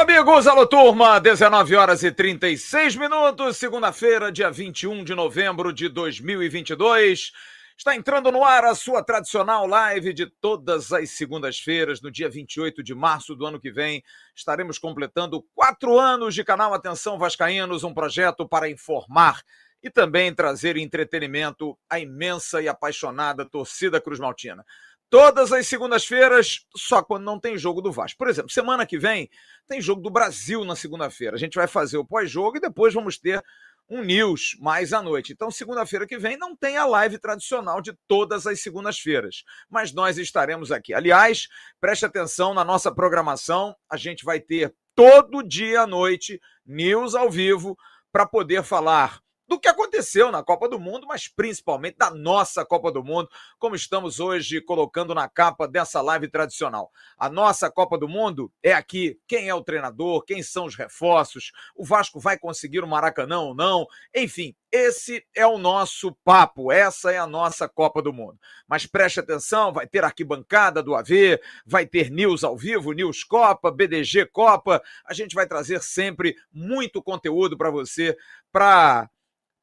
amigos, 0.00 0.46
alô 0.46 0.66
turma, 0.66 1.20
19 1.20 1.76
horas 1.76 2.02
e 2.02 2.10
36 2.10 2.96
minutos, 2.96 3.58
segunda-feira, 3.58 4.32
dia 4.32 4.50
21 4.50 5.04
de 5.04 5.14
novembro 5.14 5.74
de 5.74 5.90
2022. 5.90 7.32
Está 7.76 7.94
entrando 7.94 8.32
no 8.32 8.42
ar 8.42 8.64
a 8.64 8.74
sua 8.74 9.04
tradicional 9.04 9.66
live 9.66 10.14
de 10.14 10.24
todas 10.24 10.90
as 10.90 11.10
segundas-feiras, 11.10 12.00
no 12.00 12.10
dia 12.10 12.30
28 12.30 12.82
de 12.82 12.94
março 12.94 13.36
do 13.36 13.44
ano 13.44 13.60
que 13.60 13.70
vem. 13.70 14.02
Estaremos 14.34 14.78
completando 14.78 15.44
quatro 15.54 15.98
anos 15.98 16.34
de 16.34 16.44
canal 16.44 16.72
Atenção 16.72 17.18
Vascaínos, 17.18 17.84
um 17.84 17.92
projeto 17.92 18.48
para 18.48 18.70
informar 18.70 19.42
e 19.82 19.90
também 19.90 20.34
trazer 20.34 20.78
entretenimento 20.78 21.78
à 21.90 22.00
imensa 22.00 22.62
e 22.62 22.68
apaixonada 22.68 23.44
torcida 23.44 24.00
Cruz 24.00 24.18
Maltina 24.18 24.64
todas 25.10 25.52
as 25.52 25.66
segundas-feiras, 25.66 26.64
só 26.76 27.02
quando 27.02 27.24
não 27.24 27.38
tem 27.38 27.58
jogo 27.58 27.82
do 27.82 27.90
Vasco. 27.92 28.16
Por 28.16 28.28
exemplo, 28.28 28.50
semana 28.50 28.86
que 28.86 28.98
vem 28.98 29.28
tem 29.68 29.80
jogo 29.80 30.00
do 30.00 30.08
Brasil 30.08 30.64
na 30.64 30.76
segunda-feira. 30.76 31.34
A 31.36 31.38
gente 31.38 31.56
vai 31.56 31.66
fazer 31.66 31.98
o 31.98 32.04
pós-jogo 32.04 32.56
e 32.56 32.60
depois 32.60 32.94
vamos 32.94 33.18
ter 33.18 33.42
um 33.90 34.02
news 34.04 34.56
mais 34.60 34.92
à 34.92 35.02
noite. 35.02 35.32
Então, 35.32 35.50
segunda-feira 35.50 36.06
que 36.06 36.16
vem 36.16 36.36
não 36.36 36.54
tem 36.56 36.76
a 36.76 36.86
live 36.86 37.18
tradicional 37.18 37.82
de 37.82 37.92
todas 38.06 38.46
as 38.46 38.62
segundas-feiras, 38.62 39.42
mas 39.68 39.92
nós 39.92 40.16
estaremos 40.16 40.70
aqui. 40.70 40.94
Aliás, 40.94 41.48
preste 41.80 42.06
atenção 42.06 42.54
na 42.54 42.64
nossa 42.64 42.94
programação, 42.94 43.74
a 43.90 43.96
gente 43.96 44.24
vai 44.24 44.38
ter 44.38 44.72
todo 44.94 45.42
dia 45.42 45.82
à 45.82 45.86
noite 45.88 46.40
news 46.64 47.16
ao 47.16 47.28
vivo 47.28 47.76
para 48.12 48.24
poder 48.24 48.62
falar 48.62 49.20
do 49.50 49.58
que 49.58 49.66
aconteceu 49.66 50.30
na 50.30 50.44
Copa 50.44 50.68
do 50.68 50.78
Mundo, 50.78 51.08
mas 51.08 51.26
principalmente 51.26 51.96
da 51.98 52.08
nossa 52.08 52.64
Copa 52.64 52.92
do 52.92 53.02
Mundo, 53.02 53.28
como 53.58 53.74
estamos 53.74 54.20
hoje 54.20 54.60
colocando 54.60 55.12
na 55.12 55.28
capa 55.28 55.66
dessa 55.66 56.00
live 56.00 56.28
tradicional. 56.28 56.92
A 57.18 57.28
nossa 57.28 57.68
Copa 57.68 57.98
do 57.98 58.08
Mundo 58.08 58.52
é 58.62 58.72
aqui. 58.72 59.18
Quem 59.26 59.48
é 59.48 59.54
o 59.54 59.64
treinador? 59.64 60.24
Quem 60.24 60.40
são 60.40 60.66
os 60.66 60.76
reforços? 60.76 61.50
O 61.74 61.84
Vasco 61.84 62.20
vai 62.20 62.38
conseguir 62.38 62.84
o 62.84 62.86
Maracanã 62.86 63.40
ou 63.40 63.52
não? 63.52 63.88
Enfim, 64.14 64.54
esse 64.70 65.26
é 65.34 65.44
o 65.44 65.58
nosso 65.58 66.16
papo, 66.22 66.70
essa 66.70 67.10
é 67.10 67.18
a 67.18 67.26
nossa 67.26 67.68
Copa 67.68 68.00
do 68.00 68.12
Mundo. 68.12 68.38
Mas 68.68 68.86
preste 68.86 69.18
atenção, 69.18 69.72
vai 69.72 69.84
ter 69.84 70.04
arquibancada 70.04 70.80
do 70.80 70.94
AV, 70.94 71.40
vai 71.66 71.84
ter 71.84 72.08
news 72.08 72.44
ao 72.44 72.56
vivo, 72.56 72.92
news 72.92 73.24
Copa, 73.24 73.72
BDG 73.72 74.26
Copa. 74.26 74.80
A 75.04 75.12
gente 75.12 75.34
vai 75.34 75.44
trazer 75.44 75.82
sempre 75.82 76.36
muito 76.52 77.02
conteúdo 77.02 77.58
para 77.58 77.68
você 77.68 78.16
para 78.52 79.10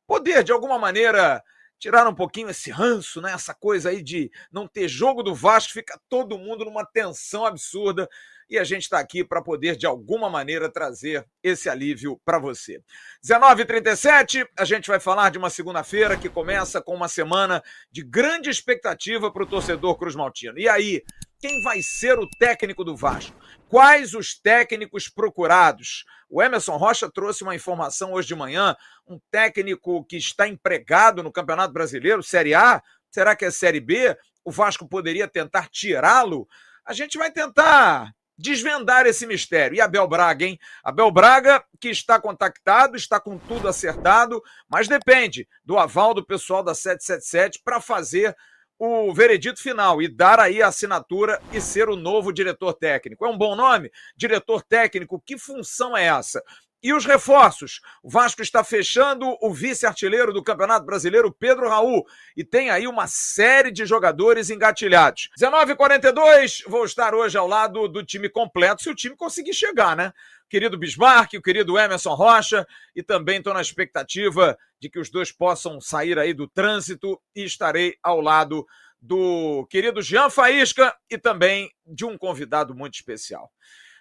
poder, 0.07 0.43
de 0.43 0.51
alguma 0.51 0.79
maneira, 0.79 1.43
tirar 1.77 2.07
um 2.07 2.15
pouquinho 2.15 2.49
esse 2.49 2.71
ranço, 2.71 3.21
né? 3.21 3.31
essa 3.33 3.53
coisa 3.53 3.89
aí 3.89 4.01
de 4.01 4.31
não 4.51 4.67
ter 4.67 4.87
jogo 4.87 5.21
do 5.21 5.35
Vasco, 5.35 5.73
fica 5.73 5.99
todo 6.09 6.37
mundo 6.37 6.65
numa 6.65 6.85
tensão 6.85 7.45
absurda. 7.45 8.09
E 8.49 8.57
a 8.57 8.63
gente 8.63 8.83
está 8.83 8.97
aqui 8.97 9.25
para 9.25 9.41
poder, 9.41 9.75
de 9.75 9.85
alguma 9.85 10.29
maneira, 10.29 10.71
trazer 10.71 11.27
esse 11.43 11.69
alívio 11.69 12.17
para 12.23 12.39
você. 12.39 12.81
19h37, 13.21 14.47
a 14.57 14.63
gente 14.63 14.87
vai 14.87 15.01
falar 15.01 15.29
de 15.31 15.37
uma 15.37 15.49
segunda-feira 15.49 16.15
que 16.15 16.29
começa 16.29 16.81
com 16.81 16.95
uma 16.95 17.09
semana 17.09 17.61
de 17.91 18.01
grande 18.01 18.49
expectativa 18.49 19.29
para 19.29 19.43
o 19.43 19.47
torcedor 19.47 19.97
Cruz 19.97 20.15
Maltino. 20.15 20.57
E 20.57 20.69
aí, 20.69 21.03
quem 21.39 21.61
vai 21.61 21.81
ser 21.81 22.17
o 22.19 22.27
técnico 22.39 22.83
do 22.83 22.95
Vasco? 22.95 23.35
Quais 23.69 24.13
os 24.13 24.39
técnicos 24.39 25.07
procurados? 25.07 26.05
O 26.29 26.41
Emerson 26.41 26.77
Rocha 26.77 27.09
trouxe 27.11 27.43
uma 27.43 27.55
informação 27.55 28.13
hoje 28.13 28.27
de 28.27 28.35
manhã, 28.35 28.75
um 29.07 29.19
técnico 29.31 30.03
que 30.05 30.17
está 30.17 30.47
empregado 30.47 31.21
no 31.21 31.31
Campeonato 31.31 31.73
Brasileiro, 31.73 32.23
Série 32.23 32.53
A, 32.53 32.81
será 33.09 33.35
que 33.35 33.45
é 33.45 33.51
Série 33.51 33.79
B? 33.79 34.17
O 34.43 34.51
Vasco 34.51 34.87
poderia 34.87 35.27
tentar 35.27 35.69
tirá-lo? 35.69 36.47
A 36.85 36.93
gente 36.93 37.17
vai 37.17 37.31
tentar 37.31 38.13
desvendar 38.37 39.05
esse 39.05 39.25
mistério. 39.25 39.75
E 39.75 39.81
Abel 39.81 40.07
Braga, 40.07 40.45
hein? 40.45 40.59
Abel 40.83 41.11
Braga, 41.11 41.63
que 41.79 41.89
está 41.89 42.21
contactado, 42.21 42.95
está 42.95 43.19
com 43.19 43.37
tudo 43.37 43.67
acertado, 43.67 44.41
mas 44.69 44.87
depende 44.87 45.47
do 45.65 45.77
aval 45.77 46.13
do 46.13 46.25
pessoal 46.25 46.63
da 46.63 46.75
777 46.75 47.61
para 47.63 47.81
fazer 47.81 48.35
o 48.79 49.13
veredito 49.13 49.61
final 49.61 50.01
e 50.01 50.07
dar 50.07 50.39
aí 50.39 50.61
a 50.61 50.67
assinatura 50.67 51.41
e 51.51 51.59
ser 51.59 51.89
o 51.89 51.95
novo 51.95 52.31
diretor 52.31 52.73
técnico. 52.73 53.25
É 53.25 53.29
um 53.29 53.37
bom 53.37 53.55
nome? 53.55 53.91
Diretor 54.15 54.61
técnico, 54.61 55.21
que 55.25 55.37
função 55.37 55.97
é 55.97 56.05
essa? 56.05 56.43
E 56.81 56.93
os 56.93 57.05
reforços? 57.05 57.81
O 58.03 58.09
Vasco 58.09 58.41
está 58.41 58.63
fechando 58.63 59.35
o 59.41 59.51
vice-artilheiro 59.51 60.31
do 60.31 60.43
Campeonato 60.43 60.85
Brasileiro, 60.85 61.31
Pedro 61.31 61.67
Raul, 61.67 62.05
e 62.35 62.43
tem 62.43 62.69
aí 62.69 62.87
uma 62.87 63.07
série 63.07 63.71
de 63.71 63.85
jogadores 63.85 64.49
engatilhados. 64.49 65.29
19h42, 65.39 66.63
vou 66.67 66.85
estar 66.85 67.15
hoje 67.15 67.37
ao 67.37 67.47
lado 67.47 67.87
do 67.87 68.05
time 68.05 68.29
completo, 68.29 68.83
se 68.83 68.89
o 68.89 68.95
time 68.95 69.15
conseguir 69.15 69.53
chegar, 69.53 69.95
né? 69.95 70.13
querido 70.49 70.77
Bismarck, 70.77 71.33
o 71.33 71.41
querido 71.41 71.77
Emerson 71.77 72.13
Rocha, 72.13 72.65
e 72.95 73.03
também 73.03 73.37
estou 73.37 73.53
na 73.53 73.61
expectativa 73.61 74.57
de 74.79 74.89
que 74.89 74.99
os 74.99 75.09
dois 75.09 75.31
possam 75.31 75.79
sair 75.81 76.17
aí 76.17 76.33
do 76.33 76.47
trânsito 76.47 77.21
e 77.35 77.43
estarei 77.43 77.97
ao 78.01 78.21
lado 78.21 78.65
do 79.01 79.65
querido 79.69 80.01
Jean 80.01 80.29
Faísca 80.29 80.95
e 81.09 81.17
também 81.17 81.71
de 81.85 82.05
um 82.05 82.17
convidado 82.17 82.73
muito 82.73 82.95
especial. 82.95 83.51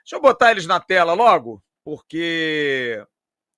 Deixa 0.04 0.16
eu 0.16 0.20
botar 0.20 0.52
eles 0.52 0.66
na 0.66 0.78
tela 0.78 1.12
logo, 1.14 1.62
porque 1.86 3.00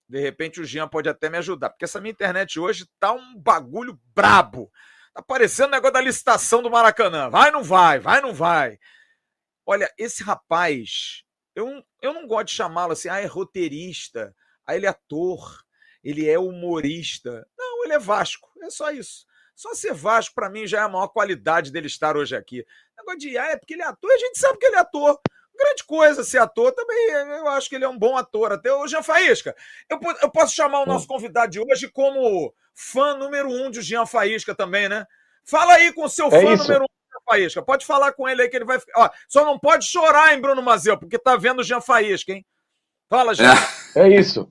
de 0.06 0.20
repente 0.20 0.60
o 0.60 0.64
Jean 0.64 0.86
pode 0.86 1.08
até 1.08 1.30
me 1.30 1.38
ajudar, 1.38 1.70
porque 1.70 1.86
essa 1.86 1.98
minha 1.98 2.12
internet 2.12 2.60
hoje 2.60 2.86
tá 3.00 3.10
um 3.10 3.34
bagulho 3.34 3.98
brabo. 4.14 4.70
Tá 5.14 5.22
parecendo 5.22 5.68
o 5.68 5.70
negócio 5.70 5.94
da 5.94 6.02
licitação 6.02 6.62
do 6.62 6.70
Maracanã. 6.70 7.30
Vai, 7.30 7.50
não 7.50 7.64
vai, 7.64 7.98
vai, 7.98 8.20
não 8.20 8.34
vai. 8.34 8.78
Olha, 9.64 9.90
esse 9.96 10.22
rapaz, 10.22 11.24
eu, 11.56 11.82
eu 12.02 12.12
não 12.12 12.26
gosto 12.26 12.48
de 12.48 12.52
chamá-lo 12.52 12.92
assim, 12.92 13.08
ah, 13.08 13.18
é 13.18 13.24
roteirista, 13.24 14.36
ah, 14.66 14.76
ele 14.76 14.84
é 14.84 14.90
ator, 14.90 15.64
ele 16.04 16.28
é 16.28 16.38
humorista. 16.38 17.48
Não, 17.56 17.84
ele 17.84 17.94
é 17.94 17.98
Vasco, 17.98 18.50
é 18.60 18.68
só 18.68 18.90
isso. 18.90 19.24
Só 19.56 19.74
ser 19.74 19.94
Vasco, 19.94 20.34
para 20.34 20.50
mim, 20.50 20.66
já 20.66 20.80
é 20.80 20.82
a 20.82 20.88
maior 20.88 21.08
qualidade 21.08 21.72
dele 21.72 21.86
estar 21.86 22.14
hoje 22.14 22.36
aqui. 22.36 22.62
Negócio 22.98 23.20
de, 23.20 23.38
ah, 23.38 23.52
é 23.52 23.56
porque 23.56 23.72
ele 23.72 23.82
é 23.82 23.86
ator, 23.86 24.12
a 24.12 24.18
gente 24.18 24.38
sabe 24.38 24.58
que 24.58 24.66
ele 24.66 24.76
é 24.76 24.80
ator. 24.80 25.18
Grande 25.58 25.84
coisa 25.84 26.22
ser 26.22 26.38
ator 26.38 26.72
também, 26.72 27.10
eu 27.10 27.48
acho 27.48 27.68
que 27.68 27.74
ele 27.74 27.84
é 27.84 27.88
um 27.88 27.98
bom 27.98 28.16
ator. 28.16 28.52
Até 28.52 28.72
o 28.72 28.86
Jean 28.86 29.02
Faísca. 29.02 29.54
Eu, 29.88 29.98
eu 30.22 30.30
posso 30.30 30.54
chamar 30.54 30.80
o 30.80 30.86
nosso 30.86 31.06
convidado 31.06 31.50
de 31.50 31.60
hoje 31.60 31.88
como 31.90 32.54
fã 32.74 33.16
número 33.16 33.48
um 33.48 33.70
de 33.70 33.82
Jean 33.82 34.06
Faísca 34.06 34.54
também, 34.54 34.88
né? 34.88 35.04
Fala 35.44 35.74
aí 35.74 35.92
com 35.92 36.04
o 36.04 36.08
seu 36.08 36.26
é 36.26 36.30
fã 36.30 36.52
isso. 36.54 36.62
número 36.62 36.84
um 36.84 36.98
Faísca. 37.28 37.62
Pode 37.62 37.84
falar 37.84 38.12
com 38.12 38.28
ele 38.28 38.42
aí 38.42 38.48
que 38.48 38.56
ele 38.56 38.64
vai. 38.64 38.78
Ó, 38.96 39.10
só 39.28 39.44
não 39.44 39.58
pode 39.58 39.84
chorar, 39.84 40.32
hein, 40.32 40.40
Bruno 40.40 40.62
Mazeu, 40.62 40.98
porque 40.98 41.18
tá 41.18 41.36
vendo 41.36 41.60
o 41.60 41.64
Jean 41.64 41.80
Faísca, 41.80 42.32
hein? 42.32 42.44
Fala, 43.08 43.34
Jean. 43.34 43.52
É, 43.96 44.02
é 44.02 44.08
isso. 44.08 44.50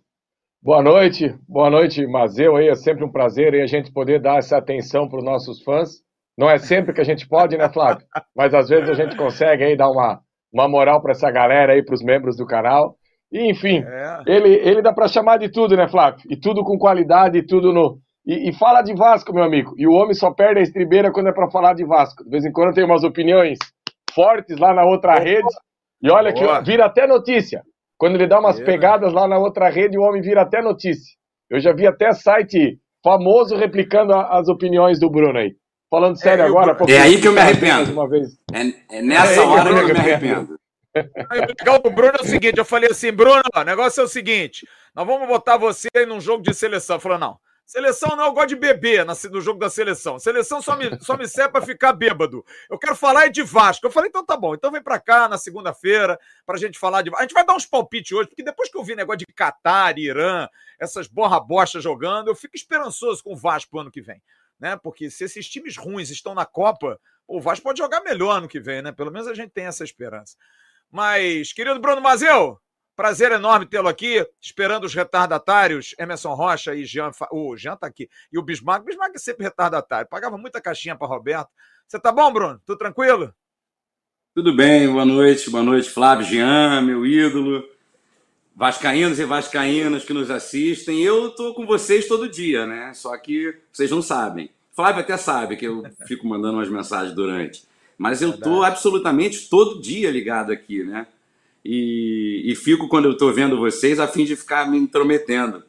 Boa 0.62 0.82
noite, 0.82 1.36
boa 1.48 1.70
noite, 1.70 2.06
Mazeu. 2.06 2.56
Aí 2.56 2.68
é 2.68 2.76
sempre 2.76 3.04
um 3.04 3.12
prazer 3.12 3.54
aí 3.54 3.62
a 3.62 3.68
gente 3.68 3.92
poder 3.92 4.22
dar 4.22 4.38
essa 4.38 4.58
atenção 4.58 5.08
para 5.08 5.20
os 5.20 5.24
nossos 5.24 5.64
fãs. 5.64 6.02
Não 6.38 6.50
é 6.50 6.58
sempre 6.58 6.94
que 6.94 7.02
a 7.02 7.04
gente 7.04 7.28
pode, 7.28 7.58
né, 7.58 7.70
Flávio? 7.70 8.06
Mas 8.36 8.54
às 8.54 8.70
vezes 8.70 8.90
a 8.90 8.94
gente 8.94 9.16
consegue 9.16 9.64
aí 9.64 9.78
dar 9.78 9.90
uma, 9.90 10.22
uma 10.62 10.70
moral 10.70 11.02
para 11.02 11.12
essa 11.12 11.30
galera 11.32 11.74
aí, 11.74 11.84
para 11.84 11.96
os 11.96 12.04
membros 12.04 12.36
do 12.38 12.46
canal. 12.46 12.96
E, 13.32 13.52
enfim, 13.52 13.84
é. 13.86 14.24
ele, 14.26 14.54
ele 14.56 14.82
dá 14.82 14.94
para 14.94 15.08
chamar 15.08 15.38
de 15.38 15.50
tudo, 15.50 15.76
né, 15.76 15.88
Flávio? 15.88 16.20
E 16.30 16.38
tudo 16.38 16.64
com 16.64 16.78
qualidade, 16.78 17.38
e 17.38 17.46
tudo 17.46 17.74
no, 17.74 18.00
e, 18.28 18.50
e, 18.50 18.54
fala 18.54 18.82
de 18.82 18.94
Vasco, 18.94 19.34
meu 19.34 19.44
amigo. 19.44 19.74
E 19.78 19.88
o 19.88 19.94
homem 19.94 20.14
só 20.14 20.30
perde 20.34 20.60
a 20.60 20.64
estribeira 20.64 21.14
quando 21.14 21.30
é 21.30 21.34
para 21.34 21.50
falar 21.50 21.74
de 21.74 21.86
Vasco. 21.86 22.26
De 22.26 22.30
vez 22.30 22.44
em 22.44 22.52
quando 22.52 22.74
tem 22.74 22.84
umas 22.84 23.06
opiniões 23.06 23.58
fortes 24.14 24.58
lá 24.58 24.74
na 24.74 24.84
outra 24.84 25.14
Boa. 25.14 25.24
rede. 25.24 25.48
E 26.02 26.12
olha 26.12 26.34
Boa. 26.34 26.60
que 26.60 26.66
vira 26.70 26.86
até 26.86 27.08
notícia. 27.08 27.64
Quando 27.98 28.16
ele 28.16 28.28
dá 28.28 28.38
umas 28.40 28.60
é. 28.60 28.66
pegadas 28.66 29.14
lá 29.14 29.30
na 29.30 29.38
outra 29.38 29.70
rede, 29.70 29.98
o 29.98 30.02
homem 30.02 30.22
vira 30.22 30.42
até 30.42 30.62
notícia. 30.62 31.16
Eu 31.50 31.62
já 31.62 31.72
vi 31.72 31.88
até 31.88 32.12
site 32.12 32.78
famoso 33.02 33.56
replicando 33.56 34.14
a, 34.14 34.38
as 34.38 34.50
opiniões 34.50 35.00
do 35.00 35.10
Bruno 35.10 35.40
aí. 35.40 35.54
Falando 35.90 36.20
sério 36.20 36.44
é, 36.44 36.48
agora. 36.48 36.78
É 36.88 37.00
aí 37.00 37.20
que 37.20 37.28
eu 37.28 37.32
me 37.32 37.40
arrependo. 37.40 37.92
Uma 37.92 38.08
vez. 38.08 38.38
É, 38.52 38.98
é 38.98 39.02
nessa 39.02 39.34
é 39.34 39.40
hora 39.40 39.74
que 39.74 39.92
eu 39.92 39.94
me 39.94 40.00
arrependo. 40.00 40.60
O 40.96 41.36
legal 41.60 41.80
do 41.80 41.90
Bruno 41.90 42.18
é 42.20 42.24
o 42.24 42.28
seguinte: 42.28 42.58
eu 42.58 42.66
falei 42.66 42.90
assim, 42.90 43.12
Bruno, 43.12 43.44
o 43.56 43.64
negócio 43.64 44.02
é 44.02 44.04
o 44.04 44.08
seguinte: 44.08 44.68
nós 44.96 45.06
vamos 45.06 45.28
botar 45.28 45.58
você 45.58 45.88
aí 45.96 46.06
num 46.06 46.20
jogo 46.20 46.44
de 46.44 46.54
seleção. 46.54 47.00
Falou, 47.00 47.18
não. 47.18 47.40
Seleção 47.68 48.16
não, 48.16 48.28
eu 48.28 48.32
gosto 48.32 48.48
de 48.48 48.56
beber 48.56 49.06
no 49.06 49.42
jogo 49.42 49.60
da 49.60 49.70
seleção. 49.70 50.18
Seleção 50.18 50.62
só 50.62 50.78
me, 50.78 50.98
só 51.02 51.18
me 51.18 51.28
serve 51.28 51.52
para 51.52 51.66
ficar 51.66 51.92
bêbado. 51.92 52.46
Eu 52.70 52.80
quero 52.80 52.96
falar 52.96 53.28
de 53.28 53.44
Vasco. 53.44 53.86
Eu 53.86 53.92
falei, 53.92 54.08
então 54.08 54.26
tá 54.26 54.38
bom. 54.38 54.56
Então 54.56 54.72
vem 54.72 54.82
para 54.82 54.98
cá 54.98 55.28
na 55.28 55.38
segunda-feira 55.38 56.18
pra 56.46 56.58
gente 56.58 56.80
falar 56.80 57.02
de 57.02 57.12
A 57.14 57.24
gente 57.24 57.34
vai 57.34 57.46
dar 57.46 57.56
uns 57.56 57.66
palpites 57.66 58.14
hoje, 58.14 58.30
porque 58.30 58.42
depois 58.42 58.72
que 58.72 58.78
eu 58.78 58.84
vi 58.86 58.96
negócio 58.96 59.20
de 59.20 59.26
Catar, 59.26 60.00
Irã, 60.00 60.48
essas 60.80 61.08
borra 61.08 61.42
bosta 61.42 61.82
jogando, 61.82 62.30
eu 62.30 62.36
fico 62.36 62.56
esperançoso 62.56 63.22
com 63.22 63.34
o 63.34 63.38
Vasco 63.38 63.70
pro 63.70 63.82
ano 63.82 63.92
que 63.92 64.02
vem. 64.02 64.22
Né? 64.60 64.76
Porque 64.78 65.10
se 65.10 65.24
esses 65.24 65.48
times 65.48 65.78
ruins 65.78 66.10
estão 66.10 66.34
na 66.34 66.46
Copa, 66.46 67.00
o 67.28 67.40
Vasco 67.40 67.64
pode 67.64 67.80
jogar 67.80 68.02
melhor 68.02 68.38
ano 68.38 68.48
que 68.48 68.60
vem, 68.60 68.82
né? 68.82 68.92
Pelo 68.92 69.12
menos 69.12 69.28
a 69.28 69.34
gente 69.34 69.52
tem 69.52 69.66
essa 69.66 69.84
esperança. 69.84 70.36
Mas, 70.90 71.54
querido 71.54 71.80
Bruno 71.80 72.02
Mazeu, 72.02 72.60
Prazer 72.98 73.32
enorme 73.32 73.68
tê-lo 73.68 73.88
aqui, 73.88 74.28
esperando 74.42 74.86
os 74.86 74.96
retardatários, 74.96 75.94
Emerson 76.00 76.34
Rocha 76.34 76.74
e 76.74 76.84
Jean. 76.84 77.12
O 77.32 77.56
Jean 77.56 77.76
tá 77.76 77.86
aqui. 77.86 78.10
E 78.34 78.40
o 78.40 78.42
Bismarck. 78.42 78.84
Bismarck 78.84 79.14
é 79.14 79.20
sempre 79.20 79.44
retardatário. 79.44 80.10
Pagava 80.10 80.36
muita 80.36 80.60
caixinha 80.60 80.96
para 80.96 81.06
Roberto. 81.06 81.48
Você 81.88 82.00
tá 82.00 82.12
bom, 82.12 82.34
Bruno? 82.34 82.60
Tudo 82.66 82.80
tranquilo? 82.80 83.32
Tudo 84.34 84.52
bem, 84.52 84.92
boa 84.92 85.06
noite, 85.06 85.48
boa 85.52 85.62
noite, 85.62 85.92
Flávio 85.92 86.26
Jean, 86.26 86.82
meu 86.82 87.06
ídolo. 87.06 87.64
Vascaínos 88.58 89.20
e 89.20 89.24
vascaínas 89.24 90.04
que 90.04 90.14
nos 90.14 90.32
assistem. 90.32 91.04
Eu 91.04 91.30
tô 91.30 91.54
com 91.54 91.68
vocês 91.68 92.08
todo 92.08 92.28
dia, 92.28 92.66
né? 92.66 92.92
Só 92.96 93.16
que 93.16 93.56
vocês 93.72 93.92
não 93.92 94.02
sabem. 94.02 94.50
Flávio 94.76 95.02
até 95.02 95.16
sabe 95.16 95.56
que 95.56 95.66
eu 95.66 95.84
fico 96.08 96.28
mandando 96.28 96.58
umas 96.58 96.70
mensagens 96.70 97.14
durante. 97.14 97.64
Mas 97.96 98.20
eu 98.22 98.36
tô 98.36 98.64
absolutamente 98.64 99.48
todo 99.48 99.80
dia 99.80 100.10
ligado 100.10 100.52
aqui, 100.52 100.84
né? 100.84 101.06
E, 101.64 102.44
e 102.46 102.56
fico 102.56 102.88
quando 102.88 103.06
eu 103.06 103.12
estou 103.12 103.32
vendo 103.32 103.60
vocês 103.60 104.00
a 104.00 104.08
fim 104.08 104.26
de 104.26 104.36
ficar 104.36 104.70
me 104.70 104.78
intrometendo. 104.78 105.64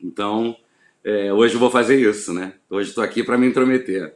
Então, 0.00 0.56
é, 1.04 1.32
hoje 1.32 1.54
eu 1.54 1.60
vou 1.60 1.70
fazer 1.70 1.98
isso, 2.00 2.32
né? 2.32 2.52
Hoje 2.70 2.90
estou 2.90 3.02
aqui 3.02 3.24
para 3.24 3.38
me 3.38 3.48
intrometer. 3.48 4.14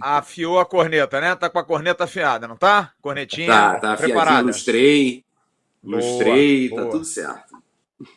Afiou 0.00 0.58
a 0.58 0.66
corneta, 0.66 1.20
né? 1.20 1.36
Tá 1.36 1.48
com 1.48 1.58
a 1.58 1.64
corneta 1.64 2.04
afiada, 2.04 2.48
não 2.48 2.56
tá? 2.56 2.92
Cornetinha 3.00 3.48
tá, 3.48 3.74
tá 3.76 3.96
preparada. 3.96 4.46
Lustrei, 4.46 5.24
lustrei, 5.82 6.68
boa, 6.68 6.80
tá 6.80 6.86
boa. 6.86 6.92
tudo 6.92 7.04
certo. 7.04 7.60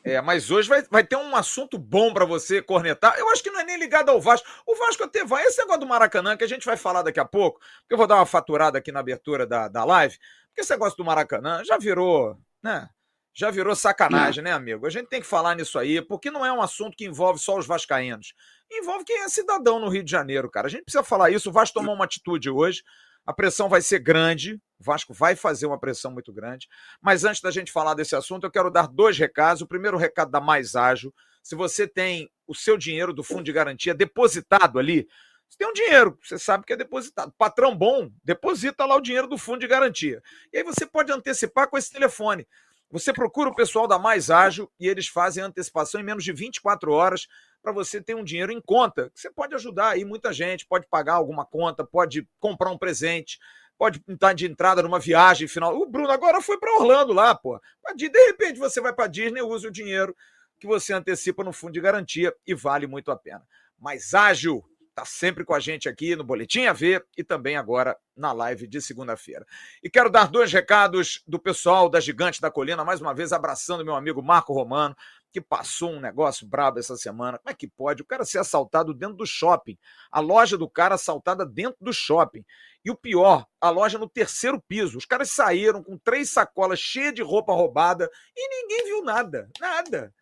É, 0.04 0.21
mas 0.21 0.50
hoje 0.50 0.69
vai, 0.69 0.81
vai 0.89 1.04
ter 1.04 1.18
um 1.18 1.36
assunto 1.36 1.77
bom 1.77 2.13
para 2.13 2.25
você 2.25 2.62
cornetar. 2.62 3.18
Eu 3.18 3.30
acho 3.30 3.44
que 3.44 3.51
não 3.51 3.60
é 3.60 3.63
nem 3.63 3.77
ligado 3.77 4.10
ao 4.10 4.21
Vasco. 4.21 4.48
O 4.65 4.75
Vasco 4.75 5.04
até 5.04 5.25
vai. 5.25 5.44
Esse 5.44 5.60
negócio 5.60 5.81
do 5.81 5.88
Maracanã, 5.88 6.38
que 6.38 6.44
a 6.44 6.48
gente 6.48 6.65
vai 6.65 6.77
falar 6.77 7.01
daqui 7.01 7.19
a 7.19 7.25
pouco, 7.25 7.60
porque 7.60 7.94
eu 7.94 7.98
vou 7.98 8.07
dar 8.07 8.15
uma 8.15 8.25
faturada 8.25 8.77
aqui 8.77 8.92
na 8.92 9.01
abertura 9.01 9.45
da, 9.45 9.68
da 9.68 9.83
live, 9.83 10.18
porque 10.48 10.62
esse 10.62 10.71
negócio 10.71 10.98
do 10.98 11.04
Maracanã 11.04 11.63
já 11.65 11.77
virou, 11.77 12.38
né? 12.62 12.89
Já 13.36 13.50
virou 13.50 13.75
sacanagem, 13.75 14.44
né, 14.44 14.51
amigo? 14.51 14.86
A 14.86 14.92
gente 14.92 15.07
tem 15.07 15.19
que 15.19 15.25
falar 15.25 15.56
nisso 15.56 15.80
aí, 15.80 16.01
porque 16.01 16.30
não 16.30 16.45
é 16.45 16.54
um 16.54 16.62
assunto 16.62 16.95
que 16.95 17.04
envolve 17.04 17.39
só 17.39 17.57
os 17.57 17.66
vascaínos. 17.66 18.36
Envolve 18.71 19.04
quem 19.04 19.24
é 19.24 19.27
cidadão 19.27 19.80
no 19.80 19.89
Rio 19.89 20.04
de 20.04 20.12
Janeiro, 20.12 20.51
cara. 20.51 20.68
A 20.68 20.69
gente 20.69 20.83
precisa 20.83 21.04
falar 21.04 21.31
isso. 21.31 21.50
O 21.50 21.51
Vasco 21.51 21.74
tomou 21.74 21.95
uma 21.95 22.06
atitude 22.06 22.50
hoje. 22.50 22.83
A 23.25 23.33
pressão 23.33 23.69
vai 23.69 23.81
ser 23.81 23.99
grande. 23.99 24.55
O 24.79 24.83
Vasco 24.83 25.13
vai 25.13 25.35
fazer 25.35 25.65
uma 25.65 25.79
pressão 25.79 26.11
muito 26.11 26.33
grande. 26.33 26.67
Mas 27.01 27.23
antes 27.23 27.41
da 27.41 27.51
gente 27.51 27.71
falar 27.71 27.93
desse 27.93 28.15
assunto, 28.15 28.45
eu 28.45 28.51
quero 28.51 28.69
dar 28.69 28.87
dois 28.87 29.17
recados. 29.17 29.61
O 29.61 29.67
primeiro 29.67 29.97
recado 29.97 30.31
da 30.31 30.41
Mais 30.41 30.75
Ágil. 30.75 31.13
Se 31.41 31.55
você 31.55 31.87
tem 31.87 32.29
o 32.47 32.55
seu 32.55 32.77
dinheiro 32.77 33.13
do 33.13 33.23
fundo 33.23 33.43
de 33.43 33.51
garantia 33.51 33.93
depositado 33.93 34.79
ali, 34.79 35.07
você 35.53 35.57
tem 35.57 35.67
um 35.67 35.73
dinheiro, 35.73 36.17
você 36.23 36.39
sabe 36.39 36.65
que 36.65 36.73
é 36.73 36.75
depositado. 36.75 37.33
Patrão 37.37 37.75
bom, 37.75 38.09
deposita 38.23 38.85
lá 38.85 38.95
o 38.95 39.01
dinheiro 39.01 39.27
do 39.27 39.37
fundo 39.37 39.59
de 39.59 39.67
garantia. 39.67 40.21
E 40.51 40.57
aí 40.57 40.63
você 40.63 40.85
pode 40.85 41.11
antecipar 41.11 41.69
com 41.69 41.77
esse 41.77 41.91
telefone. 41.91 42.47
Você 42.94 43.12
procura 43.12 43.50
o 43.50 43.56
pessoal 43.56 43.88
da 43.88 43.98
Mais 43.98 44.30
Ágil 44.30 44.72
e 44.80 44.88
eles 44.88 45.07
fazem 45.07 45.44
antecipação 45.44 46.00
em 46.00 46.04
menos 46.04 46.24
de 46.24 46.31
24 46.31 46.92
horas 46.92 47.28
para 47.60 47.72
você 47.72 48.00
ter 48.00 48.16
um 48.16 48.24
dinheiro 48.24 48.51
em 48.51 48.62
conta. 48.62 49.12
Você 49.16 49.31
pode 49.31 49.56
ajudar 49.56 49.94
aí 49.94 50.06
muita 50.06 50.31
gente, 50.31 50.68
pode 50.68 50.86
pagar 50.86 51.16
alguma 51.16 51.44
conta, 51.44 51.84
pode 51.84 52.30
comprar 52.40 52.69
um 52.69 52.78
presente, 52.78 53.40
pode 53.80 54.00
estar 54.07 54.34
de 54.34 54.45
entrada 54.45 54.84
numa 54.84 55.00
viagem 55.00 55.48
final. 55.48 55.75
O 55.75 55.88
Bruno 55.88 56.12
agora 56.12 56.40
foi 56.40 56.60
para 56.60 56.72
Orlando 56.78 57.13
lá, 57.13 57.34
pô. 57.34 57.60
De 57.95 58.12
repente 58.28 58.60
você 58.60 58.80
vai 58.80 58.94
para 58.94 59.07
Disney, 59.07 59.42
usa 59.42 59.69
o 59.69 59.72
dinheiro 59.72 60.16
que 60.60 60.68
você 60.68 60.94
antecipa 60.94 61.44
no 61.44 61.51
fundo 61.51 61.74
de 61.74 61.81
garantia 61.81 62.31
e 62.45 62.54
vale 62.54 62.86
muito 62.86 63.10
a 63.10 63.16
pena. 63.16 63.42
Mais 63.80 64.13
ágil, 64.13 64.63
está 64.94 65.04
sempre 65.06 65.44
com 65.44 65.56
a 65.56 65.60
gente 65.60 65.90
aqui 65.90 66.16
no 66.16 66.24
Boletim 66.24 66.66
AV 66.68 67.04
e 67.18 67.24
também 67.24 67.57
agora 67.57 67.98
na 68.16 68.31
live 68.31 68.68
de 68.68 68.80
segunda-feira. 68.80 69.45
E 69.84 69.90
quero 69.90 70.10
dar 70.10 70.28
dois 70.30 70.54
recados 70.54 71.24
do 71.28 71.40
pessoal 71.40 71.90
da 71.90 72.00
Gigante 72.00 72.40
da 72.40 72.51
Colina, 72.51 72.86
mais 72.86 73.01
uma 73.01 73.13
vez 73.13 73.34
abraçando 73.34 73.84
meu 73.84 73.95
amigo 73.95 74.22
Marco 74.22 74.54
Romano, 74.54 74.95
que 75.31 75.42
passou 75.42 75.90
um 75.90 76.00
negócio 76.00 76.48
brabo 76.48 76.78
essa 76.78 76.95
semana. 76.95 77.40
Como 77.40 77.50
é 77.50 77.56
que 77.56 77.68
pode? 77.68 78.04
O 78.04 78.06
cara 78.06 78.24
ser 78.24 78.38
assaltado 78.38 78.94
dentro 78.94 79.16
do 79.16 79.25
shopping. 79.25 79.78
A 80.12 80.19
loja 80.19 80.57
do 80.60 80.69
cara 80.69 80.94
assaltada 80.94 81.44
dentro 81.44 81.78
do 81.81 81.92
shopping. 81.92 82.45
E 82.86 82.92
o 82.92 82.95
pior, 82.95 83.48
a 83.60 83.72
loja 83.72 83.98
no 83.98 84.07
terceiro 84.07 84.62
piso. 84.62 84.95
Os 84.95 85.06
caras 85.06 85.31
saíram 85.31 85.84
com 85.84 85.98
três 85.98 86.30
sacolas 86.30 86.80
cheias 86.80 87.16
de 87.16 87.24
roupa 87.24 87.51
roubada 87.51 88.07
e 88.38 88.62
ninguém 88.62 88.86
viu 88.86 89.04
nada. 89.04 89.50
Nada. 89.60 90.13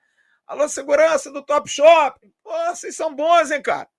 Alô, 0.48 0.70
segurança 0.70 1.30
do 1.30 1.44
Top 1.44 1.70
Shopping. 1.70 2.32
Pô, 2.42 2.52
vocês 2.74 2.96
são 2.96 3.14
bons, 3.14 3.52
hein, 3.52 3.62
cara? 3.62 3.90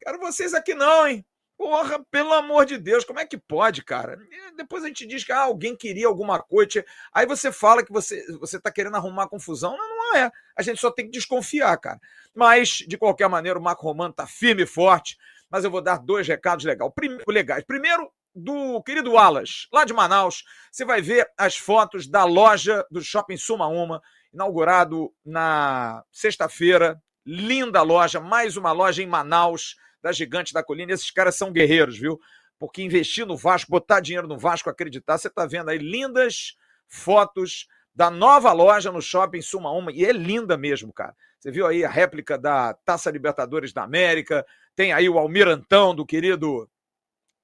Quero 0.00 0.18
vocês 0.18 0.54
aqui 0.54 0.74
não, 0.74 1.06
hein? 1.06 1.24
Porra, 1.56 2.04
pelo 2.10 2.32
amor 2.32 2.66
de 2.66 2.76
Deus, 2.76 3.04
como 3.04 3.20
é 3.20 3.26
que 3.26 3.38
pode, 3.38 3.84
cara? 3.84 4.18
Depois 4.56 4.82
a 4.82 4.88
gente 4.88 5.06
diz 5.06 5.22
que 5.22 5.30
ah, 5.30 5.42
alguém 5.42 5.76
queria 5.76 6.08
alguma 6.08 6.42
coisa. 6.42 6.84
Aí 7.12 7.26
você 7.26 7.52
fala 7.52 7.84
que 7.84 7.92
você, 7.92 8.26
você 8.38 8.58
tá 8.60 8.72
querendo 8.72 8.96
arrumar 8.96 9.28
confusão. 9.28 9.76
Não, 9.76 9.88
não 9.88 10.16
é. 10.16 10.32
A 10.56 10.62
gente 10.62 10.80
só 10.80 10.90
tem 10.90 11.04
que 11.06 11.12
desconfiar, 11.12 11.76
cara. 11.78 12.00
Mas, 12.34 12.78
de 12.88 12.98
qualquer 12.98 13.28
maneira, 13.28 13.58
o 13.58 13.62
Marco 13.62 13.84
Romano 13.84 14.12
tá 14.12 14.26
firme 14.26 14.64
e 14.64 14.66
forte. 14.66 15.16
Mas 15.48 15.64
eu 15.64 15.70
vou 15.70 15.80
dar 15.80 15.98
dois 15.98 16.26
recados 16.26 16.64
legais. 16.64 16.90
legais. 17.28 17.64
Primeiro, 17.64 18.10
do 18.34 18.82
querido 18.82 19.16
Alas, 19.16 19.68
lá 19.72 19.84
de 19.84 19.92
Manaus. 19.92 20.44
Você 20.72 20.84
vai 20.84 21.00
ver 21.00 21.30
as 21.38 21.56
fotos 21.56 22.08
da 22.08 22.24
loja 22.24 22.84
do 22.90 23.00
Shopping 23.00 23.36
Suma 23.36 23.68
Uma, 23.68 24.02
inaugurado 24.32 25.14
na 25.24 26.02
sexta-feira. 26.10 27.00
Linda 27.26 27.80
loja, 27.82 28.20
mais 28.20 28.56
uma 28.56 28.72
loja 28.72 29.02
em 29.02 29.06
Manaus 29.06 29.76
da 30.02 30.12
Gigante 30.12 30.52
da 30.52 30.62
Colina. 30.62 30.92
Esses 30.92 31.10
caras 31.10 31.36
são 31.36 31.50
guerreiros, 31.50 31.98
viu? 31.98 32.20
Porque 32.58 32.82
investir 32.82 33.26
no 33.26 33.36
Vasco, 33.36 33.70
botar 33.70 34.00
dinheiro 34.00 34.28
no 34.28 34.38
Vasco, 34.38 34.68
acreditar, 34.68 35.16
você 35.16 35.28
está 35.28 35.46
vendo 35.46 35.70
aí 35.70 35.78
lindas 35.78 36.54
fotos 36.86 37.66
da 37.94 38.10
nova 38.10 38.52
loja 38.52 38.92
no 38.92 39.00
shopping 39.00 39.40
Suma 39.40 39.70
Uma, 39.70 39.92
e 39.92 40.04
é 40.04 40.12
linda 40.12 40.56
mesmo, 40.56 40.92
cara. 40.92 41.14
Você 41.38 41.50
viu 41.50 41.66
aí 41.66 41.84
a 41.84 41.90
réplica 41.90 42.36
da 42.36 42.74
Taça 42.84 43.10
Libertadores 43.10 43.72
da 43.72 43.82
América, 43.82 44.44
tem 44.74 44.92
aí 44.92 45.08
o 45.08 45.18
Almirantão 45.18 45.94
do 45.94 46.04
querido 46.04 46.68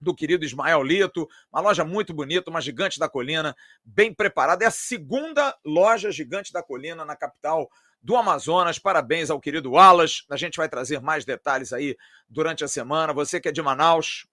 do 0.00 0.14
querido 0.14 0.46
Ismael 0.46 0.82
Lito, 0.82 1.28
uma 1.52 1.60
loja 1.60 1.84
muito 1.84 2.14
bonita, 2.14 2.50
uma 2.50 2.62
gigante 2.62 2.98
da 2.98 3.06
colina, 3.06 3.54
bem 3.84 4.14
preparada. 4.14 4.64
É 4.64 4.66
a 4.66 4.70
segunda 4.70 5.54
loja 5.62 6.10
gigante 6.10 6.54
da 6.54 6.62
colina 6.62 7.04
na 7.04 7.14
capital 7.14 7.70
do 8.02 8.16
Amazonas. 8.16 8.78
Parabéns 8.78 9.30
ao 9.30 9.40
querido 9.40 9.72
Wallace. 9.72 10.22
A 10.30 10.36
gente 10.36 10.56
vai 10.56 10.68
trazer 10.68 11.00
mais 11.00 11.24
detalhes 11.24 11.72
aí 11.72 11.96
durante 12.28 12.64
a 12.64 12.68
semana. 12.68 13.12
Você 13.12 13.40
que 13.40 13.48
é 13.48 13.52
de 13.52 13.62
Manaus, 13.62 14.26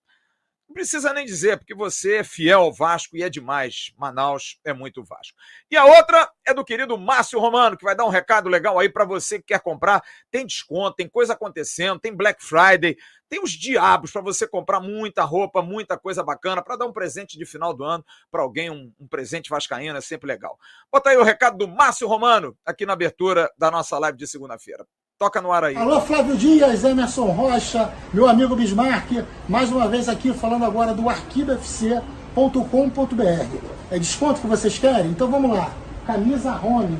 não 0.68 0.74
precisa 0.74 1.14
nem 1.14 1.26
dizer, 1.26 1.58
porque 1.58 1.74
você 1.74 2.18
é 2.18 2.24
fiel 2.24 2.62
ao 2.62 2.74
Vasco 2.74 3.16
e 3.16 3.24
é 3.24 3.30
demais. 3.30 3.94
Manaus 3.98 4.60
é 4.66 4.74
muito 4.74 5.04
Vasco. 5.04 5.38
E 5.72 5.78
a 5.78 5.86
outra 5.86 6.30
é 6.46 6.54
do 6.54 6.66
querido 6.66 6.98
Márcio 6.98 7.40
Romano, 7.40 7.78
que 7.78 7.86
vai 7.86 7.96
dar 7.96 8.06
um 8.06 8.10
recado 8.10 8.50
legal 8.50 8.78
aí 8.78 8.90
para 8.90 9.06
você 9.06 9.40
que 9.40 9.46
quer 9.46 9.62
comprar. 9.62 10.04
Tem 10.30 10.46
desconto, 10.46 10.98
tem 10.98 11.08
coisa 11.08 11.34
acontecendo, 11.34 12.00
tem 12.00 12.14
Black 12.14 12.44
Friday, 12.44 12.98
tem 13.30 13.42
os 13.42 13.52
diabos 13.52 14.12
para 14.12 14.22
você 14.22 14.46
comprar 14.46 14.82
muita 14.82 15.24
roupa, 15.24 15.62
muita 15.62 15.98
coisa 15.98 16.22
bacana, 16.22 16.62
para 16.62 16.76
dar 16.76 16.86
um 16.86 16.94
presente 16.94 17.38
de 17.38 17.46
final 17.46 17.74
do 17.74 17.84
ano 17.86 18.06
para 18.30 18.42
alguém, 18.42 18.70
um, 18.70 18.94
um, 19.00 19.08
presente 19.08 19.50
vascaíno, 19.50 19.98
é 19.98 20.02
sempre 20.02 20.28
legal. 20.28 20.60
Bota 20.92 21.10
aí 21.10 21.18
o 21.18 21.24
recado 21.24 21.58
do 21.58 21.68
Márcio 21.68 22.08
Romano 22.08 22.58
aqui 22.66 22.86
na 22.86 22.94
abertura 22.94 23.50
da 23.58 23.72
nossa 23.72 23.98
live 23.98 24.18
de 24.18 24.28
segunda-feira. 24.28 24.86
Toca 25.20 25.42
no 25.42 25.52
ar 25.52 25.64
aí. 25.64 25.76
Alô, 25.76 26.00
Flávio 26.00 26.38
Dias, 26.38 26.84
Emerson 26.84 27.32
Rocha, 27.32 27.92
meu 28.14 28.30
amigo 28.30 28.56
Bismarck, 28.56 29.26
mais 29.50 29.72
uma 29.72 29.88
vez 29.88 30.08
aqui 30.08 30.32
falando 30.32 30.64
agora 30.64 30.94
do 30.94 31.10
arquivofc.com.br. 31.10 33.58
É 33.90 33.98
desconto 33.98 34.42
que 34.42 34.46
vocês 34.46 34.78
querem? 34.78 35.10
Então 35.10 35.28
vamos 35.28 35.58
lá. 35.58 35.72
Camisa 36.06 36.52
Home 36.64 36.96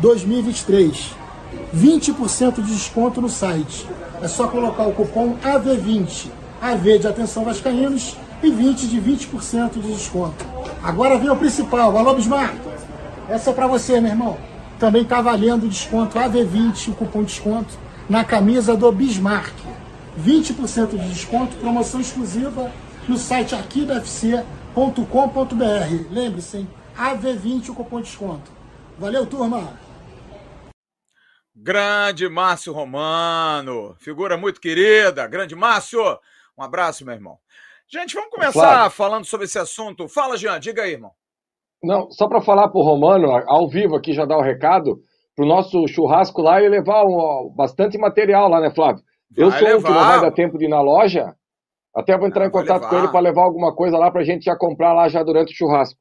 2022-2023. 0.00 1.14
20% 1.74 2.62
de 2.62 2.72
desconto 2.72 3.20
no 3.20 3.28
site. 3.28 3.84
É 4.22 4.28
só 4.28 4.46
colocar 4.46 4.84
o 4.84 4.92
cupom 4.92 5.36
AV20. 5.38 6.30
AV 6.62 6.98
de 7.00 7.08
atenção 7.08 7.44
vascaínos 7.44 8.16
e 8.40 8.52
20 8.52 8.86
de 8.86 9.00
20% 9.00 9.80
de 9.80 9.94
desconto. 9.94 10.46
Agora 10.80 11.18
vem 11.18 11.28
o 11.28 11.34
principal. 11.34 11.98
Alô, 11.98 12.14
Bismarck. 12.14 12.54
Essa 13.28 13.50
é 13.50 13.52
para 13.52 13.66
você, 13.66 14.00
meu 14.00 14.12
irmão 14.12 14.57
também 14.78 15.02
está 15.02 15.20
valendo 15.20 15.68
desconto 15.68 16.18
AV20, 16.18 16.92
o 16.92 16.94
cupom 16.94 17.24
desconto, 17.24 17.78
na 18.08 18.24
camisa 18.24 18.76
do 18.76 18.90
Bismarck. 18.92 19.54
20% 20.18 20.90
de 20.90 21.08
desconto, 21.08 21.56
promoção 21.56 22.00
exclusiva 22.00 22.72
no 23.08 23.16
site 23.16 23.54
arquidafc.com.br. 23.54 24.44
Lembre-se, 26.10 26.66
AV20 26.96 27.70
o 27.70 27.74
cupom 27.74 28.00
desconto. 28.00 28.50
Valeu, 28.98 29.26
turma! 29.26 29.78
Grande 31.54 32.28
Márcio 32.28 32.72
Romano, 32.72 33.96
figura 33.98 34.36
muito 34.36 34.60
querida. 34.60 35.26
Grande 35.26 35.56
Márcio, 35.56 36.00
um 36.56 36.62
abraço, 36.62 37.04
meu 37.04 37.14
irmão. 37.14 37.38
Gente, 37.88 38.14
vamos 38.14 38.30
começar 38.30 38.90
falando 38.90 39.24
sobre 39.24 39.46
esse 39.46 39.58
assunto. 39.58 40.08
Fala, 40.08 40.36
Jean, 40.36 40.60
diga 40.60 40.82
aí, 40.82 40.92
irmão. 40.92 41.12
Não, 41.82 42.10
só 42.10 42.28
para 42.28 42.40
falar 42.40 42.68
para 42.68 42.80
o 42.80 42.84
Romano, 42.84 43.30
ao 43.46 43.68
vivo 43.68 43.96
aqui, 43.96 44.12
já 44.12 44.24
dar 44.24 44.36
o 44.36 44.40
um 44.40 44.44
recado, 44.44 45.00
para 45.36 45.44
o 45.44 45.48
nosso 45.48 45.86
churrasco 45.86 46.42
lá 46.42 46.60
e 46.60 46.68
levar 46.68 47.04
um, 47.04 47.52
bastante 47.54 47.96
material 47.96 48.48
lá, 48.48 48.60
né, 48.60 48.70
Flávio? 48.74 49.02
Vai 49.30 49.46
eu 49.46 49.52
sou 49.52 49.68
levar. 49.68 49.78
o 49.78 49.82
que 49.84 49.90
não 49.90 50.06
vai 50.06 50.20
dar 50.20 50.32
tempo 50.32 50.58
de 50.58 50.64
ir 50.64 50.68
na 50.68 50.80
loja, 50.80 51.34
até 51.94 52.16
vou 52.18 52.26
entrar 52.26 52.44
ah, 52.44 52.46
em 52.48 52.50
contato 52.50 52.82
levar. 52.82 52.90
com 52.90 52.96
ele 52.96 53.08
para 53.08 53.20
levar 53.20 53.42
alguma 53.42 53.74
coisa 53.74 53.96
lá 53.96 54.10
para 54.10 54.22
a 54.22 54.24
gente 54.24 54.44
já 54.44 54.56
comprar 54.56 54.92
lá 54.92 55.08
já 55.08 55.22
durante 55.22 55.52
o 55.52 55.56
churrasco. 55.56 55.98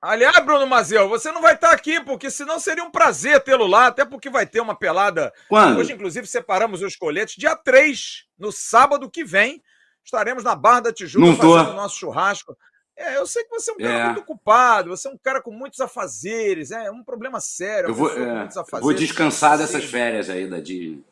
Aliás, 0.00 0.36
Bruno 0.44 0.66
Mazel, 0.66 1.08
você 1.08 1.30
não 1.30 1.40
vai 1.40 1.54
estar 1.54 1.68
tá 1.68 1.74
aqui, 1.74 2.00
porque 2.00 2.28
senão 2.28 2.58
seria 2.58 2.82
um 2.82 2.90
prazer 2.90 3.40
tê-lo 3.42 3.68
lá, 3.68 3.86
até 3.86 4.04
porque 4.04 4.28
vai 4.28 4.44
ter 4.44 4.60
uma 4.60 4.76
pelada. 4.76 5.32
Quando? 5.48 5.78
Hoje, 5.78 5.92
inclusive, 5.92 6.26
separamos 6.26 6.82
os 6.82 6.96
coletes. 6.96 7.36
Dia 7.36 7.54
3, 7.54 8.24
no 8.36 8.50
sábado 8.50 9.08
que 9.08 9.24
vem, 9.24 9.62
estaremos 10.04 10.42
na 10.42 10.56
Barra 10.56 10.80
da 10.80 10.92
Tijuca 10.92 11.36
fazendo 11.36 11.70
o 11.70 11.76
nosso 11.76 11.96
churrasco. 11.96 12.56
É, 13.02 13.16
eu 13.16 13.26
sei 13.26 13.42
que 13.42 13.50
você 13.50 13.72
é 13.72 13.74
um 13.74 13.78
cara 13.78 13.94
é. 13.94 14.04
muito 14.06 14.20
ocupado, 14.20 14.90
você 14.90 15.08
é 15.08 15.10
um 15.10 15.18
cara 15.18 15.42
com 15.42 15.50
muitos 15.50 15.80
afazeres, 15.80 16.70
é 16.70 16.88
um 16.88 17.02
problema 17.02 17.40
sério. 17.40 17.90
Eu 17.90 17.94
vou, 17.94 18.10
é, 18.10 18.48
vou 18.80 18.94
descansar 18.94 19.58
dessas 19.58 19.84
férias 19.84 20.30
aí 20.30 20.46
da 20.46 20.60
Disney. 20.60 21.04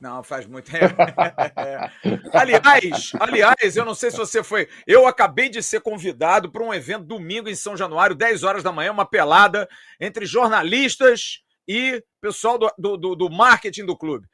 Não, 0.00 0.22
faz 0.22 0.44
muito 0.44 0.70
tempo. 0.70 0.94
aliás, 2.34 3.12
aliás, 3.18 3.76
eu 3.76 3.84
não 3.84 3.94
sei 3.94 4.10
se 4.10 4.16
você 4.16 4.42
foi. 4.42 4.68
Eu 4.86 5.06
acabei 5.06 5.48
de 5.48 5.62
ser 5.62 5.80
convidado 5.80 6.50
para 6.50 6.62
um 6.62 6.74
evento 6.74 7.04
domingo 7.04 7.48
em 7.48 7.54
São 7.54 7.76
Januário, 7.76 8.14
10 8.14 8.42
horas 8.42 8.62
da 8.62 8.72
manhã, 8.72 8.92
uma 8.92 9.08
pelada 9.08 9.68
entre 10.00 10.26
jornalistas 10.26 11.42
e 11.66 12.02
pessoal 12.20 12.58
do, 12.58 12.96
do, 12.96 13.14
do 13.14 13.30
marketing 13.30 13.86
do 13.86 13.96
clube. 13.96 14.26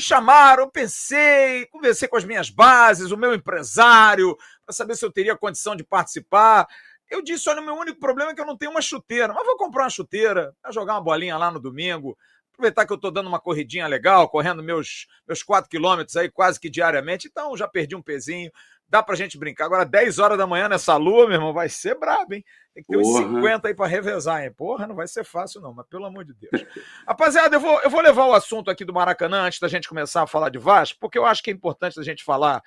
Me 0.00 0.04
chamaram, 0.04 0.70
pensei, 0.70 1.66
conversei 1.66 2.08
com 2.08 2.16
as 2.16 2.24
minhas 2.24 2.48
bases, 2.48 3.10
o 3.10 3.18
meu 3.18 3.34
empresário, 3.34 4.34
para 4.64 4.74
saber 4.74 4.96
se 4.96 5.04
eu 5.04 5.12
teria 5.12 5.36
condição 5.36 5.76
de 5.76 5.84
participar. 5.84 6.66
Eu 7.10 7.20
disse: 7.20 7.50
olha, 7.50 7.60
o 7.60 7.64
meu 7.66 7.74
único 7.74 8.00
problema 8.00 8.30
é 8.30 8.34
que 8.34 8.40
eu 8.40 8.46
não 8.46 8.56
tenho 8.56 8.70
uma 8.70 8.80
chuteira, 8.80 9.34
mas 9.34 9.44
vou 9.44 9.58
comprar 9.58 9.82
uma 9.82 9.90
chuteira 9.90 10.54
para 10.62 10.72
jogar 10.72 10.94
uma 10.94 11.02
bolinha 11.02 11.36
lá 11.36 11.50
no 11.50 11.60
domingo 11.60 12.16
aproveitar 12.60 12.86
que 12.86 12.92
eu 12.92 12.96
estou 12.96 13.10
dando 13.10 13.26
uma 13.26 13.40
corridinha 13.40 13.86
legal, 13.86 14.28
correndo 14.28 14.62
meus, 14.62 15.06
meus 15.26 15.42
4 15.42 15.68
quilômetros 15.68 16.14
aí 16.16 16.30
quase 16.30 16.60
que 16.60 16.68
diariamente, 16.68 17.26
então 17.26 17.56
já 17.56 17.66
perdi 17.66 17.96
um 17.96 18.02
pezinho, 18.02 18.50
dá 18.90 19.02
pra 19.02 19.14
gente 19.14 19.38
brincar. 19.38 19.66
Agora, 19.66 19.84
10 19.84 20.18
horas 20.18 20.36
da 20.36 20.46
manhã 20.46 20.68
nessa 20.68 20.96
lua, 20.96 21.26
meu 21.26 21.36
irmão, 21.36 21.52
vai 21.52 21.68
ser 21.68 21.96
brabo, 21.96 22.34
hein? 22.34 22.44
Tem 22.74 22.82
que 22.82 22.90
ter 22.90 23.00
Porra. 23.00 23.24
uns 23.24 23.34
50 23.36 23.68
aí 23.68 23.74
para 23.74 23.86
revezar, 23.86 24.44
hein? 24.44 24.52
Porra, 24.52 24.86
não 24.86 24.96
vai 24.96 25.06
ser 25.06 25.24
fácil, 25.24 25.60
não, 25.60 25.72
mas 25.72 25.86
pelo 25.86 26.04
amor 26.04 26.24
de 26.24 26.34
Deus. 26.34 26.50
Rapaziada, 27.06 27.54
eu 27.54 27.60
vou, 27.60 27.80
eu 27.82 27.88
vou 27.88 28.00
levar 28.00 28.26
o 28.26 28.34
assunto 28.34 28.68
aqui 28.68 28.84
do 28.84 28.92
Maracanã 28.92 29.42
antes 29.42 29.60
da 29.60 29.68
gente 29.68 29.88
começar 29.88 30.22
a 30.22 30.26
falar 30.26 30.48
de 30.48 30.58
Vasco, 30.58 30.98
porque 31.00 31.16
eu 31.16 31.24
acho 31.24 31.42
que 31.42 31.50
é 31.50 31.54
importante 31.54 32.00
a 32.00 32.02
gente 32.02 32.24
falar 32.24 32.60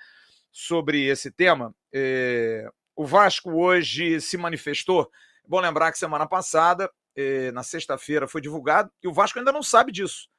sobre 0.49 1.05
esse 1.05 1.29
tema. 1.29 1.75
É... 1.93 2.69
O 2.95 3.05
Vasco 3.05 3.51
hoje 3.51 4.21
se 4.21 4.37
manifestou. 4.37 5.11
É 5.43 5.47
bom 5.47 5.59
lembrar 5.59 5.91
que 5.91 5.97
semana 5.97 6.27
passada 6.27 6.89
eh, 7.15 7.51
na 7.51 7.63
sexta-feira 7.63 8.27
foi 8.27 8.39
divulgado 8.39 8.91
e 9.01 9.07
o 9.07 9.13
Vasco 9.13 9.39
ainda 9.39 9.51
não 9.51 9.63
sabe 9.63 9.91
disso. 9.91 10.29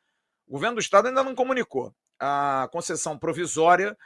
O 0.46 0.52
governo 0.52 0.76
do 0.76 0.80
estado 0.80 1.08
ainda 1.08 1.24
não 1.24 1.34
comunicou. 1.34 1.92
A 2.16 2.68
concessão 2.70 3.18
provisória 3.18 3.96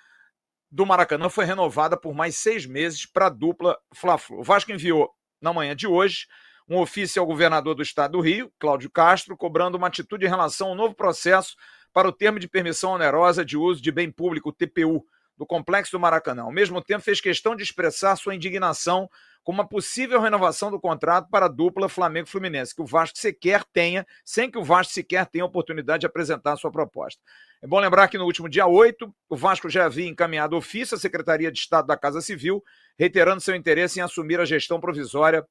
do 0.71 0.85
Maracanã 0.85 1.29
foi 1.29 1.45
renovada 1.45 1.97
por 1.97 2.15
mais 2.15 2.37
seis 2.37 2.67
meses 2.67 3.07
para 3.07 3.27
a 3.27 3.31
dupla 3.31 3.79
Fla-Flu. 3.95 4.41
O 4.41 4.45
Vasco 4.45 4.73
enviou 4.73 5.11
na 5.41 5.53
manhã 5.53 5.75
de 5.75 5.87
hoje 5.87 6.27
um 6.69 6.79
ofício 6.79 7.21
ao 7.21 7.27
governador 7.27 7.75
do 7.75 7.83
estado 7.83 8.13
do 8.13 8.21
Rio, 8.21 8.53
Cláudio 8.59 8.91
Castro, 8.91 9.37
cobrando 9.37 9.79
uma 9.79 9.87
atitude 9.87 10.27
em 10.27 10.29
relação 10.29 10.69
ao 10.69 10.75
novo 10.75 10.95
processo 10.95 11.57
para 11.93 12.09
o 12.09 12.13
termo 12.13 12.39
de 12.39 12.47
permissão 12.47 12.93
onerosa 12.93 13.45
de 13.45 13.57
uso 13.57 13.81
de 13.81 13.91
bem 13.91 14.11
público, 14.11 14.53
TPU, 14.53 15.05
do 15.37 15.47
complexo 15.47 15.93
do 15.93 16.01
Maracanã. 16.01 16.43
Ao 16.43 16.53
mesmo 16.53 16.83
tempo, 16.83 17.03
fez 17.03 17.21
questão 17.21 17.57
de 17.57 17.63
expressar 17.63 18.17
sua 18.17 18.35
indignação 18.35 19.09
com 19.43 19.53
uma 19.53 19.67
possível 19.67 20.21
renovação 20.21 20.71
do 20.71 20.81
contrato 20.81 21.29
para 21.31 21.47
a 21.47 21.49
dupla 21.49 21.89
Flamengo-Fluminense, 21.89 22.75
que 22.75 22.83
o 22.83 22.87
Vasco 22.87 23.19
sequer 23.19 23.65
tenha, 23.73 24.07
sem 24.25 24.51
que 24.51 24.59
o 24.59 24.65
Vasco 24.65 24.93
sequer 24.93 25.27
tenha 25.27 25.45
a 25.45 25.47
oportunidade 25.47 26.01
de 26.01 26.07
apresentar 26.07 26.53
a 26.53 26.57
sua 26.57 26.71
proposta. 26.71 27.21
É 27.63 27.67
bom 27.67 27.81
lembrar 27.81 28.09
que 28.09 28.19
no 28.19 28.25
último 28.25 28.49
dia 28.49 28.67
8, 28.67 29.13
o 29.29 29.37
Vasco 29.37 29.69
já 29.69 29.87
havia 29.87 30.09
encaminhado 30.09 30.57
ofício 30.57 30.95
à 30.95 30.99
Secretaria 30.99 31.51
de 31.51 31.59
Estado 31.59 31.87
da 31.87 31.97
Casa 31.97 32.21
Civil, 32.21 32.63
reiterando 32.99 33.41
seu 33.41 33.55
interesse 33.55 33.99
em 33.99 34.03
assumir 34.03 34.39
a 34.39 34.45
gestão 34.45 34.81
provisória 34.81 35.45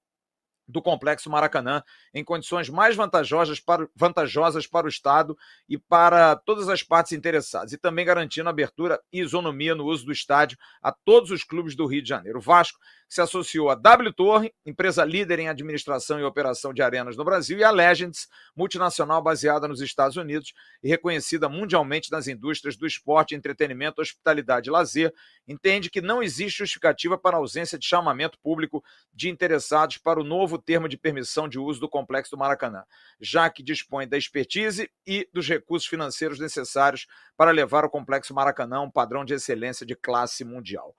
do 0.68 0.82
Complexo 0.82 1.30
Maracanã 1.30 1.82
em 2.14 2.24
condições 2.24 2.70
mais 2.70 2.96
vantajosas 2.96 3.60
para, 3.60 3.88
vantajosas 3.96 4.68
para 4.68 4.86
o 4.86 4.90
Estado 4.90 5.38
e 5.68 5.78
para 5.78 6.36
todas 6.36 6.68
as 6.68 6.84
partes 6.84 7.14
interessadas, 7.14 7.72
e 7.72 7.78
também 7.78 8.06
garantindo 8.06 8.50
abertura 8.50 9.00
e 9.12 9.22
isonomia 9.22 9.74
no 9.74 9.86
uso 9.86 10.06
do 10.06 10.12
estádio 10.12 10.58
a 10.82 10.92
todos 10.92 11.32
os 11.32 11.44
clubes 11.44 11.76
do 11.76 11.86
Rio 11.86 12.02
de 12.02 12.10
Janeiro. 12.10 12.40
O 12.40 12.42
Vasco 12.42 12.78
se 13.08 13.22
associou 13.22 13.70
a 13.70 13.76
W 13.76 14.12
Torre, 14.12 14.54
empresa 14.66 15.06
líder 15.06 15.40
em 15.40 15.48
administração 15.48 16.20
e 16.20 16.24
operação 16.24 16.74
de 16.74 16.82
arenas 16.82 17.16
no 17.16 17.24
Brasil, 17.24 17.58
e 17.58 17.64
a 17.64 17.72
Legends, 17.72 18.28
multinacional 18.56 19.22
baseada 19.22 19.68
nos 19.68 19.80
Estados 19.80 20.18
Unidos 20.18 20.54
e 20.84 20.90
reconhecida 20.90 21.48
mundialmente 21.48 22.12
nas 22.12 22.28
indústrias 22.28 22.76
do 22.76 22.86
esporte, 22.86 23.34
entretenimento, 23.34 24.02
hospitalidade 24.02 24.70
e 24.70 24.72
lazer, 24.72 25.14
entende 25.48 25.90
que 25.90 26.02
não 26.02 26.22
existe 26.22 26.60
justificativa 26.60 27.18
para 27.18 27.38
a 27.38 27.40
ausência 27.40 27.78
de 27.78 27.86
chamamento 27.86 28.38
público 28.40 28.84
de 29.14 29.30
interessados 29.30 29.98
para 29.98 30.20
o 30.20 30.24
novo 30.24 30.57
termo 30.62 30.88
de 30.88 30.98
permissão 30.98 31.48
de 31.48 31.60
uso 31.60 31.80
do 31.80 31.90
complexo 31.90 32.32
do 32.32 32.38
Maracanã, 32.38 32.84
já 33.20 33.50
que 33.50 33.64
dispõe 33.64 34.08
da 34.08 34.18
expertise 34.18 34.90
e 35.06 35.28
dos 35.34 35.48
recursos 35.48 35.88
financeiros 35.88 36.40
necessários 36.40 37.08
para 37.36 37.52
levar 37.52 37.86
o 37.86 37.90
complexo 37.90 38.34
Maracanã 38.34 38.78
a 38.78 38.82
um 38.82 38.92
padrão 38.92 39.24
de 39.24 39.34
excelência 39.34 39.86
de 39.86 39.96
classe 39.96 40.44
mundial. 40.44 40.96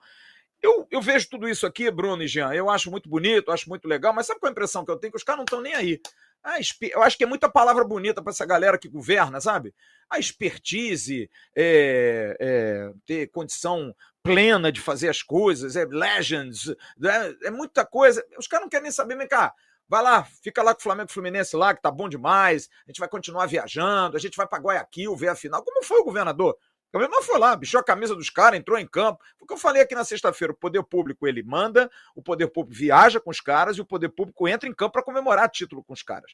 Eu, 0.60 0.86
eu 0.90 1.00
vejo 1.00 1.28
tudo 1.30 1.48
isso 1.48 1.66
aqui, 1.66 1.90
Bruno 1.90 2.22
e 2.22 2.26
Jean, 2.26 2.52
eu 2.52 2.68
acho 2.68 2.90
muito 2.90 3.08
bonito, 3.08 3.52
acho 3.52 3.68
muito 3.68 3.86
legal, 3.86 4.12
mas 4.12 4.26
sabe 4.26 4.40
qual 4.40 4.48
é 4.48 4.50
a 4.50 4.52
impressão 4.52 4.84
que 4.84 4.90
eu 4.90 4.96
tenho? 4.96 5.12
Que 5.12 5.16
os 5.16 5.22
caras 5.22 5.38
não 5.38 5.44
estão 5.44 5.60
nem 5.60 5.74
aí. 5.74 6.00
Ah, 6.42 6.59
eu 6.80 7.02
acho 7.02 7.16
que 7.18 7.25
é 7.25 7.26
muita 7.26 7.50
palavra 7.50 7.85
bonita 7.85 8.23
para 8.23 8.30
essa 8.30 8.47
galera 8.47 8.78
que 8.78 8.88
governa, 8.88 9.40
sabe? 9.40 9.75
A 10.09 10.18
expertise, 10.18 11.30
é, 11.54 12.37
é, 12.40 12.92
ter 13.04 13.26
condição 13.28 13.95
plena 14.23 14.73
de 14.73 14.80
fazer 14.80 15.09
as 15.09 15.23
coisas, 15.23 15.76
é 15.76 15.85
legends, 15.85 16.68
é, 16.68 17.49
é 17.49 17.50
muita 17.50 17.85
coisa. 17.85 18.25
Os 18.38 18.47
caras 18.47 18.64
não 18.64 18.71
querem 18.71 18.85
nem 18.85 18.92
saber, 18.92 19.16
vem 19.16 19.28
cá, 19.28 19.52
vai 19.88 20.02
lá, 20.02 20.25
fica 20.42 20.62
lá 20.62 20.75
com 20.75 20.80
o 20.80 20.83
Flamengo 20.83 21.11
Fluminense 21.11 21.57
lá, 21.57 21.75
que 21.75 21.83
tá 21.83 21.90
bom 21.90 22.09
demais, 22.09 22.68
a 22.87 22.90
gente 22.90 23.00
vai 23.00 23.09
continuar 23.09 23.47
viajando, 23.47 24.16
a 24.16 24.21
gente 24.21 24.37
vai 24.37 24.47
para 24.47 24.62
Guayaquil 24.62 25.16
ver 25.16 25.28
a 25.28 25.35
final. 25.35 25.62
Como 25.62 25.83
foi 25.83 25.99
o 26.00 26.04
governador? 26.04 26.57
O 26.88 26.99
governador 26.99 27.23
foi 27.23 27.38
lá, 27.38 27.54
bichou 27.54 27.78
a 27.78 27.85
camisa 27.85 28.14
dos 28.14 28.30
caras, 28.30 28.59
entrou 28.59 28.78
em 28.78 28.87
campo. 28.87 29.23
Foi 29.37 29.45
o 29.45 29.47
que 29.47 29.52
eu 29.52 29.59
falei 29.59 29.83
aqui 29.83 29.95
na 29.95 30.04
sexta-feira. 30.04 30.52
O 30.52 30.57
poder 30.57 30.83
público 30.83 31.26
ele 31.26 31.42
manda, 31.42 31.90
o 32.14 32.23
poder 32.23 32.47
público 32.47 32.78
viaja 32.78 33.21
com 33.21 33.30
os 33.30 33.40
caras 33.42 33.76
e 33.76 33.80
o 33.80 33.85
poder 33.85 34.09
público 34.09 34.49
entra 34.49 34.66
em 34.66 34.73
campo 34.73 34.92
para 34.92 35.02
comemorar 35.02 35.50
título 35.50 35.85
com 35.85 35.92
os 35.92 36.02
caras. 36.02 36.33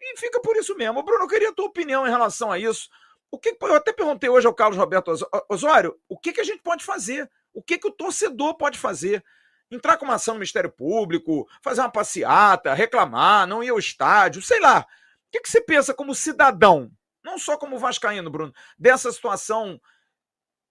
E 0.00 0.18
fica 0.18 0.40
por 0.40 0.56
isso 0.56 0.76
mesmo. 0.76 1.02
Bruno, 1.04 1.22
eu 1.22 1.28
queria 1.28 1.50
a 1.50 1.52
tua 1.52 1.66
opinião 1.66 2.04
em 2.04 2.10
relação 2.10 2.50
a 2.50 2.58
isso. 2.58 2.90
O 3.30 3.38
que 3.38 3.56
eu 3.60 3.74
até 3.74 3.92
perguntei 3.92 4.28
hoje 4.28 4.46
ao 4.46 4.52
Carlos 4.52 4.76
Roberto 4.76 5.12
Osório, 5.48 5.96
o 6.08 6.18
que, 6.18 6.32
que 6.32 6.40
a 6.40 6.44
gente 6.44 6.62
pode 6.62 6.84
fazer? 6.84 7.30
O 7.54 7.62
que, 7.62 7.78
que 7.78 7.86
o 7.86 7.92
torcedor 7.92 8.56
pode 8.56 8.78
fazer? 8.78 9.24
Entrar 9.70 9.96
com 9.96 10.04
uma 10.04 10.16
ação 10.16 10.34
no 10.34 10.40
Ministério 10.40 10.70
Público, 10.70 11.48
fazer 11.62 11.80
uma 11.80 11.90
passeata, 11.90 12.74
reclamar, 12.74 13.46
não 13.46 13.62
ir 13.62 13.70
ao 13.70 13.78
estádio, 13.78 14.42
sei 14.42 14.60
lá. 14.60 14.80
O 14.80 14.84
que, 15.30 15.40
que 15.40 15.48
você 15.48 15.62
pensa 15.62 15.94
como 15.94 16.14
cidadão? 16.14 16.90
Não 17.24 17.38
só 17.38 17.56
como 17.56 17.78
vascaíno, 17.78 18.28
Bruno, 18.28 18.52
dessa 18.76 19.10
situação 19.12 19.80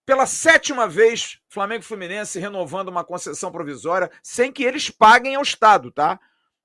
pela 0.06 0.26
sétima 0.26 0.88
vez, 0.88 1.40
Flamengo 1.48 1.82
e 1.82 1.86
Fluminense 1.86 2.40
renovando 2.40 2.90
uma 2.90 3.04
concessão 3.04 3.52
provisória 3.52 4.10
sem 4.22 4.52
que 4.52 4.64
eles 4.64 4.90
paguem 4.90 5.36
ao 5.36 5.44
Estado, 5.44 5.92
tá? 5.92 6.20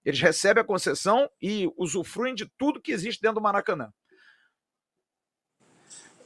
Eles 0.04 0.20
recebem 0.20 0.62
a 0.62 0.66
concessão 0.66 1.28
e 1.42 1.70
usufruem 1.76 2.34
de 2.34 2.46
tudo 2.56 2.80
que 2.80 2.92
existe 2.92 3.20
dentro 3.20 3.36
do 3.36 3.42
Maracanã. 3.42 3.90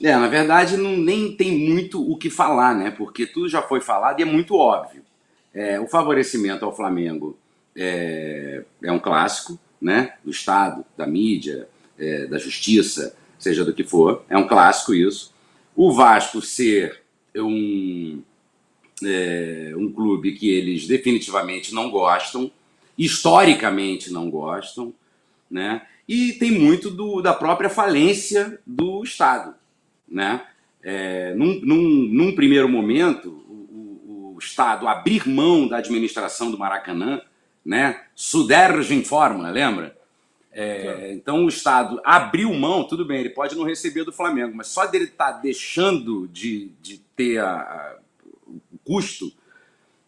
É, 0.02 0.16
na 0.16 0.28
verdade, 0.28 0.76
não, 0.76 0.96
nem 0.96 1.36
tem 1.36 1.52
muito 1.52 2.00
o 2.10 2.16
que 2.16 2.30
falar, 2.30 2.74
né? 2.74 2.90
Porque 2.90 3.26
tudo 3.26 3.48
já 3.48 3.60
foi 3.60 3.80
falado 3.80 4.20
e 4.20 4.22
é 4.22 4.26
muito 4.26 4.54
óbvio. 4.54 5.04
É, 5.52 5.78
o 5.78 5.86
favorecimento 5.86 6.64
ao 6.64 6.74
Flamengo 6.74 7.38
é, 7.76 8.64
é, 8.82 8.92
um 8.92 8.98
clássico, 8.98 9.58
né? 9.80 10.14
Do 10.24 10.30
Estado, 10.30 10.84
da 10.96 11.06
mídia, 11.06 11.68
é, 11.98 12.26
da 12.26 12.38
justiça, 12.38 13.14
seja 13.38 13.64
do 13.64 13.74
que 13.74 13.84
for. 13.84 14.24
É 14.28 14.38
um 14.38 14.46
clássico 14.46 14.94
isso. 14.94 15.34
O 15.74 15.92
Vasco 15.92 16.42
ser 16.42 17.02
um, 17.36 18.22
é, 19.04 19.72
um 19.76 19.90
clube 19.92 20.32
que 20.32 20.50
eles 20.50 20.86
definitivamente 20.86 21.74
não 21.74 21.90
gostam, 21.90 22.50
historicamente 22.98 24.12
não 24.12 24.30
gostam, 24.30 24.92
né? 25.50 25.82
E 26.06 26.32
tem 26.32 26.50
muito 26.50 26.90
do, 26.90 27.22
da 27.22 27.32
própria 27.32 27.70
falência 27.70 28.58
do 28.66 29.02
Estado, 29.02 29.54
né? 30.08 30.44
É, 30.82 31.34
num, 31.34 31.60
num, 31.62 31.82
num, 32.10 32.34
primeiro 32.34 32.68
momento, 32.68 33.28
o, 33.28 34.34
o, 34.34 34.38
Estado 34.38 34.88
abrir 34.88 35.28
mão 35.28 35.68
da 35.68 35.78
administração 35.78 36.50
do 36.50 36.58
Maracanã, 36.58 37.20
né? 37.64 38.02
Suderge 38.14 38.94
forma, 39.04 39.50
lembra? 39.50 39.96
É, 40.52 41.12
então 41.12 41.44
o 41.44 41.48
Estado 41.48 42.00
abriu 42.04 42.52
mão, 42.52 42.84
tudo 42.84 43.04
bem, 43.04 43.20
ele 43.20 43.30
pode 43.30 43.56
não 43.56 43.64
receber 43.64 44.04
do 44.04 44.12
Flamengo, 44.12 44.56
mas 44.56 44.66
só 44.66 44.84
dele 44.84 45.04
estar 45.04 45.34
tá 45.34 45.38
deixando 45.38 46.26
de, 46.28 46.72
de 46.82 46.98
ter 47.14 47.38
a, 47.38 47.52
a, 47.52 47.96
o 48.48 48.78
custo, 48.84 49.32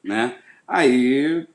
né? 0.02 0.38
Aí 0.66 1.46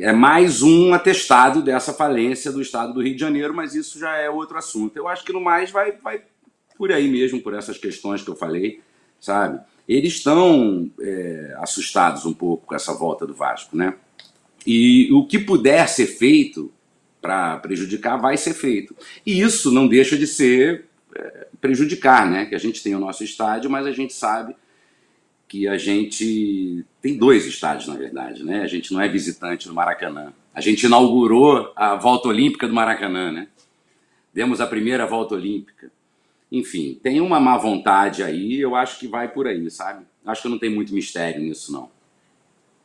é 0.00 0.12
mais 0.12 0.62
um 0.62 0.94
atestado 0.94 1.62
dessa 1.62 1.92
falência 1.92 2.52
do 2.52 2.62
Estado 2.62 2.94
do 2.94 3.02
Rio 3.02 3.14
de 3.14 3.20
Janeiro, 3.20 3.52
mas 3.52 3.74
isso 3.74 3.98
já 3.98 4.16
é 4.16 4.30
outro 4.30 4.56
assunto. 4.56 4.96
Eu 4.96 5.08
acho 5.08 5.24
que 5.24 5.32
no 5.32 5.40
mais 5.40 5.70
vai, 5.70 5.92
vai 5.92 6.22
por 6.76 6.92
aí 6.92 7.08
mesmo, 7.10 7.42
por 7.42 7.54
essas 7.54 7.76
questões 7.76 8.22
que 8.22 8.30
eu 8.30 8.36
falei, 8.36 8.80
sabe? 9.20 9.60
Eles 9.86 10.14
estão 10.14 10.90
é, 11.00 11.56
assustados 11.58 12.24
um 12.24 12.32
pouco 12.32 12.66
com 12.66 12.74
essa 12.74 12.94
volta 12.94 13.26
do 13.26 13.34
Vasco, 13.34 13.76
né? 13.76 13.94
E 14.66 15.12
o 15.12 15.26
que 15.26 15.38
puder 15.38 15.88
ser 15.88 16.06
feito 16.06 16.70
para 17.20 17.58
prejudicar 17.58 18.16
vai 18.16 18.36
ser 18.36 18.54
feito. 18.54 18.94
E 19.24 19.40
isso 19.40 19.70
não 19.72 19.88
deixa 19.88 20.16
de 20.16 20.26
ser 20.26 20.86
é, 21.14 21.48
prejudicar, 21.60 22.28
né? 22.28 22.46
Que 22.46 22.54
a 22.54 22.58
gente 22.58 22.82
tem 22.82 22.94
o 22.94 23.00
nosso 23.00 23.24
estádio, 23.24 23.70
mas 23.70 23.86
a 23.86 23.92
gente 23.92 24.12
sabe 24.12 24.54
que 25.48 25.66
a 25.66 25.78
gente 25.78 26.84
tem 27.00 27.16
dois 27.16 27.46
estádios, 27.46 27.88
na 27.88 27.94
verdade, 27.94 28.44
né? 28.44 28.62
A 28.62 28.66
gente 28.66 28.92
não 28.92 29.00
é 29.00 29.08
visitante 29.08 29.66
do 29.66 29.74
Maracanã. 29.74 30.32
A 30.54 30.60
gente 30.60 30.84
inaugurou 30.84 31.72
a 31.74 31.94
volta 31.94 32.28
olímpica 32.28 32.68
do 32.68 32.74
Maracanã, 32.74 33.32
né? 33.32 33.48
Demos 34.32 34.60
a 34.60 34.66
primeira 34.66 35.06
volta 35.06 35.34
olímpica. 35.34 35.90
Enfim, 36.52 36.98
tem 37.02 37.20
uma 37.20 37.40
má 37.40 37.56
vontade 37.56 38.22
aí, 38.22 38.60
eu 38.60 38.74
acho 38.74 38.98
que 38.98 39.08
vai 39.08 39.28
por 39.28 39.46
aí, 39.46 39.70
sabe? 39.70 40.04
Acho 40.24 40.42
que 40.42 40.48
não 40.48 40.58
tem 40.58 40.70
muito 40.70 40.94
mistério 40.94 41.40
nisso, 41.40 41.72
não. 41.72 41.90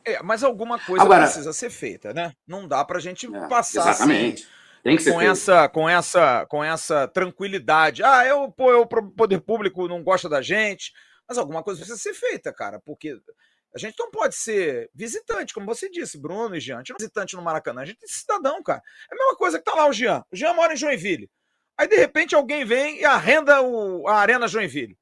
É, 0.04 0.22
mas 0.22 0.42
alguma 0.42 0.78
coisa 0.78 1.04
Agora, 1.04 1.22
precisa 1.22 1.52
ser 1.52 1.70
feita, 1.70 2.12
né? 2.12 2.32
Não 2.46 2.68
dá 2.68 2.84
pra 2.84 3.00
gente 3.00 3.26
é, 3.26 3.48
passar 3.48 3.90
exatamente. 3.90 4.42
assim. 4.42 4.52
Tem 4.82 4.96
que 4.96 5.02
ser 5.02 5.12
com 5.12 5.20
essa, 5.22 5.68
com 5.68 5.88
essa, 5.88 6.46
com 6.46 6.62
essa 6.62 7.08
tranquilidade. 7.08 8.02
Ah, 8.02 8.26
eu, 8.26 8.52
pô, 8.52 8.70
eu, 8.70 8.82
o 8.82 8.86
poder 8.86 9.40
público 9.40 9.88
não 9.88 10.02
gosta 10.02 10.28
da 10.28 10.42
gente, 10.42 10.92
mas 11.26 11.38
alguma 11.38 11.62
coisa 11.62 11.80
precisa 11.80 11.98
ser 11.98 12.12
feita, 12.12 12.52
cara, 12.52 12.78
porque 12.84 13.16
a 13.74 13.78
gente 13.78 13.94
não 13.98 14.10
pode 14.10 14.34
ser 14.36 14.90
visitante, 14.94 15.54
como 15.54 15.66
você 15.66 15.88
disse, 15.88 16.20
Bruno 16.20 16.54
e 16.54 16.60
Jean. 16.60 16.76
A 16.76 16.78
gente 16.80 16.90
não 16.90 16.96
é 16.96 16.98
visitante 16.98 17.34
no 17.34 17.42
Maracanã, 17.42 17.80
a 17.80 17.86
gente 17.86 18.04
é 18.04 18.06
cidadão, 18.06 18.62
cara. 18.62 18.82
É 19.10 19.14
a 19.14 19.18
mesma 19.18 19.36
coisa 19.36 19.58
que 19.58 19.64
tá 19.64 19.74
lá 19.74 19.88
o 19.88 19.92
Jean. 19.92 20.22
O 20.30 20.36
Jean 20.36 20.52
mora 20.52 20.74
em 20.74 20.76
Joinville. 20.76 21.30
Aí, 21.78 21.88
de 21.88 21.96
repente, 21.96 22.34
alguém 22.34 22.64
vem 22.64 23.00
e 23.00 23.04
arrenda 23.06 23.62
o, 23.62 24.06
a 24.06 24.16
Arena 24.16 24.46
Joinville. 24.46 24.96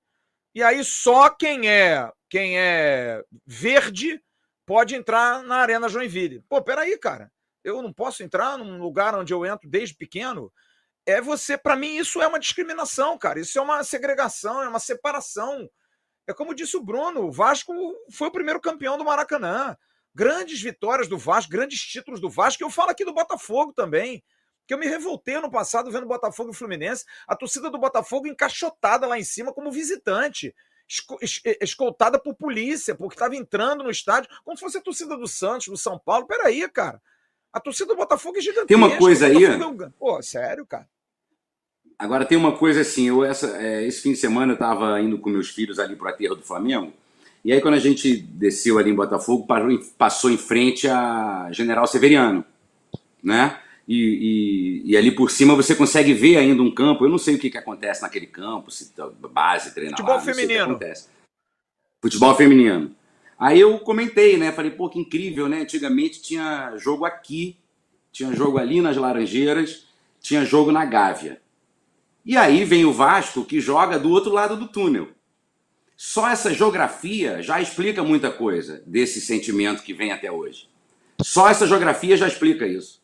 E 0.54 0.62
aí 0.62 0.84
só 0.84 1.30
quem 1.30 1.68
é 1.68 2.10
quem 2.28 2.58
é 2.58 3.22
verde 3.46 4.22
pode 4.66 4.94
entrar 4.94 5.42
na 5.42 5.56
Arena 5.56 5.88
Joinville. 5.88 6.44
Pô, 6.48 6.62
peraí, 6.62 6.98
cara. 6.98 7.30
Eu 7.64 7.80
não 7.80 7.92
posso 7.92 8.22
entrar 8.22 8.58
num 8.58 8.78
lugar 8.78 9.14
onde 9.14 9.32
eu 9.32 9.46
entro 9.46 9.68
desde 9.68 9.94
pequeno. 9.94 10.52
É 11.06 11.20
você, 11.20 11.56
para 11.56 11.76
mim, 11.76 11.96
isso 11.96 12.20
é 12.20 12.26
uma 12.26 12.38
discriminação, 12.38 13.16
cara. 13.18 13.40
Isso 13.40 13.58
é 13.58 13.62
uma 13.62 13.82
segregação, 13.84 14.62
é 14.62 14.68
uma 14.68 14.80
separação. 14.80 15.68
É 16.26 16.32
como 16.32 16.54
disse 16.54 16.76
o 16.76 16.82
Bruno, 16.82 17.22
o 17.22 17.32
Vasco 17.32 17.72
foi 18.10 18.28
o 18.28 18.32
primeiro 18.32 18.60
campeão 18.60 18.96
do 18.96 19.04
Maracanã. 19.04 19.76
Grandes 20.14 20.60
vitórias 20.60 21.08
do 21.08 21.18
Vasco, 21.18 21.50
grandes 21.50 21.80
títulos 21.80 22.20
do 22.20 22.28
Vasco. 22.28 22.62
Eu 22.62 22.70
falo 22.70 22.90
aqui 22.90 23.04
do 23.04 23.14
Botafogo 23.14 23.72
também 23.72 24.22
que 24.66 24.74
eu 24.74 24.78
me 24.78 24.86
revoltei 24.86 25.34
ano 25.34 25.50
passado 25.50 25.90
vendo 25.90 26.06
Botafogo 26.06 26.50
e 26.50 26.54
Fluminense, 26.54 27.04
a 27.26 27.36
torcida 27.36 27.70
do 27.70 27.78
Botafogo 27.78 28.26
encaixotada 28.26 29.06
lá 29.06 29.18
em 29.18 29.24
cima 29.24 29.52
como 29.52 29.70
visitante, 29.70 30.54
escoltada 31.60 32.18
por 32.18 32.34
polícia, 32.34 32.94
porque 32.94 33.14
estava 33.14 33.36
entrando 33.36 33.84
no 33.84 33.90
estádio, 33.90 34.30
como 34.44 34.56
se 34.56 34.62
fosse 34.62 34.78
a 34.78 34.82
torcida 34.82 35.16
do 35.16 35.26
Santos, 35.26 35.68
do 35.68 35.76
São 35.76 35.98
Paulo. 35.98 36.26
Peraí, 36.26 36.68
cara. 36.68 37.00
A 37.52 37.60
torcida 37.60 37.88
do 37.88 37.96
Botafogo 37.96 38.38
é 38.38 38.40
gigantesca. 38.40 38.66
Tem 38.66 38.76
uma 38.76 38.96
coisa 38.96 39.26
aí. 39.26 39.44
É 39.44 39.90
Pô, 39.98 40.22
sério, 40.22 40.66
cara. 40.66 40.88
Agora 41.98 42.24
tem 42.24 42.36
uma 42.36 42.56
coisa 42.56 42.80
assim, 42.80 43.08
eu 43.08 43.24
essa, 43.24 43.56
é, 43.58 43.86
esse 43.86 44.00
fim 44.00 44.10
de 44.10 44.18
semana 44.18 44.52
eu 44.52 44.54
estava 44.54 45.00
indo 45.00 45.18
com 45.18 45.30
meus 45.30 45.50
filhos 45.50 45.78
ali 45.78 45.94
para 45.94 46.06
o 46.06 46.08
aterro 46.08 46.34
do 46.34 46.42
Flamengo, 46.42 46.92
e 47.44 47.52
aí 47.52 47.60
quando 47.60 47.74
a 47.74 47.78
gente 47.78 48.16
desceu 48.16 48.76
ali 48.76 48.90
em 48.90 48.94
Botafogo, 48.94 49.46
passou 49.96 50.28
em 50.28 50.36
frente 50.36 50.88
a 50.88 51.48
General 51.52 51.86
Severiano, 51.86 52.44
né? 53.22 53.56
E, 53.92 54.82
e, 54.86 54.92
e, 54.92 54.96
ali 54.96 55.10
por 55.10 55.30
cima 55.30 55.54
você 55.54 55.74
consegue 55.74 56.14
ver 56.14 56.38
ainda 56.38 56.62
um 56.62 56.70
campo. 56.70 57.04
Eu 57.04 57.10
não 57.10 57.18
sei 57.18 57.34
o 57.34 57.38
que, 57.38 57.50
que 57.50 57.58
acontece 57.58 58.00
naquele 58.00 58.26
campo, 58.26 58.70
se 58.70 58.90
tá 58.92 59.06
base, 59.30 59.74
treina 59.74 59.90
Futebol 59.90 60.14
lá, 60.14 60.20
feminino. 60.22 60.80
Futebol 62.00 62.34
feminino. 62.34 62.96
Aí 63.38 63.60
eu 63.60 63.78
comentei, 63.80 64.38
né? 64.38 64.50
Falei, 64.50 64.70
pô, 64.70 64.88
que 64.88 64.98
incrível, 64.98 65.46
né? 65.46 65.60
Antigamente 65.60 66.22
tinha 66.22 66.74
jogo 66.78 67.04
aqui, 67.04 67.58
tinha 68.10 68.34
jogo 68.34 68.56
ali 68.56 68.80
nas 68.80 68.96
Laranjeiras, 68.96 69.86
tinha 70.22 70.42
jogo 70.42 70.72
na 70.72 70.86
Gávea. 70.86 71.42
E 72.24 72.34
aí 72.34 72.64
vem 72.64 72.86
o 72.86 72.94
Vasco 72.94 73.44
que 73.44 73.60
joga 73.60 73.98
do 73.98 74.10
outro 74.10 74.32
lado 74.32 74.56
do 74.56 74.68
túnel. 74.68 75.08
Só 75.98 76.30
essa 76.30 76.54
geografia 76.54 77.42
já 77.42 77.60
explica 77.60 78.02
muita 78.02 78.30
coisa 78.30 78.82
desse 78.86 79.20
sentimento 79.20 79.82
que 79.82 79.92
vem 79.92 80.12
até 80.12 80.32
hoje. 80.32 80.66
Só 81.20 81.50
essa 81.50 81.66
geografia 81.66 82.16
já 82.16 82.26
explica 82.26 82.66
isso. 82.66 83.01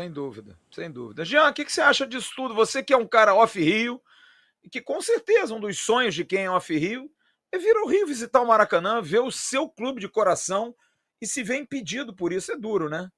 Sem 0.00 0.10
dúvida, 0.10 0.58
sem 0.70 0.90
dúvida. 0.90 1.26
Jean, 1.26 1.50
o 1.50 1.52
que, 1.52 1.62
que 1.62 1.70
você 1.70 1.82
acha 1.82 2.06
disso 2.06 2.32
tudo? 2.34 2.54
Você 2.54 2.82
que 2.82 2.94
é 2.94 2.96
um 2.96 3.06
cara 3.06 3.34
off-Rio, 3.34 4.00
e 4.64 4.68
que 4.70 4.80
com 4.80 4.98
certeza 5.02 5.54
um 5.54 5.60
dos 5.60 5.78
sonhos 5.78 6.14
de 6.14 6.24
quem 6.24 6.44
é 6.44 6.50
off-Rio 6.50 7.10
é 7.52 7.58
vir 7.58 7.76
ao 7.76 7.86
Rio 7.86 8.06
visitar 8.06 8.40
o 8.40 8.46
Maracanã, 8.46 9.02
ver 9.02 9.20
o 9.20 9.30
seu 9.30 9.68
clube 9.68 10.00
de 10.00 10.08
coração 10.08 10.74
e 11.20 11.26
se 11.26 11.42
ver 11.42 11.58
impedido 11.58 12.16
por 12.16 12.32
isso 12.32 12.50
é 12.50 12.56
duro, 12.56 12.88
né? 12.88 13.10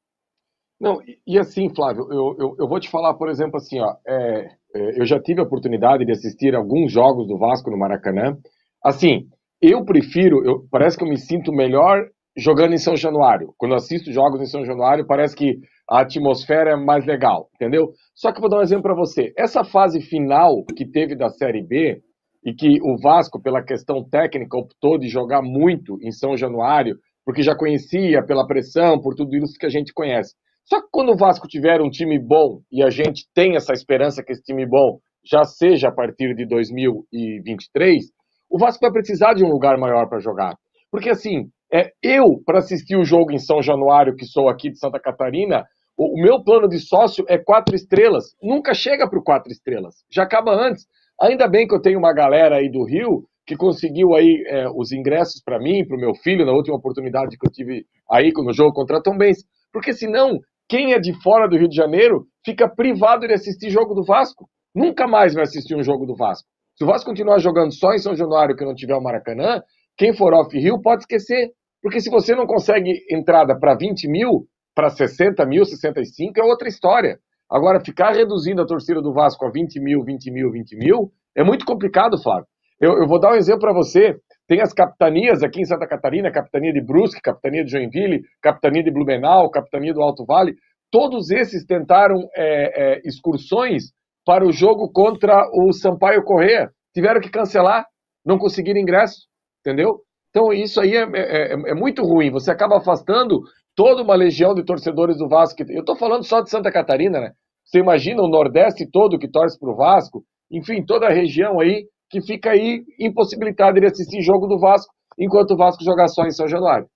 Não, 0.80 1.00
e, 1.24 1.38
assim, 1.38 1.72
Flávio, 1.72 2.08
eu, 2.10 2.36
eu, 2.36 2.56
eu, 2.58 2.68
vou 2.68 2.80
te 2.80 2.90
falar, 2.90 3.14
por 3.14 3.28
exemplo, 3.28 3.58
assim, 3.58 3.78
ó, 3.78 3.94
é, 4.04 4.56
é, 4.74 5.00
eu 5.00 5.06
já 5.06 5.22
tive 5.22 5.38
a 5.40 5.44
oportunidade 5.44 6.04
de 6.04 6.10
assistir 6.10 6.52
alguns 6.52 6.90
jogos 6.90 7.28
do 7.28 7.38
Vasco 7.38 7.70
no 7.70 7.78
Maracanã. 7.78 8.36
Assim, 8.82 9.28
eu 9.60 9.84
prefiro, 9.84 10.44
eu, 10.44 10.66
parece 10.68 10.98
que 10.98 11.04
eu 11.04 11.08
me 11.08 11.16
sinto 11.16 11.52
melhor 11.52 12.08
jogando 12.36 12.74
em 12.74 12.78
São 12.78 12.96
Januário. 12.96 13.54
Quando 13.56 13.76
assisto 13.76 14.10
jogos 14.10 14.40
em 14.40 14.46
São 14.46 14.64
Januário, 14.64 15.06
parece 15.06 15.36
que 15.36 15.60
a 15.88 16.00
atmosfera 16.00 16.72
é 16.72 16.76
mais 16.76 17.04
legal, 17.04 17.48
entendeu? 17.54 17.92
Só 18.14 18.30
que 18.30 18.38
eu 18.38 18.42
vou 18.42 18.50
dar 18.50 18.58
um 18.58 18.62
exemplo 18.62 18.84
para 18.84 18.94
você. 18.94 19.32
Essa 19.36 19.64
fase 19.64 20.00
final 20.00 20.64
que 20.76 20.88
teve 20.88 21.16
da 21.16 21.28
Série 21.28 21.62
B, 21.62 22.02
e 22.44 22.52
que 22.52 22.78
o 22.82 22.98
Vasco, 23.00 23.40
pela 23.40 23.62
questão 23.62 24.04
técnica, 24.04 24.58
optou 24.58 24.98
de 24.98 25.08
jogar 25.08 25.42
muito 25.42 25.96
em 26.02 26.10
São 26.10 26.36
Januário, 26.36 26.96
porque 27.24 27.42
já 27.42 27.54
conhecia 27.56 28.24
pela 28.24 28.46
pressão, 28.46 29.00
por 29.00 29.14
tudo 29.14 29.36
isso 29.36 29.56
que 29.58 29.66
a 29.66 29.70
gente 29.70 29.92
conhece. 29.92 30.34
Só 30.64 30.80
que 30.80 30.88
quando 30.90 31.12
o 31.12 31.16
Vasco 31.16 31.46
tiver 31.46 31.80
um 31.80 31.90
time 31.90 32.18
bom, 32.18 32.60
e 32.70 32.82
a 32.82 32.90
gente 32.90 33.26
tem 33.34 33.54
essa 33.54 33.72
esperança 33.72 34.22
que 34.24 34.32
esse 34.32 34.42
time 34.42 34.66
bom 34.66 34.98
já 35.24 35.44
seja 35.44 35.88
a 35.88 35.92
partir 35.92 36.34
de 36.34 36.46
2023, 36.46 38.06
o 38.50 38.58
Vasco 38.58 38.80
vai 38.82 38.92
precisar 38.92 39.34
de 39.34 39.44
um 39.44 39.48
lugar 39.48 39.78
maior 39.78 40.08
para 40.08 40.18
jogar. 40.18 40.56
Porque 40.90 41.10
assim, 41.10 41.48
é, 41.72 41.90
eu, 42.02 42.42
para 42.44 42.58
assistir 42.58 42.96
o 42.96 43.04
jogo 43.04 43.32
em 43.32 43.38
São 43.38 43.62
Januário, 43.62 44.14
que 44.14 44.26
sou 44.26 44.48
aqui 44.48 44.70
de 44.70 44.78
Santa 44.78 45.00
Catarina, 45.00 45.64
o, 45.96 46.18
o 46.18 46.22
meu 46.22 46.42
plano 46.42 46.68
de 46.68 46.78
sócio 46.78 47.24
é 47.28 47.38
quatro 47.38 47.74
estrelas. 47.74 48.34
Nunca 48.42 48.74
chega 48.74 49.08
para 49.08 49.18
o 49.18 49.22
quatro 49.22 49.50
estrelas. 49.50 50.04
Já 50.10 50.24
acaba 50.24 50.52
antes. 50.52 50.86
Ainda 51.20 51.48
bem 51.48 51.66
que 51.66 51.74
eu 51.74 51.80
tenho 51.80 51.98
uma 51.98 52.12
galera 52.12 52.56
aí 52.56 52.70
do 52.70 52.84
Rio 52.84 53.24
que 53.46 53.56
conseguiu 53.56 54.14
aí 54.14 54.44
é, 54.46 54.68
os 54.68 54.92
ingressos 54.92 55.42
para 55.42 55.58
mim, 55.58 55.84
para 55.86 55.96
o 55.96 56.00
meu 56.00 56.14
filho, 56.14 56.46
na 56.46 56.52
última 56.52 56.76
oportunidade 56.76 57.36
que 57.36 57.46
eu 57.46 57.50
tive 57.50 57.84
aí 58.10 58.30
no 58.34 58.52
jogo 58.52 58.72
contra 58.72 59.02
Tom 59.02 59.16
Benz. 59.16 59.38
Porque 59.72 59.92
senão, 59.92 60.38
quem 60.68 60.92
é 60.92 60.98
de 60.98 61.12
fora 61.22 61.48
do 61.48 61.56
Rio 61.56 61.68
de 61.68 61.76
Janeiro 61.76 62.26
fica 62.44 62.68
privado 62.68 63.26
de 63.26 63.32
assistir 63.32 63.70
jogo 63.70 63.94
do 63.94 64.04
Vasco. 64.04 64.48
Nunca 64.74 65.06
mais 65.06 65.34
vai 65.34 65.42
assistir 65.42 65.74
um 65.74 65.82
jogo 65.82 66.06
do 66.06 66.14
Vasco. 66.14 66.48
Se 66.76 66.84
o 66.84 66.86
Vasco 66.86 67.10
continuar 67.10 67.38
jogando 67.38 67.72
só 67.74 67.92
em 67.92 67.98
São 67.98 68.14
Januário 68.14 68.56
que 68.56 68.64
não 68.64 68.74
tiver 68.74 68.94
o 68.94 69.02
Maracanã, 69.02 69.62
quem 69.96 70.14
for 70.14 70.32
off-Rio 70.32 70.80
pode 70.80 71.02
esquecer. 71.02 71.50
Porque 71.82 72.00
se 72.00 72.10
você 72.10 72.34
não 72.34 72.46
consegue 72.46 72.92
entrada 73.10 73.58
para 73.58 73.74
20 73.74 74.08
mil, 74.08 74.46
para 74.74 74.88
60 74.88 75.44
mil, 75.46 75.64
65, 75.64 76.40
é 76.40 76.44
outra 76.44 76.68
história. 76.68 77.18
Agora, 77.50 77.84
ficar 77.84 78.12
reduzindo 78.12 78.62
a 78.62 78.66
torcida 78.66 79.02
do 79.02 79.12
Vasco 79.12 79.44
a 79.44 79.50
20 79.50 79.80
mil, 79.80 80.02
20 80.02 80.30
mil, 80.30 80.50
20 80.50 80.76
mil, 80.76 81.12
é 81.36 81.44
muito 81.44 81.66
complicado, 81.66 82.22
Flávio. 82.22 82.46
Eu, 82.80 82.98
eu 82.98 83.06
vou 83.06 83.20
dar 83.20 83.32
um 83.32 83.36
exemplo 83.36 83.60
para 83.60 83.74
você. 83.74 84.16
Tem 84.48 84.60
as 84.60 84.72
capitanias 84.72 85.42
aqui 85.42 85.60
em 85.60 85.64
Santa 85.64 85.86
Catarina, 85.86 86.32
capitania 86.32 86.72
de 86.72 86.80
Brusque, 86.80 87.20
capitania 87.20 87.64
de 87.64 87.70
Joinville, 87.70 88.22
capitania 88.40 88.82
de 88.82 88.90
Blumenau, 88.90 89.50
capitania 89.50 89.92
do 89.92 90.02
Alto 90.02 90.24
Vale. 90.24 90.54
Todos 90.90 91.30
esses 91.30 91.64
tentaram 91.64 92.16
é, 92.36 92.96
é, 92.96 93.00
excursões 93.04 93.92
para 94.24 94.46
o 94.46 94.52
jogo 94.52 94.90
contra 94.92 95.42
o 95.52 95.72
Sampaio 95.72 96.22
Corrêa. 96.22 96.70
Tiveram 96.94 97.20
que 97.20 97.30
cancelar, 97.30 97.86
não 98.24 98.38
conseguiram 98.38 98.80
ingresso, 98.80 99.26
entendeu? 99.60 100.00
Então, 100.32 100.50
isso 100.50 100.80
aí 100.80 100.96
é, 100.96 101.02
é, 101.14 101.52
é, 101.52 101.74
muito 101.74 102.02
ruim. 102.02 102.30
Você 102.30 102.50
acaba 102.50 102.78
afastando 102.78 103.42
toda 103.76 104.02
uma 104.02 104.14
legião 104.14 104.54
de 104.54 104.64
torcedores 104.64 105.18
do 105.18 105.28
Vasco. 105.28 105.62
Eu 105.68 105.80
estou 105.80 105.94
falando 105.94 106.24
só 106.24 106.40
de 106.40 106.48
Santa 106.48 106.72
Catarina, 106.72 107.20
né? 107.20 107.32
Você 107.64 107.78
imagina 107.78 108.22
o 108.22 108.28
Nordeste 108.28 108.90
todo 108.90 109.18
que 109.18 109.30
torce 109.30 109.58
para 109.58 109.70
o 109.70 109.76
Vasco, 109.76 110.24
enfim, 110.50 110.84
toda 110.84 111.06
a 111.06 111.12
região 111.12 111.60
aí 111.60 111.86
que 112.10 112.22
fica 112.22 112.50
aí 112.50 112.82
impossibilitada 112.98 113.78
de 113.78 113.86
assistir 113.86 114.22
jogo 114.22 114.46
do 114.46 114.58
Vasco, 114.58 114.92
enquanto 115.18 115.52
o 115.52 115.56
Vasco 115.56 115.84
joga 115.84 116.08
só 116.08 116.24
em 116.24 116.30
São 116.30 116.48
Januário. 116.48 116.86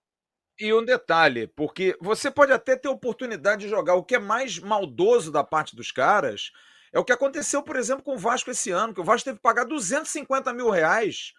E 0.59 0.73
um 0.73 0.85
detalhe, 0.85 1.47
porque 1.47 1.95
você 2.01 2.31
pode 2.31 2.53
até 2.53 2.77
ter 2.77 2.89
oportunidade 2.89 3.63
de 3.63 3.69
jogar. 3.69 3.95
O 3.95 4.05
que 4.05 4.15
é 4.15 4.19
mais 4.19 4.59
maldoso 4.59 5.31
da 5.31 5.45
parte 5.45 5.77
dos 5.77 5.93
caras 5.93 6.51
é 6.93 6.99
o 6.99 7.05
que 7.05 7.13
aconteceu, 7.13 7.63
por 7.63 7.77
exemplo, 7.77 8.03
com 8.03 8.15
o 8.15 8.19
Vasco 8.19 8.51
esse 8.51 8.71
ano, 8.71 8.95
que 8.95 9.01
o 9.01 9.05
Vasco 9.05 9.25
teve 9.27 9.37
que 9.37 9.43
pagar 9.43 9.65
250 9.65 10.53
mil 10.55 10.71
reais 10.71 11.33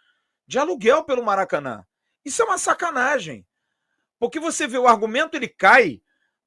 de 0.47 0.57
aluguel 0.57 1.03
pelo 1.03 1.23
Maracanã. 1.23 1.85
Isso 2.23 2.41
é 2.41 2.45
uma 2.45 2.57
sacanagem. 2.57 3.45
Porque 4.19 4.39
você 4.39 4.67
vê 4.67 4.77
o 4.77 4.87
argumento, 4.87 5.35
ele 5.35 5.47
cai, 5.47 6.01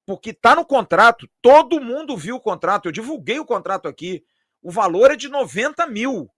porque 0.05 0.31
está 0.31 0.57
no 0.57 0.65
contrato, 0.65 1.29
todo 1.41 1.81
mundo 1.81 2.17
viu 2.17 2.37
o 2.37 2.41
contrato, 2.41 2.87
eu 2.87 2.93
divulguei 2.93 3.39
o 3.39 3.45
contrato 3.45 3.87
aqui. 3.87 4.25
O 4.63 4.71
valor 4.71 5.11
é 5.11 5.17
de 5.17 5.29
90 5.29 5.87
mil. 5.87 6.29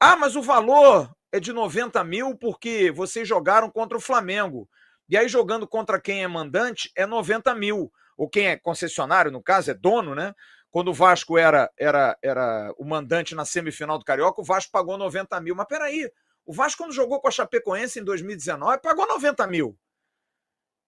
Ah, 0.00 0.16
mas 0.16 0.34
o 0.34 0.42
valor 0.42 1.10
é 1.30 1.38
de 1.38 1.52
90 1.52 2.02
mil 2.04 2.36
porque 2.36 2.90
vocês 2.90 3.26
jogaram 3.26 3.70
contra 3.70 3.96
o 3.96 4.00
Flamengo. 4.00 4.68
E 5.08 5.16
aí, 5.16 5.28
jogando 5.28 5.66
contra 5.66 6.00
quem 6.00 6.22
é 6.22 6.28
mandante, 6.28 6.90
é 6.94 7.06
90 7.06 7.54
mil. 7.54 7.90
Ou 8.16 8.28
quem 8.28 8.48
é 8.48 8.56
concessionário, 8.56 9.30
no 9.30 9.42
caso, 9.42 9.70
é 9.70 9.74
dono, 9.74 10.14
né? 10.14 10.34
Quando 10.70 10.88
o 10.88 10.94
Vasco 10.94 11.38
era, 11.38 11.70
era, 11.78 12.16
era 12.22 12.74
o 12.76 12.84
mandante 12.84 13.34
na 13.34 13.44
semifinal 13.44 13.98
do 13.98 14.04
Carioca, 14.04 14.40
o 14.40 14.44
Vasco 14.44 14.70
pagou 14.70 14.98
90 14.98 15.40
mil. 15.40 15.54
Mas 15.54 15.66
peraí, 15.66 16.10
O 16.48 16.52
Vasco, 16.54 16.82
quando 16.82 16.94
jogou 16.94 17.20
com 17.20 17.28
a 17.28 17.30
Chapecoense 17.30 18.00
em 18.00 18.04
2019, 18.04 18.78
pagou 18.78 19.06
90 19.06 19.46
mil. 19.48 19.78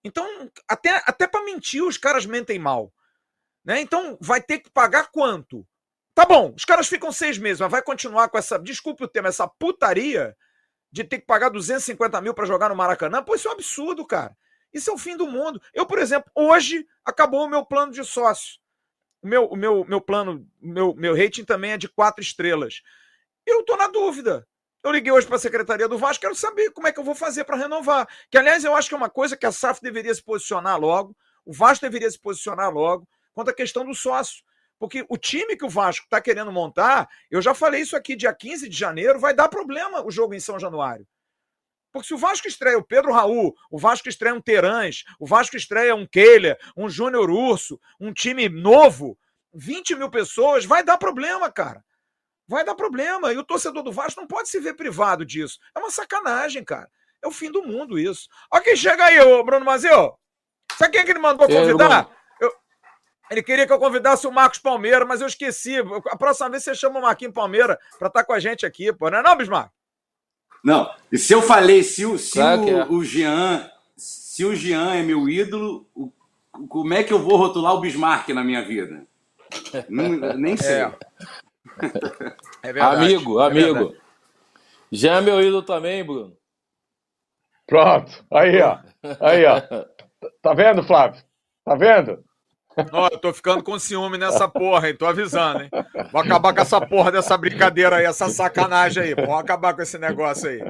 Então, 0.02 0.50
até, 0.66 1.02
até 1.04 1.26
para 1.26 1.44
mentir, 1.44 1.84
os 1.84 1.98
caras 1.98 2.24
mentem 2.24 2.58
mal. 2.58 2.90
Né? 3.62 3.78
Então, 3.82 4.16
vai 4.22 4.40
ter 4.40 4.60
que 4.60 4.70
pagar 4.70 5.10
quanto? 5.12 5.68
Tá 6.14 6.24
bom, 6.24 6.54
os 6.56 6.64
caras 6.64 6.88
ficam 6.88 7.12
seis 7.12 7.36
meses, 7.36 7.60
mas 7.60 7.70
vai 7.70 7.82
continuar 7.82 8.30
com 8.30 8.38
essa, 8.38 8.58
desculpe 8.58 9.04
o 9.04 9.08
tema, 9.08 9.28
essa 9.28 9.46
putaria 9.46 10.34
de 10.90 11.04
ter 11.04 11.18
que 11.18 11.26
pagar 11.26 11.50
250 11.50 12.18
mil 12.22 12.32
para 12.32 12.46
jogar 12.46 12.70
no 12.70 12.74
Maracanã? 12.74 13.22
Pô, 13.22 13.34
isso 13.34 13.46
é 13.46 13.50
um 13.50 13.54
absurdo, 13.54 14.06
cara. 14.06 14.34
Isso 14.72 14.90
é 14.90 14.94
o 14.94 14.98
fim 14.98 15.14
do 15.14 15.26
mundo. 15.26 15.60
Eu, 15.74 15.84
por 15.84 15.98
exemplo, 15.98 16.32
hoje 16.34 16.88
acabou 17.04 17.44
o 17.44 17.50
meu 17.50 17.66
plano 17.66 17.92
de 17.92 18.02
sócio. 18.02 18.58
O 19.20 19.28
meu, 19.28 19.44
o 19.44 19.56
meu, 19.56 19.84
meu 19.84 20.00
plano, 20.00 20.50
meu, 20.58 20.94
meu 20.94 21.14
rating 21.14 21.44
também 21.44 21.72
é 21.72 21.76
de 21.76 21.86
quatro 21.86 22.22
estrelas. 22.22 22.80
Eu 23.44 23.60
estou 23.60 23.76
na 23.76 23.88
dúvida. 23.88 24.48
Eu 24.82 24.92
liguei 24.92 25.12
hoje 25.12 25.26
para 25.26 25.36
a 25.36 25.40
Secretaria 25.40 25.86
do 25.86 25.98
Vasco, 25.98 26.22
quero 26.22 26.34
saber 26.34 26.70
como 26.70 26.86
é 26.86 26.92
que 26.92 26.98
eu 26.98 27.04
vou 27.04 27.14
fazer 27.14 27.44
para 27.44 27.56
renovar. 27.56 28.08
Que, 28.30 28.38
aliás, 28.38 28.64
eu 28.64 28.74
acho 28.74 28.88
que 28.88 28.94
é 28.94 28.96
uma 28.96 29.10
coisa 29.10 29.36
que 29.36 29.44
a 29.44 29.52
SAF 29.52 29.82
deveria 29.82 30.14
se 30.14 30.22
posicionar 30.22 30.80
logo, 30.80 31.14
o 31.44 31.52
Vasco 31.52 31.84
deveria 31.84 32.10
se 32.10 32.18
posicionar 32.18 32.72
logo 32.72 33.06
quanto 33.34 33.50
à 33.50 33.54
questão 33.54 33.84
do 33.84 33.94
sócio. 33.94 34.42
Porque 34.78 35.04
o 35.10 35.18
time 35.18 35.54
que 35.54 35.66
o 35.66 35.68
Vasco 35.68 36.04
está 36.04 36.18
querendo 36.18 36.50
montar, 36.50 37.06
eu 37.30 37.42
já 37.42 37.52
falei 37.52 37.82
isso 37.82 37.94
aqui, 37.94 38.16
dia 38.16 38.32
15 38.32 38.70
de 38.70 38.76
janeiro, 38.76 39.20
vai 39.20 39.34
dar 39.34 39.48
problema 39.48 40.02
o 40.02 40.10
jogo 40.10 40.32
em 40.32 40.40
São 40.40 40.58
Januário. 40.58 41.06
Porque 41.92 42.08
se 42.08 42.14
o 42.14 42.18
Vasco 42.18 42.48
estreia 42.48 42.78
o 42.78 42.84
Pedro 42.84 43.12
Raul, 43.12 43.54
o 43.70 43.78
Vasco 43.78 44.08
estreia 44.08 44.34
um 44.34 44.40
Terãs, 44.40 45.04
o 45.18 45.26
Vasco 45.26 45.56
estreia 45.56 45.94
um 45.94 46.06
Keiler, 46.06 46.58
um 46.74 46.88
Júnior 46.88 47.28
Urso, 47.28 47.78
um 48.00 48.14
time 48.14 48.48
novo, 48.48 49.18
20 49.52 49.96
mil 49.96 50.08
pessoas, 50.08 50.64
vai 50.64 50.82
dar 50.82 50.96
problema, 50.96 51.52
cara. 51.52 51.84
Vai 52.50 52.64
dar 52.64 52.74
problema. 52.74 53.32
E 53.32 53.38
o 53.38 53.44
torcedor 53.44 53.84
do 53.84 53.92
Vasco 53.92 54.20
não 54.20 54.26
pode 54.26 54.48
se 54.48 54.58
ver 54.58 54.74
privado 54.74 55.24
disso. 55.24 55.60
É 55.72 55.78
uma 55.78 55.88
sacanagem, 55.88 56.64
cara. 56.64 56.90
É 57.22 57.28
o 57.28 57.30
fim 57.30 57.48
do 57.48 57.62
mundo 57.62 57.96
isso. 57.96 58.28
Olha 58.52 58.64
quem 58.64 58.74
chega 58.74 59.04
aí, 59.04 59.20
ô 59.20 59.44
Bruno 59.44 59.64
Mazio. 59.64 60.14
Sabe 60.76 60.90
quem 60.90 61.00
é 61.00 61.04
que 61.04 61.12
ele 61.12 61.20
mandou 61.20 61.46
convidar? 61.46 62.10
Ele 63.30 63.44
queria 63.44 63.64
que 63.64 63.72
eu 63.72 63.78
convidasse 63.78 64.26
o 64.26 64.32
Marcos 64.32 64.58
Palmeira, 64.58 65.04
mas 65.04 65.20
eu 65.20 65.28
esqueci. 65.28 65.76
A 66.08 66.16
próxima 66.16 66.50
vez 66.50 66.64
você 66.64 66.74
chama 66.74 66.98
o 66.98 67.02
Marquinhos 67.02 67.32
Palmeira 67.32 67.78
para 67.96 68.08
estar 68.08 68.20
tá 68.20 68.24
com 68.24 68.32
a 68.32 68.40
gente 68.40 68.66
aqui, 68.66 68.92
pô. 68.92 69.08
Não 69.08 69.18
é 69.18 69.22
não, 69.22 69.36
Bismarck? 69.36 69.70
Não. 70.64 70.92
E 71.12 71.16
se 71.16 71.32
eu 71.32 71.40
falei, 71.40 71.84
se 71.84 72.04
o, 72.04 72.18
se 72.18 72.32
claro 72.32 72.64
o, 72.64 72.68
é. 72.68 72.86
o 72.88 73.04
Jean, 73.04 73.70
se 73.96 74.44
o 74.44 74.56
Jean 74.56 74.96
é 74.96 75.02
meu 75.04 75.28
ídolo, 75.28 75.86
o, 75.94 76.12
como 76.68 76.92
é 76.92 77.04
que 77.04 77.12
eu 77.12 77.20
vou 77.20 77.36
rotular 77.36 77.74
o 77.74 77.80
Bismarck 77.80 78.28
na 78.30 78.42
minha 78.42 78.62
vida? 78.62 79.06
Não, 79.88 80.34
nem 80.36 80.56
sei. 80.56 80.80
É. 80.80 80.98
É 82.62 82.72
verdade, 82.72 83.04
amigo, 83.04 83.40
é 83.40 83.46
amigo. 83.46 83.74
Verdade. 83.74 84.00
Jean 84.92 85.18
é 85.18 85.20
meu 85.20 85.40
ídolo 85.40 85.62
também, 85.62 86.04
Bruno. 86.04 86.36
Pronto. 87.66 88.24
Aí, 88.32 88.60
ó. 88.60 88.78
Aí, 89.20 89.44
ó. 89.46 89.60
Tá 90.42 90.52
vendo, 90.52 90.82
Flávio? 90.82 91.22
Tá 91.64 91.74
vendo? 91.76 92.24
Ó, 92.92 93.08
eu 93.10 93.18
tô 93.18 93.32
ficando 93.32 93.62
com 93.62 93.78
ciúme 93.78 94.18
nessa 94.18 94.48
porra, 94.48 94.88
hein? 94.88 94.96
Tô 94.96 95.06
avisando, 95.06 95.62
hein? 95.62 95.70
Vou 96.12 96.20
acabar 96.20 96.54
com 96.54 96.60
essa 96.60 96.80
porra 96.80 97.12
dessa 97.12 97.36
brincadeira 97.36 97.96
aí, 97.96 98.04
essa 98.04 98.28
sacanagem 98.28 99.02
aí. 99.02 99.14
Vou 99.14 99.36
acabar 99.36 99.74
com 99.74 99.82
esse 99.82 99.98
negócio 99.98 100.48
aí. 100.48 100.60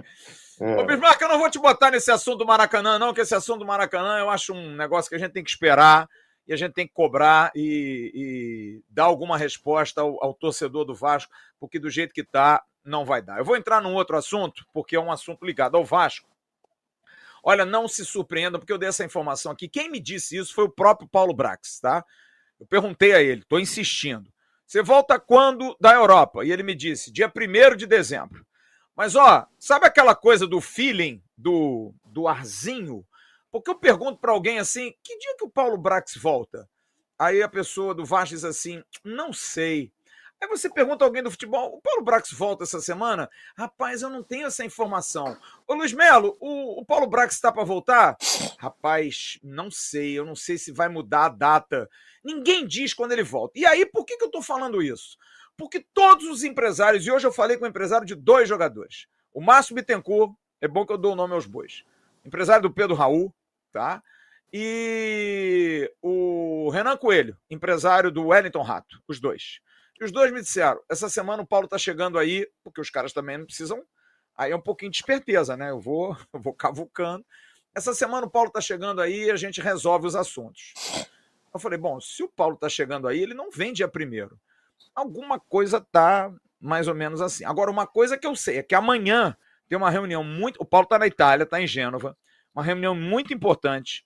É. 0.60 0.76
Ô, 0.76 0.84
Bismarck, 0.84 1.20
eu 1.22 1.28
não 1.28 1.38
vou 1.38 1.50
te 1.50 1.58
botar 1.58 1.90
nesse 1.90 2.10
assunto 2.10 2.38
do 2.38 2.46
Maracanã, 2.46 2.98
não, 2.98 3.14
que 3.14 3.20
esse 3.22 3.34
assunto 3.34 3.60
do 3.60 3.66
Maracanã 3.66 4.18
eu 4.18 4.28
acho 4.28 4.52
um 4.52 4.76
negócio 4.76 5.08
que 5.08 5.16
a 5.16 5.18
gente 5.18 5.32
tem 5.32 5.44
que 5.44 5.50
esperar 5.50 6.06
e 6.50 6.52
a 6.52 6.56
gente 6.56 6.72
tem 6.72 6.84
que 6.84 6.92
cobrar 6.92 7.52
e, 7.54 8.10
e 8.12 8.82
dar 8.90 9.04
alguma 9.04 9.38
resposta 9.38 10.00
ao, 10.00 10.20
ao, 10.22 10.34
torcedor 10.34 10.84
do 10.84 10.92
Vasco, 10.92 11.32
porque 11.60 11.78
do 11.78 11.88
jeito 11.88 12.12
que 12.12 12.24
tá, 12.24 12.60
não 12.84 13.04
vai 13.04 13.22
dar. 13.22 13.38
Eu 13.38 13.44
vou 13.44 13.56
entrar 13.56 13.80
num 13.80 13.94
outro 13.94 14.16
assunto, 14.16 14.66
porque 14.72 14.96
é 14.96 15.00
um 15.00 15.12
assunto 15.12 15.46
ligado 15.46 15.76
ao 15.76 15.84
Vasco. 15.84 16.28
Olha, 17.40 17.64
não 17.64 17.86
se 17.86 18.04
surpreendam, 18.04 18.58
porque 18.58 18.72
eu 18.72 18.78
dei 18.78 18.88
essa 18.88 19.04
informação 19.04 19.52
aqui. 19.52 19.68
Quem 19.68 19.88
me 19.88 20.00
disse 20.00 20.36
isso 20.36 20.52
foi 20.52 20.64
o 20.64 20.68
próprio 20.68 21.08
Paulo 21.08 21.32
Brax, 21.32 21.78
tá? 21.78 22.04
Eu 22.58 22.66
perguntei 22.66 23.12
a 23.12 23.22
ele, 23.22 23.42
estou 23.42 23.60
insistindo. 23.60 24.28
Você 24.66 24.82
volta 24.82 25.20
quando 25.20 25.76
da 25.80 25.94
Europa? 25.94 26.44
E 26.44 26.50
ele 26.50 26.64
me 26.64 26.74
disse, 26.74 27.12
dia 27.12 27.32
1 27.32 27.76
de 27.76 27.86
dezembro. 27.86 28.44
Mas, 28.96 29.14
ó, 29.14 29.46
sabe 29.56 29.86
aquela 29.86 30.16
coisa 30.16 30.48
do 30.48 30.60
feeling, 30.60 31.22
do, 31.38 31.94
do 32.04 32.26
arzinho? 32.26 33.06
Porque 33.50 33.70
eu 33.70 33.74
pergunto 33.74 34.18
para 34.18 34.32
alguém 34.32 34.58
assim, 34.58 34.94
que 35.02 35.18
dia 35.18 35.36
que 35.36 35.44
o 35.44 35.50
Paulo 35.50 35.76
Brax 35.76 36.16
volta? 36.16 36.68
Aí 37.18 37.42
a 37.42 37.48
pessoa 37.48 37.94
do 37.94 38.04
Vasco 38.04 38.34
diz 38.34 38.44
assim, 38.44 38.82
não 39.04 39.32
sei. 39.32 39.92
Aí 40.40 40.48
você 40.48 40.70
pergunta 40.70 41.04
alguém 41.04 41.22
do 41.22 41.30
futebol, 41.30 41.74
o 41.74 41.82
Paulo 41.82 42.02
Brax 42.02 42.32
volta 42.32 42.64
essa 42.64 42.80
semana? 42.80 43.28
Rapaz, 43.54 44.00
eu 44.00 44.08
não 44.08 44.22
tenho 44.22 44.46
essa 44.46 44.64
informação. 44.64 45.36
Ô 45.68 45.74
Luiz 45.74 45.92
Melo, 45.92 46.34
o, 46.40 46.80
o 46.80 46.84
Paulo 46.84 47.06
Brax 47.06 47.34
está 47.34 47.52
para 47.52 47.62
voltar? 47.62 48.16
Rapaz, 48.58 49.38
não 49.42 49.70
sei, 49.70 50.18
eu 50.18 50.24
não 50.24 50.34
sei 50.34 50.56
se 50.56 50.72
vai 50.72 50.88
mudar 50.88 51.26
a 51.26 51.28
data. 51.28 51.90
Ninguém 52.24 52.66
diz 52.66 52.94
quando 52.94 53.12
ele 53.12 53.22
volta. 53.22 53.58
E 53.58 53.66
aí, 53.66 53.84
por 53.84 54.06
que, 54.06 54.16
que 54.16 54.24
eu 54.24 54.28
estou 54.28 54.42
falando 54.42 54.82
isso? 54.82 55.18
Porque 55.58 55.84
todos 55.92 56.26
os 56.26 56.42
empresários, 56.42 57.06
e 57.06 57.10
hoje 57.10 57.26
eu 57.26 57.32
falei 57.32 57.58
com 57.58 57.66
um 57.66 57.68
empresário 57.68 58.06
de 58.06 58.14
dois 58.14 58.48
jogadores, 58.48 59.06
o 59.34 59.42
Márcio 59.42 59.74
Bittencourt, 59.74 60.32
é 60.58 60.66
bom 60.66 60.86
que 60.86 60.92
eu 60.92 60.98
dou 60.98 61.12
o 61.12 61.16
nome 61.16 61.34
aos 61.34 61.44
bois, 61.44 61.84
empresário 62.24 62.62
do 62.62 62.72
Pedro 62.72 62.94
Raul, 62.94 63.30
tá? 63.72 64.02
E 64.52 65.92
o 66.02 66.70
Renan 66.70 66.96
Coelho, 66.96 67.36
empresário 67.48 68.10
do 68.10 68.28
Wellington 68.28 68.62
Rato, 68.62 69.00
os 69.06 69.20
dois. 69.20 69.60
E 70.00 70.04
os 70.04 70.10
dois 70.10 70.32
me 70.32 70.40
disseram: 70.40 70.80
essa 70.90 71.08
semana 71.08 71.42
o 71.42 71.46
Paulo 71.46 71.66
está 71.66 71.78
chegando 71.78 72.18
aí, 72.18 72.48
porque 72.64 72.80
os 72.80 72.90
caras 72.90 73.12
também 73.12 73.38
não 73.38 73.46
precisam. 73.46 73.82
Aí 74.36 74.52
é 74.52 74.56
um 74.56 74.60
pouquinho 74.60 74.90
de 74.90 74.96
esperteza, 74.96 75.56
né? 75.56 75.70
Eu 75.70 75.78
vou, 75.78 76.16
eu 76.32 76.40
vou 76.40 76.54
cavucando. 76.54 77.24
Essa 77.74 77.94
semana 77.94 78.26
o 78.26 78.30
Paulo 78.30 78.48
está 78.48 78.60
chegando 78.60 79.00
aí 79.00 79.26
e 79.26 79.30
a 79.30 79.36
gente 79.36 79.60
resolve 79.60 80.06
os 80.06 80.16
assuntos. 80.16 80.72
Eu 81.52 81.60
falei: 81.60 81.78
bom, 81.78 82.00
se 82.00 82.22
o 82.22 82.28
Paulo 82.28 82.54
está 82.54 82.68
chegando 82.68 83.06
aí, 83.06 83.20
ele 83.20 83.34
não 83.34 83.50
vem 83.50 83.72
dia 83.72 83.86
primeiro. 83.86 84.40
Alguma 84.94 85.38
coisa 85.38 85.80
tá 85.80 86.32
mais 86.58 86.88
ou 86.88 86.94
menos 86.94 87.20
assim. 87.20 87.44
Agora, 87.44 87.70
uma 87.70 87.86
coisa 87.86 88.18
que 88.18 88.26
eu 88.26 88.34
sei 88.34 88.58
é 88.58 88.62
que 88.62 88.74
amanhã 88.74 89.36
tem 89.68 89.78
uma 89.78 89.90
reunião 89.90 90.24
muito. 90.24 90.60
O 90.60 90.64
Paulo 90.64 90.84
está 90.84 90.98
na 90.98 91.06
Itália, 91.06 91.44
está 91.44 91.60
em 91.60 91.66
Gênova. 91.66 92.16
Uma 92.54 92.64
reunião 92.64 92.94
muito 92.94 93.32
importante 93.32 94.04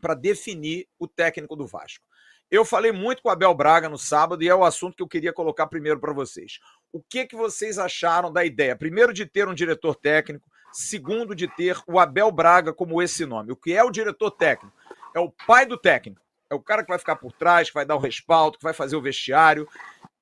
para 0.00 0.14
definir 0.14 0.88
o 0.98 1.06
técnico 1.06 1.54
do 1.54 1.66
Vasco. 1.66 2.04
Eu 2.50 2.64
falei 2.64 2.90
muito 2.90 3.22
com 3.22 3.28
o 3.28 3.32
Abel 3.32 3.54
Braga 3.54 3.88
no 3.88 3.98
sábado 3.98 4.42
e 4.42 4.48
é 4.48 4.54
o 4.54 4.64
assunto 4.64 4.96
que 4.96 5.02
eu 5.02 5.08
queria 5.08 5.32
colocar 5.32 5.68
primeiro 5.68 6.00
para 6.00 6.12
vocês. 6.12 6.58
O 6.92 7.00
que, 7.00 7.24
que 7.24 7.36
vocês 7.36 7.78
acharam 7.78 8.32
da 8.32 8.44
ideia? 8.44 8.74
Primeiro, 8.74 9.12
de 9.12 9.24
ter 9.24 9.46
um 9.46 9.54
diretor 9.54 9.94
técnico. 9.94 10.50
Segundo, 10.72 11.34
de 11.34 11.46
ter 11.48 11.76
o 11.86 11.98
Abel 11.98 12.30
Braga 12.30 12.72
como 12.72 13.00
esse 13.00 13.24
nome. 13.24 13.52
O 13.52 13.56
que 13.56 13.72
é 13.72 13.84
o 13.84 13.90
diretor 13.90 14.30
técnico? 14.32 14.76
É 15.14 15.20
o 15.20 15.30
pai 15.46 15.64
do 15.64 15.76
técnico. 15.76 16.20
É 16.48 16.54
o 16.54 16.60
cara 16.60 16.82
que 16.82 16.88
vai 16.88 16.98
ficar 16.98 17.16
por 17.16 17.32
trás, 17.32 17.68
que 17.68 17.74
vai 17.74 17.84
dar 17.84 17.94
o 17.94 18.00
respaldo, 18.00 18.58
que 18.58 18.64
vai 18.64 18.72
fazer 18.72 18.96
o 18.96 19.02
vestiário 19.02 19.68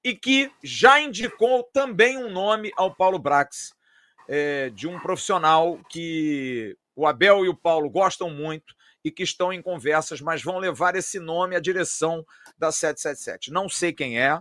e 0.05 0.15
que 0.15 0.51
já 0.63 1.01
indicou 1.01 1.65
também 1.73 2.19
um 2.19 2.31
nome 2.31 2.71
ao 2.77 2.95
Paulo 2.95 3.19
Brax, 3.19 3.75
é, 4.29 4.71
de 4.71 4.87
um 4.87 4.99
profissional 5.01 5.79
que 5.89 6.77
o 6.99 7.07
Abel 7.07 7.45
e 7.45 7.49
o 7.49 7.55
Paulo 7.55 7.89
gostam 7.89 8.29
muito 8.29 8.75
e 9.05 9.11
que 9.13 9.23
estão 9.23 9.53
em 9.53 9.63
conversas, 9.63 10.21
mas 10.21 10.43
vão 10.43 10.59
levar 10.59 10.97
esse 10.97 11.21
nome 11.21 11.55
à 11.55 11.61
direção 11.61 12.27
da 12.59 12.73
777. 12.73 13.53
Não 13.53 13.69
sei 13.69 13.93
quem 13.93 14.21
é, 14.21 14.41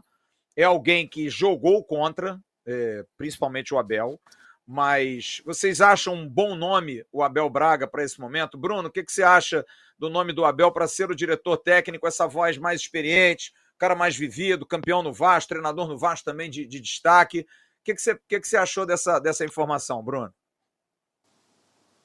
é 0.56 0.64
alguém 0.64 1.08
que 1.08 1.30
jogou 1.30 1.84
contra, 1.84 2.42
é, 2.66 3.06
principalmente 3.16 3.76
o 3.76 3.78
Abel, 3.78 4.20
mas 4.66 5.40
vocês 5.46 5.82
acham 5.82 6.16
um 6.16 6.28
bom 6.28 6.56
nome 6.56 7.06
o 7.12 7.22
Abel 7.22 7.48
Braga 7.48 7.88
para 7.88 8.04
esse 8.04 8.20
momento? 8.20 8.58
Bruno, 8.58 8.88
o 8.88 8.92
que, 8.92 9.04
que 9.04 9.12
você 9.12 9.22
acha 9.22 9.64
do 9.96 10.10
nome 10.10 10.34
do 10.34 10.44
Abel 10.44 10.72
para 10.72 10.88
ser 10.88 11.12
o 11.12 11.16
diretor 11.16 11.58
técnico, 11.58 12.08
essa 12.08 12.26
voz 12.26 12.58
mais 12.58 12.82
experiente, 12.82 13.54
cara 13.78 13.94
mais 13.94 14.16
vivido, 14.16 14.66
campeão 14.66 15.04
no 15.04 15.14
Vasco, 15.14 15.50
treinador 15.50 15.88
no 15.88 15.96
Vasco 15.96 16.26
também 16.26 16.50
de, 16.50 16.66
de 16.66 16.80
destaque? 16.80 17.42
O 17.42 17.84
que, 17.84 17.94
que, 17.94 18.02
você, 18.02 18.20
que, 18.28 18.40
que 18.40 18.48
você 18.48 18.58
achou 18.58 18.84
dessa, 18.84 19.20
dessa 19.20 19.46
informação, 19.46 20.04
Bruno? 20.04 20.34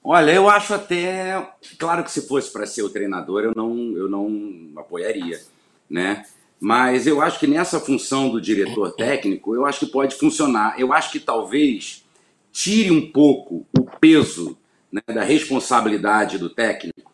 Olha, 0.05 0.33
eu 0.33 0.49
acho 0.49 0.75
até. 0.75 1.47
Claro 1.79 2.03
que 2.03 2.11
se 2.11 2.27
fosse 2.27 2.53
para 2.53 2.67
ser 2.67 2.83
o 2.83 2.91
treinador, 2.91 3.45
eu 3.45 3.53
não, 3.55 3.97
eu 3.97 4.09
não 4.09 4.73
apoiaria, 4.77 5.41
né? 5.89 6.25
Mas 6.59 7.07
eu 7.07 7.21
acho 7.21 7.39
que 7.39 7.47
nessa 7.47 7.81
função 7.81 8.29
do 8.31 8.41
diretor 8.41 8.93
técnico, 8.93 9.55
eu 9.55 9.65
acho 9.65 9.81
que 9.81 9.93
pode 9.93 10.15
funcionar. 10.17 10.79
Eu 10.79 10.93
acho 10.93 11.11
que 11.13 11.21
talvez 11.21 12.05
tire 12.53 12.91
um 12.91 13.11
pouco 13.11 13.67
o 13.77 13.83
peso 13.99 14.57
né, 14.91 15.03
da 15.07 15.25
responsabilidade 15.25 16.39
do 16.39 16.51
técnico, 16.51 17.13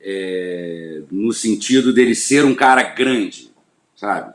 é, 0.00 1.02
no 1.10 1.32
sentido 1.32 1.92
dele 1.92 2.14
ser 2.14 2.44
um 2.44 2.54
cara 2.54 2.82
grande, 2.82 3.50
sabe? 3.96 4.34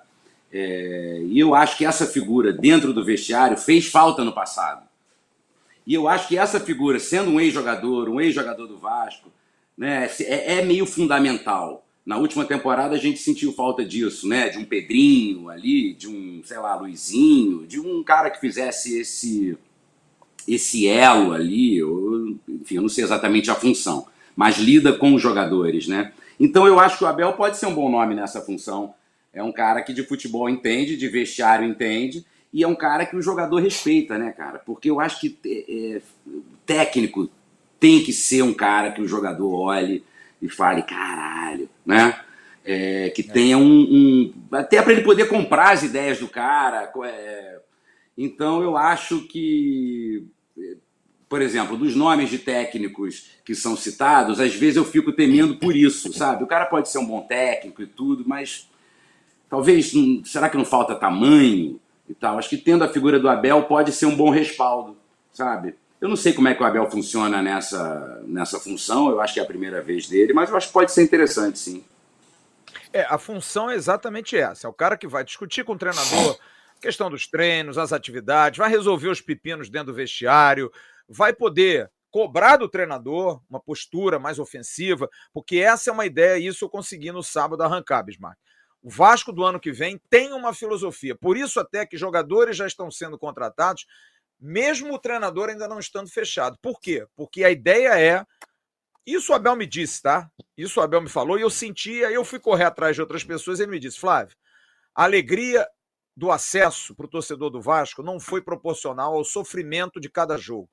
É, 0.52 1.22
e 1.28 1.40
eu 1.40 1.56
acho 1.56 1.78
que 1.78 1.86
essa 1.86 2.06
figura 2.06 2.52
dentro 2.52 2.92
do 2.92 3.06
vestiário 3.06 3.56
fez 3.56 3.88
falta 3.88 4.24
no 4.26 4.34
passado. 4.34 4.91
E 5.92 5.94
eu 5.94 6.08
acho 6.08 6.30
que 6.30 6.38
essa 6.38 6.58
figura, 6.58 7.00
sendo 7.00 7.32
um 7.32 7.38
ex-jogador, 7.38 8.08
um 8.08 8.22
ex-jogador 8.22 8.66
do 8.66 8.78
Vasco, 8.78 9.30
né, 9.78 10.10
é, 10.22 10.60
é, 10.60 10.62
meio 10.64 10.86
fundamental. 10.86 11.86
Na 12.06 12.18
última 12.18 12.46
temporada 12.46 12.96
a 12.96 12.98
gente 12.98 13.20
sentiu 13.20 13.52
falta 13.52 13.84
disso, 13.84 14.26
né? 14.26 14.48
De 14.48 14.58
um 14.58 14.64
Pedrinho 14.64 15.50
ali, 15.50 15.94
de 15.94 16.08
um, 16.08 16.42
sei 16.46 16.58
lá, 16.60 16.76
Luizinho, 16.76 17.68
de 17.68 17.78
um 17.78 18.02
cara 18.06 18.30
que 18.30 18.40
fizesse 18.40 18.98
esse 18.98 19.58
esse 20.48 20.88
elo 20.88 21.34
ali, 21.34 21.80
eu, 21.80 22.38
enfim, 22.48 22.76
eu 22.76 22.84
não 22.84 22.90
sei 22.90 23.04
exatamente 23.04 23.52
a 23.52 23.56
função, 23.56 24.08
mas 24.34 24.58
lida 24.60 24.94
com 24.94 25.14
os 25.14 25.22
jogadores, 25.22 25.90
né? 25.90 26.14
Então 26.40 26.66
eu 26.66 26.80
acho 26.80 27.00
que 27.00 27.04
o 27.04 27.08
Abel 27.08 27.34
pode 27.34 27.58
ser 27.58 27.66
um 27.66 27.76
bom 27.76 27.92
nome 27.92 28.16
nessa 28.16 28.40
função. 28.40 28.94
É 29.34 29.44
um 29.44 29.52
cara 29.52 29.82
que 29.82 29.92
de 29.92 30.04
futebol 30.04 30.50
entende, 30.50 30.96
de 30.96 31.10
vestiário 31.10 31.68
entende, 31.68 32.26
e 32.54 32.64
é 32.64 32.68
um 32.68 32.76
cara 32.76 33.06
que 33.06 33.16
o 33.16 33.22
jogador 33.22 33.62
respeita, 33.62 34.18
né, 34.18 34.32
cara? 34.32 34.60
Porque 34.60 34.90
eu 34.90 35.00
acho 35.00 35.20
que 35.22 35.38
é, 35.46 35.96
é 35.96 36.02
técnico 36.66 37.30
tem 37.80 38.04
que 38.04 38.14
ser 38.14 38.44
um 38.44 38.54
cara 38.54 38.92
que 38.92 39.02
o 39.02 39.08
jogador 39.08 39.52
olhe 39.52 40.04
e 40.40 40.48
fale, 40.48 40.84
caralho, 40.84 41.68
né? 41.86 42.20
É, 42.64 43.10
que 43.10 43.24
tenha 43.24 43.58
um, 43.58 43.64
um 43.64 44.34
até 44.52 44.82
para 44.82 44.94
ele 44.94 45.02
poder 45.02 45.28
comprar 45.28 45.72
as 45.72 45.82
ideias 45.82 46.20
do 46.20 46.28
cara. 46.28 46.92
É, 47.06 47.60
então 48.16 48.62
eu 48.62 48.78
acho 48.78 49.22
que, 49.28 50.28
por 51.28 51.42
exemplo, 51.42 51.76
dos 51.76 51.96
nomes 51.96 52.30
de 52.30 52.38
técnicos 52.38 53.32
que 53.44 53.56
são 53.56 53.76
citados, 53.76 54.40
às 54.40 54.54
vezes 54.54 54.76
eu 54.76 54.86
fico 54.86 55.12
temendo 55.12 55.56
por 55.56 55.76
isso, 55.76 56.14
sabe? 56.14 56.44
O 56.44 56.48
cara 56.48 56.68
pode 56.68 56.90
ser 56.90 57.00
um 57.00 57.08
bom 57.08 57.22
técnico 57.22 57.82
e 57.82 57.88
tudo, 57.88 58.24
mas 58.28 58.70
talvez 59.50 59.92
será 60.26 60.48
que 60.50 60.58
não 60.58 60.66
falta 60.66 60.94
tamanho 60.94 61.80
e 62.12 62.16
tal? 62.16 62.38
Acho 62.38 62.50
que 62.50 62.58
tendo 62.58 62.84
a 62.84 62.90
figura 62.90 63.20
do 63.20 63.30
Abel 63.30 63.64
pode 63.64 63.92
ser 63.92 64.06
um 64.06 64.16
bom 64.16 64.30
respaldo, 64.30 64.98
sabe? 65.32 65.76
Eu 66.00 66.10
não 66.10 66.16
sei 66.16 66.34
como 66.34 66.48
é 66.48 66.56
que 66.56 66.62
o 66.62 66.66
Abel 66.66 66.90
funciona 66.90 67.42
nessa, 67.42 68.22
nessa 68.26 68.60
função, 68.60 69.10
eu 69.10 69.22
acho 69.22 69.34
que 69.34 69.40
é 69.40 69.44
a 69.44 69.46
primeira 69.46 69.82
vez 69.82 70.08
dele, 70.08 70.34
mas 70.34 70.50
eu 70.50 70.58
acho 70.58 70.68
que 70.68 70.74
pode 70.74 70.92
ser 70.92 71.04
interessante, 71.04 71.60
sim. 71.60 71.84
É, 72.92 73.06
a 73.10 73.18
função 73.18 73.70
é 73.70 73.76
exatamente 73.76 74.36
essa. 74.36 74.68
É 74.68 74.70
o 74.70 74.74
cara 74.74 74.98
que 74.98 75.08
vai 75.08 75.24
discutir 75.24 75.64
com 75.64 75.74
o 75.74 75.78
treinador 75.78 76.38
questão 76.82 77.10
dos 77.10 77.28
treinos, 77.28 77.78
as 77.78 77.94
atividades, 77.94 78.58
vai 78.58 78.70
resolver 78.70 79.10
os 79.10 79.22
pepinos 79.22 79.70
dentro 79.70 79.94
do 79.94 79.96
vestiário, 79.96 80.72
vai 81.08 81.32
poder 81.32 81.90
cobrar 82.10 82.58
do 82.58 82.68
treinador 82.68 83.40
uma 83.50 83.60
postura 83.60 84.20
mais 84.20 84.40
ofensiva, 84.40 85.08
porque 85.32 85.58
essa 85.58 85.90
é 85.90 85.94
uma 85.94 86.06
ideia, 86.06 86.38
e 86.38 86.48
isso 86.48 86.66
eu 86.66 86.70
consegui 86.70 87.12
no 87.12 87.24
sábado 87.24 87.62
arrancar, 87.62 88.04
Bismarck. 88.04 88.38
O 88.82 88.90
Vasco 88.90 89.32
do 89.32 89.44
ano 89.44 89.60
que 89.60 89.72
vem 89.72 90.00
tem 90.10 90.34
uma 90.34 90.54
filosofia, 90.54 91.16
por 91.16 91.38
isso 91.38 91.60
até 91.60 91.86
que 91.86 91.98
jogadores 91.98 92.58
já 92.58 92.66
estão 92.66 92.90
sendo 92.90 93.18
contratados, 93.18 93.86
mesmo 94.40 94.94
o 94.94 95.00
treinador 95.00 95.50
ainda 95.50 95.68
não 95.68 95.78
estando 95.78 96.10
fechado. 96.10 96.58
Por 96.62 96.80
quê? 96.80 97.06
Porque 97.16 97.44
a 97.44 97.52
ideia 97.52 98.00
é 98.00 98.26
isso 99.06 99.32
o 99.32 99.36
Abel 99.36 99.56
me 99.56 99.66
disse, 99.66 100.02
tá? 100.02 100.30
Isso 100.56 100.80
o 100.80 100.84
Abel 100.84 101.02
me 101.02 101.10
falou 101.10 101.38
e 101.38 101.42
eu 101.42 101.50
senti, 101.50 102.04
aí 102.06 102.14
eu 102.14 102.24
fui 102.24 102.40
correr 102.40 102.66
atrás 102.66 102.96
de 102.96 103.02
outras 103.02 103.24
pessoas 103.24 103.60
e 103.60 103.64
ele 103.64 103.72
me 103.72 103.80
disse, 103.80 104.00
Flávio, 104.00 104.36
a 104.96 105.04
alegria 105.04 105.68
do 106.16 106.32
acesso 106.32 106.96
para 106.96 107.06
o 107.06 107.10
torcedor 107.10 107.50
do 107.50 107.62
Vasco 107.62 108.04
não 108.04 108.20
foi 108.20 108.42
proporcional 108.42 109.16
ao 109.16 109.24
sofrimento 109.24 110.00
de 110.00 110.10
cada 110.10 110.38
jogo. 110.38 110.70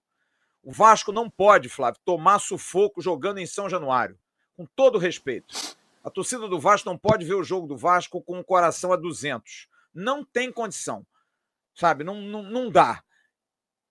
O 0.63 0.73
Vasco 0.73 1.13
não 1.13 1.31
pode, 1.31 1.69
Flávio, 1.69 2.01
tomar 2.05 2.39
sufoco 2.39 3.01
jogando 3.01 3.39
em 3.39 3.47
São 3.47 3.69
Januário, 3.69 4.19
com 4.57 4.67
todo 4.77 4.99
respeito. 4.99 5.55
A 6.09 6.11
torcida 6.11 6.49
do 6.49 6.59
Vasco 6.59 6.89
não 6.89 6.97
pode 6.97 7.27
ver 7.27 7.35
o 7.35 7.45
jogo 7.45 7.67
do 7.67 7.77
Vasco 7.77 8.23
com 8.23 8.41
o 8.41 8.45
coração 8.45 8.93
a 8.93 8.97
200. 8.97 9.69
Não 9.95 10.25
tem 10.25 10.51
condição, 10.51 11.07
sabe? 11.75 12.03
Não, 12.03 12.15
não, 12.15 12.43
não 12.43 12.71
dá. 12.71 13.03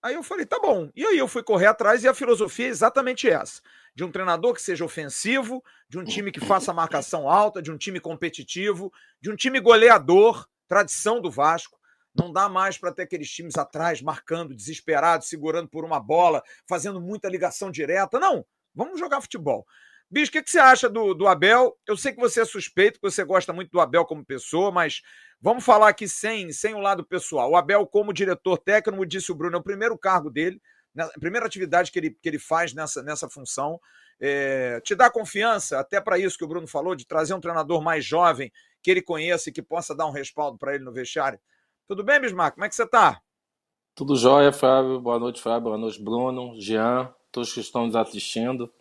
Aí 0.02 0.16
eu 0.16 0.24
falei, 0.24 0.46
tá 0.46 0.60
bom. 0.60 0.90
E 0.96 1.06
aí 1.06 1.18
eu 1.18 1.28
fui 1.28 1.44
correr 1.44 1.68
atrás 1.68 2.04
e 2.04 2.08
a 2.08 2.14
filosofia 2.16 2.66
é 2.66 2.70
exatamente 2.70 3.30
essa 3.30 3.62
de 3.94 4.04
um 4.04 4.12
treinador 4.12 4.54
que 4.54 4.62
seja 4.62 4.86
ofensivo, 4.86 5.64
de 5.90 5.98
um 5.98 6.04
time 6.04 6.32
que 6.32 6.40
faça 6.40 6.72
marcação 6.72 7.28
alta, 7.28 7.64
de 7.64 7.72
um 7.72 7.78
time 7.78 8.00
competitivo, 8.00 8.94
de 9.20 9.32
um 9.32 9.36
time 9.36 9.60
goleador, 9.60 10.48
tradição 10.68 11.20
do 11.20 11.32
Vasco. 11.32 11.80
Não 12.16 12.32
dá 12.32 12.48
mais 12.48 12.78
para 12.78 12.92
ter 12.92 13.04
aqueles 13.04 13.30
times 13.30 13.58
atrás 13.58 14.00
marcando, 14.00 14.56
desesperados, 14.56 15.28
segurando 15.28 15.68
por 15.68 15.84
uma 15.84 16.00
bola, 16.00 16.44
fazendo 16.68 17.00
muita 17.02 17.30
ligação 17.30 17.72
direta. 17.72 18.20
Não, 18.20 18.46
vamos 18.74 19.00
jogar 19.00 19.22
futebol. 19.22 19.66
Bicho, 20.10 20.30
o 20.30 20.32
que, 20.32 20.42
que 20.42 20.50
você 20.50 20.60
acha 20.60 20.90
do, 20.90 21.14
do 21.14 21.28
Abel? 21.28 21.78
Eu 21.86 21.98
sei 21.98 22.14
que 22.14 22.20
você 22.20 22.42
é 22.42 22.46
suspeito, 22.46 23.00
que 23.00 23.10
você 23.10 23.24
gosta 23.24 23.52
muito 23.52 23.72
do 23.72 23.80
Abel 23.80 24.06
como 24.06 24.26
pessoa, 24.26 24.72
mas 24.72 25.02
vamos 25.42 25.66
falar 25.66 25.90
aqui 25.90 26.08
sem, 26.08 26.52
sem 26.52 26.74
o 26.74 26.80
lado 26.80 27.06
pessoal. 27.06 27.52
O 27.52 27.56
Abel, 27.58 27.86
como 27.86 28.14
diretor 28.14 28.58
técnico, 28.58 29.06
disse 29.06 29.32
o 29.32 29.36
Bruno, 29.36 29.58
é 29.58 29.60
o 29.60 29.64
primeiro 29.64 29.98
cargo 29.98 30.30
dele 30.30 30.62
a 31.00 31.20
primeira 31.20 31.46
atividade 31.46 31.92
que 31.92 32.00
ele, 32.00 32.10
que 32.12 32.28
ele 32.28 32.40
faz 32.40 32.74
nessa, 32.74 33.04
nessa 33.04 33.30
função. 33.30 33.80
É, 34.20 34.82
te 34.82 34.96
dá 34.96 35.10
confiança, 35.10 35.80
até 35.80 36.02
para 36.02 36.18
isso 36.18 36.38
que 36.38 36.44
o 36.44 36.48
Bruno 36.48 36.68
falou, 36.68 36.96
de 36.96 37.06
trazer 37.06 37.34
um 37.34 37.40
treinador 37.40 37.82
mais 37.82 38.04
jovem 38.04 38.52
que 38.82 38.90
ele 38.90 39.02
conheça 39.02 39.50
e 39.50 39.54
que 39.54 39.62
possa 39.62 39.96
dar 39.96 40.08
um 40.08 40.12
respaldo 40.12 40.58
para 40.58 40.74
ele 40.74 40.84
no 40.84 40.92
vestiário. 40.92 41.40
Tudo 41.88 42.04
bem, 42.04 42.20
Bismarck? 42.20 42.56
Como 42.56 42.66
é 42.66 42.70
que 42.70 42.76
você 42.76 42.84
está? 42.84 43.22
Tudo 43.94 44.16
jóia, 44.16 44.52
Fábio. 44.52 45.00
Boa 45.00 45.20
noite, 45.20 45.42
Fábio. 45.42 45.70
Boa 45.70 45.78
noite, 45.78 46.02
Bruno, 46.02 46.60
Jean, 46.60 47.14
todos 47.32 47.54
que 47.54 47.60
estão 47.60 47.86
nos 47.86 47.96
assistindo. 47.96 48.72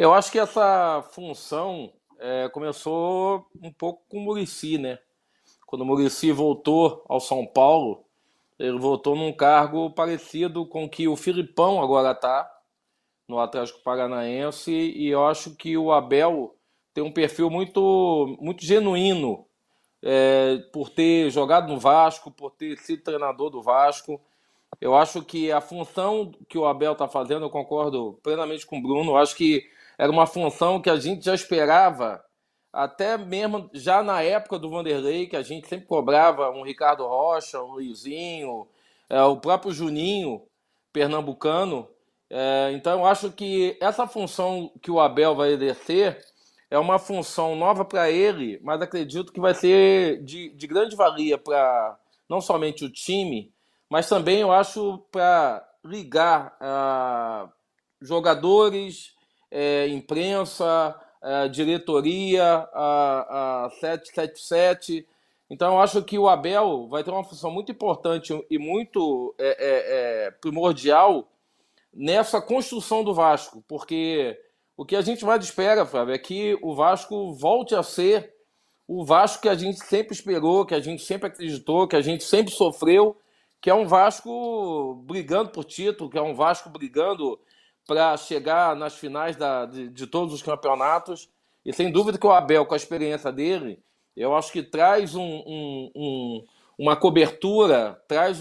Eu 0.00 0.14
acho 0.14 0.32
que 0.32 0.38
essa 0.38 1.06
função 1.12 1.92
é, 2.18 2.48
começou 2.48 3.46
um 3.62 3.70
pouco 3.70 4.02
com 4.08 4.16
o 4.16 4.20
Murici, 4.22 4.78
né? 4.78 4.98
Quando 5.66 5.82
o 5.82 5.84
Murici 5.84 6.32
voltou 6.32 7.04
ao 7.06 7.20
São 7.20 7.46
Paulo, 7.46 8.02
ele 8.58 8.78
voltou 8.78 9.14
num 9.14 9.30
cargo 9.30 9.90
parecido 9.90 10.64
com 10.64 10.88
que 10.88 11.06
o 11.06 11.16
Filipão 11.16 11.82
agora 11.82 12.12
está 12.12 12.50
no 13.28 13.38
Atlético 13.38 13.82
Paranaense 13.82 14.72
e 14.72 15.06
eu 15.06 15.26
acho 15.26 15.54
que 15.54 15.76
o 15.76 15.92
Abel 15.92 16.56
tem 16.94 17.04
um 17.04 17.12
perfil 17.12 17.50
muito, 17.50 18.38
muito 18.40 18.64
genuíno 18.64 19.44
é, 20.02 20.64
por 20.72 20.88
ter 20.88 21.28
jogado 21.28 21.70
no 21.70 21.78
Vasco, 21.78 22.30
por 22.30 22.52
ter 22.52 22.78
sido 22.78 23.02
treinador 23.02 23.50
do 23.50 23.60
Vasco. 23.60 24.18
Eu 24.80 24.96
acho 24.96 25.22
que 25.22 25.52
a 25.52 25.60
função 25.60 26.32
que 26.48 26.56
o 26.56 26.64
Abel 26.64 26.92
está 26.92 27.06
fazendo, 27.06 27.44
eu 27.44 27.50
concordo 27.50 28.18
plenamente 28.22 28.64
com 28.64 28.78
o 28.78 28.82
Bruno, 28.82 29.10
eu 29.10 29.16
acho 29.18 29.36
que 29.36 29.68
era 30.00 30.10
uma 30.10 30.26
função 30.26 30.80
que 30.80 30.88
a 30.88 30.96
gente 30.96 31.26
já 31.26 31.34
esperava 31.34 32.24
até 32.72 33.18
mesmo 33.18 33.68
já 33.74 34.02
na 34.02 34.22
época 34.22 34.58
do 34.58 34.70
Vanderlei, 34.70 35.26
que 35.26 35.36
a 35.36 35.42
gente 35.42 35.68
sempre 35.68 35.86
cobrava 35.86 36.50
um 36.50 36.62
Ricardo 36.62 37.06
Rocha, 37.06 37.62
um 37.62 37.72
Luizinho, 37.72 38.66
é, 39.10 39.22
o 39.22 39.36
próprio 39.36 39.74
Juninho, 39.74 40.40
pernambucano. 40.90 41.86
É, 42.30 42.70
então 42.72 43.00
eu 43.00 43.04
acho 43.04 43.30
que 43.30 43.76
essa 43.78 44.06
função 44.06 44.72
que 44.80 44.90
o 44.90 44.98
Abel 44.98 45.36
vai 45.36 45.52
exercer 45.52 46.24
é 46.70 46.78
uma 46.78 46.98
função 46.98 47.54
nova 47.54 47.84
para 47.84 48.10
ele, 48.10 48.58
mas 48.62 48.80
acredito 48.80 49.30
que 49.30 49.40
vai 49.40 49.52
ser 49.52 50.24
de, 50.24 50.48
de 50.48 50.66
grande 50.66 50.96
valia 50.96 51.36
para 51.36 51.98
não 52.26 52.40
somente 52.40 52.86
o 52.86 52.90
time, 52.90 53.52
mas 53.90 54.08
também 54.08 54.40
eu 54.40 54.50
acho 54.50 55.04
para 55.12 55.62
ligar 55.84 56.56
uh, 56.56 57.52
jogadores, 58.00 59.19
é, 59.50 59.88
imprensa, 59.88 60.94
a 61.20 61.46
diretoria, 61.48 62.68
a, 62.72 63.64
a 63.66 63.70
777. 63.70 65.06
Então, 65.48 65.74
eu 65.74 65.80
acho 65.80 66.02
que 66.02 66.18
o 66.18 66.28
Abel 66.28 66.86
vai 66.88 67.02
ter 67.02 67.10
uma 67.10 67.24
função 67.24 67.50
muito 67.50 67.72
importante 67.72 68.32
e 68.48 68.58
muito 68.58 69.34
é, 69.38 69.48
é, 69.48 70.26
é, 70.26 70.30
primordial 70.30 71.28
nessa 71.92 72.40
construção 72.40 73.02
do 73.02 73.12
Vasco, 73.12 73.64
porque 73.66 74.38
o 74.76 74.84
que 74.84 74.94
a 74.94 75.02
gente 75.02 75.24
mais 75.24 75.44
espera, 75.44 75.84
Flávio, 75.84 76.14
é 76.14 76.18
que 76.18 76.56
o 76.62 76.74
Vasco 76.74 77.34
volte 77.34 77.74
a 77.74 77.82
ser 77.82 78.32
o 78.86 79.04
Vasco 79.04 79.42
que 79.42 79.48
a 79.48 79.54
gente 79.54 79.84
sempre 79.84 80.14
esperou, 80.14 80.64
que 80.64 80.74
a 80.74 80.80
gente 80.80 81.02
sempre 81.02 81.28
acreditou, 81.28 81.86
que 81.86 81.96
a 81.96 82.00
gente 82.00 82.24
sempre 82.24 82.52
sofreu, 82.52 83.16
que 83.60 83.68
é 83.68 83.74
um 83.74 83.86
Vasco 83.86 85.02
brigando 85.04 85.50
por 85.50 85.64
título, 85.64 86.08
que 86.08 86.18
é 86.18 86.22
um 86.22 86.34
Vasco 86.34 86.70
brigando 86.70 87.38
para 87.86 88.16
chegar 88.16 88.76
nas 88.76 88.94
finais 88.94 89.36
da, 89.36 89.66
de, 89.66 89.88
de, 89.88 90.06
todos 90.06 90.32
os 90.32 90.42
campeonatos. 90.42 91.28
E 91.64 91.72
sem 91.72 91.90
dúvida 91.90 92.18
que 92.18 92.26
o 92.26 92.32
Abel, 92.32 92.64
com 92.64 92.74
a 92.74 92.76
experiência 92.76 93.32
dele, 93.32 93.82
eu 94.16 94.34
acho 94.34 94.52
que 94.52 94.62
traz 94.62 95.14
um, 95.14 95.22
um, 95.22 95.90
um, 95.94 96.46
uma 96.78 96.96
cobertura, 96.96 98.02
traz 98.08 98.40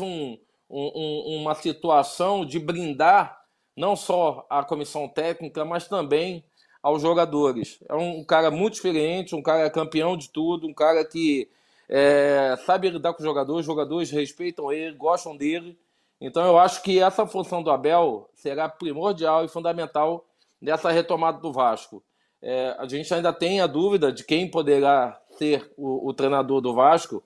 uma 0.70 1.56
situação 1.56 2.46
de 2.46 2.60
brindar 2.60 3.40
não 3.76 3.96
só 3.96 4.46
a 4.50 4.64
comissão 4.64 5.08
técnica, 5.08 5.64
mas 5.64 5.88
também 5.88 6.44
aos 6.82 7.02
jogadores. 7.02 7.80
É 7.88 7.96
um 7.96 8.24
cara 8.24 8.52
muito 8.52 8.74
experiente, 8.74 9.36
um 9.36 9.42
cara 9.42 9.70
campeão 9.70 10.18
de 10.18 10.30
tudo, 10.30 10.68
um 10.68 10.74
cara 10.74 11.04
que 11.06 11.50
é, 11.88 12.56
sabe 12.66 12.90
lidar 12.90 13.14
com 13.14 13.20
os 13.20 13.26
jogadores, 13.26 13.62
os 13.62 13.66
jogadores 13.66 14.12
respeitam 14.12 14.72
ele, 14.72 14.96
gostam 14.96 15.36
dele. 15.36 15.78
Então 16.20 16.46
eu 16.46 16.58
acho 16.58 16.82
que 16.82 17.00
essa 17.00 17.26
função 17.26 17.64
do 17.64 17.72
Abel 17.72 18.30
será 18.36 18.68
primordial 18.68 19.46
e 19.46 19.48
fundamental 19.48 20.26
nessa 20.62 20.92
retomada 20.92 21.40
do 21.40 21.54
Vasco. 21.54 22.04
É, 22.42 22.76
a 22.78 22.88
gente 22.88 23.14
ainda 23.14 23.34
tem 23.34 23.62
a 23.62 23.68
dúvida 23.68 24.12
de 24.12 24.24
quem 24.24 24.50
poderá 24.50 25.20
ser 25.38 25.72
o, 25.78 26.10
o, 26.10 26.14
treinador 26.14 26.62
do 26.62 26.74
Vasco, 26.74 27.24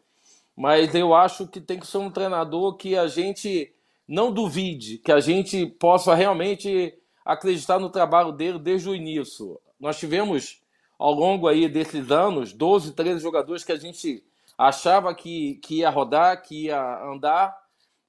mas 0.56 0.94
eu 0.96 1.14
acho 1.14 1.48
que 1.48 1.62
tem 1.62 1.80
que 1.80 1.88
ser 1.88 1.98
um 1.98 2.12
treinador 2.12 2.76
que 2.76 2.96
a 2.96 3.08
gente 3.08 3.74
não 4.08 4.32
duvide, 4.32 4.98
que 4.98 5.12
a 5.12 5.20
gente 5.20 5.66
possa 5.66 6.14
realmente 6.14 6.94
acreditar 7.24 7.80
no 7.80 7.90
trabalho 7.90 8.32
dele 8.32 8.60
desde 8.60 8.90
o 8.90 8.96
início. 8.96 9.60
Nós 9.80 9.98
tivemos 9.98 10.62
ao 10.98 11.14
longo 11.14 11.48
aí 11.48 11.68
desses 11.68 12.12
anos 12.12 12.54
12, 12.54 12.94
13 12.94 13.22
jogadores 13.22 13.64
que 13.64 13.72
a 13.72 13.78
gente 13.78 14.24
achava 14.58 15.14
que, 15.14 15.56
que 15.56 15.80
ia 15.80 15.90
rodar, 15.90 16.42
que 16.42 16.66
ia 16.66 17.04
andar, 17.04 17.56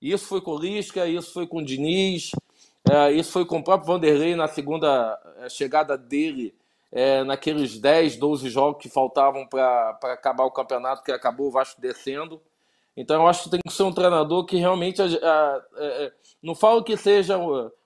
Isso 0.05 0.27
foi 0.27 0.43
com 0.43 0.51
o 0.51 0.59
Lisca, 0.59 1.07
isso 1.07 1.33
foi 1.33 1.47
com 1.47 1.61
o 1.61 1.65
Diniz, 1.65 2.33
é, 2.91 3.11
isso 3.13 3.33
foi 3.33 3.47
com 3.47 3.57
o 3.57 3.65
próprio 3.65 3.87
Vanderlei 3.87 4.37
na 4.37 4.47
segunda 4.47 5.19
é, 5.39 5.49
chegada 5.49 5.97
dele, 5.97 6.55
é, 6.93 7.25
naqueles 7.25 7.79
10, 7.79 8.17
12 8.17 8.51
jogos 8.51 8.83
que 8.83 8.91
faltavam 8.91 9.47
para 9.47 9.99
acabar 10.03 10.45
o 10.45 10.51
campeonato, 10.51 11.03
que 11.03 11.11
acabou 11.11 11.49
o 11.49 11.51
Vasco 11.51 11.81
descendo. 11.81 12.39
Então 12.95 13.23
eu 13.23 13.27
acho 13.27 13.45
que 13.45 13.51
tem 13.53 13.61
que 13.67 13.73
ser 13.73 13.85
um 13.85 13.95
treinador 13.95 14.45
que 14.45 14.59
realmente. 14.59 15.01
A, 15.01 15.07
a, 15.07 15.57
a, 15.57 15.63
é, 15.79 16.13
não 16.43 16.55
falo 16.55 16.85
que 16.85 16.99
seja 16.99 17.39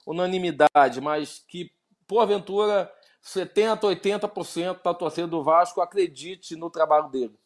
unanimidade, 0.04 1.00
mas 1.00 1.44
que, 1.46 1.70
porventura, 2.04 2.92
70%, 3.24 3.78
80% 3.81 4.83
da 4.83 4.92
torcida 4.92 5.28
do 5.28 5.44
Vasco 5.44 5.81
acredite 5.81 6.57
no 6.57 6.68
trabalho 6.68 7.09
dele. 7.11 7.38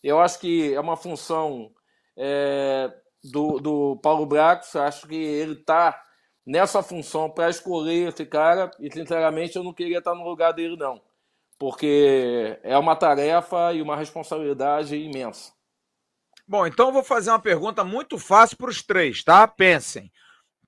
Eu 0.00 0.20
acho 0.20 0.38
que 0.38 0.72
é 0.72 0.80
uma 0.80 0.96
função 0.96 1.72
é, 2.16 2.92
do, 3.22 3.58
do 3.60 3.96
Paulo 4.02 4.26
Bracos, 4.26 4.74
acho 4.76 5.06
que 5.06 5.14
ele 5.14 5.52
está 5.52 6.00
nessa 6.44 6.82
função 6.82 7.30
para 7.30 7.50
escolher 7.50 8.08
esse 8.08 8.26
cara 8.26 8.70
e, 8.80 8.92
sinceramente, 8.92 9.56
eu 9.56 9.62
não 9.62 9.72
queria 9.72 9.98
estar 9.98 10.14
no 10.14 10.24
lugar 10.24 10.52
dele, 10.52 10.76
não. 10.76 11.00
Porque 11.58 12.58
é 12.62 12.76
uma 12.76 12.96
tarefa 12.96 13.72
e 13.72 13.80
uma 13.80 13.96
responsabilidade 13.96 14.96
imensa. 14.96 15.52
Bom, 16.46 16.66
então 16.66 16.88
eu 16.88 16.92
vou 16.92 17.04
fazer 17.04 17.30
uma 17.30 17.38
pergunta 17.38 17.84
muito 17.84 18.18
fácil 18.18 18.56
para 18.56 18.70
os 18.70 18.82
três, 18.82 19.22
tá? 19.22 19.46
Pensem. 19.46 20.10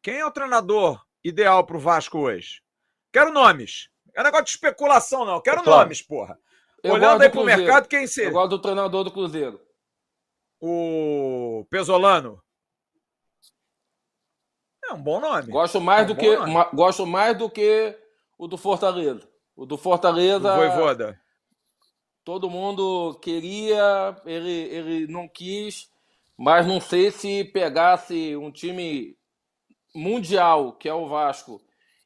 Quem 0.00 0.18
é 0.18 0.26
o 0.26 0.30
treinador 0.30 1.04
ideal 1.24 1.64
para 1.64 1.76
o 1.76 1.80
Vasco 1.80 2.18
hoje? 2.18 2.62
Quero 3.12 3.32
nomes. 3.32 3.88
É 4.14 4.22
negócio 4.22 4.44
de 4.44 4.50
especulação, 4.50 5.24
não. 5.24 5.40
Quero 5.40 5.62
claro. 5.62 5.80
nomes, 5.80 6.00
porra. 6.00 6.38
Eu 6.82 6.92
Olhando 6.92 7.22
aí 7.22 7.30
pro 7.30 7.44
mercado, 7.44 7.88
quem 7.88 8.06
seria? 8.06 8.28
Eu 8.28 8.34
gosto 8.34 8.50
do 8.50 8.58
treinador 8.60 9.02
do 9.02 9.10
Cruzeiro. 9.10 9.60
O 10.66 11.66
Pesolano. 11.68 12.42
É 14.82 14.94
um 14.94 15.02
bom 15.02 15.20
nome. 15.20 15.52
Gosto 15.52 15.78
mais, 15.78 16.00
é 16.00 16.04
um 16.04 16.06
do, 16.06 16.16
que, 16.16 16.36
ma, 16.38 16.70
gosto 16.72 17.06
mais 17.06 17.36
do 17.36 17.50
que 17.50 17.94
o 18.38 18.48
do 18.48 18.56
Fortaleza. 18.56 19.28
O 19.54 19.66
do 19.66 19.76
Fortaleza. 19.76 20.38
Do 20.38 20.56
Voivoda. 20.56 21.20
Todo 22.24 22.48
mundo 22.48 23.18
queria, 23.20 24.16
ele, 24.24 24.50
ele 24.50 25.06
não 25.06 25.28
quis, 25.28 25.90
mas 26.34 26.66
não 26.66 26.80
sei 26.80 27.10
se 27.10 27.44
pegasse 27.44 28.34
um 28.34 28.50
time 28.50 29.18
mundial, 29.94 30.72
que 30.72 30.88
é 30.88 30.94
o 30.94 31.06
Vasco, 31.06 31.60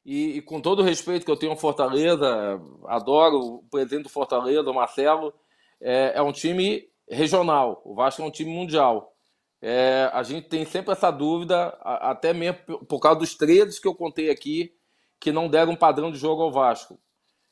e, 0.05 0.37
e, 0.37 0.41
com 0.41 0.59
todo 0.59 0.81
o 0.81 0.85
respeito 0.85 1.23
que 1.23 1.31
eu 1.31 1.37
tenho 1.37 1.53
ao 1.53 1.57
Fortaleza, 1.57 2.59
adoro 2.87 3.39
o 3.39 3.63
presidente 3.71 4.03
do 4.03 4.09
Fortaleza, 4.09 4.69
o 4.69 4.75
Marcelo, 4.75 5.33
é, 5.79 6.11
é 6.15 6.21
um 6.21 6.33
time 6.33 6.89
regional. 7.09 7.81
O 7.83 7.95
Vasco 7.95 8.21
é 8.21 8.25
um 8.25 8.31
time 8.31 8.51
mundial. 8.51 9.13
É, 9.61 10.09
a 10.13 10.23
gente 10.23 10.47
tem 10.47 10.65
sempre 10.65 10.91
essa 10.91 11.11
dúvida, 11.11 11.77
até 11.81 12.33
mesmo 12.33 12.85
por 12.85 12.99
causa 12.99 13.19
dos 13.19 13.35
13 13.35 13.81
que 13.81 13.87
eu 13.87 13.95
contei 13.95 14.29
aqui, 14.29 14.73
que 15.19 15.31
não 15.31 15.49
deram 15.49 15.73
um 15.73 15.75
padrão 15.75 16.11
de 16.11 16.17
jogo 16.17 16.41
ao 16.41 16.51
Vasco. 16.51 16.97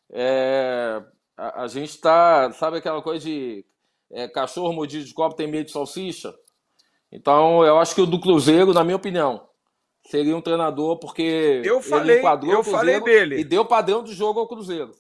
É, 0.10 1.02
a, 1.36 1.64
a, 1.64 1.68
gente 1.68 1.90
está, 1.90 2.52
sabe 2.54 2.78
aquela 2.78 3.02
coisa 3.02 3.26
de 3.26 3.66
é, 4.12 4.28
cachorro 4.28 4.72
mordido 4.72 5.04
de 5.04 5.14
copo 5.14 5.36
tem 5.36 5.48
medo 5.48 5.66
de 5.66 5.72
salsicha? 5.72 6.34
Então, 7.12 7.64
eu 7.66 7.78
acho 7.78 7.94
que 7.94 8.02
o 8.02 8.06
do 8.06 8.20
Cruzeiro, 8.20 8.74
na 8.74 8.84
minha 8.84 8.96
opinião, 8.96 9.48
seria 10.06 10.36
um 10.36 10.42
treinador, 10.42 10.98
porque 10.98 11.62
eu 11.66 11.82
falei, 11.82 12.16
ele 12.16 12.20
enquadrou 12.20 12.54
eu 12.54 12.64
falei 12.64 13.02
dele. 13.02 13.40
e 13.40 13.44
deu 13.44 13.66
padrão 13.66 14.04
de 14.04 14.14
jogo 14.14 14.40
ao 14.40 14.48
Cruzeiro. 14.48 14.92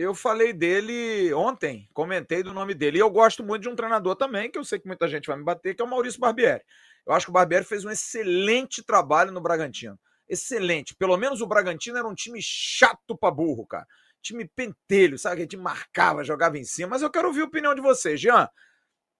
Eu 0.00 0.14
falei 0.14 0.54
dele 0.54 1.30
ontem, 1.34 1.86
comentei 1.92 2.42
do 2.42 2.54
nome 2.54 2.72
dele. 2.72 2.96
E 2.96 3.00
eu 3.02 3.10
gosto 3.10 3.44
muito 3.44 3.64
de 3.64 3.68
um 3.68 3.76
treinador 3.76 4.16
também, 4.16 4.50
que 4.50 4.58
eu 4.58 4.64
sei 4.64 4.78
que 4.78 4.86
muita 4.86 5.06
gente 5.06 5.26
vai 5.26 5.36
me 5.36 5.44
bater, 5.44 5.74
que 5.74 5.82
é 5.82 5.84
o 5.84 5.88
Maurício 5.88 6.18
Barbieri. 6.18 6.62
Eu 7.06 7.12
acho 7.12 7.26
que 7.26 7.30
o 7.30 7.34
Barbieri 7.34 7.66
fez 7.66 7.84
um 7.84 7.90
excelente 7.90 8.82
trabalho 8.82 9.30
no 9.30 9.42
Bragantino. 9.42 10.00
Excelente. 10.26 10.94
Pelo 10.94 11.18
menos 11.18 11.42
o 11.42 11.46
Bragantino 11.46 11.98
era 11.98 12.08
um 12.08 12.14
time 12.14 12.40
chato 12.40 13.14
pra 13.14 13.30
burro, 13.30 13.66
cara. 13.66 13.86
Time 14.22 14.50
pentelho, 14.56 15.18
sabe? 15.18 15.36
Que 15.36 15.42
a 15.42 15.44
gente 15.44 15.58
marcava, 15.58 16.24
jogava 16.24 16.56
em 16.56 16.64
cima. 16.64 16.88
Mas 16.88 17.02
eu 17.02 17.10
quero 17.10 17.28
ouvir 17.28 17.42
a 17.42 17.44
opinião 17.44 17.74
de 17.74 17.82
vocês, 17.82 18.18
Jean. 18.18 18.48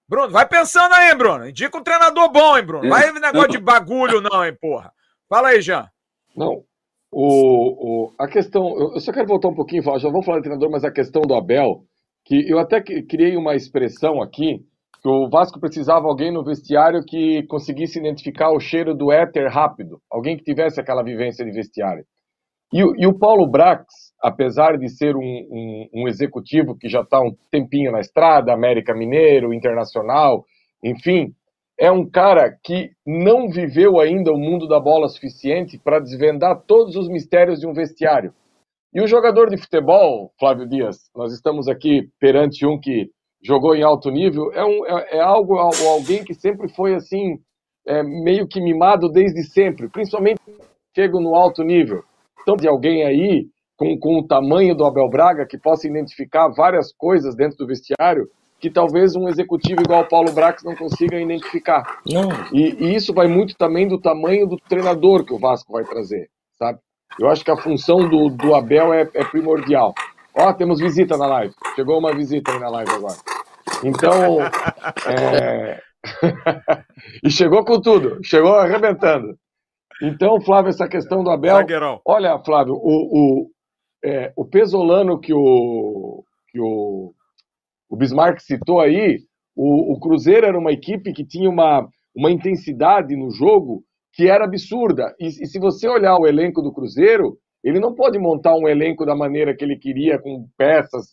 Bruno, 0.08 0.32
vai 0.32 0.48
pensando 0.48 0.94
aí, 0.94 1.14
Bruno. 1.14 1.46
Indica 1.46 1.76
um 1.76 1.84
treinador 1.84 2.32
bom, 2.32 2.56
hein, 2.56 2.64
Bruno. 2.64 2.88
Vai 2.88 3.12
negócio 3.12 3.50
de 3.50 3.58
bagulho, 3.58 4.22
não, 4.22 4.46
hein, 4.46 4.56
porra. 4.58 4.90
Fala 5.28 5.48
aí, 5.48 5.60
Jean. 5.60 5.90
Não, 6.34 6.64
o, 7.12 8.06
o, 8.06 8.14
a 8.18 8.28
questão, 8.28 8.78
eu 8.94 9.00
só 9.00 9.12
quero 9.12 9.26
voltar 9.26 9.48
um 9.48 9.54
pouquinho, 9.54 9.82
já 9.82 10.08
vou 10.08 10.22
falar 10.22 10.38
do 10.38 10.42
treinador, 10.42 10.70
mas 10.70 10.84
a 10.84 10.92
questão 10.92 11.22
do 11.22 11.34
Abel, 11.34 11.82
que 12.24 12.48
eu 12.48 12.58
até 12.58 12.80
criei 12.80 13.36
uma 13.36 13.54
expressão 13.54 14.22
aqui, 14.22 14.60
que 15.02 15.08
o 15.08 15.28
Vasco 15.28 15.58
precisava 15.58 16.06
alguém 16.06 16.30
no 16.32 16.44
vestiário 16.44 17.02
que 17.04 17.42
conseguisse 17.48 17.98
identificar 17.98 18.52
o 18.52 18.60
cheiro 18.60 18.94
do 18.94 19.10
éter 19.10 19.50
rápido, 19.50 19.98
alguém 20.10 20.36
que 20.36 20.44
tivesse 20.44 20.80
aquela 20.80 21.02
vivência 21.02 21.44
de 21.44 21.50
vestiário. 21.50 22.04
E, 22.72 22.78
e 22.78 23.06
o 23.06 23.18
Paulo 23.18 23.50
Brax, 23.50 23.84
apesar 24.22 24.76
de 24.78 24.88
ser 24.88 25.16
um, 25.16 25.20
um, 25.20 25.88
um 25.94 26.08
executivo 26.08 26.76
que 26.76 26.88
já 26.88 27.00
está 27.00 27.20
um 27.20 27.34
tempinho 27.50 27.90
na 27.90 28.00
estrada, 28.00 28.52
América 28.52 28.94
Mineiro, 28.94 29.52
Internacional, 29.52 30.44
enfim, 30.84 31.34
é 31.80 31.90
um 31.90 32.04
cara 32.08 32.54
que 32.62 32.90
não 33.06 33.48
viveu 33.48 33.98
ainda 33.98 34.30
o 34.30 34.38
mundo 34.38 34.68
da 34.68 34.78
bola 34.78 35.08
suficiente 35.08 35.80
para 35.82 35.98
desvendar 35.98 36.62
todos 36.66 36.94
os 36.94 37.08
mistérios 37.08 37.58
de 37.58 37.66
um 37.66 37.72
vestiário. 37.72 38.34
E 38.92 39.00
o 39.00 39.06
jogador 39.06 39.48
de 39.48 39.56
futebol, 39.56 40.30
Flávio 40.38 40.68
Dias, 40.68 41.10
nós 41.16 41.32
estamos 41.32 41.68
aqui 41.68 42.10
perante 42.20 42.66
um 42.66 42.78
que 42.78 43.08
jogou 43.42 43.74
em 43.74 43.82
alto 43.82 44.10
nível, 44.10 44.52
é, 44.52 44.62
um, 44.62 44.84
é, 44.84 45.16
é 45.16 45.20
algo, 45.20 45.56
alguém 45.56 46.22
que 46.22 46.34
sempre 46.34 46.68
foi 46.68 46.94
assim, 46.94 47.38
é, 47.86 48.02
meio 48.02 48.46
que 48.46 48.60
mimado 48.60 49.08
desde 49.08 49.42
sempre, 49.42 49.88
principalmente 49.88 50.38
chego 50.94 51.18
no 51.18 51.34
alto 51.34 51.64
nível. 51.64 52.04
Então, 52.42 52.56
de 52.56 52.68
alguém 52.68 53.04
aí 53.04 53.46
com, 53.78 53.98
com 53.98 54.18
o 54.18 54.26
tamanho 54.26 54.74
do 54.74 54.84
Abel 54.84 55.08
Braga 55.08 55.46
que 55.46 55.56
possa 55.56 55.88
identificar 55.88 56.50
várias 56.50 56.92
coisas 56.92 57.34
dentro 57.34 57.56
do 57.56 57.66
vestiário 57.66 58.28
que 58.60 58.70
talvez 58.70 59.16
um 59.16 59.28
executivo 59.28 59.80
igual 59.80 60.02
o 60.02 60.08
Paulo 60.08 60.32
Brax 60.32 60.62
não 60.62 60.76
consiga 60.76 61.18
identificar. 61.18 62.00
Não. 62.06 62.28
E, 62.52 62.76
e, 62.78 62.94
isso 62.94 63.14
vai 63.14 63.26
muito 63.26 63.56
também 63.56 63.88
do 63.88 63.98
tamanho 63.98 64.46
do 64.46 64.56
treinador 64.56 65.24
que 65.24 65.32
o 65.32 65.38
Vasco 65.38 65.72
vai 65.72 65.84
trazer, 65.84 66.28
sabe? 66.58 66.78
Eu 67.18 67.28
acho 67.28 67.44
que 67.44 67.50
a 67.50 67.56
função 67.56 68.08
do, 68.08 68.28
do 68.28 68.54
Abel 68.54 68.92
é, 68.92 69.08
é 69.14 69.24
primordial. 69.24 69.94
Ó, 70.36 70.52
temos 70.52 70.78
visita 70.78 71.16
na 71.16 71.26
live. 71.26 71.54
Chegou 71.74 71.98
uma 71.98 72.14
visita 72.14 72.52
aí 72.52 72.60
na 72.60 72.68
live 72.68 72.90
agora. 72.92 73.16
Então, 73.82 74.40
é... 75.08 75.80
e 77.24 77.30
chegou 77.30 77.64
com 77.64 77.80
tudo, 77.80 78.18
chegou 78.22 78.54
arrebentando. 78.54 79.34
Então, 80.02 80.40
Flávio, 80.40 80.70
essa 80.70 80.88
questão 80.88 81.22
do 81.22 81.30
Abel. 81.30 81.56
Olha, 82.06 82.38
Flávio, 82.38 82.74
o, 82.74 82.78
o, 82.82 83.50
é, 84.04 84.32
o 84.36 84.46
pesolano 84.46 85.18
que 85.20 85.32
o, 85.32 86.24
que 86.50 86.60
o 86.60 87.12
o 87.90 87.96
Bismarck 87.96 88.40
citou 88.40 88.80
aí, 88.80 89.18
o, 89.56 89.92
o 89.92 90.00
Cruzeiro 90.00 90.46
era 90.46 90.58
uma 90.58 90.70
equipe 90.70 91.12
que 91.12 91.26
tinha 91.26 91.50
uma, 91.50 91.86
uma 92.14 92.30
intensidade 92.30 93.16
no 93.16 93.30
jogo 93.30 93.82
que 94.12 94.28
era 94.28 94.44
absurda. 94.44 95.12
E, 95.18 95.26
e, 95.26 95.46
se 95.46 95.58
você 95.58 95.88
olhar 95.88 96.16
o 96.16 96.26
elenco 96.26 96.62
do 96.62 96.72
Cruzeiro, 96.72 97.36
ele 97.62 97.80
não 97.80 97.94
pode 97.94 98.18
montar 98.18 98.54
um 98.54 98.68
elenco 98.68 99.04
da 99.04 99.14
maneira 99.14 99.54
que 99.54 99.64
ele 99.64 99.76
queria, 99.76 100.18
com 100.18 100.46
peças. 100.56 101.08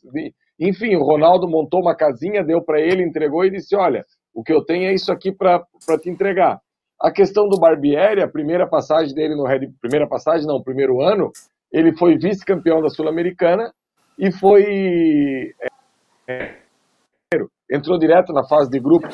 Enfim, 0.60 0.96
o 0.96 1.04
Ronaldo 1.04 1.50
montou 1.50 1.82
uma 1.82 1.96
casinha, 1.96 2.44
deu 2.44 2.62
para 2.62 2.80
ele, 2.80 3.04
entregou 3.04 3.44
e 3.44 3.52
disse: 3.52 3.76
Olha, 3.76 4.06
o 4.34 4.44
que 4.44 4.54
eu 4.54 4.64
tenho 4.64 4.86
é 4.86 4.94
isso 4.94 5.12
aqui 5.12 5.32
para 5.32 5.66
te 6.02 6.10
entregar. 6.10 6.60
A 7.02 7.12
questão 7.12 7.48
do 7.48 7.60
Barbieri, 7.60 8.22
a 8.22 8.28
primeira 8.28 8.68
passagem 8.68 9.14
dele 9.14 9.36
no 9.36 9.46
Red 9.46 9.68
primeira 9.82 10.08
passagem, 10.08 10.48
não, 10.48 10.64
primeiro 10.64 11.02
ano, 11.02 11.32
ele 11.72 11.96
foi 11.96 12.18
vice-campeão 12.18 12.82
da 12.82 12.90
Sul-Americana 12.90 13.72
e 14.18 14.32
foi 14.32 15.54
é, 16.28 16.56
entrou 17.72 17.98
direto 17.98 18.34
na 18.34 18.48
fase 18.48 18.70
de 18.70 18.80
grupo. 18.80 19.08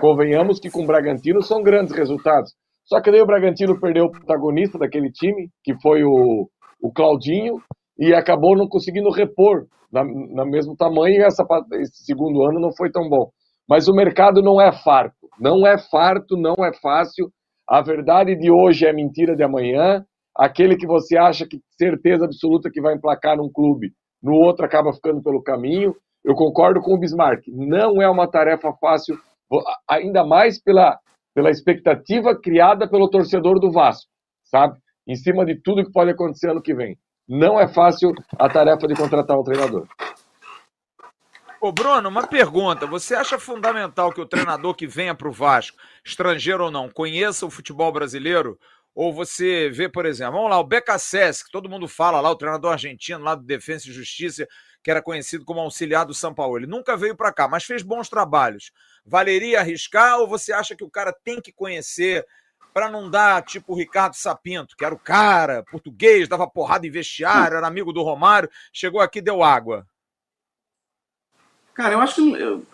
Convenhamos 0.00 0.58
que 0.58 0.70
com 0.70 0.82
o 0.82 0.86
Bragantino 0.86 1.42
são 1.42 1.62
grandes 1.62 1.94
resultados. 1.94 2.52
Só 2.84 3.00
que 3.00 3.10
daí 3.10 3.20
o 3.20 3.26
Bragantino 3.26 3.78
perdeu 3.80 4.06
o 4.06 4.10
protagonista 4.10 4.78
daquele 4.78 5.10
time, 5.10 5.48
que 5.62 5.74
foi 5.80 6.02
o, 6.02 6.48
o 6.82 6.92
Claudinho, 6.92 7.60
e 7.98 8.12
acabou 8.14 8.56
não 8.56 8.66
conseguindo 8.66 9.10
repor 9.10 9.66
na, 9.92 10.04
na 10.04 10.44
mesmo 10.44 10.76
tamanho, 10.76 11.22
essa, 11.24 11.44
esse 11.74 12.04
segundo 12.04 12.44
ano 12.44 12.60
não 12.60 12.70
foi 12.76 12.90
tão 12.90 13.08
bom. 13.08 13.30
Mas 13.68 13.88
o 13.88 13.94
mercado 13.94 14.42
não 14.42 14.60
é 14.60 14.72
farto. 14.72 15.28
Não 15.38 15.66
é 15.66 15.78
farto, 15.78 16.36
não 16.36 16.54
é 16.64 16.72
fácil. 16.80 17.30
A 17.68 17.82
verdade 17.82 18.36
de 18.36 18.50
hoje 18.50 18.86
é 18.86 18.92
mentira 18.92 19.36
de 19.36 19.42
amanhã. 19.42 20.04
Aquele 20.36 20.76
que 20.76 20.86
você 20.86 21.16
acha 21.16 21.46
que 21.46 21.58
certeza 21.78 22.24
absoluta 22.24 22.70
que 22.72 22.80
vai 22.80 22.94
emplacar 22.94 23.36
num 23.36 23.50
clube, 23.52 23.92
no 24.22 24.32
outro 24.32 24.64
acaba 24.64 24.92
ficando 24.92 25.22
pelo 25.22 25.42
caminho. 25.42 25.94
Eu 26.24 26.34
concordo 26.34 26.80
com 26.80 26.94
o 26.94 26.98
Bismarck. 26.98 27.44
Não 27.48 28.00
é 28.00 28.08
uma 28.08 28.28
tarefa 28.28 28.72
fácil, 28.74 29.18
ainda 29.88 30.24
mais 30.24 30.60
pela, 30.60 30.98
pela 31.34 31.50
expectativa 31.50 32.38
criada 32.38 32.88
pelo 32.88 33.08
torcedor 33.08 33.58
do 33.58 33.72
Vasco, 33.72 34.10
sabe? 34.44 34.78
Em 35.06 35.16
cima 35.16 35.44
de 35.44 35.56
tudo 35.56 35.84
que 35.84 35.92
pode 35.92 36.10
acontecer 36.10 36.50
ano 36.50 36.62
que 36.62 36.74
vem. 36.74 36.98
Não 37.28 37.58
é 37.58 37.68
fácil 37.68 38.12
a 38.38 38.48
tarefa 38.48 38.86
de 38.86 38.94
contratar 38.94 39.38
um 39.38 39.44
treinador. 39.44 39.86
Ô, 41.60 41.70
Bruno, 41.70 42.08
uma 42.08 42.26
pergunta. 42.26 42.86
Você 42.86 43.14
acha 43.14 43.38
fundamental 43.38 44.12
que 44.12 44.20
o 44.20 44.26
treinador 44.26 44.74
que 44.74 44.86
venha 44.86 45.14
para 45.14 45.28
o 45.28 45.32
Vasco, 45.32 45.76
estrangeiro 46.02 46.64
ou 46.64 46.70
não, 46.70 46.88
conheça 46.88 47.44
o 47.44 47.50
futebol 47.50 47.92
brasileiro? 47.92 48.58
Ou 49.02 49.14
você 49.14 49.70
vê, 49.70 49.88
por 49.88 50.04
exemplo, 50.04 50.34
vamos 50.34 50.50
lá, 50.50 50.60
o 50.60 50.62
BKSS, 50.62 51.42
que 51.42 51.50
todo 51.50 51.70
mundo 51.70 51.88
fala 51.88 52.20
lá, 52.20 52.30
o 52.30 52.36
treinador 52.36 52.72
argentino 52.72 53.24
lá 53.24 53.34
do 53.34 53.42
Defesa 53.42 53.88
e 53.88 53.92
Justiça, 53.92 54.46
que 54.84 54.90
era 54.90 55.00
conhecido 55.00 55.42
como 55.42 55.58
auxiliar 55.58 56.04
do 56.04 56.12
São 56.12 56.34
Paulo. 56.34 56.58
Ele 56.58 56.66
nunca 56.66 56.98
veio 56.98 57.16
para 57.16 57.32
cá, 57.32 57.48
mas 57.48 57.64
fez 57.64 57.82
bons 57.82 58.10
trabalhos. 58.10 58.70
Valeria 59.02 59.60
arriscar 59.60 60.18
ou 60.18 60.28
você 60.28 60.52
acha 60.52 60.76
que 60.76 60.84
o 60.84 60.90
cara 60.90 61.14
tem 61.24 61.40
que 61.40 61.50
conhecer 61.50 62.26
para 62.74 62.90
não 62.90 63.08
dar 63.08 63.42
tipo 63.42 63.72
o 63.72 63.74
Ricardo 63.74 64.16
Sapinto, 64.16 64.76
que 64.76 64.84
era 64.84 64.94
o 64.94 64.98
cara, 64.98 65.64
português, 65.70 66.28
dava 66.28 66.46
porrada 66.46 66.86
em 66.86 66.90
vestiário, 66.90 67.56
era 67.56 67.66
amigo 67.66 67.94
do 67.94 68.02
Romário, 68.02 68.50
chegou 68.70 69.00
aqui 69.00 69.22
deu 69.22 69.42
água? 69.42 69.86
Cara, 71.72 71.94
eu 71.94 72.00
acho 72.00 72.16
que, 72.16 72.32
eu, 72.34 72.66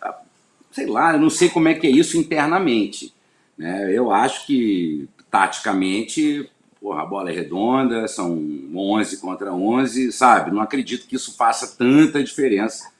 sei 0.72 0.86
lá, 0.86 1.12
eu 1.12 1.20
não 1.20 1.30
sei 1.30 1.48
como 1.48 1.68
é 1.68 1.74
que 1.74 1.86
é 1.86 1.90
isso 1.90 2.16
internamente. 2.16 3.14
Né? 3.56 3.92
Eu 3.92 4.10
acho 4.10 4.44
que, 4.44 5.08
taticamente, 5.30 6.50
porra, 6.80 7.02
a 7.02 7.06
bola 7.06 7.30
é 7.30 7.34
redonda, 7.34 8.06
são 8.06 8.38
11 8.74 9.18
contra 9.18 9.52
11, 9.52 10.12
sabe? 10.12 10.50
Não 10.50 10.60
acredito 10.60 11.06
que 11.06 11.16
isso 11.16 11.36
faça 11.36 11.76
tanta 11.76 12.22
diferença 12.22 12.90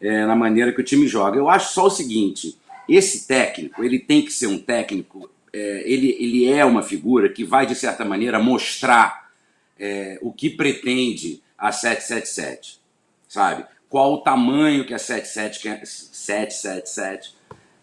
é, 0.00 0.24
na 0.26 0.36
maneira 0.36 0.72
que 0.72 0.80
o 0.80 0.84
time 0.84 1.06
joga. 1.06 1.38
Eu 1.38 1.48
acho 1.48 1.72
só 1.72 1.86
o 1.86 1.90
seguinte, 1.90 2.56
esse 2.88 3.26
técnico, 3.26 3.82
ele 3.82 3.98
tem 3.98 4.22
que 4.22 4.32
ser 4.32 4.46
um 4.46 4.58
técnico, 4.58 5.28
é, 5.52 5.82
ele, 5.84 6.16
ele 6.20 6.50
é 6.50 6.64
uma 6.64 6.82
figura 6.82 7.28
que 7.28 7.44
vai, 7.44 7.66
de 7.66 7.74
certa 7.74 8.04
maneira, 8.04 8.38
mostrar 8.38 9.30
é, 9.78 10.18
o 10.22 10.32
que 10.32 10.50
pretende 10.50 11.42
a 11.58 11.72
777, 11.72 12.80
sabe? 13.28 13.64
Qual 13.88 14.14
o 14.14 14.18
tamanho 14.18 14.84
que 14.84 14.94
a 14.94 14.98
77 14.98 15.60
quer, 15.60 15.86
777, 15.86 17.34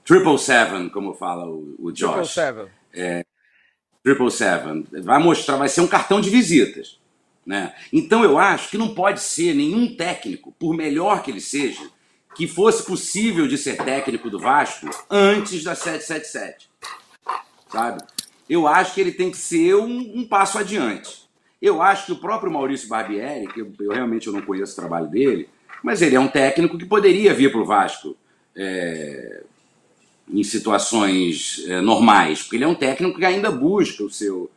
Triple 0.05 0.38
Seven, 0.38 0.89
como 0.89 1.13
fala 1.13 1.45
o, 1.45 1.75
o 1.79 1.91
Josh. 1.91 2.11
Triple 2.11 2.27
Seven. 2.27 2.65
É, 2.93 3.25
Triple 4.04 4.30
Seven. 4.30 4.86
Vai 5.01 5.20
mostrar, 5.22 5.56
vai 5.56 5.70
ser 5.70 5.82
um 5.82 5.88
cartão 5.88 6.20
de 6.20 6.30
visitas. 6.30 6.99
Né? 7.45 7.74
Então 7.91 8.24
eu 8.24 8.38
acho 8.38 8.70
que 8.70 8.78
não 8.78 8.93
pode 8.93 9.22
ser 9.22 9.54
nenhum 9.54 9.95
técnico, 9.95 10.54
por 10.60 10.76
melhor 10.76 11.24
que 11.24 11.32
ele 11.32 11.41
seja, 11.41 11.89
que 12.36 12.47
fosse 12.47 12.84
possível 12.84 13.47
de 13.47 13.58
ser 13.58 13.78
técnico 13.78 14.30
do 14.30 14.39
Vasco 14.39 14.89
antes 15.10 15.64
da 15.64 15.76
777. 15.76 16.70
Sabe? 17.70 18.04
Eu 18.49 18.68
acho 18.68 18.93
que 18.93 19.01
ele 19.01 19.12
tem 19.12 19.32
que 19.32 19.38
ser 19.38 19.76
um, 19.76 20.20
um 20.20 20.28
passo 20.28 20.58
adiante. 20.58 21.24
Eu 21.62 21.82
acho 21.82 22.08
que 22.08 22.12
o 22.12 22.18
próprio 22.18 22.51
Maurício 22.51 22.89
Barbieri, 22.89 23.47
que 23.47 23.62
eu, 23.62 23.72
eu, 23.80 23.91
realmente 23.91 24.28
eu 24.28 24.34
não 24.34 24.41
conheço 24.41 24.74
o 24.74 24.76
trabalho 24.76 25.08
dele, 25.08 25.47
mas 25.82 26.01
ele 26.01 26.16
é 26.16 26.20
um 26.20 26.28
técnico 26.28 26.78
que 26.78 26.86
poderia 26.86 27.34
vir 27.34 27.51
para 27.51 27.62
o 27.62 27.66
Vasco 27.66 28.18
é, 28.56 29.43
em 30.32 30.43
situações 30.43 31.63
é, 31.67 31.82
normais, 31.82 32.41
porque 32.41 32.55
ele 32.55 32.63
é 32.63 32.67
um 32.67 32.76
técnico 32.76 33.19
que 33.19 33.26
ainda 33.26 33.51
busca 33.51 34.03
o 34.03 34.09
seu 34.09 34.49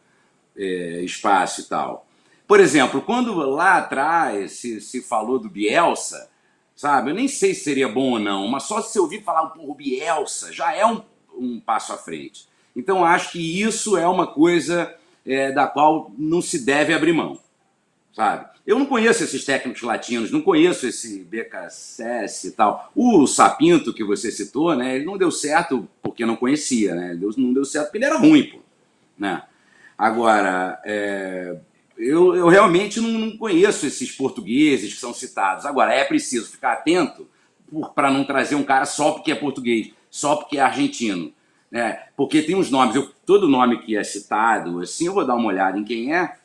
é, 0.57 1.03
espaço 1.03 1.63
e 1.63 1.65
tal. 1.65 2.07
Por 2.47 2.61
exemplo, 2.61 3.03
quando 3.03 3.35
lá 3.35 3.79
atrás 3.79 4.53
se, 4.53 4.81
se 4.81 5.03
falou 5.03 5.39
do 5.39 5.49
Bielsa, 5.49 6.31
sabe? 6.77 7.11
Eu 7.11 7.15
nem 7.15 7.27
sei 7.27 7.55
se 7.55 7.65
seria 7.65 7.89
bom 7.89 8.13
ou 8.13 8.19
não, 8.19 8.47
mas 8.47 8.65
só 8.65 8.81
se 8.81 8.99
ouvir 8.99 9.23
falar 9.23 9.53
o 9.57 9.75
Bielsa 9.75 10.53
já 10.53 10.73
é 10.75 10.87
um, 10.87 11.03
um 11.37 11.61
passo 11.61 11.93
à 11.93 11.97
frente. 11.97 12.47
Então 12.75 13.05
acho 13.05 13.33
que 13.33 13.63
isso 13.63 13.97
é 13.97 14.07
uma 14.07 14.27
coisa 14.27 14.95
é, 15.25 15.51
da 15.51 15.67
qual 15.67 16.13
não 16.17 16.41
se 16.41 16.65
deve 16.65 16.95
abrir 16.95 17.13
mão, 17.13 17.41
sabe? 18.13 18.56
Eu 18.67 18.79
não 18.79 18.87
conheço 18.87 19.23
esses 19.23 19.45
técnicos 19.45 19.83
latinos, 19.83 20.33
não 20.33 20.43
conheço 20.43 20.89
esse 20.89 21.23
BKSS 21.23 22.49
e 22.49 22.51
tal. 22.51 22.91
O 22.97 23.27
Sapinto 23.27 23.95
que 23.95 24.03
você 24.03 24.33
citou, 24.33 24.75
né? 24.75 24.97
Ele 24.97 25.05
não 25.05 25.17
deu 25.17 25.31
certo 25.31 25.89
porque 26.03 26.27
não 26.27 26.35
conhecia, 26.35 26.95
né? 26.95 27.17
Não 27.37 27.53
deu 27.53 27.65
certo 27.65 27.87
porque 27.87 27.99
ele 27.99 28.07
era 28.07 28.19
ruim, 28.19 28.43
pô, 28.45 28.59
né? 29.17 29.43
Agora, 29.97 30.81
é, 30.85 31.57
eu, 31.97 32.35
eu 32.35 32.49
realmente 32.49 33.01
não, 33.01 33.11
não, 33.11 33.37
conheço 33.37 33.87
esses 33.87 34.11
portugueses 34.11 34.93
que 34.93 35.01
são 35.01 35.15
citados. 35.15 35.65
Agora, 35.65 35.95
é 35.95 36.05
preciso 36.05 36.51
ficar 36.51 36.73
atento 36.73 37.29
para 37.95 38.11
não 38.11 38.25
trazer 38.25 38.57
um 38.57 38.65
cara 38.65 38.85
só 38.85 39.13
porque 39.13 39.33
é 39.33 39.37
português, 39.37 39.93
só 40.11 40.37
porque 40.37 40.59
é 40.59 40.61
argentino. 40.61 41.33
Né? 41.71 42.03
Porque 42.17 42.43
tem 42.43 42.57
uns 42.57 42.71
nomes, 42.71 42.97
eu, 42.97 43.11
todo 43.25 43.49
nome 43.49 43.79
que 43.79 43.97
é 43.97 44.05
citado, 44.05 44.81
assim, 44.81 45.07
eu 45.07 45.15
vou 45.15 45.27
dar 45.27 45.35
uma 45.35 45.49
olhada 45.49 45.79
em 45.79 45.85
quem 45.85 46.15
é. 46.15 46.37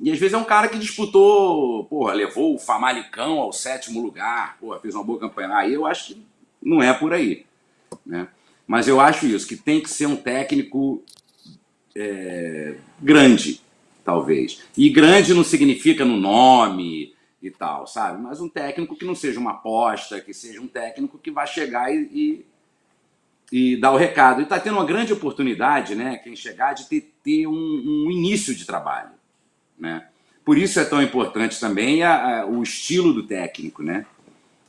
E 0.00 0.12
às 0.12 0.18
vezes 0.18 0.34
é 0.34 0.38
um 0.38 0.44
cara 0.44 0.68
que 0.68 0.78
disputou, 0.78 1.84
porra, 1.84 2.12
levou 2.12 2.54
o 2.54 2.58
Famalicão 2.58 3.40
ao 3.40 3.52
sétimo 3.52 4.00
lugar, 4.00 4.56
porra, 4.60 4.78
fez 4.78 4.94
uma 4.94 5.04
boa 5.04 5.18
campanha. 5.18 5.56
Aí 5.56 5.74
eu 5.74 5.86
acho 5.86 6.14
que 6.14 6.22
não 6.62 6.82
é 6.82 6.92
por 6.92 7.12
aí. 7.12 7.44
Né? 8.06 8.28
Mas 8.66 8.86
eu 8.86 9.00
acho 9.00 9.26
isso, 9.26 9.46
que 9.46 9.56
tem 9.56 9.80
que 9.80 9.90
ser 9.90 10.06
um 10.06 10.16
técnico 10.16 11.02
é, 11.96 12.76
grande 13.00 13.60
talvez. 14.08 14.62
E 14.74 14.88
grande 14.88 15.34
não 15.34 15.44
significa 15.44 16.02
no 16.02 16.16
nome 16.16 17.14
e 17.42 17.50
tal, 17.50 17.86
sabe? 17.86 18.22
Mas 18.22 18.40
um 18.40 18.48
técnico 18.48 18.96
que 18.96 19.04
não 19.04 19.14
seja 19.14 19.38
uma 19.38 19.50
aposta, 19.50 20.18
que 20.18 20.32
seja 20.32 20.62
um 20.62 20.66
técnico 20.66 21.18
que 21.18 21.30
vai 21.30 21.46
chegar 21.46 21.94
e, 21.94 22.46
e, 23.52 23.72
e 23.74 23.76
dar 23.76 23.92
o 23.92 23.98
recado. 23.98 24.40
E 24.40 24.44
está 24.44 24.58
tendo 24.58 24.78
uma 24.78 24.86
grande 24.86 25.12
oportunidade, 25.12 25.94
né? 25.94 26.16
Quem 26.16 26.34
chegar, 26.34 26.72
de 26.72 26.86
ter, 26.86 27.12
ter 27.22 27.46
um, 27.46 27.52
um, 27.52 28.10
início 28.10 28.54
de 28.54 28.64
trabalho, 28.64 29.10
né? 29.78 30.08
Por 30.44 30.56
isso 30.56 30.80
é 30.80 30.84
tão 30.84 31.02
importante 31.02 31.60
também 31.60 32.02
a, 32.02 32.40
a, 32.40 32.46
o 32.46 32.62
estilo 32.62 33.12
do 33.12 33.26
técnico, 33.26 33.82
né? 33.82 34.06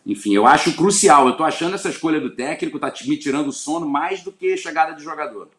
Enfim, 0.06 0.34
eu 0.34 0.46
acho 0.46 0.76
crucial. 0.76 1.26
Eu 1.26 1.32
estou 1.32 1.46
achando 1.46 1.76
essa 1.76 1.90
escolha 1.90 2.20
do 2.20 2.36
técnico 2.36 2.80
tá 2.80 2.92
me 3.06 3.18
tirando 3.18 3.48
o 3.48 3.54
sono 3.54 3.88
mais 3.88 4.24
do 4.24 4.32
que 4.32 4.58
chegada 4.58 4.94
de 4.94 5.04
jogador. 5.04 5.50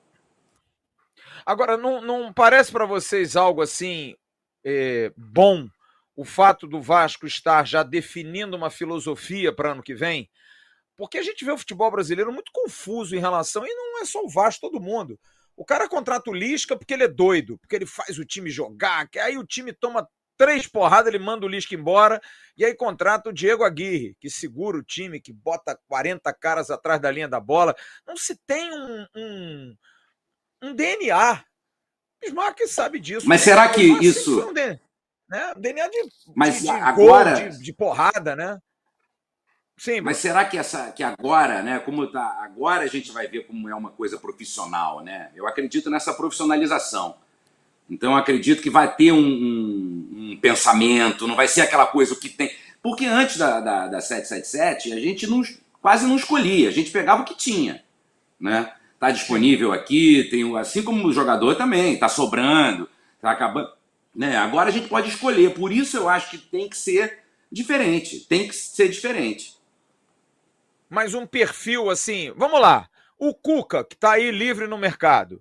Agora, 1.46 1.76
não, 1.76 2.00
não 2.00 2.32
parece 2.32 2.70
para 2.70 2.84
vocês 2.84 3.36
algo 3.36 3.62
assim 3.62 4.14
é, 4.64 5.12
bom 5.16 5.68
o 6.14 6.24
fato 6.24 6.66
do 6.66 6.82
Vasco 6.82 7.26
estar 7.26 7.66
já 7.66 7.82
definindo 7.82 8.56
uma 8.56 8.68
filosofia 8.68 9.54
para 9.54 9.72
ano 9.72 9.82
que 9.82 9.94
vem? 9.94 10.28
Porque 10.96 11.16
a 11.16 11.22
gente 11.22 11.44
vê 11.44 11.50
o 11.50 11.58
futebol 11.58 11.90
brasileiro 11.90 12.30
muito 12.30 12.52
confuso 12.52 13.16
em 13.16 13.20
relação, 13.20 13.64
e 13.64 13.74
não 13.74 14.02
é 14.02 14.04
só 14.04 14.22
o 14.22 14.28
Vasco, 14.28 14.68
todo 14.68 14.82
mundo. 14.82 15.18
O 15.60 15.64
cara 15.66 15.86
contrata 15.86 16.30
o 16.30 16.34
Lisca 16.34 16.74
porque 16.74 16.94
ele 16.94 17.04
é 17.04 17.08
doido, 17.08 17.58
porque 17.58 17.76
ele 17.76 17.84
faz 17.84 18.18
o 18.18 18.24
time 18.24 18.48
jogar, 18.48 19.06
que 19.10 19.18
aí 19.18 19.36
o 19.36 19.44
time 19.44 19.74
toma 19.74 20.08
três 20.38 20.66
porradas, 20.66 21.12
ele 21.12 21.22
manda 21.22 21.44
o 21.44 21.48
Lisca 21.48 21.74
embora, 21.74 22.18
e 22.56 22.64
aí 22.64 22.74
contrata 22.74 23.28
o 23.28 23.32
Diego 23.32 23.62
Aguirre, 23.62 24.16
que 24.18 24.30
segura 24.30 24.78
o 24.78 24.82
time, 24.82 25.20
que 25.20 25.34
bota 25.34 25.78
40 25.86 26.32
caras 26.32 26.70
atrás 26.70 26.98
da 26.98 27.10
linha 27.10 27.28
da 27.28 27.38
bola. 27.38 27.76
Não 28.06 28.16
se 28.16 28.40
tem 28.46 28.72
um, 28.72 29.06
um 29.14 29.76
um 30.62 30.74
DNA. 30.74 31.44
Bismarck 32.22 32.66
sabe 32.66 32.98
disso. 32.98 33.28
Mas 33.28 33.42
será 33.42 33.68
que 33.68 33.82
isso. 33.82 34.48
Um 34.48 34.54
DNA, 34.54 34.80
né? 35.28 35.54
DNA 35.58 35.88
de, 35.88 36.08
mas 36.34 36.54
de, 36.54 36.62
de 36.62 36.70
agora... 36.70 37.38
Gol, 37.38 37.50
de, 37.50 37.62
de, 37.62 37.72
porrada, 37.74 38.34
né? 38.34 38.58
Sim, 39.80 40.02
mas 40.02 40.18
será 40.18 40.44
que 40.44 40.58
essa 40.58 40.92
que 40.92 41.02
agora, 41.02 41.62
né, 41.62 41.78
como 41.78 42.06
tá, 42.06 42.42
agora 42.42 42.84
a 42.84 42.86
gente 42.86 43.10
vai 43.12 43.26
ver 43.26 43.46
como 43.46 43.66
é 43.66 43.74
uma 43.74 43.88
coisa 43.88 44.18
profissional, 44.18 45.00
né? 45.00 45.30
Eu 45.34 45.48
acredito 45.48 45.88
nessa 45.88 46.12
profissionalização. 46.12 47.14
Então 47.88 48.12
eu 48.12 48.18
acredito 48.18 48.60
que 48.60 48.68
vai 48.68 48.94
ter 48.94 49.10
um, 49.10 49.16
um, 49.16 50.32
um 50.32 50.38
pensamento, 50.38 51.26
não 51.26 51.34
vai 51.34 51.48
ser 51.48 51.62
aquela 51.62 51.86
coisa 51.86 52.14
que 52.14 52.28
tem. 52.28 52.54
Porque 52.82 53.06
antes 53.06 53.38
da, 53.38 53.58
da, 53.58 53.86
da 53.86 54.00
777, 54.02 54.92
a 54.92 55.00
gente 55.00 55.26
não, 55.26 55.40
quase 55.80 56.06
não 56.06 56.16
escolhia, 56.16 56.68
a 56.68 56.72
gente 56.72 56.90
pegava 56.90 57.22
o 57.22 57.24
que 57.24 57.34
tinha. 57.34 57.82
Né? 58.38 58.70
está 58.92 59.10
disponível 59.10 59.72
aqui, 59.72 60.28
tem 60.30 60.58
assim 60.58 60.82
como 60.82 61.08
o 61.08 61.12
jogador 61.12 61.54
também, 61.54 61.94
está 61.94 62.06
sobrando, 62.06 62.86
está 63.16 63.30
acabando. 63.30 63.70
Né? 64.14 64.36
Agora 64.36 64.68
a 64.68 64.72
gente 64.72 64.88
pode 64.88 65.08
escolher, 65.08 65.54
por 65.54 65.72
isso 65.72 65.96
eu 65.96 66.06
acho 66.06 66.32
que 66.32 66.36
tem 66.36 66.68
que 66.68 66.76
ser 66.76 67.20
diferente, 67.50 68.26
tem 68.28 68.46
que 68.46 68.54
ser 68.54 68.90
diferente. 68.90 69.58
Mas 70.90 71.14
um 71.14 71.24
perfil 71.24 71.88
assim, 71.88 72.32
vamos 72.36 72.60
lá, 72.60 72.88
o 73.16 73.32
Cuca, 73.32 73.84
que 73.84 73.94
está 73.94 74.12
aí 74.12 74.30
livre 74.30 74.66
no 74.66 74.76
mercado, 74.76 75.40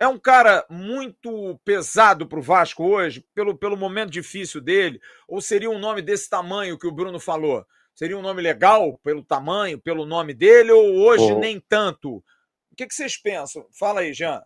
é 0.00 0.08
um 0.08 0.18
cara 0.18 0.64
muito 0.70 1.58
pesado 1.64 2.26
para 2.26 2.38
o 2.38 2.42
Vasco 2.42 2.84
hoje, 2.84 3.24
pelo, 3.34 3.56
pelo 3.56 3.76
momento 3.76 4.10
difícil 4.10 4.60
dele, 4.60 5.00
ou 5.28 5.40
seria 5.40 5.70
um 5.70 5.78
nome 5.78 6.02
desse 6.02 6.28
tamanho 6.28 6.78
que 6.78 6.86
o 6.86 6.92
Bruno 6.92 7.20
falou? 7.20 7.64
Seria 7.94 8.16
um 8.16 8.22
nome 8.22 8.42
legal 8.42 8.98
pelo 9.02 9.22
tamanho, 9.22 9.80
pelo 9.80 10.04
nome 10.04 10.34
dele, 10.34 10.70
ou 10.70 10.96
hoje 10.96 11.32
oh. 11.32 11.38
nem 11.38 11.60
tanto? 11.60 12.16
O 12.16 12.76
que, 12.76 12.86
que 12.86 12.94
vocês 12.94 13.20
pensam? 13.20 13.64
Fala 13.78 14.00
aí, 14.00 14.12
Jean. 14.12 14.42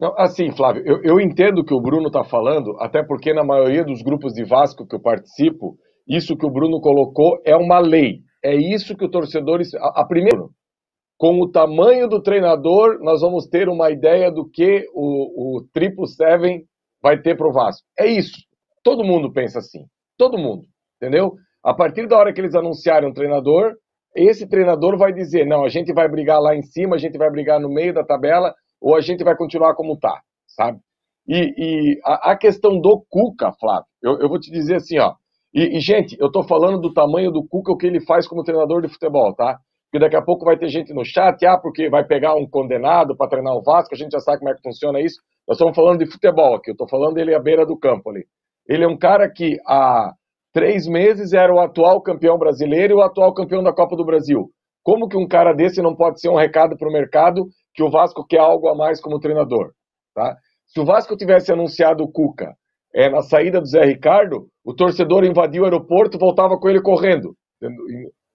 Não, 0.00 0.14
assim, 0.18 0.50
Flávio, 0.56 0.82
eu, 0.86 1.02
eu 1.02 1.20
entendo 1.20 1.58
o 1.58 1.64
que 1.64 1.74
o 1.74 1.80
Bruno 1.80 2.06
está 2.06 2.24
falando, 2.24 2.74
até 2.80 3.02
porque 3.02 3.34
na 3.34 3.44
maioria 3.44 3.84
dos 3.84 4.00
grupos 4.02 4.32
de 4.32 4.42
Vasco 4.42 4.86
que 4.86 4.96
eu 4.96 5.00
participo, 5.00 5.76
isso 6.08 6.34
que 6.34 6.46
o 6.46 6.50
Bruno 6.50 6.80
colocou 6.80 7.38
é 7.44 7.54
uma 7.54 7.78
lei. 7.78 8.22
É 8.42 8.54
isso 8.54 8.96
que 8.96 9.04
o 9.04 9.10
torcedor. 9.10 9.60
A, 9.78 10.02
a 10.02 10.06
primeira, 10.06 10.38
com 11.18 11.40
o 11.40 11.50
tamanho 11.50 12.08
do 12.08 12.22
treinador, 12.22 12.98
nós 13.00 13.20
vamos 13.20 13.46
ter 13.46 13.68
uma 13.68 13.90
ideia 13.90 14.30
do 14.30 14.48
que 14.48 14.86
o, 14.94 15.58
o 15.58 15.68
Triple 15.72 16.08
Seven 16.08 16.64
vai 17.02 17.20
ter 17.20 17.36
para 17.36 17.48
o 17.48 17.52
Vasco. 17.52 17.86
É 17.98 18.06
isso. 18.06 18.38
Todo 18.82 19.04
mundo 19.04 19.32
pensa 19.32 19.58
assim. 19.58 19.84
Todo 20.16 20.38
mundo. 20.38 20.62
Entendeu? 20.96 21.34
A 21.62 21.74
partir 21.74 22.06
da 22.06 22.16
hora 22.16 22.32
que 22.32 22.40
eles 22.40 22.54
anunciarem 22.54 23.08
um 23.08 23.12
treinador, 23.12 23.74
esse 24.14 24.48
treinador 24.48 24.98
vai 24.98 25.12
dizer: 25.12 25.46
não, 25.46 25.64
a 25.64 25.68
gente 25.68 25.92
vai 25.92 26.08
brigar 26.08 26.40
lá 26.40 26.54
em 26.54 26.62
cima, 26.62 26.96
a 26.96 26.98
gente 26.98 27.16
vai 27.18 27.30
brigar 27.30 27.60
no 27.60 27.68
meio 27.68 27.92
da 27.92 28.04
tabela, 28.04 28.54
ou 28.80 28.96
a 28.96 29.00
gente 29.00 29.22
vai 29.22 29.36
continuar 29.36 29.74
como 29.74 29.94
está, 29.94 30.20
sabe? 30.46 30.78
E, 31.28 31.54
e 31.56 32.00
a, 32.04 32.32
a, 32.32 32.36
questão 32.36 32.80
do 32.80 33.04
Cuca, 33.08 33.52
Flávio, 33.60 33.86
eu, 34.02 34.18
eu, 34.20 34.28
vou 34.28 34.40
te 34.40 34.50
dizer 34.50 34.76
assim, 34.76 34.98
ó. 34.98 35.14
E, 35.52 35.76
e, 35.76 35.80
gente, 35.80 36.16
eu 36.20 36.30
tô 36.30 36.42
falando 36.44 36.80
do 36.80 36.92
tamanho 36.92 37.30
do 37.30 37.46
Cuca, 37.46 37.72
o 37.72 37.76
que 37.76 37.86
ele 37.86 38.00
faz 38.00 38.26
como 38.26 38.44
treinador 38.44 38.82
de 38.82 38.88
futebol, 38.88 39.34
tá? 39.34 39.58
Porque 39.90 40.04
daqui 40.04 40.16
a 40.16 40.22
pouco 40.22 40.44
vai 40.44 40.56
ter 40.56 40.68
gente 40.68 40.94
no 40.94 41.04
chat, 41.04 41.44
ah, 41.44 41.58
porque 41.58 41.90
vai 41.90 42.04
pegar 42.04 42.36
um 42.36 42.48
condenado 42.48 43.16
para 43.16 43.28
treinar 43.28 43.56
o 43.56 43.62
Vasco, 43.62 43.92
a 43.92 43.98
gente 43.98 44.12
já 44.12 44.20
sabe 44.20 44.38
como 44.38 44.50
é 44.50 44.54
que 44.54 44.62
funciona 44.62 45.00
isso. 45.00 45.20
Nós 45.48 45.56
estamos 45.56 45.74
falando 45.74 45.98
de 45.98 46.10
futebol 46.10 46.54
aqui, 46.54 46.70
eu 46.70 46.74
estou 46.74 46.88
falando 46.88 47.14
dele 47.14 47.34
à 47.34 47.40
beira 47.40 47.66
do 47.66 47.76
campo 47.76 48.10
ali. 48.10 48.24
Ele 48.68 48.84
é 48.84 48.88
um 48.88 48.96
cara 48.96 49.28
que 49.28 49.58
há 49.66 50.12
três 50.52 50.86
meses 50.86 51.32
era 51.32 51.52
o 51.52 51.58
atual 51.58 52.00
campeão 52.00 52.38
brasileiro 52.38 52.94
e 52.94 52.96
o 52.96 53.02
atual 53.02 53.34
campeão 53.34 53.64
da 53.64 53.72
Copa 53.72 53.96
do 53.96 54.04
Brasil. 54.04 54.48
Como 54.84 55.08
que 55.08 55.16
um 55.16 55.26
cara 55.26 55.52
desse 55.52 55.82
não 55.82 55.96
pode 55.96 56.20
ser 56.20 56.28
um 56.28 56.36
recado 56.36 56.76
para 56.76 56.88
o 56.88 56.92
mercado 56.92 57.46
que 57.74 57.82
o 57.82 57.90
Vasco 57.90 58.24
quer 58.24 58.38
algo 58.38 58.68
a 58.68 58.76
mais 58.76 59.00
como 59.00 59.18
treinador? 59.18 59.72
Tá? 60.14 60.36
Se 60.66 60.80
o 60.80 60.84
Vasco 60.84 61.16
tivesse 61.16 61.52
anunciado 61.52 62.04
o 62.04 62.10
Cuca 62.10 62.54
é, 62.94 63.08
na 63.08 63.22
saída 63.22 63.60
do 63.60 63.66
Zé 63.66 63.84
Ricardo, 63.84 64.48
o 64.64 64.74
torcedor 64.74 65.24
invadiu 65.24 65.62
o 65.62 65.64
aeroporto 65.64 66.18
voltava 66.18 66.58
com 66.58 66.68
ele 66.68 66.80
correndo. 66.80 67.34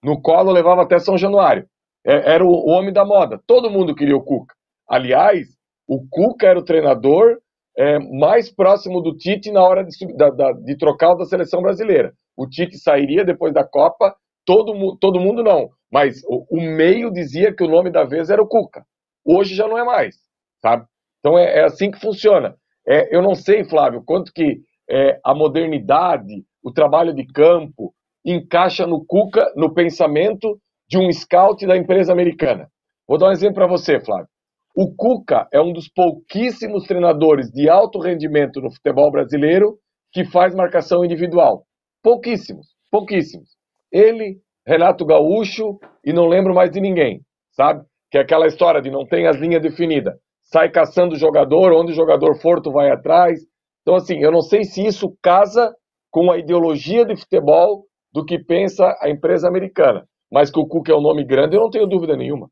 No 0.03 0.21
colo 0.21 0.51
levava 0.51 0.83
até 0.83 0.99
São 0.99 1.17
Januário. 1.17 1.65
É, 2.05 2.33
era 2.33 2.45
o, 2.45 2.49
o 2.49 2.69
homem 2.69 2.93
da 2.93 3.03
moda. 3.03 3.41
Todo 3.47 3.69
mundo 3.69 3.95
queria 3.95 4.15
o 4.15 4.23
Cuca. 4.23 4.53
Aliás, 4.87 5.47
o 5.87 6.05
Cuca 6.07 6.47
era 6.47 6.59
o 6.59 6.63
treinador 6.63 7.37
é, 7.77 7.99
mais 7.99 8.49
próximo 8.51 9.01
do 9.01 9.15
Tite 9.15 9.51
na 9.51 9.63
hora 9.63 9.83
de, 9.83 10.15
da, 10.15 10.29
da, 10.29 10.51
de 10.53 10.77
trocar 10.77 11.11
o 11.11 11.15
da 11.15 11.25
seleção 11.25 11.61
brasileira. 11.61 12.13
O 12.37 12.47
Tite 12.47 12.77
sairia 12.77 13.25
depois 13.25 13.53
da 13.53 13.63
Copa, 13.63 14.15
todo, 14.45 14.97
todo 14.97 15.19
mundo 15.19 15.43
não, 15.43 15.69
mas 15.91 16.21
o, 16.25 16.45
o, 16.49 16.61
meio 16.61 17.11
dizia 17.11 17.53
que 17.53 17.63
o 17.63 17.67
nome 17.67 17.89
da 17.89 18.03
vez 18.03 18.29
era 18.29 18.41
o 18.41 18.47
Cuca. 18.47 18.85
Hoje 19.25 19.55
já 19.55 19.67
não 19.67 19.77
é 19.77 19.83
mais, 19.83 20.15
sabe? 20.61 20.85
Então 21.19 21.37
é, 21.37 21.59
é 21.59 21.63
assim 21.63 21.91
que 21.91 21.99
funciona. 21.99 22.55
É, 22.87 23.15
eu 23.15 23.21
não 23.21 23.33
sei, 23.33 23.63
Flávio, 23.63 24.03
quanto 24.05 24.31
que 24.33 24.59
é, 24.89 25.19
a 25.23 25.33
modernidade, 25.33 26.43
o 26.63 26.71
trabalho 26.71 27.13
de 27.13 27.25
campo, 27.25 27.93
encaixa 28.23 28.85
no 28.85 29.03
Cuca, 29.05 29.51
no 29.55 29.73
pensamento 29.73 30.59
de 30.87 30.97
um 30.97 31.11
scout 31.11 31.65
da 31.65 31.77
empresa 31.77 32.11
americana. 32.11 32.67
Vou 33.07 33.17
dar 33.17 33.29
um 33.29 33.31
exemplo 33.31 33.55
para 33.55 33.67
você, 33.67 33.99
Flávio. 33.99 34.27
O 34.75 34.93
Cuca 34.93 35.47
é 35.53 35.61
um 35.61 35.71
dos 35.71 35.87
pouquíssimos 35.87 36.85
treinadores 36.85 37.49
de 37.49 37.69
alto 37.69 37.99
rendimento 37.99 38.59
no 38.59 38.71
futebol 38.71 39.11
brasileiro 39.11 39.77
que 40.11 40.25
faz 40.25 40.53
marcação 40.53 41.03
individual. 41.03 41.65
Pouquíssimos, 42.03 42.67
pouquíssimos. 42.91 43.49
Ele, 43.91 44.37
Renato 44.67 45.05
Gaúcho 45.05 45.79
e 46.03 46.11
não 46.11 46.27
lembro 46.27 46.53
mais 46.53 46.71
de 46.71 46.81
ninguém, 46.81 47.21
sabe? 47.51 47.85
Que 48.11 48.17
é 48.17 48.21
aquela 48.21 48.47
história 48.47 48.81
de 48.81 48.91
não 48.91 49.05
tem 49.05 49.27
as 49.27 49.37
linhas 49.37 49.61
definidas. 49.61 50.13
Sai 50.45 50.69
caçando 50.69 51.15
o 51.15 51.19
jogador, 51.19 51.73
onde 51.73 51.91
o 51.91 51.95
jogador 51.95 52.39
for, 52.39 52.61
tu 52.61 52.71
vai 52.71 52.89
atrás. 52.89 53.39
Então, 53.81 53.95
assim, 53.95 54.19
eu 54.19 54.31
não 54.31 54.41
sei 54.41 54.63
se 54.63 54.85
isso 54.85 55.15
casa 55.21 55.75
com 56.11 56.31
a 56.31 56.37
ideologia 56.37 57.05
de 57.05 57.15
futebol 57.15 57.85
do 58.13 58.23
que 58.23 58.39
pensa 58.39 58.97
a 59.01 59.09
empresa 59.09 59.47
americana. 59.47 60.07
Mas 60.31 60.49
que 60.49 60.59
o 60.59 60.65
Cuca 60.65 60.91
é 60.91 60.95
um 60.95 61.01
nome 61.01 61.25
grande, 61.25 61.55
eu 61.55 61.61
não 61.61 61.69
tenho 61.69 61.87
dúvida 61.87 62.15
nenhuma. 62.15 62.49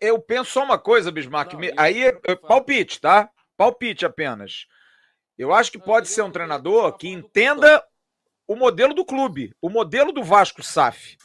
Eu 0.00 0.20
penso 0.20 0.50
só 0.50 0.64
uma 0.64 0.78
coisa, 0.78 1.12
Bismarck. 1.12 1.54
Não, 1.54 1.60
aí 1.76 2.06
é, 2.06 2.12
é 2.26 2.34
palpite, 2.34 3.00
tá? 3.00 3.28
Palpite 3.56 4.06
apenas. 4.06 4.66
Eu 5.36 5.52
acho 5.52 5.70
que 5.70 5.78
pode 5.78 6.08
ser 6.08 6.22
um 6.22 6.30
treinador 6.30 6.96
que 6.96 7.08
entenda 7.08 7.82
o 8.48 8.56
modelo 8.56 8.94
do 8.94 9.04
clube, 9.04 9.52
o 9.60 9.68
modelo 9.68 10.12
do 10.12 10.22
Vasco 10.22 10.62
SAF. 10.62 11.16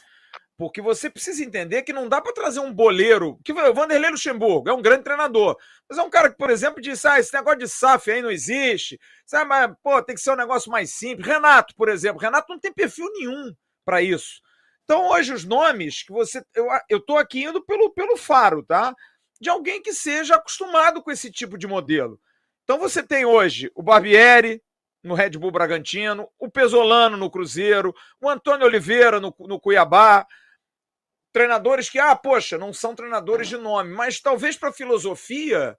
Porque 0.56 0.80
você 0.80 1.08
precisa 1.08 1.42
entender 1.42 1.82
que 1.82 1.92
não 1.92 2.08
dá 2.08 2.20
para 2.20 2.32
trazer 2.32 2.60
um 2.60 2.72
boleiro. 2.72 3.38
Que 3.44 3.52
o 3.52 3.74
Vanderlei 3.74 4.10
Luxemburgo 4.10 4.68
é 4.68 4.72
um 4.72 4.82
grande 4.82 5.04
treinador. 5.04 5.56
Mas 5.88 5.98
é 5.98 6.02
um 6.02 6.10
cara 6.10 6.30
que, 6.30 6.36
por 6.36 6.50
exemplo, 6.50 6.80
disse: 6.80 7.08
ah, 7.08 7.18
esse 7.18 7.32
negócio 7.32 7.58
de 7.58 7.68
SAF 7.68 8.10
aí 8.10 8.22
não 8.22 8.30
existe. 8.30 8.98
Sabe, 9.26 9.48
mas, 9.48 9.72
pô, 9.82 10.02
tem 10.02 10.14
que 10.14 10.20
ser 10.20 10.32
um 10.32 10.36
negócio 10.36 10.70
mais 10.70 10.90
simples. 10.90 11.26
Renato, 11.26 11.74
por 11.74 11.88
exemplo. 11.88 12.20
Renato 12.20 12.46
não 12.50 12.60
tem 12.60 12.72
perfil 12.72 13.10
nenhum 13.12 13.52
para 13.84 14.02
isso. 14.02 14.40
Então, 14.84 15.08
hoje, 15.08 15.32
os 15.32 15.44
nomes 15.44 16.02
que 16.02 16.12
você. 16.12 16.44
Eu, 16.54 16.66
eu 16.88 17.00
tô 17.00 17.16
aqui 17.16 17.44
indo 17.44 17.64
pelo, 17.64 17.90
pelo 17.90 18.16
faro, 18.16 18.62
tá? 18.62 18.94
De 19.40 19.48
alguém 19.48 19.80
que 19.80 19.92
seja 19.92 20.36
acostumado 20.36 21.02
com 21.02 21.10
esse 21.10 21.30
tipo 21.30 21.56
de 21.56 21.66
modelo. 21.66 22.20
Então, 22.62 22.78
você 22.78 23.02
tem 23.02 23.24
hoje 23.24 23.70
o 23.74 23.82
Barbieri 23.82 24.62
no 25.02 25.14
Red 25.14 25.30
Bull 25.30 25.50
Bragantino, 25.50 26.28
o 26.38 26.48
Pesolano 26.48 27.16
no 27.16 27.30
Cruzeiro, 27.30 27.92
o 28.20 28.28
Antônio 28.28 28.66
Oliveira 28.66 29.18
no, 29.18 29.34
no 29.40 29.58
Cuiabá. 29.58 30.26
Treinadores 31.32 31.88
que, 31.88 31.98
ah, 31.98 32.14
poxa, 32.14 32.58
não 32.58 32.72
são 32.72 32.94
treinadores 32.94 33.48
de 33.48 33.56
nome, 33.56 33.92
mas 33.92 34.20
talvez 34.20 34.56
para 34.56 34.72
filosofia 34.72 35.76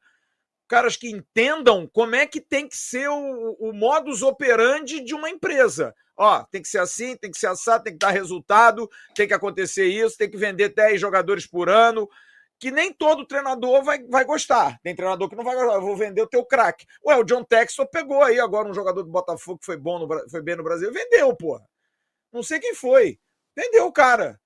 caras 0.67 0.97
que 0.97 1.09
entendam 1.09 1.87
como 1.87 2.15
é 2.15 2.25
que 2.25 2.41
tem 2.41 2.67
que 2.67 2.75
ser 2.75 3.07
o, 3.07 3.55
o 3.59 3.73
modus 3.73 4.23
operandi 4.23 5.03
de 5.03 5.13
uma 5.13 5.29
empresa. 5.29 5.93
Ó, 6.17 6.43
tem 6.45 6.61
que 6.61 6.67
ser 6.67 6.79
assim, 6.79 7.15
tem 7.15 7.29
que 7.29 7.37
ser 7.37 7.47
assado, 7.47 7.83
tem 7.83 7.93
que 7.93 7.99
dar 7.99 8.11
resultado, 8.11 8.89
tem 9.15 9.27
que 9.27 9.33
acontecer 9.33 9.85
isso, 9.85 10.17
tem 10.17 10.29
que 10.29 10.37
vender 10.37 10.69
10 10.69 10.99
jogadores 10.99 11.45
por 11.45 11.69
ano, 11.69 12.09
que 12.59 12.71
nem 12.71 12.93
todo 12.93 13.25
treinador 13.25 13.83
vai, 13.83 14.03
vai 14.03 14.23
gostar. 14.23 14.79
Tem 14.81 14.95
treinador 14.95 15.29
que 15.29 15.35
não 15.35 15.43
vai 15.43 15.55
gostar, 15.55 15.75
eu 15.75 15.81
vou 15.81 15.97
vender 15.97 16.21
o 16.21 16.27
teu 16.27 16.45
craque. 16.45 16.85
Ué, 17.05 17.15
o 17.17 17.23
John 17.23 17.43
Textor 17.43 17.87
pegou 17.89 18.23
aí 18.23 18.39
agora 18.39 18.67
um 18.67 18.73
jogador 18.73 19.03
do 19.03 19.11
Botafogo 19.11 19.59
que 19.59 19.65
foi 19.65 19.77
bom, 19.77 19.99
no, 19.99 20.29
foi 20.29 20.41
bem 20.41 20.55
no 20.55 20.63
Brasil, 20.63 20.91
vendeu, 20.91 21.35
porra. 21.35 21.63
Não 22.31 22.41
sei 22.41 22.59
quem 22.59 22.73
foi. 22.73 23.19
Vendeu 23.55 23.85
o 23.85 23.91
cara. 23.91 24.39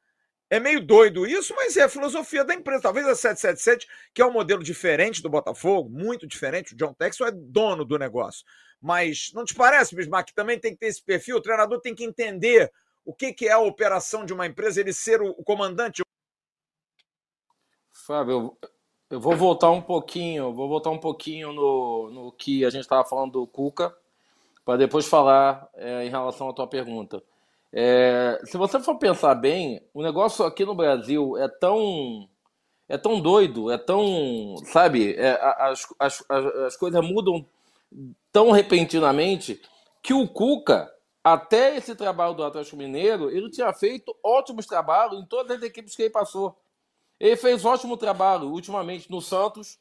É 0.50 0.60
meio 0.60 0.80
doido 0.80 1.28
isso, 1.28 1.54
mas 1.56 1.76
é 1.76 1.84
a 1.84 1.89
filosofia 1.89 2.45
da 2.45 2.54
empresa. 2.54 2.84
Talvez 2.84 3.06
a 3.06 3.16
777, 3.16 3.88
que 4.14 4.22
é 4.22 4.26
um 4.26 4.32
modelo 4.32 4.64
diferente 4.64 5.22
do 5.22 5.30
Botafogo, 5.30 5.89
muito 5.89 6.26
diferente, 6.26 6.74
o 6.74 6.78
John 6.78 6.93
Texel 6.93 7.28
é 7.28 7.32
dono 7.32 7.84
do 7.84 7.98
negócio. 7.98 8.45
Mas 8.82 9.32
não 9.34 9.43
te 9.43 9.54
parece, 9.54 9.95
Bismarck, 9.95 10.28
que 10.28 10.36
também 10.36 10.60
tem 10.60 10.72
que 10.72 10.80
ter 10.80 10.88
esse 10.88 11.04
perfil? 11.04 11.38
O 11.38 11.41
treinador 11.41 11.82
tem 11.82 11.93
que 11.93 12.06
entender 12.06 12.72
o 13.04 13.14
que, 13.14 13.36
é 13.48 13.52
a 13.52 13.60
operação 13.60 14.26
de 14.26 14.34
uma 14.34 14.45
empresa, 14.45 14.80
ele 14.80 14.93
ser 14.93 15.22
o, 15.22 15.34
comandante. 15.36 16.02
Fábio, 17.89 18.58
eu, 19.10 19.20
vou 19.20 19.36
voltar 19.36 19.72
um 19.72 19.82
pouquinho, 19.82 20.54
vou 20.54 20.70
voltar 20.70 20.91
um 20.91 21.00
pouquinho 21.00 21.52
no, 21.52 22.10
no 22.10 22.32
que 22.32 22.64
a 22.64 22.70
gente 22.70 22.82
estava 22.82 23.08
falando 23.08 23.32
do 23.32 23.48
Cuca, 23.48 23.95
para 24.64 24.78
depois 24.78 25.08
falar 25.08 25.70
é, 25.74 26.06
em 26.06 26.10
relação 26.10 26.50
à 26.50 26.54
tua 26.54 26.68
pergunta. 26.68 27.24
É, 27.74 28.41
se 28.45 28.57
você 28.57 28.80
for 28.80 28.97
pensar 28.97 29.36
bem, 29.36 29.82
o 29.93 30.01
negócio 30.01 30.45
aqui 30.45 30.65
no 30.65 30.76
Brasil 30.76 31.38
é 31.38 31.47
tão 31.47 32.30
é 32.89 32.97
tão 32.97 33.20
doido, 33.20 33.70
é 33.70 33.78
tão, 33.78 34.55
sabe, 34.72 35.13
é, 35.15 35.38
as, 35.59 35.86
as, 35.99 36.24
as, 36.30 36.45
as 36.45 36.78
coisas 36.78 37.05
mudam 37.05 37.45
tão 38.32 38.51
repentinamente 38.51 39.61
que 40.01 40.13
o 40.13 40.28
Cuca, 40.28 40.89
até 41.22 41.76
esse 41.76 41.93
trabalho 41.95 42.34
do 42.34 42.43
Atlético 42.43 42.78
Mineiro, 42.78 43.30
ele 43.30 43.49
tinha 43.49 43.74
feito 43.74 44.15
ótimos 44.24 44.65
trabalhos 44.65 45.20
em 45.20 45.26
todas 45.26 45.57
as 45.57 45.63
equipes 45.63 45.95
que 45.95 46.03
ele 46.03 46.09
passou. 46.09 46.57
Ele 47.20 47.36
fez 47.36 47.65
ótimo 47.65 47.97
trabalho 47.97 48.47
ultimamente 48.47 49.11
no 49.11 49.22
Santos. 49.22 49.78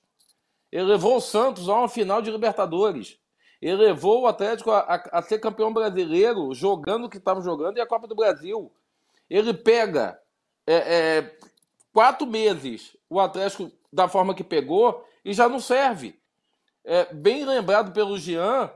Ele 0.73 0.85
levou 0.85 1.17
o 1.17 1.21
Santos 1.21 1.69
a 1.69 1.75
uma 1.75 1.89
final 1.89 2.21
de 2.21 2.31
Libertadores. 2.31 3.19
Ele 3.61 3.77
levou 3.77 4.23
o 4.23 4.27
Atlético 4.27 4.71
a, 4.71 4.81
a, 4.81 5.19
a 5.19 5.23
ser 5.23 5.39
campeão 5.39 5.73
brasileiro, 5.73 6.53
jogando 6.55 7.07
o 7.07 7.09
que 7.09 7.17
estava 7.17 7.41
jogando, 7.41 7.79
e 7.79 7.81
a 7.81 7.87
Copa 7.87 8.07
do 8.07 8.15
Brasil. 8.15 8.73
Ele 9.29 9.55
pega 9.55 10.21
é, 10.67 10.75
é, 10.75 11.37
quatro 11.93 12.27
meses 12.27 12.97
o 13.09 13.21
Atlético 13.21 13.71
da 13.93 14.09
forma 14.09 14.35
que 14.35 14.45
pegou 14.45 15.07
e 15.25 15.33
já 15.33 15.49
não 15.49 15.61
serve. 15.61 16.19
É, 16.85 17.13
bem 17.13 17.45
lembrado 17.45 17.93
pelo 17.93 18.19
Jean, 18.19 18.71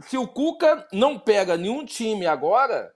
se 0.00 0.16
o 0.16 0.26
Cuca 0.26 0.86
não 0.92 1.18
pega 1.18 1.56
nenhum 1.56 1.84
time 1.84 2.26
agora, 2.26 2.94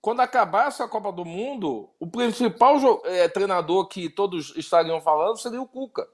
quando 0.00 0.20
acabar 0.20 0.68
essa 0.68 0.86
Copa 0.86 1.10
do 1.12 1.24
Mundo, 1.24 1.90
o 1.98 2.06
principal 2.06 2.76
é, 3.04 3.28
treinador 3.28 3.88
que 3.88 4.08
todos 4.08 4.56
estariam 4.56 5.00
falando 5.00 5.38
seria 5.38 5.60
o 5.60 5.66
Cuca. 5.66 6.08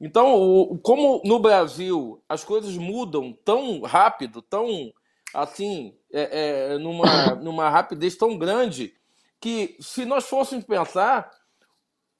Então, 0.00 0.34
o, 0.34 0.78
como 0.78 1.20
no 1.24 1.38
Brasil 1.38 2.22
as 2.28 2.42
coisas 2.42 2.76
mudam 2.76 3.36
tão 3.44 3.82
rápido, 3.82 4.40
tão 4.40 4.92
assim, 5.34 5.94
é, 6.12 6.72
é, 6.72 6.78
numa, 6.78 7.34
numa 7.36 7.68
rapidez 7.68 8.16
tão 8.16 8.38
grande, 8.38 8.94
que 9.40 9.76
se 9.80 10.04
nós 10.04 10.26
fôssemos 10.26 10.64
pensar, 10.64 11.30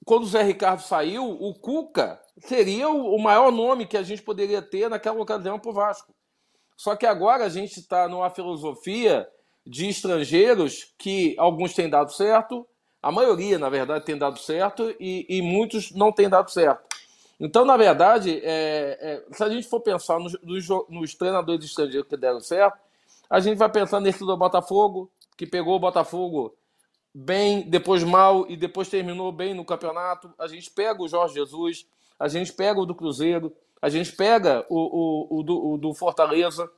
quando 0.04 0.24
o 0.24 0.26
Zé 0.26 0.42
Ricardo 0.42 0.82
saiu, 0.82 1.24
o 1.24 1.54
Cuca 1.54 2.20
seria 2.38 2.88
o, 2.88 3.14
o 3.14 3.22
maior 3.22 3.50
nome 3.50 3.86
que 3.86 3.96
a 3.96 4.02
gente 4.02 4.22
poderia 4.22 4.62
ter 4.62 4.88
naquela 4.88 5.20
ocasião 5.20 5.58
para 5.58 5.70
o 5.70 5.74
Vasco. 5.74 6.14
Só 6.76 6.96
que 6.96 7.06
agora 7.06 7.44
a 7.44 7.48
gente 7.48 7.78
está 7.78 8.08
numa 8.08 8.30
filosofia 8.30 9.28
de 9.66 9.88
estrangeiros 9.88 10.94
que 10.98 11.34
alguns 11.38 11.74
têm 11.74 11.90
dado 11.90 12.12
certo, 12.12 12.66
a 13.02 13.10
maioria, 13.10 13.58
na 13.58 13.68
verdade, 13.68 14.04
tem 14.04 14.16
dado 14.16 14.38
certo 14.38 14.94
e, 15.00 15.26
e 15.28 15.42
muitos 15.42 15.90
não 15.92 16.12
têm 16.12 16.28
dado 16.28 16.50
certo. 16.50 16.89
Então, 17.40 17.64
na 17.64 17.74
verdade, 17.74 18.38
é, 18.44 18.98
é, 19.00 19.24
se 19.32 19.42
a 19.42 19.48
gente 19.48 19.66
for 19.66 19.80
pensar 19.80 20.20
nos, 20.20 20.36
nos, 20.42 20.68
nos, 20.90 21.14
treinadores 21.14 21.64
estrangeiros 21.64 22.06
que 22.06 22.16
deram 22.16 22.40
certo, 22.40 22.78
a 23.30 23.40
gente 23.40 23.56
vai 23.56 23.70
pensar 23.70 23.98
nesse 23.98 24.18
do 24.18 24.36
Botafogo, 24.36 25.10
que 25.38 25.46
pegou 25.46 25.74
o 25.74 25.80
Botafogo 25.80 26.54
bem, 27.14 27.62
depois 27.62 28.04
mal 28.04 28.44
e 28.46 28.58
depois 28.58 28.90
terminou 28.90 29.32
bem 29.32 29.54
no 29.54 29.64
campeonato. 29.64 30.30
A 30.38 30.46
gente 30.46 30.70
pega 30.70 31.02
o 31.02 31.08
Jorge 31.08 31.34
Jesus, 31.34 31.86
a 32.18 32.28
gente 32.28 32.52
pega 32.52 32.78
o 32.78 32.84
do 32.84 32.94
Cruzeiro, 32.94 33.50
a 33.80 33.88
gente 33.88 34.12
pega 34.12 34.66
o, 34.68 34.76
o, 34.78 35.38
o, 35.38 35.42
do, 35.42 35.70
o 35.70 35.78
do, 35.78 35.94
Fortaleza. 35.94 36.70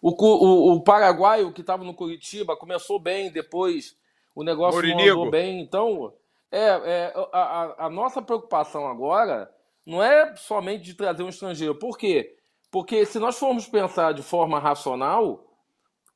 O, 0.00 0.10
o, 0.10 0.74
o 0.74 0.80
paraguaio 0.82 1.52
que 1.52 1.62
estava 1.62 1.82
no 1.82 1.94
Curitiba 1.94 2.56
começou 2.56 3.00
bem, 3.00 3.32
depois 3.32 3.96
o 4.36 4.44
negócio 4.44 4.76
Morinigo. 4.76 5.00
não 5.00 5.12
andou 5.14 5.30
bem. 5.32 5.60
Então, 5.60 6.12
é, 6.50 6.58
é 6.60 7.12
a, 7.32 7.86
a, 7.86 7.90
nossa 7.90 8.22
preocupação 8.22 8.86
agora 8.86 9.50
não 9.84 10.02
é 10.02 10.34
somente 10.36 10.84
de 10.84 10.94
trazer 10.94 11.22
um 11.22 11.28
estrangeiro. 11.28 11.74
Por 11.74 11.96
quê? 11.96 12.36
Porque 12.70 13.04
se 13.06 13.18
nós 13.18 13.38
formos 13.38 13.66
pensar 13.66 14.12
de 14.12 14.22
forma 14.22 14.58
racional, 14.58 15.46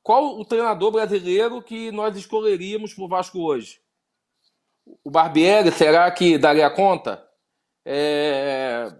qual 0.01 0.39
o 0.39 0.45
treinador 0.45 0.91
brasileiro 0.91 1.61
que 1.61 1.91
nós 1.91 2.15
escolheríamos 2.15 2.93
para 2.93 3.03
o 3.03 3.07
Vasco 3.07 3.39
hoje? 3.39 3.81
O 5.03 5.09
Barbieri, 5.09 5.71
será 5.71 6.09
que 6.11 6.37
daria 6.37 6.69
conta? 6.69 7.25
É... 7.85 8.93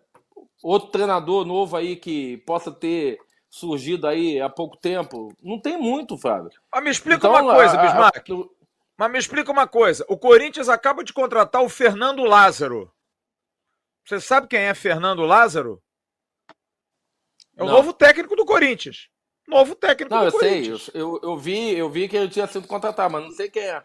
Outro 0.63 0.89
treinador 0.89 1.45
novo 1.45 1.75
aí 1.75 1.95
que 1.97 2.37
possa 2.37 2.71
ter 2.71 3.19
surgido 3.49 4.07
aí 4.07 4.41
há 4.41 4.49
pouco 4.49 4.77
tempo? 4.77 5.33
Não 5.43 5.59
tem 5.59 5.77
muito, 5.77 6.17
Fábio. 6.17 6.51
Mas 6.73 6.83
me 6.83 6.89
explica 6.89 7.17
então, 7.17 7.31
uma 7.31 7.53
coisa, 7.53 7.79
a, 7.79 7.85
Bismarck. 7.85 8.29
A... 8.31 8.62
Mas 8.97 9.11
me 9.11 9.17
explica 9.17 9.51
uma 9.51 9.67
coisa. 9.67 10.05
O 10.07 10.17
Corinthians 10.17 10.69
acaba 10.69 11.03
de 11.03 11.13
contratar 11.13 11.63
o 11.63 11.69
Fernando 11.69 12.23
Lázaro. 12.23 12.91
Você 14.05 14.19
sabe 14.19 14.47
quem 14.47 14.59
é 14.59 14.73
Fernando 14.73 15.23
Lázaro? 15.23 15.81
É 17.55 17.63
o 17.63 17.65
Não. 17.65 17.73
novo 17.73 17.93
técnico 17.93 18.35
do 18.35 18.45
Corinthians 18.45 19.09
novo 19.47 19.75
técnico 19.75 20.13
não, 20.13 20.21
do 20.21 20.27
eu 20.27 20.31
Corinthians. 20.31 20.83
sei, 20.83 21.01
eu, 21.01 21.19
eu, 21.21 21.37
vi, 21.37 21.77
eu 21.77 21.89
vi 21.89 22.07
que 22.07 22.17
ele 22.17 22.29
tinha 22.29 22.47
sido 22.47 22.67
contratado, 22.67 23.11
mas 23.11 23.23
não 23.23 23.31
sei 23.31 23.49
quem 23.49 23.63
é. 23.63 23.83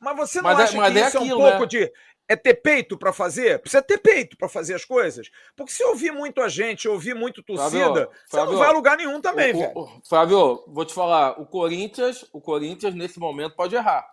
Mas 0.00 0.16
você 0.16 0.40
não 0.40 0.50
mas 0.50 0.58
é- 0.58 0.62
acha 0.64 0.76
é, 0.76 0.80
mas 0.80 0.92
que 0.92 0.98
é 0.98 1.08
isso 1.08 1.18
aquilo, 1.18 1.42
é 1.42 1.44
um 1.44 1.50
pouco 1.50 1.62
né? 1.62 1.66
de 1.66 1.92
é 2.26 2.36
ter 2.36 2.54
peito 2.54 2.96
para 2.96 3.12
fazer? 3.12 3.58
Precisa 3.60 3.82
ter 3.82 3.98
peito 3.98 4.36
para 4.36 4.48
fazer 4.48 4.74
as 4.74 4.84
coisas. 4.84 5.30
Porque 5.54 5.72
se 5.72 5.84
ouvir 5.84 6.10
muito 6.10 6.40
a 6.40 6.48
gente, 6.48 6.88
ouvir 6.88 7.14
muito 7.14 7.42
torcida, 7.42 7.84
Fábio, 7.86 8.10
você 8.24 8.36
Fábio, 8.36 8.52
não 8.52 8.58
vai 8.58 8.68
a 8.68 8.72
lugar 8.72 8.96
nenhum 8.96 9.20
também, 9.20 9.54
o, 9.54 9.58
velho. 9.58 9.78
O, 9.78 10.00
Fábio, 10.08 10.64
vou 10.68 10.84
te 10.86 10.94
falar, 10.94 11.38
o 11.38 11.46
Corinthians, 11.46 12.26
o 12.32 12.40
Corinthians 12.40 12.94
nesse 12.94 13.18
momento 13.18 13.54
pode 13.54 13.74
errar. 13.74 14.10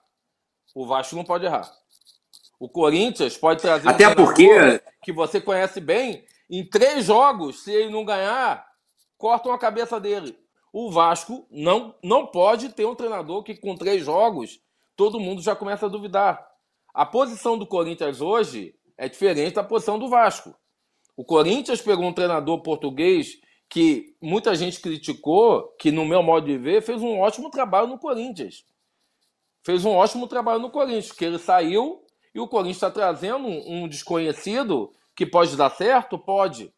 O 0.74 0.86
Vasco 0.86 1.16
não 1.16 1.24
pode 1.24 1.46
errar. 1.46 1.72
O 2.60 2.70
Corinthians 2.70 3.38
pode 3.38 3.62
trazer 3.62 3.90
Até 3.90 4.08
um 4.08 4.16
porque 4.16 4.82
que 5.04 5.12
você 5.12 5.42
conhece 5.42 5.82
bem, 5.82 6.24
em 6.50 6.64
três 6.64 7.06
jogos, 7.06 7.64
se 7.64 7.72
ele 7.72 7.90
não 7.90 8.06
ganhar, 8.06 8.66
cortam 9.18 9.52
a 9.52 9.58
cabeça 9.58 10.00
dele 10.00 10.38
o 10.74 10.90
Vasco 10.90 11.46
não, 11.52 11.96
não 12.04 12.26
pode 12.26 12.70
ter 12.70 12.86
um 12.86 12.96
treinador 12.96 13.44
que 13.44 13.56
com 13.56 13.76
três 13.76 14.06
jogos 14.06 14.60
todo 14.96 15.20
mundo 15.20 15.42
já 15.42 15.56
começa 15.56 15.86
a 15.86 15.90
duvidar. 15.90 16.48
A 16.94 17.06
posição 17.06 17.58
do 17.58 17.68
Corinthians 17.68 18.22
hoje 18.22 18.76
é 18.98 19.10
diferente 19.10 19.56
da 19.56 19.64
posição 19.64 20.00
do 20.00 20.10
Vasco. 20.10 20.56
O 21.16 21.26
Corinthians 21.26 21.82
pegou 21.82 22.06
um 22.06 22.14
treinador 22.14 22.62
português 22.62 23.40
que 23.70 24.16
muita 24.22 24.54
gente 24.56 24.80
criticou, 24.80 25.64
que 25.80 25.92
no 25.92 26.06
meu 26.06 26.22
modo 26.22 26.46
de 26.46 26.58
ver 26.58 26.82
fez 26.82 27.02
um 27.02 27.20
ótimo 27.20 27.50
trabalho 27.50 27.88
no 27.88 27.98
Corinthians. 27.98 28.66
Fez 29.64 29.86
um 29.86 29.92
ótimo 29.92 30.28
trabalho 30.28 30.60
no 30.60 30.72
Corinthians, 30.72 31.12
que 31.12 31.26
ele 31.26 31.38
saiu 31.38 32.04
e 32.34 32.40
o 32.40 32.48
Corinthians 32.48 32.78
está 32.78 32.90
trazendo 32.90 33.48
um 33.48 33.88
desconhecido 33.88 34.92
que 35.16 35.26
pode 35.26 35.56
dar 35.56 35.70
certo, 35.70 36.18
pode, 36.18 36.74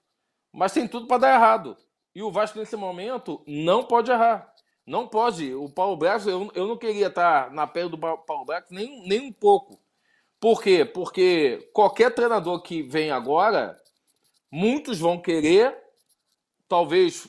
mas 0.52 0.74
tem 0.74 0.88
tudo 0.88 1.08
para 1.08 1.20
dar 1.20 1.34
errado. 1.36 1.78
E 2.14 2.22
o 2.22 2.32
Vasco, 2.32 2.60
nesse 2.60 2.76
momento, 2.76 3.44
não 3.48 3.84
pode 3.84 4.12
errar. 4.12 4.54
Não 4.86 5.08
pode. 5.08 5.54
O 5.56 5.70
Paulo 5.70 5.98
Brax, 5.98 6.28
eu, 6.28 6.52
eu 6.54 6.68
não 6.68 6.78
queria 6.78 7.08
estar 7.08 7.52
na 7.52 7.66
pele 7.66 7.90
do 7.90 7.98
Paulo 7.98 8.46
Brax 8.46 8.70
nem, 8.70 9.08
nem 9.08 9.22
um 9.22 9.32
pouco. 9.32 9.80
Por 10.40 10.62
quê? 10.62 10.84
Porque 10.84 11.70
qualquer 11.74 12.14
treinador 12.14 12.62
que 12.62 12.84
vem 12.84 13.10
agora, 13.10 13.80
muitos 14.52 15.00
vão 15.00 15.18
querer, 15.18 15.76
talvez 16.68 17.28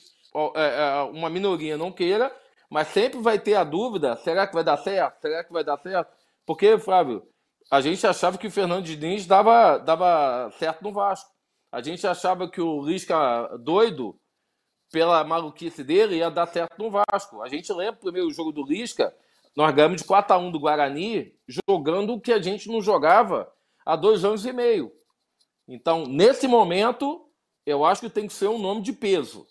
é, 0.57 0.83
é, 0.83 1.03
uma 1.05 1.31
minoria 1.31 1.79
não 1.79 1.93
queira, 1.93 2.35
mas 2.71 2.89
sempre 2.89 3.21
vai 3.21 3.39
ter 3.39 3.55
a 3.55 3.65
dúvida: 3.65 4.17
será 4.17 4.47
que 4.47 4.55
vai 4.55 4.65
dar 4.65 4.77
certo? 4.77 5.21
Será 5.21 5.45
que 5.45 5.53
vai 5.53 5.65
dar 5.65 5.79
certo? 5.79 6.13
Porque, 6.47 6.79
Flávio, 6.79 7.27
a 7.71 7.81
gente 7.81 8.07
achava 8.07 8.39
que 8.39 8.47
o 8.47 8.51
Fernando 8.51 8.85
Diniz 8.85 9.27
dava, 9.27 9.79
dava 9.79 10.51
certo 10.59 10.83
no 10.83 10.93
Vasco. 10.93 11.31
A 11.73 11.83
gente 11.83 12.07
achava 12.07 12.49
que 12.49 12.61
o 12.61 12.83
Lisca 12.83 13.49
doido 13.59 14.19
pela 14.93 15.25
maluquice 15.25 15.83
dele, 15.83 16.19
ia 16.19 16.31
dar 16.31 16.47
certo 16.47 16.79
no 16.79 16.91
Vasco. 16.91 17.43
A 17.43 17.49
gente 17.49 17.73
lembra 17.73 17.97
o 17.97 18.05
primeiro 18.05 18.31
jogo 18.31 18.53
do 18.53 18.65
Lisca, 18.65 19.13
nós 19.57 19.75
ganhamos 19.75 20.01
de 20.01 20.07
4 20.07 20.35
a 20.35 20.39
1 20.39 20.53
do 20.53 20.61
Guarani, 20.61 21.35
jogando 21.69 22.15
o 22.15 22.21
que 22.21 22.33
a 22.33 22.41
gente 22.41 22.69
não 22.69 22.81
jogava 22.81 23.53
há 23.85 23.97
dois 23.97 24.25
anos 24.25 24.47
e 24.47 24.53
meio. 24.53 24.93
Então, 25.67 26.07
nesse 26.07 26.47
momento, 26.47 27.29
eu 27.65 27.85
acho 27.85 28.03
que 28.03 28.11
tem 28.11 28.27
que 28.27 28.33
ser 28.33 28.49
um 28.49 28.59
nome 28.59 28.83
de 28.83 28.93
peso. 28.93 29.47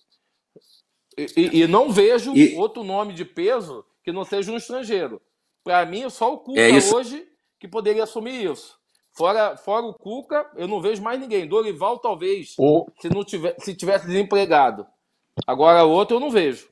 E, 1.18 1.62
e, 1.62 1.68
não 1.68 1.92
vejo 1.92 2.36
e... 2.36 2.56
outro 2.56 2.84
nome 2.84 3.14
de 3.14 3.26
peso 3.26 3.86
que 4.04 4.12
não 4.12 4.24
seja 4.24 4.52
um 4.52 4.58
estrangeiro. 4.58 5.22
Para 5.64 5.86
mim, 5.86 6.10
só 6.10 6.34
o 6.34 6.38
Cuca 6.38 6.60
é 6.60 6.78
hoje 6.94 7.26
que 7.60 7.68
poderia 7.68 8.04
assumir 8.04 8.52
isso. 8.52 8.78
Fora, 9.12 9.56
fora 9.56 9.86
o 9.86 9.94
Cuca, 9.94 10.50
eu 10.56 10.68
não 10.68 10.82
vejo 10.82 11.02
mais 11.02 11.20
ninguém. 11.20 11.48
Dorival, 11.48 12.00
talvez, 12.00 12.56
o... 12.58 12.88
se, 13.00 13.10
não 13.10 13.24
tiver, 13.24 13.56
se 13.60 13.76
tivesse 13.76 14.08
desempregado. 14.08 14.86
Agora, 15.48 15.86
o 15.86 15.92
outro 15.92 16.18
eu 16.18 16.20
não 16.20 16.32
vejo. 16.32 16.68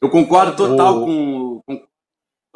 Eu 0.00 0.08
concordo 0.08 0.56
total 0.56 1.02
o... 1.02 1.04
com, 1.04 1.62
com 1.66 1.86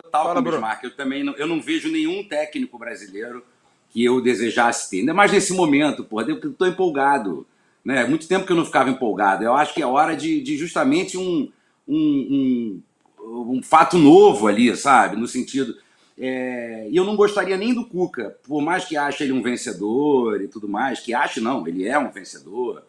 total 0.02 0.24
Fala, 0.24 0.34
com 0.34 0.48
o 0.48 0.50
Bismarck. 0.50 0.84
Eu 0.84 0.96
também 0.96 1.24
não, 1.24 1.34
eu 1.34 1.46
não 1.46 1.60
vejo 1.60 1.90
nenhum 1.90 2.26
técnico 2.26 2.78
brasileiro 2.78 3.44
que 3.90 4.04
eu 4.04 4.20
desejasse 4.20 4.88
ter. 4.90 5.00
Ainda 5.00 5.14
mais 5.14 5.32
nesse 5.32 5.52
momento, 5.52 6.04
porra, 6.04 6.26
eu 6.28 6.50
estou 6.50 6.66
empolgado. 6.66 7.46
Né? 7.86 8.04
Muito 8.04 8.26
tempo 8.26 8.44
que 8.44 8.50
eu 8.50 8.56
não 8.56 8.64
ficava 8.64 8.90
empolgado. 8.90 9.44
Eu 9.44 9.54
acho 9.54 9.72
que 9.72 9.80
é 9.80 9.86
hora 9.86 10.16
de, 10.16 10.40
de 10.40 10.56
justamente 10.56 11.16
um, 11.16 11.48
um, 11.86 12.82
um, 13.20 13.52
um, 13.52 13.62
fato 13.62 13.96
novo 13.96 14.48
ali, 14.48 14.76
sabe? 14.76 15.16
No 15.16 15.28
sentido. 15.28 15.72
É... 16.18 16.88
E 16.90 16.96
eu 16.96 17.04
não 17.04 17.14
gostaria 17.14 17.56
nem 17.56 17.72
do 17.72 17.86
Cuca, 17.86 18.36
por 18.42 18.60
mais 18.60 18.84
que 18.84 18.96
ache 18.96 19.22
ele 19.22 19.32
um 19.32 19.40
vencedor 19.40 20.42
e 20.42 20.48
tudo 20.48 20.68
mais, 20.68 20.98
que 20.98 21.14
ache 21.14 21.40
não, 21.40 21.64
ele 21.68 21.86
é 21.86 21.96
um 21.96 22.10
vencedor 22.10 22.82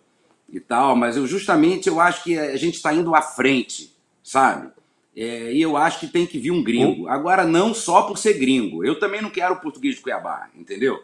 e 0.52 0.60
tal, 0.60 0.96
mas 0.96 1.16
eu 1.16 1.28
justamente 1.28 1.88
eu 1.88 2.00
acho 2.00 2.24
que 2.24 2.36
a 2.36 2.58
gente 2.58 2.76
está 2.76 2.92
indo 2.92 3.14
à 3.14 3.22
frente, 3.22 3.94
sabe? 4.24 4.72
É, 5.16 5.54
e 5.54 5.62
eu 5.62 5.78
acho 5.78 6.00
que 6.00 6.08
tem 6.08 6.26
que 6.26 6.40
vir 6.40 6.50
um 6.50 6.64
gringo. 6.64 7.08
Agora, 7.08 7.46
não 7.46 7.72
só 7.72 8.02
por 8.02 8.18
ser 8.18 8.34
gringo. 8.34 8.84
Eu 8.84 9.00
também 9.00 9.22
não 9.22 9.30
quero 9.30 9.54
o 9.54 9.62
português 9.62 9.94
de 9.94 10.02
Cuiabá, 10.02 10.50
entendeu? 10.56 11.04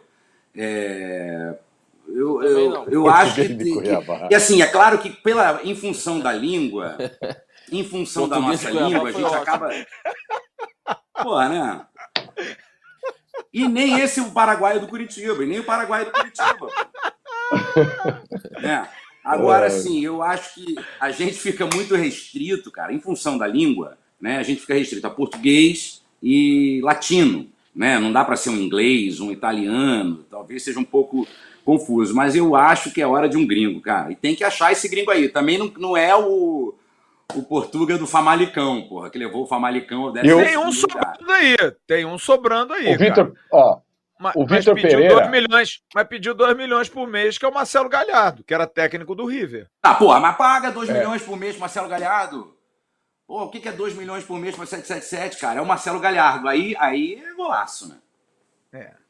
É, 0.56 1.54
eu, 2.08 2.42
eu, 2.42 2.84
eu 2.90 3.08
acho 3.08 3.34
que, 3.34 3.54
que, 3.54 3.74
E 4.30 4.34
assim, 4.34 4.62
é 4.62 4.66
claro 4.66 4.98
que 4.98 5.10
pela, 5.10 5.60
em 5.64 5.74
função 5.74 6.20
da 6.20 6.32
língua, 6.32 6.96
em 7.70 7.84
função 7.84 8.28
da 8.28 8.38
nossa 8.38 8.70
língua, 8.70 9.08
a 9.08 9.12
gente 9.12 9.24
ótimo. 9.24 9.42
acaba. 9.42 9.70
Pô, 11.22 11.40
né? 11.40 11.86
E 13.52 13.68
nem 13.68 14.00
esse 14.00 14.20
o 14.20 14.30
Paraguai 14.30 14.78
do 14.78 14.88
Curitiba, 14.88 15.42
e 15.42 15.46
nem 15.46 15.60
o 15.60 15.64
Paraguai 15.64 16.04
do 16.04 16.12
Curitiba. 16.12 16.68
é. 18.62 18.86
Agora, 19.24 19.66
é. 19.66 19.70
sim, 19.70 20.04
eu 20.04 20.22
acho 20.22 20.54
que 20.54 20.74
a 21.00 21.10
gente 21.10 21.34
fica 21.34 21.66
muito 21.66 21.94
restrito, 21.94 22.70
cara, 22.70 22.92
em 22.92 23.00
função 23.00 23.38
da 23.38 23.46
língua, 23.46 23.96
né? 24.20 24.36
A 24.38 24.42
gente 24.42 24.60
fica 24.60 24.74
restrito 24.74 25.06
a 25.06 25.10
português 25.10 26.02
e 26.22 26.80
latino, 26.82 27.48
né? 27.74 27.98
Não 27.98 28.12
dá 28.12 28.24
para 28.24 28.36
ser 28.36 28.50
um 28.50 28.56
inglês, 28.56 29.20
um 29.20 29.32
italiano, 29.32 30.26
talvez 30.30 30.62
seja 30.62 30.78
um 30.78 30.84
pouco 30.84 31.26
confuso, 31.64 32.14
mas 32.14 32.36
eu 32.36 32.54
acho 32.54 32.92
que 32.92 33.00
é 33.00 33.06
hora 33.06 33.28
de 33.28 33.36
um 33.36 33.46
gringo, 33.46 33.80
cara. 33.80 34.12
E 34.12 34.16
tem 34.16 34.34
que 34.34 34.44
achar 34.44 34.72
esse 34.72 34.88
gringo 34.88 35.10
aí. 35.10 35.28
Também 35.28 35.58
não, 35.58 35.72
não 35.76 35.96
é 35.96 36.14
o, 36.14 36.74
o 37.34 37.42
Portuga 37.42 37.96
do 37.96 38.06
Famalicão, 38.06 38.82
porra, 38.82 39.10
que 39.10 39.18
levou 39.18 39.44
o 39.44 39.46
Famalicão. 39.46 40.12
Tem 40.12 40.58
um 40.58 40.70
sobrando 40.70 41.32
aí, 41.32 41.56
tem 41.86 42.04
um 42.04 42.18
sobrando 42.18 42.72
aí. 42.74 42.94
O 42.94 42.98
Vitor, 42.98 43.32
ó, 43.50 43.78
mas, 44.18 44.34
o 44.36 44.46
Vitor 44.46 44.74
Pereira. 44.74 45.14
2 45.14 45.30
milhões, 45.30 45.82
mas 45.94 46.06
pediu 46.06 46.34
2 46.34 46.56
milhões 46.56 46.88
por 46.88 47.06
mês, 47.06 47.36
que 47.36 47.44
é 47.44 47.48
o 47.48 47.54
Marcelo 47.54 47.88
Galhardo, 47.88 48.44
que 48.44 48.54
era 48.54 48.66
técnico 48.66 49.14
do 49.14 49.26
River. 49.26 49.68
Ah, 49.82 49.94
pô, 49.94 50.18
mas 50.18 50.36
paga 50.36 50.70
2 50.70 50.88
é. 50.88 50.92
milhões 50.92 51.22
por 51.22 51.36
mês 51.36 51.52
pro 51.52 51.60
Marcelo 51.60 51.88
Galhardo. 51.88 52.54
Pô, 53.26 53.42
o 53.42 53.50
que 53.50 53.66
é 53.66 53.72
2 53.72 53.94
milhões 53.94 54.22
por 54.22 54.38
mês 54.38 54.54
para 54.54 54.66
777, 54.66 55.40
cara? 55.40 55.58
É 55.58 55.62
o 55.62 55.66
Marcelo 55.66 55.98
Galhardo. 55.98 56.46
Aí, 56.46 56.76
aí 56.78 57.22
é 57.24 57.34
golaço, 57.34 57.88
né? 57.88 57.96
É. 58.72 59.03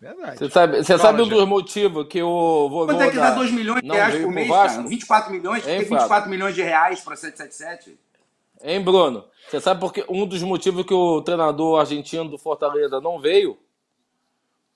Verdade. 0.00 0.38
Você 0.38 0.50
sabe, 0.50 0.82
você 0.82 0.98
sabe 0.98 1.22
um 1.22 1.28
dos 1.28 1.46
motivos 1.46 2.06
que 2.08 2.22
o 2.22 2.68
Vovô 2.70 2.86
Quanto 2.86 3.02
é 3.02 3.10
que 3.10 3.16
dá 3.16 3.32
2 3.32 3.52
milhões 3.52 3.82
de 3.82 3.90
reais 3.90 4.22
por 4.22 4.32
mês, 4.32 4.48
cara? 4.48 4.82
24 4.82 5.32
milhões? 5.32 5.68
Hein, 5.68 5.78
24 5.80 6.30
milhões 6.30 6.54
de 6.54 6.62
reais 6.62 7.00
para 7.00 7.16
777? 7.16 7.98
Hein, 8.62 8.82
Bruno? 8.82 9.26
Você 9.48 9.60
sabe 9.60 9.80
porque 9.80 10.04
um 10.08 10.26
dos 10.26 10.42
motivos 10.42 10.86
que 10.86 10.94
o 10.94 11.20
treinador 11.22 11.80
argentino 11.80 12.30
do 12.30 12.38
Fortaleza 12.38 13.00
não 13.00 13.20
veio? 13.20 13.58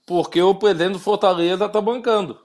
porque 0.07 0.41
o 0.43 0.55
presidente 0.55 0.95
do 0.95 0.99
Fortaleza 0.99 1.67
está 1.67 1.81
bancando. 1.81 2.41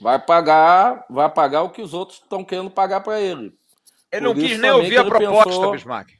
Vai 0.00 0.18
pagar, 0.18 1.04
vai 1.10 1.28
pagar 1.28 1.62
o 1.62 1.70
que 1.70 1.82
os 1.82 1.92
outros 1.92 2.20
estão 2.20 2.44
querendo 2.44 2.70
pagar 2.70 3.00
para 3.00 3.20
ele. 3.20 3.54
Ele 4.10 4.24
não 4.24 4.34
quis 4.34 4.58
nem 4.58 4.70
ouvir 4.70 4.98
a 4.98 5.04
proposta, 5.04 5.50
pensou... 5.50 5.72
Bismarck. 5.72 6.10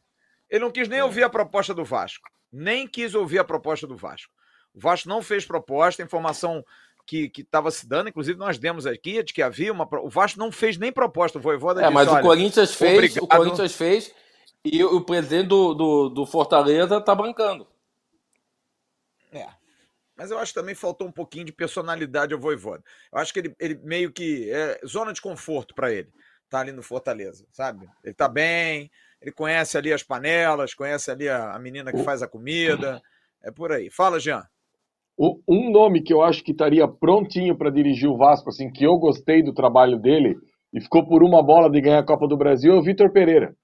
Ele 0.49 0.65
não 0.65 0.71
quis 0.71 0.89
nem 0.89 1.01
ouvir 1.03 1.23
a 1.23 1.31
proposta 1.31 1.73
do 1.73 1.85
Vasco. 1.85 2.29
Nem 2.53 2.87
quis 2.87 3.15
ouvir 3.15 3.39
a 3.39 3.45
proposta 3.45 3.87
do 3.87 3.97
Vasco. 3.97 4.33
O 4.75 4.81
Vasco 4.81 5.09
não 5.09 5.23
fez 5.23 5.45
proposta, 5.45 6.03
informação 6.03 6.65
que 7.07 7.33
estava 7.37 7.71
se 7.71 7.89
dando, 7.89 8.09
inclusive 8.09 8.39
nós 8.39 8.59
demos 8.59 8.87
aqui, 8.87 9.23
de 9.23 9.33
que 9.33 9.43
havia 9.43 9.73
uma. 9.73 9.89
O 10.01 10.09
Vasco 10.09 10.39
não 10.39 10.53
fez 10.53 10.77
nem 10.77 10.93
proposta, 10.93 11.39
o 11.39 11.41
Voivoda 11.41 11.81
É, 11.81 11.85
disse, 11.85 11.95
mas 11.95 12.09
o 12.09 12.13
"Olha, 12.13 12.23
Corinthians 12.23 12.75
fez, 12.75 12.95
obrigado." 12.95 13.25
o 13.25 13.27
Corinthians 13.27 13.75
fez 13.75 14.15
e 14.65 14.85
o 14.85 15.01
presidente 15.01 15.49
do, 15.49 15.75
do, 15.75 16.09
do 16.09 16.27
Fortaleza 16.27 17.01
tá 17.01 17.15
bancando. 17.15 17.67
É. 19.33 19.49
Mas 20.17 20.31
eu 20.31 20.39
acho 20.39 20.53
que 20.53 20.61
também 20.61 20.75
faltou 20.75 21.09
um 21.09 21.13
pouquinho 21.13 21.47
de 21.47 21.53
personalidade 21.53 22.35
ao 22.35 22.41
Voivoda. 22.41 22.85
Eu 23.11 23.19
acho 23.19 23.33
que 23.33 23.41
ele, 23.41 23.57
ele 23.59 23.75
meio 23.83 24.13
que. 24.13 24.51
É 24.51 24.81
zona 24.87 25.13
de 25.13 25.21
conforto 25.21 25.75
para 25.75 25.93
ele, 25.93 26.13
tá 26.49 26.61
ali 26.61 26.71
no 26.71 26.83
Fortaleza, 26.83 27.45
sabe? 27.51 27.89
Ele 28.05 28.15
tá 28.15 28.29
bem, 28.29 28.91
ele 29.21 29.33
conhece 29.33 29.77
ali 29.77 29.93
as 29.93 30.03
panelas, 30.03 30.75
conhece 30.75 31.11
ali 31.11 31.29
a, 31.29 31.55
a 31.55 31.59
menina 31.59 31.93
que 31.93 32.05
faz 32.05 32.23
a 32.23 32.29
comida. 32.29 33.03
É 33.43 33.51
por 33.51 33.73
aí. 33.73 33.91
Fala, 33.91 34.21
Jean. 34.21 34.47
Um 35.47 35.71
nome 35.71 36.03
que 36.03 36.15
eu 36.15 36.23
acho 36.23 36.43
que 36.43 36.53
estaria 36.53 36.89
prontinho 36.89 37.55
para 37.55 37.71
dirigir 37.71 38.09
o 38.09 38.17
Vasco, 38.17 38.49
assim, 38.49 38.71
que 38.71 38.85
eu 38.85 38.97
gostei 38.97 39.43
do 39.43 39.53
trabalho 39.53 39.99
dele 39.99 40.35
e 40.73 40.81
ficou 40.81 41.07
por 41.07 41.23
uma 41.23 41.43
bola 41.43 41.69
de 41.69 41.79
ganhar 41.79 41.99
a 41.99 42.07
Copa 42.07 42.27
do 42.27 42.39
Brasil, 42.39 42.73
é 42.73 42.79
o 42.79 42.83
Vitor 42.83 43.13
Pereira. 43.13 43.55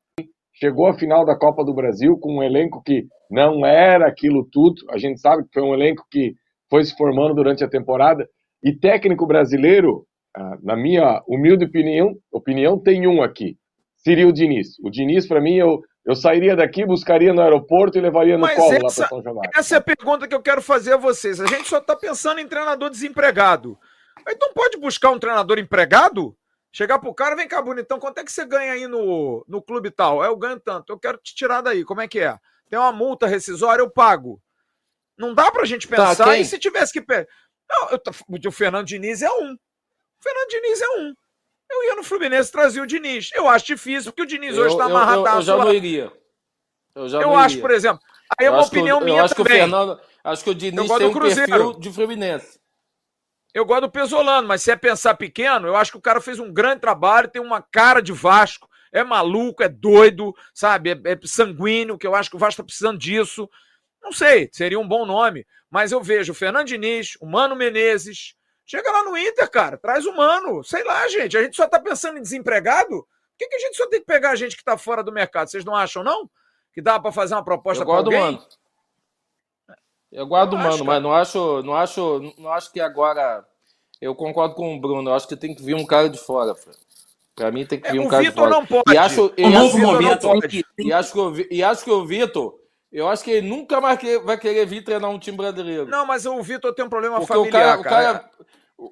Chegou 0.53 0.87
à 0.87 0.95
final 0.95 1.25
da 1.25 1.35
Copa 1.35 1.65
do 1.65 1.73
Brasil 1.73 2.19
com 2.19 2.37
um 2.37 2.43
elenco 2.43 2.83
que 2.85 3.07
não 3.31 3.65
era 3.65 4.07
aquilo 4.07 4.47
tudo. 4.53 4.83
A 4.91 4.99
gente 4.99 5.19
sabe 5.19 5.45
que 5.45 5.51
foi 5.55 5.63
um 5.63 5.73
elenco 5.73 6.05
que 6.11 6.35
foi 6.69 6.85
se 6.85 6.95
formando 6.95 7.35
durante 7.35 7.65
a 7.65 7.69
temporada. 7.69 8.29
E 8.63 8.75
técnico 8.75 9.27
brasileiro, 9.27 10.05
ah, 10.37 10.59
na 10.63 10.77
minha 10.77 11.23
humilde 11.27 11.65
opinião, 11.65 12.15
opinião 12.33 12.79
tem 12.79 13.07
um 13.07 13.23
aqui. 13.23 13.57
Seria 13.97 14.29
o 14.29 14.33
Diniz. 14.33 14.79
O 14.83 14.91
Diniz, 14.91 15.27
para 15.27 15.41
mim, 15.41 15.55
eu, 15.57 15.81
eu 16.07 16.15
sairia 16.15 16.55
daqui, 16.57 16.87
buscaria 16.87 17.35
no 17.35 17.43
aeroporto 17.43 17.99
e 17.99 18.01
levaria 18.01 18.35
no 18.37 18.43
Mas 18.43 18.57
colo 18.57 18.71
lá 18.71 18.77
essa- 18.87 19.01
para 19.03 19.09
São 19.09 19.23
Januário. 19.23 19.51
Essa 19.55 19.75
é 19.75 19.79
a 19.79 19.81
pergunta 19.83 20.27
que 20.29 20.35
eu 20.35 20.41
quero 20.43 20.63
fazer 20.63 20.95
a 20.95 20.97
vocês. 20.97 21.41
A 21.41 21.47
gente 21.47 21.69
só 21.69 21.79
está 21.79 21.97
pensando 21.97 22.39
em 22.41 22.47
treinador 22.49 22.89
desempregado. 22.89 23.79
Então 24.29 24.53
pode 24.55 24.79
buscar 24.79 25.11
um 25.11 25.19
treinador 25.19 25.59
empregado? 25.59 26.37
Chegar 26.73 26.99
pro 26.99 27.15
cara, 27.15 27.35
vem 27.35 27.49
cá, 27.49 27.61
bonitão, 27.63 27.99
quanto 27.99 28.19
é 28.19 28.25
que 28.25 28.31
você 28.31 28.45
ganha 28.45 28.73
aí 28.73 28.87
no, 28.87 29.45
no 29.49 29.63
clube 29.63 29.91
tal? 29.91 30.23
É, 30.25 30.29
eu 30.29 30.37
ganho 30.37 30.61
tanto, 30.61 30.93
eu 30.93 30.99
quero 30.99 31.17
te 31.19 31.35
tirar 31.35 31.61
daí, 31.63 31.85
como 31.85 32.01
é 32.03 32.09
que 32.09 32.21
é? 32.21 32.37
Tem 32.69 32.79
uma 32.79 32.93
multa 32.93 33.27
rescisória, 33.27 33.81
eu 33.83 33.91
pago. 33.91 34.41
Não 35.19 35.33
dá 35.33 35.51
pra 35.51 35.65
gente 35.65 35.89
Tá, 35.89 36.09
pensar, 36.09 36.25
quem? 36.25 36.43
e 36.43 36.45
se 36.45 36.59
tivesse 36.59 36.93
que... 36.93 37.01
Não, 37.69 37.89
eu 37.91 38.01
o 38.49 38.53
Fernando 38.53 38.87
Diniz 38.87 39.23
é 39.23 39.31
um. 39.31 39.55
O 39.55 40.23
Fernando 40.23 40.49
Diniz 40.51 40.81
é 40.83 40.89
um. 40.99 41.15
Eu 41.71 41.85
ia 41.85 41.97
no 41.97 42.05
Fluminense 42.05 42.51
trazer 42.53 42.81
o 42.81 42.87
Diniz. 42.87 43.31
Eu 43.35 43.49
acho 43.49 43.67
difícil, 43.67 44.13
porque 44.13 44.23
o 44.23 44.27
Diniz 44.27 44.57
hoje 44.57 44.75
Eu, 44.75 44.79
tá 44.79 44.85
eu, 44.85 44.91
eu, 44.91 44.97
amarradaço 44.97 45.39
eu 45.39 45.43
já 45.43 45.55
lá. 45.57 45.65
não 45.65 45.75
iria. 45.75 46.13
Eu 46.95 47.09
já 47.09 47.19
Eu 47.21 47.29
não 47.29 47.39
acho, 47.39 47.55
iria. 47.57 47.63
por 47.63 47.71
exemplo, 47.71 48.01
aí 48.39 48.47
é 48.47 48.49
Eu 48.49 48.53
uma 48.55 48.65
opinião 48.65 49.01
eu 49.01 49.05
minha 49.05 49.23
acho 49.23 49.35
que 49.35 49.41
o 49.41 49.45
também. 49.45 49.61
Fernando, 49.61 50.01
acho 50.25 50.45
que 50.45 50.51
o 50.51 50.55
Diniz 50.55 50.89
tem 50.93 51.07
um 51.07 51.13
Cruzeiro. 51.13 51.51
perfil 51.51 51.81
de 51.81 51.93
Fluminense. 51.93 52.59
Eu 53.53 53.65
gosto 53.65 53.83
do 53.83 53.91
Pesolano, 53.91 54.47
mas 54.47 54.63
se 54.63 54.71
é 54.71 54.77
pensar 54.77 55.15
pequeno, 55.15 55.67
eu 55.67 55.77
acho 55.77 55.91
que 55.91 55.97
o 55.97 56.03
cara 56.03 56.21
fez 56.21 56.39
um 56.39 56.53
grande 56.53 56.81
trabalho, 56.81 57.29
tem 57.29 57.41
uma 57.41 57.63
cara 57.63 58.03
de 58.03 58.13
Vasco, 58.13 58.69
é 58.93 59.03
maluco, 59.03 59.63
é 59.63 59.69
doido, 59.69 60.35
sabe? 60.53 60.91
É, 60.91 61.13
é 61.13 61.19
sanguíneo, 61.25 61.97
que 61.97 62.07
eu 62.07 62.15
acho 62.15 62.29
que 62.29 62.37
o 62.37 62.39
Vasco 62.39 62.63
tá 62.63 62.65
precisando 62.67 62.99
disso. 62.99 63.49
Não 64.03 64.13
sei, 64.13 64.49
seria 64.53 64.79
um 64.79 64.87
bom 64.87 65.07
nome. 65.07 65.47
Mas 65.71 65.91
eu 65.91 66.03
vejo 66.03 66.33
o 66.33 66.35
Fernando 66.35 66.67
Diniz, 66.69 67.17
o 67.21 67.27
Mano 67.27 67.57
Menezes. 67.57 68.35
Chega 68.67 68.91
lá 68.91 69.05
no 69.05 69.17
Inter, 69.17 69.49
cara, 69.51 69.79
traz 69.79 70.05
o 70.05 70.13
Mano. 70.17 70.63
Sei 70.65 70.83
lá, 70.83 71.07
gente. 71.09 71.39
A 71.39 71.43
gente 71.43 71.55
só 71.57 71.69
tá 71.69 71.79
pensando 71.79 72.19
em 72.19 72.23
desempregado? 72.23 72.89
Por 73.03 73.39
que, 73.39 73.47
que 73.49 73.55
a 73.57 73.59
gente 73.61 73.77
só 73.77 73.87
tem 73.89 74.01
que 74.01 74.07
pegar 74.07 74.31
a 74.31 74.37
gente 74.37 74.57
que 74.57 74.65
tá 74.65 74.77
fora 74.77 75.05
do 75.05 75.13
mercado? 75.13 75.49
Vocês 75.49 75.65
não 75.65 75.75
acham, 75.75 76.03
não? 76.03 76.29
Que 76.73 76.83
dá 76.83 76.99
pra 76.99 77.13
fazer 77.13 77.35
uma 77.35 77.45
proposta 77.45 77.85
do 77.85 77.93
alguém? 77.93 78.21
Mano. 78.21 78.43
Eu 80.11 80.27
gosto 80.27 80.51
do 80.51 80.57
Eu 80.57 80.59
Mano, 80.61 80.75
acho, 80.75 80.85
mas 80.85 81.03
não 81.03 81.13
acho, 81.13 81.63
não 81.63 81.75
acho, 81.77 82.35
não 82.39 82.53
acho 82.53 82.73
que 82.73 82.81
agora. 82.81 83.47
Eu 84.01 84.15
concordo 84.15 84.55
com 84.55 84.75
o 84.77 84.81
Bruno. 84.81 85.11
Eu 85.11 85.15
acho 85.15 85.27
que 85.29 85.37
tem 85.37 85.55
que 85.55 85.63
vir 85.63 85.75
um 85.75 85.87
cara 85.87 86.09
de 86.09 86.19
fora. 86.19 86.55
Fred. 86.55 86.77
Pra 87.35 87.51
mim 87.51 87.67
tem 87.67 87.79
que 87.81 87.87
É, 87.89 87.93
vir 87.93 88.01
um 88.01 88.07
o 88.07 88.09
cara 88.09 88.23
de 88.23 88.31
Vitor 88.31 88.45
fora. 88.49 88.57
não 88.57 88.67
pode. 88.67 88.93
E 88.95 88.99
acho, 88.99 89.33
e 89.37 89.45
Um 89.45 89.49
acho- 89.49 89.59
novo 89.59 89.69
Vitor 89.77 89.83
não 89.83 89.95
momento 90.35 90.49
tem 90.49 90.87
E 90.87 90.93
acho 90.93 91.13
que 91.13 91.19
o, 91.19 91.47
e 91.53 91.63
acho 91.63 91.85
que 91.85 91.91
o 91.91 92.05
Vitor, 92.07 92.59
eu 92.99 93.09
acho 93.09 93.23
que 93.23 93.31
ele 93.31 93.49
nunca 93.49 93.81
mais 93.81 93.99
que- 93.99 94.19
vai 94.21 94.39
querer 94.39 94.67
vir 94.67 94.83
treinar 94.83 95.11
um 95.11 95.19
time 95.19 95.37
brasileiro. 95.37 95.87
Não, 95.87 96.07
mas 96.07 96.25
o 96.27 96.43
Vitor 96.43 96.75
tem 96.75 96.85
um 96.85 96.89
problema 96.89 97.19
Porque 97.19 97.33
o 97.33 97.37
familiar, 97.45 97.81
cara, 97.81 97.81
o 97.81 97.85
cara, 97.85 98.31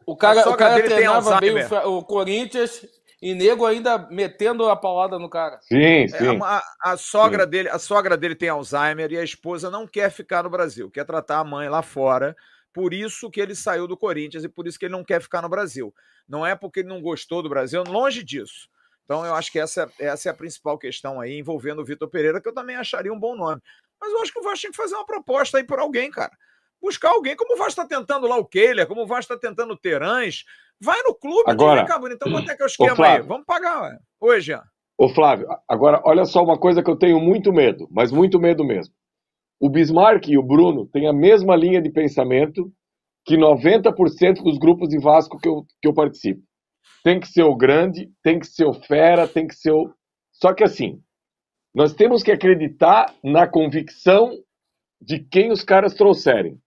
o 0.07 0.17
cara, 0.17 0.39
A 0.39 0.43
o 0.43 0.45
sogra 0.45 0.57
cara 0.59 0.75
dele 0.75 0.89
tem 0.89 0.97
treinava 0.97 1.41
bem 1.41 1.55
o, 1.57 1.99
o 1.99 2.05
Corinthians 2.05 2.87
e 3.23 3.35
nego 3.35 3.65
ainda 3.65 3.97
metendo 4.11 4.69
a 4.69 4.77
paulada 4.77 5.19
no 5.19 5.29
cara. 5.31 5.59
Sim, 5.63 6.05
É, 6.05 6.09
sim. 6.09 6.39
a, 6.43 6.63
a 6.83 6.97
sogra 6.97 7.47
dele, 7.47 7.69
a 7.71 7.79
sogra 7.79 8.17
dele 8.17 8.35
tem 8.35 8.49
Alzheimer 8.51 9.11
e 9.13 9.19
a 9.19 9.25
esposa 9.25 9.71
não 9.71 9.87
quer 9.87 10.11
ficar 10.11 10.43
no 10.43 10.51
Brasil, 10.51 10.91
quer 10.91 11.05
tratar 11.05 11.39
a 11.39 11.45
mãe 11.45 11.69
lá 11.69 11.81
fora. 11.83 12.37
Por 12.73 12.93
isso 12.93 13.31
que 13.31 13.41
ele 13.41 13.55
saiu 13.55 13.87
do 13.87 13.97
Corinthians 13.97 14.45
e 14.45 14.49
por 14.49 14.67
isso 14.67 14.79
que 14.79 14.85
ele 14.85 14.93
não 14.93 15.05
quer 15.05 15.23
ficar 15.23 15.41
no 15.41 15.49
Brasil. 15.49 15.95
Não 16.29 16.45
é 16.45 16.55
porque 16.55 16.81
ele 16.81 16.89
não 16.89 17.01
gostou 17.01 17.43
do 17.43 17.49
Brasil, 17.49 17.83
longe 17.85 18.23
disso. 18.23 18.69
Então 19.05 19.25
eu 19.25 19.35
acho 19.35 19.53
que 19.53 19.59
essa, 19.61 19.89
essa 19.99 20.29
é 20.29 20.33
a 20.33 20.35
principal 20.35 20.77
questão 20.79 21.21
aí 21.21 21.39
envolvendo 21.39 21.81
o 21.83 21.85
Vitor 21.85 22.09
Pereira, 22.09 22.41
que 22.41 22.49
eu 22.49 22.55
também 22.55 22.75
acharia 22.77 23.13
um 23.13 23.19
bom 23.19 23.37
nome. 23.37 23.61
Mas 24.05 24.13
eu 24.13 24.21
acho 24.21 24.33
que 24.33 24.39
o 24.39 24.43
Vasco 24.43 24.61
tem 24.63 24.71
que 24.71 24.77
fazer 24.77 24.95
uma 24.95 25.07
proposta 25.07 25.57
aí 25.57 25.65
por 25.65 25.79
alguém, 25.79 26.11
cara. 26.11 26.31
Buscar 26.83 27.09
alguém, 27.09 27.35
como 27.35 27.55
o 27.55 27.57
Vasco 27.57 27.81
está 27.81 27.87
tentando 27.87 28.27
lá 28.27 28.37
o 28.37 28.45
Keiler, 28.45 28.87
como 28.87 29.03
o 29.03 29.07
Vasco 29.07 29.33
está 29.33 29.49
tentando 29.49 29.73
o 29.73 29.79
Terãs. 29.79 30.45
Vai 30.79 31.01
no 31.03 31.15
clube, 31.15 31.51
Agora- 31.51 31.81
diz, 31.81 31.89
vem 31.89 31.95
cá, 31.95 31.99
bonitão, 31.99 32.31
quanto 32.31 32.51
é 32.51 32.55
que 32.55 32.63
é 32.63 32.67
o 32.67 32.69
esquema 32.69 32.91
aí? 32.91 32.97
Flávio. 32.97 33.27
Vamos 33.27 33.47
pagar. 33.47 33.83
ué. 33.85 33.99
Oi, 34.21 34.41
Jean. 34.43 34.63
Ô 34.99 35.09
Flávio, 35.09 35.49
agora 35.67 36.03
olha 36.05 36.27
só 36.27 36.43
uma 36.45 36.59
coisa 36.59 36.83
que 36.83 36.91
eu 36.91 36.97
tenho 36.99 37.19
muito 37.19 37.51
medo, 37.51 37.89
mas 37.91 38.13
muito 38.13 38.39
medo 38.39 38.63
mesmo. 38.63 38.95
O 39.59 39.71
Bismarck 39.71 40.29
e 40.29 40.37
o 40.37 40.43
Bruno 40.43 40.87
têm 40.87 41.09
a 41.09 41.13
mesma 41.13 41.57
linha 41.57 41.81
de 41.81 41.91
pensamento 41.91 42.71
que 43.25 43.35
90% 43.39 44.43
dos 44.43 44.59
grupos 44.59 44.91
de 44.91 44.99
Vasco 44.99 45.39
que 45.39 45.49
eu, 45.49 45.65
que 45.81 45.89
eu 45.89 45.95
participo. 45.95 46.43
Tem 47.03 47.19
que 47.19 47.27
ser 47.29 47.45
o 47.45 47.57
grande, 47.57 48.11
tem 48.23 48.39
que 48.39 48.47
ser 48.47 48.67
o 48.67 48.75
fera, 48.75 49.27
tem 49.27 49.47
que 49.47 49.55
ser 49.55 49.73
o. 49.73 49.91
Só 50.33 50.53
que 50.53 50.63
assim, 50.63 51.01
nós 51.75 51.93
temos 51.93 52.23
que 52.23 52.31
acreditar 52.31 53.13
na 53.23 53.47
convicção 53.47 54.33
de 55.01 55.19
quem 55.19 55.51
os 55.51 55.65
caras 55.65 55.95
trouxerem. 55.95 56.59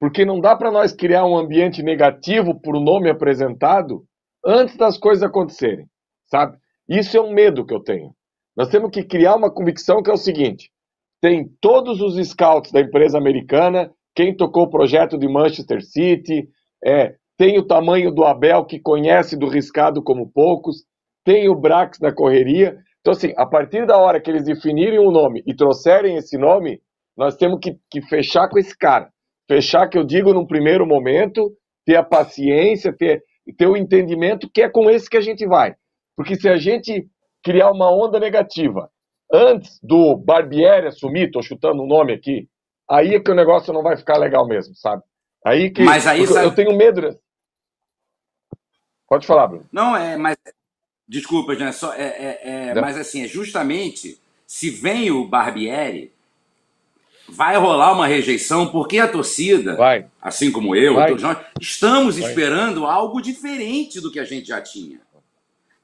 Porque 0.00 0.24
não 0.24 0.40
dá 0.40 0.56
para 0.56 0.70
nós 0.70 0.92
criar 0.92 1.24
um 1.26 1.36
ambiente 1.36 1.82
negativo 1.82 2.60
por 2.60 2.78
nome 2.80 3.10
apresentado 3.10 4.04
antes 4.44 4.76
das 4.76 4.96
coisas 4.98 5.22
acontecerem, 5.22 5.86
sabe? 6.26 6.56
Isso 6.88 7.16
é 7.16 7.20
um 7.20 7.32
medo 7.32 7.64
que 7.64 7.74
eu 7.74 7.80
tenho. 7.80 8.14
Nós 8.56 8.68
temos 8.68 8.90
que 8.90 9.04
criar 9.04 9.36
uma 9.36 9.50
convicção 9.50 10.02
que 10.02 10.10
é 10.10 10.12
o 10.12 10.16
seguinte: 10.16 10.70
tem 11.20 11.48
todos 11.60 12.00
os 12.00 12.16
scouts 12.28 12.72
da 12.72 12.80
empresa 12.80 13.18
americana, 13.18 13.92
quem 14.14 14.36
tocou 14.36 14.64
o 14.64 14.70
projeto 14.70 15.18
de 15.18 15.28
Manchester 15.28 15.82
City, 15.84 16.48
é, 16.84 17.14
tem 17.36 17.58
o 17.58 17.66
tamanho 17.66 18.10
do 18.10 18.24
Abel, 18.24 18.64
que 18.64 18.80
conhece 18.80 19.36
do 19.36 19.48
riscado 19.48 20.02
como 20.02 20.30
poucos, 20.30 20.84
tem 21.24 21.48
o 21.48 21.54
Brax 21.54 22.00
na 22.00 22.12
correria. 22.12 22.76
Então, 23.00 23.12
assim, 23.12 23.32
a 23.36 23.46
partir 23.46 23.86
da 23.86 23.96
hora 23.96 24.20
que 24.20 24.30
eles 24.30 24.44
definirem 24.44 24.98
um 24.98 25.10
nome 25.10 25.42
e 25.46 25.54
trouxerem 25.54 26.16
esse 26.16 26.36
nome, 26.36 26.80
nós 27.16 27.36
temos 27.36 27.58
que, 27.60 27.76
que 27.90 28.02
fechar 28.02 28.48
com 28.48 28.58
esse 28.58 28.76
cara. 28.76 29.10
Fechar, 29.48 29.88
que 29.88 29.96
eu 29.98 30.04
digo 30.04 30.32
num 30.32 30.46
primeiro 30.46 30.86
momento, 30.86 31.50
ter 31.84 31.96
a 31.96 32.02
paciência, 32.02 32.94
ter, 32.94 33.22
ter 33.56 33.66
o 33.66 33.76
entendimento 33.76 34.48
que 34.52 34.62
é 34.62 34.68
com 34.68 34.90
esse 34.90 35.08
que 35.08 35.16
a 35.16 35.22
gente 35.22 35.46
vai. 35.46 35.74
Porque 36.16 36.36
se 36.36 36.48
a 36.48 36.56
gente 36.56 37.08
criar 37.42 37.70
uma 37.70 37.90
onda 37.90 38.20
negativa 38.20 38.90
antes 39.32 39.78
do 39.82 40.16
Barbieri 40.16 40.86
assumir, 40.88 41.26
estou 41.26 41.42
chutando 41.42 41.82
um 41.82 41.86
nome 41.86 42.12
aqui, 42.12 42.48
aí 42.90 43.14
é 43.14 43.20
que 43.20 43.30
o 43.30 43.34
negócio 43.34 43.72
não 43.72 43.82
vai 43.82 43.96
ficar 43.96 44.18
legal 44.18 44.46
mesmo, 44.46 44.74
sabe? 44.74 45.02
Aí 45.44 45.70
que 45.70 45.82
Mas 45.82 46.06
aí 46.06 46.26
sabe- 46.26 46.46
eu 46.46 46.54
tenho 46.54 46.76
medo. 46.76 47.18
Pode 49.08 49.26
falar, 49.26 49.48
Bruno. 49.48 49.66
Não, 49.72 49.96
é, 49.96 50.16
mas. 50.16 50.36
Desculpa, 51.08 51.54
Jean, 51.56 51.72
só, 51.72 51.94
é, 51.94 52.02
é, 52.02 52.40
é, 52.42 52.80
mas 52.80 52.96
assim, 52.98 53.24
é 53.24 53.28
justamente 53.28 54.18
se 54.46 54.68
vem 54.68 55.10
o 55.10 55.26
Barbieri, 55.26 56.12
vai 57.28 57.56
rolar 57.56 57.92
uma 57.92 58.06
rejeição, 58.06 58.68
porque 58.68 58.98
a 58.98 59.08
torcida, 59.08 59.74
Vai. 59.76 60.06
assim 60.20 60.50
como 60.50 60.74
eu, 60.76 60.94
Vai. 60.94 61.08
todos 61.08 61.22
nós, 61.22 61.38
estamos 61.60 62.18
Vai. 62.18 62.28
esperando 62.28 62.86
algo 62.86 63.20
diferente 63.20 64.00
do 64.00 64.10
que 64.10 64.18
a 64.20 64.24
gente 64.24 64.48
já 64.48 64.60
tinha. 64.60 65.00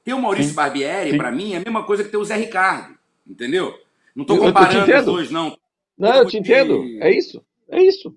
Ter 0.03 0.13
o 0.13 0.21
Maurício 0.21 0.49
Sim. 0.49 0.55
Barbieri, 0.55 1.17
para 1.17 1.31
mim, 1.31 1.53
é 1.53 1.57
a 1.57 1.61
mesma 1.61 1.83
coisa 1.83 2.03
que 2.03 2.09
ter 2.09 2.17
o 2.17 2.25
Zé 2.25 2.35
Ricardo, 2.35 2.95
entendeu? 3.27 3.73
Não 4.15 4.21
estou 4.21 4.37
Eu- 4.37 4.43
eu 4.43 4.53
comparando 4.53 4.95
os 4.95 5.05
dois, 5.05 5.31
não. 5.31 5.57
Não, 5.97 6.13
eu 6.13 6.27
te 6.27 6.37
entendo. 6.37 6.83
É 7.01 7.11
isso. 7.11 7.43
É 7.69 7.81
isso. 7.81 8.15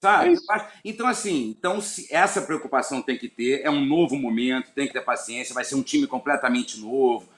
Sabe? 0.00 0.32
É. 0.34 0.66
Então, 0.84 1.06
assim, 1.06 1.50
então, 1.50 1.80
se 1.80 2.06
essa 2.14 2.40
preocupação 2.42 3.02
tem 3.02 3.18
que 3.18 3.28
ter, 3.28 3.60
é 3.62 3.70
um 3.70 3.84
novo 3.84 4.16
momento, 4.16 4.70
tem 4.74 4.86
que 4.86 4.92
ter 4.94 5.02
paciência, 5.02 5.54
vai 5.54 5.64
ser 5.64 5.74
um 5.74 5.82
time 5.82 6.06
completamente 6.06 6.80
novo 6.80 7.28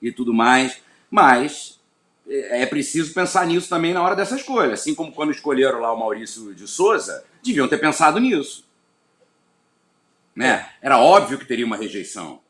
e 0.00 0.12
tudo 0.12 0.32
mais. 0.32 0.80
Mas 1.10 1.80
é 2.28 2.62
é 2.62 2.66
preciso 2.66 3.12
pensar 3.12 3.46
nisso 3.46 3.68
também 3.68 3.92
na 3.92 4.02
hora 4.02 4.14
dessa 4.14 4.36
escolha. 4.36 4.74
Assim 4.74 4.94
como 4.94 5.12
quando 5.12 5.32
escolheram 5.32 5.80
lá 5.80 5.92
o 5.92 5.98
Maurício 5.98 6.54
de 6.54 6.66
Souza, 6.68 7.24
deviam 7.44 7.68
ter 7.68 7.78
pensado 7.78 8.20
nisso. 8.20 8.64
Né? 10.34 10.66
Era 10.80 10.98
óbvio 10.98 11.38
que 11.38 11.44
teria 11.46 11.66
uma 11.66 11.76
rejeição. 11.76 12.40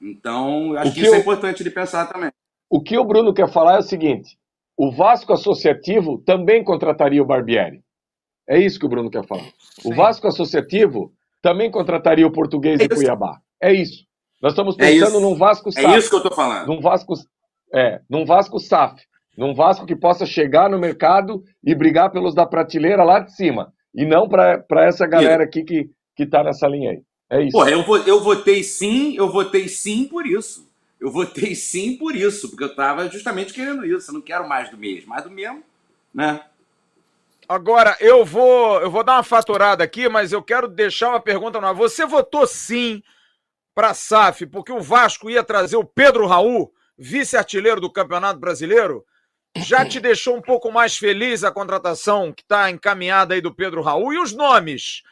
Então, 0.00 0.76
eu 0.78 0.78
acho 0.78 0.92
que, 0.94 1.00
que 1.00 1.06
isso 1.06 1.14
é 1.14 1.18
eu- 1.18 1.20
importante 1.20 1.64
de 1.64 1.70
pensar 1.70 2.06
também. 2.06 2.30
O 2.70 2.82
que 2.82 2.98
o 2.98 3.04
Bruno 3.04 3.34
quer 3.34 3.52
falar 3.52 3.76
é 3.76 3.78
o 3.78 3.82
seguinte: 3.82 4.38
o 4.76 4.90
Vasco 4.90 5.32
Associativo 5.32 6.18
também 6.18 6.64
contrataria 6.64 7.22
o 7.22 7.26
Barbieri. 7.26 7.83
É 8.48 8.58
isso 8.58 8.78
que 8.78 8.86
o 8.86 8.88
Bruno 8.88 9.10
quer 9.10 9.26
falar. 9.26 9.48
Sim. 9.58 9.92
O 9.92 9.94
Vasco 9.94 10.26
Associativo 10.26 11.12
também 11.40 11.70
contrataria 11.70 12.26
o 12.26 12.32
português 12.32 12.80
é 12.80 12.88
de 12.88 12.94
Cuiabá. 12.94 13.38
É 13.60 13.72
isso. 13.72 14.04
Nós 14.42 14.52
estamos 14.52 14.76
é 14.78 14.78
pensando 14.78 15.18
é 15.18 15.20
num 15.20 15.34
Vasco 15.34 15.72
SAF. 15.72 15.86
É 15.86 15.98
isso 15.98 16.08
que 16.08 16.16
eu 16.16 16.18
estou 16.18 16.34
falando. 16.34 16.66
Num 16.66 16.80
Vasco, 16.80 17.14
é, 17.72 18.00
num 18.08 18.24
Vasco 18.24 18.58
SAF. 18.58 19.02
Num 19.36 19.54
Vasco 19.54 19.86
que 19.86 19.96
possa 19.96 20.26
chegar 20.26 20.70
no 20.70 20.78
mercado 20.78 21.42
e 21.64 21.74
brigar 21.74 22.10
pelos 22.10 22.34
da 22.34 22.46
prateleira 22.46 23.02
lá 23.02 23.20
de 23.20 23.34
cima. 23.34 23.72
E 23.94 24.04
não 24.04 24.28
para 24.28 24.86
essa 24.86 25.06
galera 25.06 25.44
aqui 25.44 25.64
que, 25.64 25.90
que 26.16 26.26
tá 26.26 26.44
nessa 26.44 26.68
linha 26.68 26.90
aí. 26.90 27.02
É 27.30 27.42
isso. 27.42 27.52
Pô, 27.52 27.66
eu, 27.66 27.82
eu 28.06 28.22
votei 28.22 28.62
sim, 28.62 29.16
eu 29.16 29.30
votei 29.30 29.68
sim 29.68 30.04
por 30.04 30.26
isso. 30.26 30.68
Eu 31.00 31.10
votei 31.10 31.54
sim 31.54 31.96
por 31.96 32.14
isso, 32.14 32.48
porque 32.48 32.64
eu 32.64 32.68
estava 32.68 33.08
justamente 33.10 33.52
querendo 33.52 33.84
isso. 33.84 34.10
Eu 34.10 34.14
não 34.14 34.20
quero 34.20 34.48
mais 34.48 34.70
do 34.70 34.76
mesmo, 34.76 35.08
mais 35.08 35.24
do 35.24 35.30
mesmo, 35.30 35.62
né? 36.14 36.40
Agora, 37.48 37.96
eu 38.00 38.24
vou, 38.24 38.80
eu 38.80 38.90
vou 38.90 39.04
dar 39.04 39.14
uma 39.14 39.22
faturada 39.22 39.84
aqui, 39.84 40.08
mas 40.08 40.32
eu 40.32 40.42
quero 40.42 40.66
deixar 40.66 41.10
uma 41.10 41.20
pergunta 41.20 41.60
no 41.60 41.66
ar. 41.66 41.74
Você 41.74 42.06
votou 42.06 42.46
sim 42.46 43.02
para 43.74 43.90
a 43.90 43.94
SAF 43.94 44.46
porque 44.46 44.72
o 44.72 44.80
Vasco 44.80 45.28
ia 45.28 45.44
trazer 45.44 45.76
o 45.76 45.84
Pedro 45.84 46.26
Raul, 46.26 46.72
vice-artilheiro 46.96 47.80
do 47.80 47.92
Campeonato 47.92 48.40
Brasileiro? 48.40 49.04
Já 49.56 49.84
te 49.84 50.00
deixou 50.00 50.36
um 50.36 50.42
pouco 50.42 50.72
mais 50.72 50.96
feliz 50.96 51.44
a 51.44 51.52
contratação 51.52 52.32
que 52.32 52.42
está 52.42 52.70
encaminhada 52.70 53.34
aí 53.34 53.40
do 53.40 53.54
Pedro 53.54 53.82
Raul? 53.82 54.12
E 54.12 54.18
os 54.18 54.32
nomes? 54.32 55.02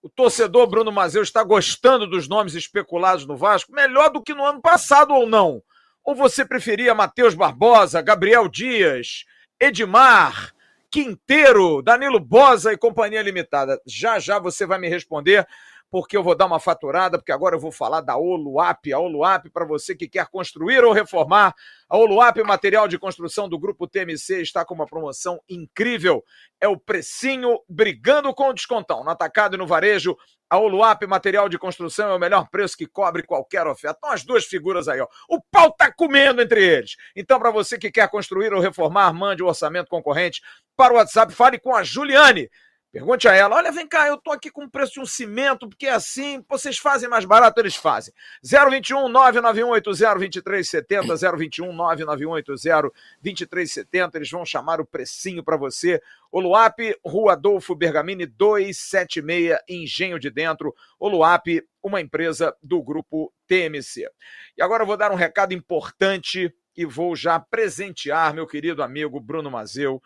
O 0.00 0.08
torcedor 0.08 0.68
Bruno 0.68 0.92
Mazeu 0.92 1.22
está 1.22 1.42
gostando 1.42 2.06
dos 2.06 2.28
nomes 2.28 2.54
especulados 2.54 3.26
no 3.26 3.36
Vasco? 3.36 3.72
Melhor 3.72 4.10
do 4.10 4.22
que 4.22 4.32
no 4.32 4.44
ano 4.44 4.60
passado 4.60 5.12
ou 5.12 5.26
não? 5.26 5.60
Ou 6.04 6.14
você 6.14 6.44
preferia 6.44 6.94
Matheus 6.94 7.34
Barbosa, 7.34 8.00
Gabriel 8.00 8.48
Dias, 8.48 9.24
Edmar, 9.60 10.54
Quinteiro, 10.90 11.82
Danilo 11.82 12.18
Bosa 12.18 12.72
e 12.72 12.78
Companhia 12.78 13.22
Limitada? 13.22 13.80
Já 13.86 14.18
já 14.18 14.38
você 14.38 14.66
vai 14.66 14.78
me 14.78 14.88
responder 14.88 15.46
porque 15.90 16.16
eu 16.16 16.22
vou 16.22 16.34
dar 16.34 16.46
uma 16.46 16.60
faturada, 16.60 17.18
porque 17.18 17.32
agora 17.32 17.56
eu 17.56 17.60
vou 17.60 17.72
falar 17.72 18.00
da 18.00 18.16
Oluap, 18.16 18.92
a 18.92 18.98
Oluap 18.98 19.48
para 19.50 19.64
você 19.64 19.94
que 19.94 20.08
quer 20.08 20.26
construir 20.26 20.84
ou 20.84 20.92
reformar. 20.92 21.54
A 21.88 21.96
Oluap, 21.96 22.36
material 22.44 22.86
de 22.86 22.98
construção 22.98 23.48
do 23.48 23.58
grupo 23.58 23.86
TMC, 23.86 24.42
está 24.42 24.64
com 24.64 24.74
uma 24.74 24.86
promoção 24.86 25.40
incrível. 25.48 26.22
É 26.60 26.68
o 26.68 26.76
precinho 26.76 27.58
brigando 27.68 28.34
com 28.34 28.50
o 28.50 28.52
descontão. 28.52 29.02
No 29.02 29.10
atacado 29.10 29.54
e 29.54 29.58
no 29.58 29.66
varejo, 29.66 30.16
a 30.50 30.58
Oluap, 30.58 31.06
material 31.06 31.48
de 31.48 31.58
construção, 31.58 32.10
é 32.10 32.14
o 32.14 32.18
melhor 32.18 32.48
preço 32.50 32.76
que 32.76 32.86
cobre 32.86 33.22
qualquer 33.22 33.66
oferta. 33.66 33.96
Estão 33.96 34.12
as 34.12 34.24
duas 34.24 34.44
figuras 34.44 34.88
aí, 34.88 35.00
ó. 35.00 35.06
O 35.28 35.40
pau 35.50 35.72
tá 35.72 35.92
comendo 35.92 36.40
entre 36.42 36.64
eles. 36.64 36.96
Então, 37.14 37.38
para 37.38 37.50
você 37.50 37.78
que 37.78 37.90
quer 37.90 38.08
construir 38.10 38.52
ou 38.52 38.60
reformar, 38.60 39.12
mande 39.12 39.42
o 39.42 39.46
orçamento 39.46 39.88
concorrente 39.88 40.42
para 40.76 40.92
o 40.92 40.96
WhatsApp, 40.96 41.32
fale 41.34 41.58
com 41.58 41.74
a 41.74 41.82
Juliane. 41.82 42.48
Pergunte 42.90 43.28
a 43.28 43.34
ela: 43.34 43.56
olha, 43.56 43.70
vem 43.70 43.86
cá, 43.86 44.08
eu 44.08 44.16
tô 44.16 44.32
aqui 44.32 44.50
com 44.50 44.64
o 44.64 44.70
preço 44.70 44.94
de 44.94 45.00
um 45.00 45.06
cimento, 45.06 45.68
porque 45.68 45.86
é 45.86 45.92
assim, 45.92 46.42
vocês 46.48 46.78
fazem 46.78 47.08
mais 47.08 47.24
barato, 47.26 47.60
eles 47.60 47.76
fazem. 47.76 48.14
021 48.42 49.08
99180 49.08 50.14
2370, 50.18 51.36
021 51.36 51.72
99180 51.72 52.90
2370, 53.20 54.16
eles 54.16 54.30
vão 54.30 54.44
chamar 54.46 54.80
o 54.80 54.86
precinho 54.86 55.44
para 55.44 55.56
você. 55.56 56.00
O 56.32 56.40
Luap, 56.40 56.78
Rua 57.04 57.32
Adolfo 57.32 57.74
Bergamini 57.74 58.24
276, 58.24 59.58
Engenho 59.68 60.18
de 60.18 60.30
Dentro. 60.30 60.74
O 60.98 61.08
Luap, 61.08 61.46
uma 61.82 62.00
empresa 62.00 62.56
do 62.62 62.82
grupo 62.82 63.32
TMC. 63.46 64.08
E 64.56 64.62
agora 64.62 64.82
eu 64.82 64.86
vou 64.86 64.96
dar 64.96 65.12
um 65.12 65.14
recado 65.14 65.52
importante 65.52 66.52
e 66.74 66.86
vou 66.86 67.14
já 67.14 67.38
presentear 67.38 68.32
meu 68.32 68.46
querido 68.46 68.82
amigo 68.82 69.20
Bruno 69.20 69.50
Mazeu 69.50 70.00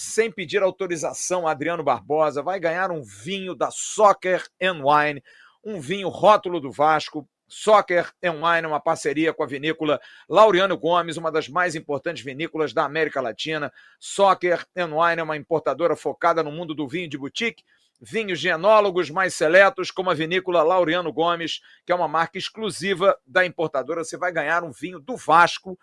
sem 0.00 0.30
pedir 0.30 0.62
autorização, 0.62 1.48
Adriano 1.48 1.82
Barbosa 1.82 2.40
vai 2.40 2.60
ganhar 2.60 2.92
um 2.92 3.02
vinho 3.02 3.52
da 3.52 3.68
Soccer 3.72 4.46
and 4.62 4.80
Wine, 4.84 5.20
um 5.64 5.80
vinho 5.80 6.08
rótulo 6.08 6.60
do 6.60 6.70
Vasco. 6.70 7.28
Soccer 7.48 8.12
and 8.22 8.34
Wine, 8.34 8.68
uma 8.68 8.78
parceria 8.78 9.34
com 9.34 9.42
a 9.42 9.46
vinícola 9.46 10.00
Laureano 10.28 10.78
Gomes, 10.78 11.16
uma 11.16 11.32
das 11.32 11.48
mais 11.48 11.74
importantes 11.74 12.22
vinícolas 12.22 12.72
da 12.72 12.84
América 12.84 13.20
Latina. 13.20 13.72
Soccer 13.98 14.64
and 14.76 14.94
Wine 14.94 15.20
é 15.20 15.24
uma 15.24 15.36
importadora 15.36 15.96
focada 15.96 16.44
no 16.44 16.52
mundo 16.52 16.76
do 16.76 16.86
vinho 16.86 17.08
de 17.08 17.18
boutique, 17.18 17.64
vinhos 18.00 18.38
de 18.38 18.46
enólogos 18.46 19.10
mais 19.10 19.34
seletos, 19.34 19.90
como 19.90 20.10
a 20.10 20.14
vinícola 20.14 20.62
Laureano 20.62 21.12
Gomes, 21.12 21.60
que 21.84 21.90
é 21.90 21.94
uma 21.94 22.06
marca 22.06 22.38
exclusiva 22.38 23.18
da 23.26 23.44
importadora. 23.44 24.04
Você 24.04 24.16
vai 24.16 24.30
ganhar 24.30 24.62
um 24.62 24.70
vinho 24.70 25.00
do 25.00 25.16
Vasco 25.16 25.76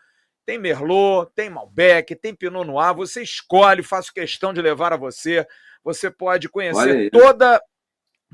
tem 0.46 0.60
Merlot, 0.60 1.32
tem 1.34 1.50
Malbec, 1.50 2.14
tem 2.16 2.36
Pinot 2.36 2.66
Noir. 2.66 2.94
Você 2.96 3.24
escolhe, 3.24 3.82
faço 3.82 4.14
questão 4.14 4.54
de 4.54 4.62
levar 4.62 4.92
a 4.94 4.98
você. 4.98 5.48
Você 5.84 6.12
pode 6.12 6.50
conhecer 6.50 7.10
toda 7.12 7.62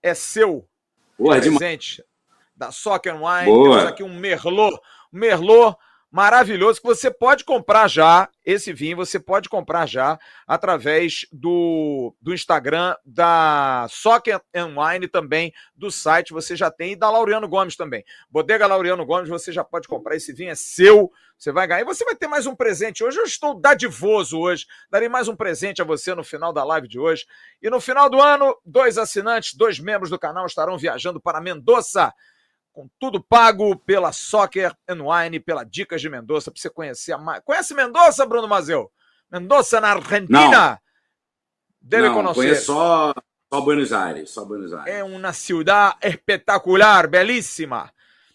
É 0.02 0.14
seu 0.14 0.66
Boa, 1.18 1.36
presente 1.36 1.96
demais. 1.96 2.10
da 2.56 2.72
Soccer 2.72 3.14
Wine. 3.14 3.44
Boa. 3.44 3.76
Temos 3.76 3.92
aqui 3.92 4.02
um 4.02 4.18
Merlot. 4.18 4.80
Merlot 5.12 5.76
maravilhoso 6.10 6.80
que 6.80 6.86
você 6.86 7.10
pode 7.10 7.44
comprar 7.44 7.88
já. 7.88 8.28
Esse 8.44 8.72
vinho 8.72 8.96
você 8.96 9.20
pode 9.20 9.48
comprar 9.48 9.86
já 9.86 10.18
através 10.46 11.26
do, 11.30 12.14
do 12.20 12.34
Instagram 12.34 12.96
da 13.04 13.86
Soccer 13.88 14.40
and 14.54 14.74
Wine 14.76 15.06
também, 15.06 15.52
do 15.76 15.90
site 15.90 16.32
você 16.32 16.56
já 16.56 16.70
tem 16.70 16.92
e 16.92 16.96
da 16.96 17.08
Laureano 17.08 17.48
Gomes 17.48 17.76
também. 17.76 18.04
Bodega 18.28 18.66
Laureano 18.66 19.06
Gomes, 19.06 19.28
você 19.28 19.52
já 19.52 19.62
pode 19.62 19.86
comprar 19.86 20.16
esse 20.16 20.32
vinho, 20.32 20.50
é 20.50 20.54
seu. 20.54 21.12
Você 21.38 21.52
vai 21.52 21.66
ganhar 21.66 21.80
e 21.80 21.84
você 21.84 22.04
vai 22.04 22.14
ter 22.14 22.26
mais 22.26 22.46
um 22.46 22.54
presente. 22.54 23.02
Hoje 23.02 23.18
eu 23.18 23.24
estou 23.24 23.58
dadivoso 23.58 24.38
hoje. 24.38 24.66
Darei 24.90 25.08
mais 25.08 25.28
um 25.28 25.36
presente 25.36 25.80
a 25.80 25.84
você 25.84 26.14
no 26.14 26.24
final 26.24 26.52
da 26.52 26.64
live 26.64 26.86
de 26.86 26.98
hoje. 26.98 27.24
E 27.62 27.70
no 27.70 27.80
final 27.80 28.10
do 28.10 28.20
ano, 28.20 28.54
dois 28.66 28.98
assinantes, 28.98 29.54
dois 29.54 29.78
membros 29.78 30.10
do 30.10 30.18
canal 30.18 30.44
estarão 30.44 30.76
viajando 30.76 31.20
para 31.20 31.40
Mendoza 31.40 32.12
com 32.80 32.88
tudo 32.98 33.22
pago 33.22 33.76
pela 33.76 34.10
Soccer 34.10 34.74
and 34.88 35.02
Wine, 35.02 35.38
pela 35.38 35.64
Dicas 35.64 36.00
de 36.00 36.08
Mendoza, 36.08 36.50
para 36.50 36.58
você 36.58 36.70
conhecer 36.70 37.12
a. 37.12 37.40
Conhece 37.42 37.74
Mendoza, 37.74 38.24
Bruno 38.24 38.48
Mazeu? 38.48 38.90
Mendoza 39.30 39.80
na 39.82 39.90
Argentina? 39.90 40.70
Não. 40.70 40.78
Deve 41.78 42.08
Não, 42.08 42.14
conhecer. 42.14 42.34
Conheço 42.34 42.66
só, 42.66 43.14
só 43.52 43.60
Buenos 43.60 43.92
Aires, 43.92 44.30
só 44.30 44.44
Buenos 44.46 44.72
Aires. 44.72 44.94
É 44.94 45.04
uma 45.04 45.32
cidade 45.34 45.96
espetacular, 46.02 47.06
belíssima. 47.06 47.92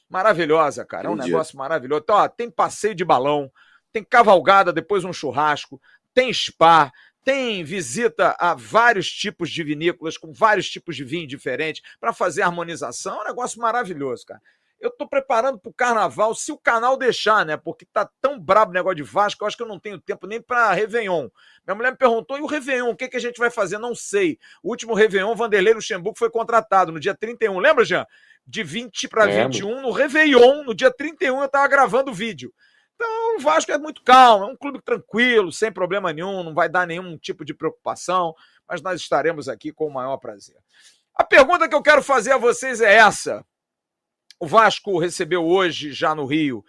Maravilhosa, 0.08 0.86
cara. 0.86 1.08
É 1.08 1.12
um 1.12 1.16
negócio 1.16 1.58
maravilhoso. 1.58 2.02
Então, 2.04 2.16
ó, 2.16 2.28
tem 2.28 2.50
passeio 2.52 2.94
de 2.94 3.04
balão, 3.04 3.52
tem 3.92 4.04
cavalgada, 4.04 4.72
depois 4.72 5.04
um 5.04 5.12
churrasco, 5.12 5.82
tem 6.14 6.32
spa, 6.32 6.92
tem 7.26 7.64
visita 7.64 8.36
a 8.40 8.54
vários 8.54 9.12
tipos 9.12 9.50
de 9.50 9.64
vinícolas, 9.64 10.16
com 10.16 10.32
vários 10.32 10.70
tipos 10.70 10.96
de 10.96 11.04
vinho 11.04 11.28
diferentes, 11.28 11.82
para 12.00 12.14
fazer 12.14 12.44
harmonização. 12.44 13.18
É 13.18 13.22
um 13.24 13.28
negócio 13.28 13.60
maravilhoso, 13.60 14.28
cara. 14.28 14.42
Eu 14.80 14.90
estou 14.90 15.08
preparando 15.08 15.58
para 15.58 15.70
o 15.70 15.74
carnaval, 15.74 16.36
se 16.36 16.52
o 16.52 16.58
canal 16.58 16.96
deixar, 16.96 17.44
né? 17.44 17.58
Porque 17.58 17.86
tá 17.86 18.08
tão 18.22 18.40
brabo 18.40 18.70
o 18.70 18.74
negócio 18.74 18.98
de 18.98 19.04
Vasco, 19.04 19.44
eu 19.44 19.48
acho 19.48 19.58
que 19.58 19.64
eu 19.64 19.68
não 19.68 19.80
tenho 19.80 20.00
tempo 20.00 20.28
nem 20.28 20.40
para 20.40 20.72
Réveillon. 20.74 21.28
Minha 21.66 21.76
mulher 21.76 21.92
me 21.92 21.98
perguntou, 21.98 22.38
e 22.38 22.42
o 22.42 22.46
Réveillon, 22.46 22.92
o 22.92 22.96
que, 22.96 23.08
que 23.08 23.18
a 23.18 23.22
gente 23.22 23.40
vai 23.40 23.50
fazer? 23.50 23.80
Não 23.80 23.96
sei. 23.96 24.38
O 24.62 24.70
último 24.70 24.94
Réveillon, 24.94 25.34
Vanderlei 25.34 25.74
Luxemburgo 25.74 26.20
foi 26.20 26.30
contratado 26.30 26.92
no 26.92 27.00
dia 27.00 27.16
31. 27.16 27.58
Lembra, 27.58 27.84
Jean? 27.84 28.06
De 28.46 28.64
20 28.64 29.08
para 29.08 29.26
21, 29.26 29.82
no 29.82 29.90
Réveillon, 29.90 30.64
no 30.64 30.76
dia 30.76 30.92
31, 30.92 31.40
eu 31.40 31.46
estava 31.46 31.68
gravando 31.68 32.12
o 32.12 32.14
vídeo. 32.14 32.54
Então, 32.96 33.36
o 33.36 33.40
Vasco 33.40 33.72
é 33.72 33.78
muito 33.78 34.02
calmo, 34.02 34.46
é 34.46 34.48
um 34.48 34.56
clube 34.56 34.82
tranquilo, 34.82 35.52
sem 35.52 35.72
problema 35.72 36.14
nenhum, 36.14 36.44
não 36.44 36.54
vai 36.54 36.70
dar 36.70 36.88
nenhum 36.88 37.18
tipo 37.18 37.44
de 37.44 37.54
preocupação, 37.54 38.34
mas 38.68 38.82
nós 38.82 39.02
estaremos 39.02 39.50
aqui 39.50 39.72
com 39.72 39.88
o 39.88 39.94
maior 39.94 40.18
prazer. 40.18 40.58
A 41.14 41.24
pergunta 41.24 41.68
que 41.68 41.76
eu 41.76 41.82
quero 41.82 42.02
fazer 42.02 42.32
a 42.32 42.38
vocês 42.38 42.82
é 42.82 42.96
essa: 42.96 43.46
O 44.40 44.48
Vasco 44.48 44.98
recebeu 44.98 45.46
hoje, 45.46 45.92
já 45.92 46.16
no 46.16 46.26
Rio, 46.26 46.64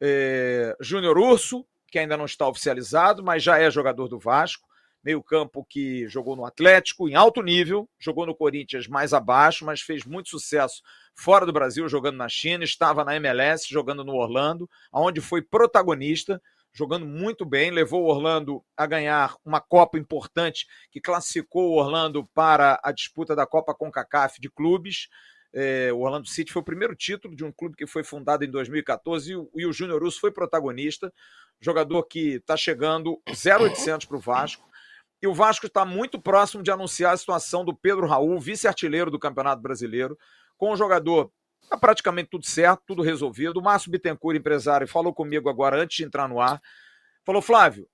é, 0.00 0.76
Júnior 0.80 1.18
Urso, 1.18 1.66
que 1.90 1.98
ainda 1.98 2.16
não 2.16 2.24
está 2.24 2.48
oficializado, 2.48 3.22
mas 3.22 3.42
já 3.42 3.58
é 3.58 3.70
jogador 3.70 4.08
do 4.08 4.18
Vasco. 4.18 4.65
Meio-campo 5.06 5.64
que 5.64 6.08
jogou 6.08 6.34
no 6.34 6.44
Atlético 6.44 7.08
em 7.08 7.14
alto 7.14 7.40
nível, 7.40 7.88
jogou 7.96 8.26
no 8.26 8.34
Corinthians 8.34 8.88
mais 8.88 9.14
abaixo, 9.14 9.64
mas 9.64 9.80
fez 9.80 10.04
muito 10.04 10.28
sucesso 10.28 10.82
fora 11.14 11.46
do 11.46 11.52
Brasil, 11.52 11.88
jogando 11.88 12.16
na 12.16 12.28
China, 12.28 12.64
estava 12.64 13.04
na 13.04 13.14
MLS, 13.14 13.68
jogando 13.68 14.02
no 14.02 14.16
Orlando, 14.16 14.68
onde 14.92 15.20
foi 15.20 15.42
protagonista, 15.42 16.42
jogando 16.72 17.06
muito 17.06 17.46
bem, 17.46 17.70
levou 17.70 18.02
o 18.02 18.08
Orlando 18.08 18.64
a 18.76 18.84
ganhar 18.84 19.36
uma 19.44 19.60
Copa 19.60 19.96
importante 19.96 20.66
que 20.90 21.00
classificou 21.00 21.70
o 21.70 21.78
Orlando 21.78 22.26
para 22.34 22.80
a 22.82 22.90
disputa 22.90 23.36
da 23.36 23.46
Copa 23.46 23.72
CONCACAF 23.76 24.40
de 24.40 24.50
clubes. 24.50 25.08
É, 25.54 25.92
o 25.92 26.00
Orlando 26.00 26.26
City 26.26 26.52
foi 26.52 26.62
o 26.62 26.64
primeiro 26.64 26.96
título 26.96 27.36
de 27.36 27.44
um 27.44 27.52
clube 27.52 27.76
que 27.76 27.86
foi 27.86 28.02
fundado 28.02 28.44
em 28.44 28.50
2014 28.50 29.30
e 29.30 29.36
o, 29.36 29.48
e 29.54 29.66
o 29.66 29.72
Júnior 29.72 30.02
Russo 30.02 30.18
foi 30.18 30.32
protagonista. 30.32 31.12
Jogador 31.60 32.02
que 32.02 32.34
está 32.34 32.56
chegando 32.56 33.22
0,800 33.32 34.04
para 34.04 34.16
o 34.16 34.20
Vasco. 34.20 34.66
E 35.22 35.26
o 35.26 35.34
Vasco 35.34 35.66
está 35.66 35.84
muito 35.84 36.20
próximo 36.20 36.62
de 36.62 36.70
anunciar 36.70 37.14
a 37.14 37.16
situação 37.16 37.64
do 37.64 37.74
Pedro 37.74 38.06
Raul, 38.06 38.38
vice-artilheiro 38.38 39.10
do 39.10 39.18
Campeonato 39.18 39.62
Brasileiro, 39.62 40.18
com 40.56 40.72
o 40.72 40.76
jogador 40.76 41.30
Está 41.66 41.76
praticamente 41.76 42.30
tudo 42.30 42.46
certo, 42.46 42.84
tudo 42.86 43.02
resolvido. 43.02 43.58
O 43.58 43.62
Márcio 43.62 43.90
Bittencourt, 43.90 44.36
empresário, 44.36 44.86
falou 44.86 45.12
comigo 45.12 45.48
agora 45.48 45.82
antes 45.82 45.96
de 45.96 46.04
entrar 46.04 46.28
no 46.28 46.40
ar. 46.40 46.62
Falou, 47.24 47.42
Flávio, 47.42 47.88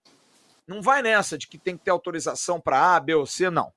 não 0.67 0.83
vai 0.83 1.01
nessa 1.01 1.39
de 1.39 1.49
que 1.49 1.57
tem 1.57 1.75
que 1.75 1.85
ter 1.85 1.91
autorização 1.91 2.61
para 2.61 2.95
A, 2.95 3.01
B 3.01 3.15
ou 3.15 3.25
C, 3.25 3.49
não. 3.49 3.73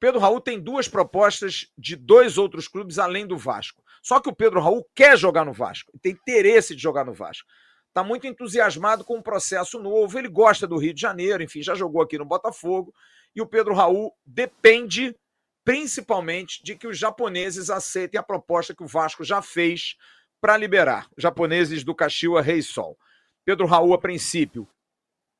Pedro 0.00 0.18
Raul 0.18 0.40
tem 0.40 0.58
duas 0.58 0.88
propostas 0.88 1.70
de 1.76 1.94
dois 1.94 2.38
outros 2.38 2.66
clubes 2.66 2.98
além 2.98 3.26
do 3.26 3.36
Vasco. 3.36 3.82
Só 4.02 4.18
que 4.18 4.30
o 4.30 4.34
Pedro 4.34 4.60
Raul 4.60 4.82
quer 4.94 5.18
jogar 5.18 5.44
no 5.44 5.52
Vasco, 5.52 5.92
tem 6.00 6.12
interesse 6.12 6.74
de 6.74 6.80
jogar 6.80 7.04
no 7.04 7.12
Vasco. 7.12 7.46
Está 7.92 8.02
muito 8.02 8.26
entusiasmado 8.26 9.04
com 9.04 9.18
um 9.18 9.22
processo 9.22 9.78
novo. 9.78 10.18
Ele 10.18 10.28
gosta 10.28 10.66
do 10.66 10.78
Rio 10.78 10.94
de 10.94 11.00
Janeiro, 11.00 11.42
enfim, 11.42 11.62
já 11.62 11.74
jogou 11.74 12.00
aqui 12.00 12.16
no 12.16 12.24
Botafogo. 12.24 12.94
E 13.36 13.42
o 13.42 13.46
Pedro 13.46 13.74
Raul 13.74 14.16
depende 14.24 15.14
principalmente 15.62 16.62
de 16.64 16.74
que 16.74 16.86
os 16.86 16.98
japoneses 16.98 17.68
aceitem 17.68 18.18
a 18.18 18.22
proposta 18.22 18.74
que 18.74 18.82
o 18.82 18.86
Vasco 18.86 19.22
já 19.22 19.42
fez 19.42 19.96
para 20.40 20.56
liberar. 20.56 21.06
Japoneses 21.18 21.84
do 21.84 21.94
Kashiwa 21.94 22.40
Reysol. 22.40 22.98
Pedro 23.44 23.66
Raul, 23.66 23.92
a 23.92 23.98
princípio, 23.98 24.66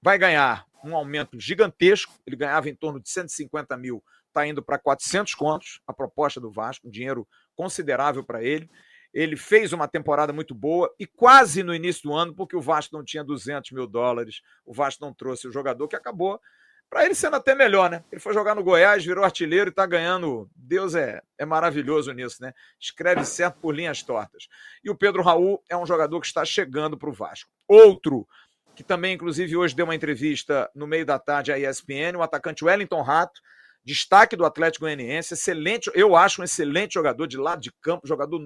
vai 0.03 0.19
ganhar 0.19 0.67
um 0.85 0.95
aumento 0.95 1.41
gigantesco. 1.41 2.13
Ele 2.27 2.37
ganhava 2.37 2.69
em 2.69 2.75
torno 2.75 3.01
de 3.01 3.09
150 3.09 3.75
mil 3.79 4.05
está 4.33 4.47
indo 4.47 4.63
para 4.63 4.79
400 4.79 5.35
contos, 5.35 5.81
a 5.87 5.93
proposta 5.93 6.41
do 6.41 6.51
Vasco, 6.51 6.89
um 6.89 6.91
dinheiro 6.91 7.29
considerável 7.55 8.25
para 8.25 8.43
ele. 8.43 8.69
Ele 9.13 9.37
fez 9.37 9.73
uma 9.73 9.87
temporada 9.87 10.33
muito 10.33 10.55
boa 10.55 10.93
e 10.99 11.07
quase 11.07 11.63
no 11.63 11.75
início 11.75 12.05
do 12.05 12.15
ano, 12.15 12.35
porque 12.35 12.57
o 12.57 12.61
Vasco 12.61 12.97
não 12.97 13.05
tinha 13.05 13.23
200 13.23 13.71
mil 13.73 13.87
dólares, 13.87 14.41
o 14.65 14.73
Vasco 14.73 15.05
não 15.05 15.13
trouxe 15.13 15.47
o 15.47 15.53
jogador 15.53 15.87
que 15.89 15.97
acabou, 15.97 16.41
para 16.89 17.07
ele 17.07 17.15
sendo 17.15 17.37
até 17.37 17.55
melhor, 17.55 17.89
né? 17.89 18.05
Ele 18.13 18.21
foi 18.21 18.35
jogar 18.35 18.55
no 18.55 18.63
Goiás, 18.63 19.03
virou 19.03 19.25
artilheiro 19.25 19.69
e 19.69 19.71
está 19.71 19.87
ganhando. 19.87 20.51
Deus 20.55 20.95
é, 20.95 21.23
é 21.39 21.47
maravilhoso 21.47 22.13
nisso, 22.13 22.37
né? 22.43 22.53
Escreve 22.79 23.25
certo 23.25 23.61
por 23.61 23.75
linhas 23.75 24.03
tortas. 24.03 24.47
E 24.85 24.91
o 24.91 24.95
Pedro 24.95 25.23
Raul 25.23 25.63
é 25.71 25.77
um 25.77 25.87
jogador 25.87 26.21
que 26.21 26.27
está 26.27 26.45
chegando 26.45 26.99
para 26.99 27.09
o 27.09 27.13
Vasco. 27.13 27.51
Outro 27.67 28.27
que 28.75 28.83
também, 28.83 29.15
inclusive, 29.15 29.57
hoje 29.57 29.75
deu 29.75 29.85
uma 29.85 29.95
entrevista 29.95 30.71
no 30.75 30.87
meio 30.87 31.05
da 31.05 31.19
tarde 31.19 31.53
à 31.53 31.59
ESPN, 31.59 32.17
o 32.17 32.23
atacante 32.23 32.65
Wellington 32.65 33.03
Rato, 33.03 33.41
destaque 33.85 34.37
do 34.37 34.45
Atlético 34.45 34.85
Goianiense, 34.85 35.35
excelente, 35.35 35.91
eu 35.95 36.17
acho 36.17 36.41
um 36.41 36.45
excelente 36.45 36.95
jogador 36.95 37.27
de 37.27 37.37
lado 37.37 37.61
de 37.61 37.73
campo, 37.81 38.07
jogador 38.07 38.41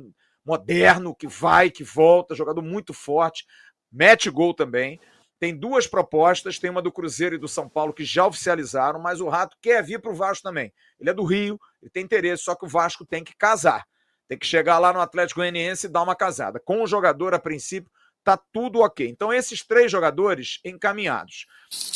moderno, 0.46 1.14
que 1.14 1.26
vai, 1.26 1.70
que 1.70 1.82
volta, 1.82 2.34
jogador 2.34 2.62
muito 2.62 2.94
forte, 2.94 3.44
mete 3.90 4.30
gol 4.30 4.54
também. 4.54 5.00
Tem 5.38 5.54
duas 5.54 5.86
propostas, 5.86 6.58
tem 6.58 6.70
uma 6.70 6.80
do 6.80 6.92
Cruzeiro 6.92 7.34
e 7.34 7.38
do 7.38 7.48
São 7.48 7.68
Paulo 7.68 7.92
que 7.92 8.04
já 8.04 8.26
oficializaram, 8.26 8.98
mas 9.00 9.20
o 9.20 9.28
Rato 9.28 9.56
quer 9.60 9.82
vir 9.82 10.00
para 10.00 10.12
o 10.12 10.14
Vasco 10.14 10.44
também. 10.44 10.72
Ele 10.98 11.10
é 11.10 11.12
do 11.12 11.24
Rio, 11.24 11.60
ele 11.82 11.90
tem 11.90 12.04
interesse, 12.04 12.44
só 12.44 12.54
que 12.54 12.64
o 12.64 12.68
Vasco 12.68 13.04
tem 13.04 13.22
que 13.22 13.36
casar. 13.36 13.84
Tem 14.28 14.38
que 14.38 14.46
chegar 14.46 14.78
lá 14.78 14.92
no 14.92 15.00
Atlético 15.00 15.40
Goianiense 15.40 15.86
e 15.86 15.90
dar 15.90 16.02
uma 16.02 16.16
casada. 16.16 16.58
Com 16.58 16.82
o 16.82 16.86
jogador, 16.86 17.34
a 17.34 17.38
princípio, 17.38 17.90
tá 18.24 18.36
tudo 18.36 18.80
ok. 18.80 19.06
Então, 19.06 19.32
esses 19.32 19.64
três 19.64 19.92
jogadores 19.92 20.58
encaminhados. 20.64 21.46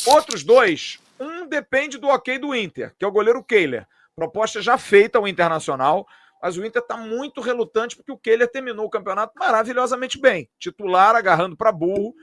Outros 0.05 0.43
dois, 0.43 0.99
um 1.19 1.47
depende 1.47 1.97
do 1.97 2.07
ok 2.07 2.37
do 2.37 2.55
Inter, 2.55 2.95
que 2.97 3.03
é 3.03 3.07
o 3.07 3.11
goleiro 3.11 3.43
Kehler. 3.43 3.87
Proposta 4.15 4.61
já 4.61 4.77
feita 4.77 5.17
ao 5.17 5.27
Internacional, 5.27 6.05
mas 6.41 6.57
o 6.57 6.65
Inter 6.65 6.81
está 6.81 6.97
muito 6.97 7.39
relutante 7.39 7.95
porque 7.95 8.11
o 8.11 8.17
Kehler 8.17 8.49
terminou 8.49 8.85
o 8.85 8.89
campeonato 8.89 9.33
maravilhosamente 9.37 10.19
bem. 10.19 10.49
Titular, 10.57 11.15
agarrando 11.15 11.55
para 11.55 11.71
burro, 11.71 12.15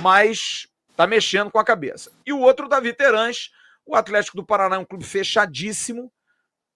mas 0.00 0.68
está 0.90 1.06
mexendo 1.06 1.50
com 1.50 1.58
a 1.58 1.64
cabeça. 1.64 2.10
E 2.24 2.32
o 2.32 2.40
outro, 2.40 2.68
Davi 2.68 2.92
Terãs, 2.92 3.50
o 3.84 3.94
Atlético 3.94 4.36
do 4.36 4.44
Paraná 4.44 4.76
é 4.76 4.78
um 4.78 4.84
clube 4.84 5.04
fechadíssimo, 5.04 6.12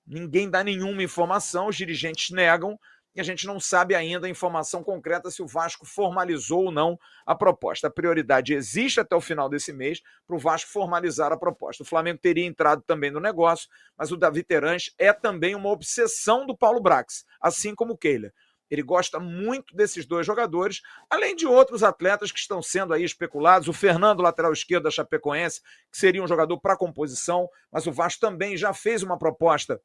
ninguém 0.07 0.49
dá 0.49 0.63
nenhuma 0.63 1.03
informação, 1.03 1.69
os 1.69 1.77
dirigentes 1.77 2.31
negam, 2.31 2.79
e 3.15 3.21
a 3.21 3.25
gente 3.25 3.47
não 3.47 3.61
sabe 3.61 3.95
ainda 3.95 4.27
a 4.27 4.31
informação 4.31 4.83
concreta 4.83 5.31
se 5.31 5.43
o 5.43 5.47
Vasco 5.47 5.85
formalizou 5.85 6.65
ou 6.67 6.73
não 6.73 6.99
a 7.27 7.35
proposta. 7.35 7.87
A 7.87 7.91
prioridade 7.91 8.55
existe 8.55 9.01
até 9.01 9.15
o 9.15 9.21
final 9.21 9.49
desse 9.49 9.73
mês 9.73 10.01
para 10.27 10.37
o 10.37 10.39
Vasco 10.39 10.71
formalizar 10.71 11.33
a 11.33 11.37
proposta. 11.37 11.83
O 11.83 11.87
Flamengo 11.87 12.19
teria 12.19 12.47
entrado 12.47 12.83
também 12.83 13.11
no 13.11 13.21
negócio, 13.21 13.69
mas 13.97 14.11
o 14.11 14.17
Davi 14.17 14.43
Terãs 14.43 14.91
é 14.99 15.13
também 15.13 15.55
uma 15.55 15.69
obsessão 15.69 16.47
do 16.47 16.57
Paulo 16.57 16.81
Brax, 16.81 17.25
assim 17.41 17.75
como 17.75 17.93
o 17.95 17.99
Kehler. 17.99 18.33
Ele 18.73 18.83
gosta 18.83 19.21
muito 19.21 19.77
desses 19.77 20.07
dois 20.07 20.27
jogadores, 20.27 20.81
além 21.11 21.37
de 21.37 21.47
outros 21.47 21.83
atletas 21.83 22.33
que 22.33 22.39
estão 22.39 22.63
sendo 22.63 22.95
aí 22.95 23.05
especulados. 23.05 23.69
O 23.69 23.73
Fernando, 23.75 24.23
lateral 24.23 24.51
esquerdo 24.51 24.85
da 24.85 24.91
Chapecoense, 24.91 25.61
que 25.91 25.99
seria 25.99 26.23
um 26.23 26.27
jogador 26.27 26.59
para 26.59 26.75
composição, 26.75 27.51
mas 27.71 27.87
o 27.87 27.93
Vasco 27.93 28.23
também 28.23 28.57
já 28.57 28.73
fez 28.73 29.03
uma 29.03 29.19
proposta 29.19 29.79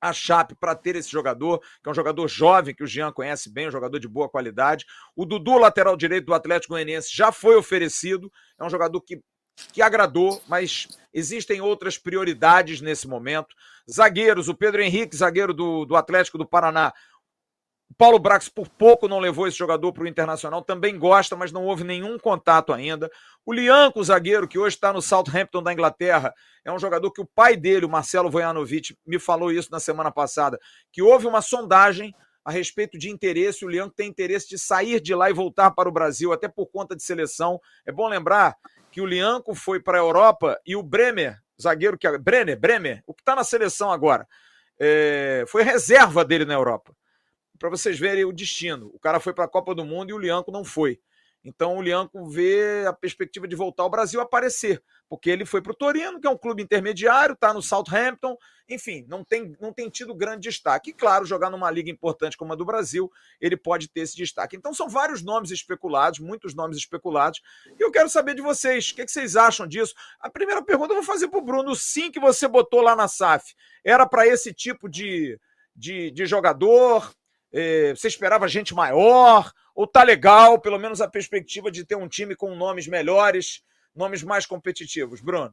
a 0.00 0.12
Chape 0.12 0.54
para 0.54 0.74
ter 0.74 0.96
esse 0.96 1.10
jogador, 1.10 1.60
que 1.60 1.88
é 1.88 1.90
um 1.90 1.94
jogador 1.94 2.26
jovem, 2.28 2.74
que 2.74 2.82
o 2.82 2.86
Jean 2.86 3.12
conhece 3.12 3.50
bem, 3.50 3.68
um 3.68 3.70
jogador 3.70 3.98
de 3.98 4.08
boa 4.08 4.28
qualidade. 4.28 4.86
O 5.14 5.24
Dudu, 5.24 5.58
lateral 5.58 5.96
direito 5.96 6.26
do 6.26 6.34
Atlético 6.34 6.74
Goianiense, 6.74 7.14
já 7.14 7.30
foi 7.30 7.56
oferecido, 7.56 8.32
é 8.58 8.64
um 8.64 8.70
jogador 8.70 9.00
que, 9.00 9.20
que 9.72 9.82
agradou, 9.82 10.40
mas 10.48 10.88
existem 11.12 11.60
outras 11.60 11.98
prioridades 11.98 12.80
nesse 12.80 13.06
momento. 13.06 13.54
Zagueiros, 13.90 14.48
o 14.48 14.54
Pedro 14.54 14.80
Henrique, 14.80 15.16
zagueiro 15.16 15.52
do, 15.52 15.84
do 15.84 15.96
Atlético 15.96 16.38
do 16.38 16.46
Paraná, 16.46 16.92
o 17.90 17.94
Paulo 17.94 18.20
Brax 18.20 18.48
por 18.48 18.68
pouco 18.68 19.08
não 19.08 19.18
levou 19.18 19.48
esse 19.48 19.58
jogador 19.58 19.92
para 19.92 20.04
o 20.04 20.06
Internacional, 20.06 20.62
também 20.62 20.96
gosta, 20.96 21.34
mas 21.34 21.50
não 21.50 21.64
houve 21.64 21.82
nenhum 21.82 22.16
contato 22.18 22.72
ainda. 22.72 23.10
O 23.44 23.52
Lianco, 23.52 24.02
zagueiro, 24.04 24.46
que 24.46 24.58
hoje 24.58 24.76
está 24.76 24.92
no 24.92 25.02
Southampton 25.02 25.60
da 25.60 25.72
Inglaterra, 25.72 26.32
é 26.64 26.70
um 26.70 26.78
jogador 26.78 27.10
que 27.10 27.20
o 27.20 27.26
pai 27.26 27.56
dele, 27.56 27.84
o 27.84 27.88
Marcelo 27.88 28.30
Vojanovic, 28.30 28.96
me 29.04 29.18
falou 29.18 29.50
isso 29.50 29.72
na 29.72 29.80
semana 29.80 30.12
passada, 30.12 30.56
que 30.92 31.02
houve 31.02 31.26
uma 31.26 31.42
sondagem 31.42 32.14
a 32.44 32.52
respeito 32.52 32.96
de 32.96 33.10
interesse. 33.10 33.64
O 33.64 33.68
Lianco 33.68 33.94
tem 33.96 34.08
interesse 34.08 34.48
de 34.48 34.56
sair 34.56 35.00
de 35.00 35.12
lá 35.12 35.28
e 35.28 35.34
voltar 35.34 35.72
para 35.72 35.88
o 35.88 35.92
Brasil, 35.92 36.32
até 36.32 36.46
por 36.46 36.66
conta 36.66 36.94
de 36.94 37.02
seleção. 37.02 37.60
É 37.84 37.90
bom 37.90 38.06
lembrar 38.08 38.56
que 38.92 39.00
o 39.00 39.06
Lianco 39.06 39.52
foi 39.52 39.80
para 39.80 39.98
a 39.98 40.00
Europa 40.00 40.60
e 40.64 40.76
o 40.76 40.82
Bremer, 40.82 41.36
zagueiro 41.60 41.98
que 41.98 42.06
Brenner, 42.18 42.58
Bremer, 42.58 43.02
o 43.04 43.12
que 43.12 43.22
está 43.22 43.34
na 43.34 43.42
seleção 43.42 43.90
agora, 43.90 44.28
é, 44.78 45.44
foi 45.48 45.64
reserva 45.64 46.24
dele 46.24 46.44
na 46.44 46.54
Europa 46.54 46.94
para 47.60 47.68
vocês 47.68 47.98
verem 47.98 48.24
o 48.24 48.32
destino. 48.32 48.90
O 48.94 48.98
cara 48.98 49.20
foi 49.20 49.34
para 49.34 49.44
a 49.44 49.48
Copa 49.48 49.74
do 49.74 49.84
Mundo 49.84 50.08
e 50.08 50.14
o 50.14 50.18
Lianco 50.18 50.50
não 50.50 50.64
foi. 50.64 50.98
Então 51.44 51.76
o 51.76 51.82
Lianco 51.82 52.28
vê 52.28 52.84
a 52.86 52.92
perspectiva 52.92 53.46
de 53.46 53.54
voltar 53.54 53.82
ao 53.82 53.90
Brasil 53.90 54.20
aparecer, 54.20 54.82
porque 55.08 55.30
ele 55.30 55.46
foi 55.46 55.62
para 55.62 55.72
o 55.72 55.74
Torino, 55.74 56.20
que 56.20 56.26
é 56.26 56.30
um 56.30 56.36
clube 56.36 56.62
intermediário, 56.62 57.32
está 57.32 57.52
no 57.52 57.62
Southampton, 57.62 58.36
enfim, 58.68 59.04
não 59.08 59.24
tem, 59.24 59.56
não 59.60 59.72
tem 59.72 59.88
tido 59.88 60.14
grande 60.14 60.48
destaque. 60.48 60.90
E 60.90 60.92
claro, 60.92 61.24
jogar 61.24 61.50
numa 61.50 61.70
liga 61.70 61.90
importante 61.90 62.36
como 62.36 62.52
a 62.52 62.56
do 62.56 62.64
Brasil, 62.64 63.10
ele 63.40 63.56
pode 63.56 63.88
ter 63.88 64.00
esse 64.00 64.16
destaque. 64.16 64.56
Então 64.56 64.74
são 64.74 64.88
vários 64.88 65.22
nomes 65.22 65.50
especulados, 65.50 66.18
muitos 66.18 66.54
nomes 66.54 66.76
especulados, 66.76 67.40
e 67.78 67.82
eu 67.82 67.90
quero 67.90 68.08
saber 68.08 68.34
de 68.34 68.42
vocês, 68.42 68.90
o 68.90 68.94
que, 68.94 69.02
é 69.02 69.06
que 69.06 69.12
vocês 69.12 69.36
acham 69.36 69.66
disso? 69.66 69.94
A 70.18 70.30
primeira 70.30 70.62
pergunta 70.62 70.92
eu 70.92 70.96
vou 70.96 71.04
fazer 71.04 71.28
para 71.28 71.38
o 71.38 71.44
Bruno: 71.44 71.74
sim 71.74 72.10
que 72.10 72.20
você 72.20 72.48
botou 72.48 72.82
lá 72.82 72.94
na 72.94 73.08
SAF, 73.08 73.54
era 73.82 74.06
para 74.06 74.26
esse 74.26 74.52
tipo 74.52 74.88
de, 74.88 75.38
de, 75.74 76.10
de 76.10 76.26
jogador? 76.26 77.10
É, 77.52 77.94
você 77.94 78.08
esperava 78.08 78.46
gente 78.46 78.74
maior? 78.74 79.52
Ou 79.74 79.86
tá 79.86 80.02
legal, 80.02 80.60
pelo 80.60 80.78
menos 80.78 81.00
a 81.00 81.08
perspectiva 81.08 81.70
de 81.70 81.84
ter 81.84 81.96
um 81.96 82.08
time 82.08 82.36
com 82.36 82.54
nomes 82.54 82.86
melhores, 82.86 83.62
nomes 83.94 84.22
mais 84.22 84.46
competitivos? 84.46 85.20
Bruno? 85.20 85.52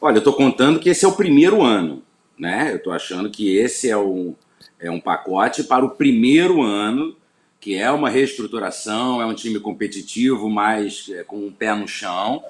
Olha, 0.00 0.16
eu 0.16 0.18
estou 0.18 0.34
contando 0.34 0.78
que 0.78 0.88
esse 0.88 1.04
é 1.04 1.08
o 1.08 1.16
primeiro 1.16 1.62
ano, 1.62 2.02
né? 2.38 2.72
Eu 2.72 2.76
estou 2.76 2.92
achando 2.92 3.30
que 3.30 3.56
esse 3.56 3.90
é 3.90 3.96
um, 3.96 4.34
é 4.78 4.90
um 4.90 5.00
pacote 5.00 5.64
para 5.64 5.84
o 5.84 5.90
primeiro 5.90 6.62
ano, 6.62 7.16
que 7.60 7.74
é 7.74 7.90
uma 7.90 8.10
reestruturação, 8.10 9.22
é 9.22 9.26
um 9.26 9.34
time 9.34 9.58
competitivo, 9.58 10.50
mas 10.50 11.10
é, 11.10 11.24
com 11.24 11.38
um 11.38 11.52
pé 11.52 11.74
no 11.74 11.88
chão. 11.88 12.42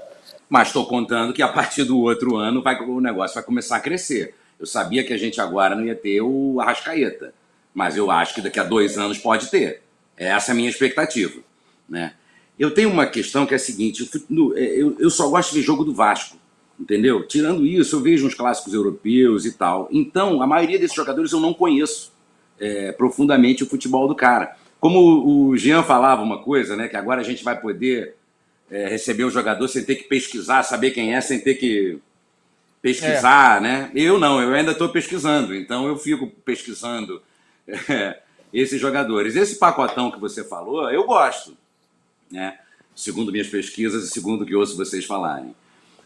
Mas 0.49 0.69
estou 0.69 0.87
contando 0.87 1.33
que 1.33 1.43
a 1.43 1.49
partir 1.49 1.85
do 1.85 1.99
outro 1.99 2.37
ano 2.37 2.63
vai, 2.63 2.79
o 2.81 3.01
negócio 3.01 3.35
vai 3.35 3.45
começar 3.45 3.77
a 3.77 3.81
crescer. 3.81 4.35
Eu 4.59 4.67
sabia 4.67 5.05
que 5.05 5.13
a 5.13 5.17
gente 5.17 5.41
agora 5.41 5.75
não 5.75 5.85
ia 5.85 5.95
ter 5.95 6.21
o 6.21 6.61
Arrascaeta 6.61 7.33
Mas 7.75 7.97
eu 7.97 8.11
acho 8.11 8.35
que 8.35 8.41
daqui 8.41 8.61
a 8.61 8.65
dois 8.65 8.97
anos 8.97 9.19
pode 9.19 9.51
ter. 9.51 9.83
Essa 10.17 10.51
é 10.51 10.53
a 10.53 10.55
minha 10.55 10.71
expectativa. 10.71 11.41
Né? 11.89 12.15
Eu 12.59 12.73
tenho 12.73 12.89
uma 12.89 13.07
questão 13.07 13.45
que 13.45 13.53
é 13.53 13.57
a 13.57 13.61
seguinte: 13.61 14.09
eu, 14.31 14.97
eu 14.99 15.11
só 15.11 15.29
gosto 15.29 15.53
de 15.53 15.59
ver 15.59 15.67
jogo 15.67 15.85
do 15.85 15.93
Vasco. 15.93 16.37
Entendeu? 16.79 17.27
Tirando 17.27 17.65
isso, 17.65 17.97
eu 17.97 18.01
vejo 18.01 18.27
uns 18.27 18.35
clássicos 18.35 18.75
europeus 18.75 19.45
e 19.45 19.53
tal. 19.53 19.89
Então, 19.93 20.43
a 20.43 20.47
maioria 20.47 20.79
desses 20.79 20.97
jogadores 20.97 21.33
eu 21.33 21.39
não 21.39 21.55
conheço 21.55 22.13
é, 22.59 22.91
profundamente 22.93 23.63
o 23.63 23.67
futebol 23.67 24.09
do 24.09 24.15
cara. 24.15 24.57
Como 24.81 25.49
o 25.49 25.57
Jean 25.57 25.83
falava 25.83 26.23
uma 26.23 26.43
coisa, 26.43 26.77
né? 26.77 26.89
Que 26.89 26.97
agora 26.97 27.21
a 27.21 27.25
gente 27.25 27.45
vai 27.45 27.61
poder 27.61 28.17
é, 28.71 28.89
receber 28.89 29.25
o 29.25 29.31
jogador 29.31 29.69
sem 29.69 29.85
ter 29.85 29.95
que 29.97 30.05
pesquisar, 30.05 30.63
saber 30.63 30.91
quem 30.91 31.15
é, 31.15 31.21
sem 31.21 31.39
ter 31.39 31.55
que 31.55 31.99
pesquisar, 32.83 33.59
é. 33.59 33.61
né? 33.61 33.91
Eu 33.95 34.19
não, 34.19 34.43
eu 34.43 34.53
ainda 34.53 34.73
estou 34.73 34.89
pesquisando, 34.89 35.55
então 35.55 35.87
eu 35.87 35.97
fico 35.97 36.27
pesquisando 36.45 37.23
é, 37.67 38.21
esses 38.53 38.81
jogadores. 38.81 39.37
Esse 39.37 39.57
pacotão 39.57 40.11
que 40.11 40.21
você 40.21 40.45
falou, 40.45 40.91
eu 40.91 41.05
gosto, 41.05 41.57
né? 42.31 42.59
Segundo 42.95 43.33
minhas 43.33 43.49
pesquisas 43.49 44.05
e 44.05 44.11
segundo 44.11 44.43
o 44.43 44.47
que 44.47 44.55
ouço 44.55 44.77
vocês 44.77 45.05
falarem. 45.05 45.55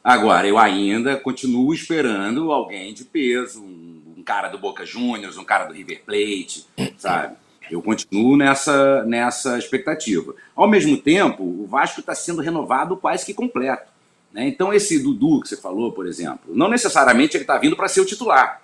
Agora, 0.02 0.46
eu 0.46 0.56
ainda 0.56 1.16
continuo 1.16 1.74
esperando 1.74 2.50
alguém 2.50 2.94
de 2.94 3.04
peso, 3.04 3.60
um, 3.60 4.14
um 4.18 4.22
cara 4.22 4.48
do 4.48 4.58
Boca 4.58 4.86
Juniors, 4.86 5.36
um 5.36 5.44
cara 5.44 5.66
do 5.66 5.74
River 5.74 6.02
Plate, 6.04 6.66
sabe? 6.96 7.36
Eu 7.70 7.82
continuo 7.82 8.36
nessa, 8.36 9.04
nessa 9.04 9.58
expectativa. 9.58 10.34
Ao 10.56 10.66
mesmo 10.66 10.96
tempo, 10.96 11.42
o 11.42 11.66
Vasco 11.66 12.00
está 12.00 12.14
sendo 12.14 12.40
renovado 12.40 12.96
quase 12.96 13.26
que 13.26 13.34
completo. 13.34 13.92
Né? 14.32 14.48
Então, 14.48 14.72
esse 14.72 14.98
Dudu 14.98 15.40
que 15.40 15.48
você 15.48 15.56
falou, 15.56 15.92
por 15.92 16.06
exemplo, 16.06 16.54
não 16.54 16.68
necessariamente 16.68 17.36
ele 17.36 17.44
está 17.44 17.58
vindo 17.58 17.76
para 17.76 17.88
ser 17.88 18.00
o 18.00 18.06
titular. 18.06 18.62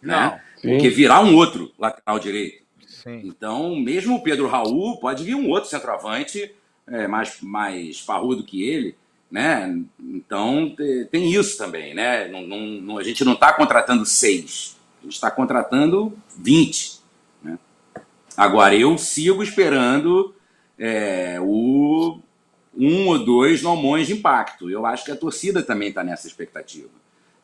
Né? 0.00 0.14
Não, 0.14 0.30
né? 0.30 0.42
Porque 0.62 0.88
virá 0.88 1.20
um 1.20 1.34
outro 1.34 1.72
lateral 1.78 2.18
direito. 2.18 2.62
Sim. 2.86 3.20
Então, 3.24 3.74
mesmo 3.74 4.16
o 4.16 4.22
Pedro 4.22 4.46
Raul, 4.46 4.98
pode 4.98 5.24
vir 5.24 5.34
um 5.34 5.48
outro 5.50 5.68
centroavante 5.68 6.54
é, 6.86 7.08
mais, 7.08 7.40
mais 7.42 8.00
parrudo 8.00 8.44
que 8.44 8.62
ele. 8.62 8.94
Né? 9.30 9.82
Então, 9.98 10.74
tem 11.10 11.32
isso 11.32 11.58
também. 11.58 11.94
Né? 11.94 12.28
Não, 12.28 12.42
não, 12.46 12.98
a 12.98 13.02
gente 13.02 13.24
não 13.24 13.32
está 13.32 13.52
contratando 13.52 14.06
seis, 14.06 14.76
a 15.00 15.04
gente 15.04 15.14
está 15.14 15.30
contratando 15.30 16.16
20. 16.38 17.02
Agora, 18.36 18.74
eu 18.74 18.96
sigo 18.96 19.42
esperando 19.42 20.34
é, 20.78 21.38
o 21.40 22.18
um 22.74 23.08
ou 23.08 23.18
dois 23.22 23.62
nomões 23.62 24.06
de 24.06 24.14
impacto. 24.14 24.70
Eu 24.70 24.86
acho 24.86 25.04
que 25.04 25.10
a 25.10 25.16
torcida 25.16 25.62
também 25.62 25.88
está 25.88 26.02
nessa 26.02 26.26
expectativa, 26.26 26.88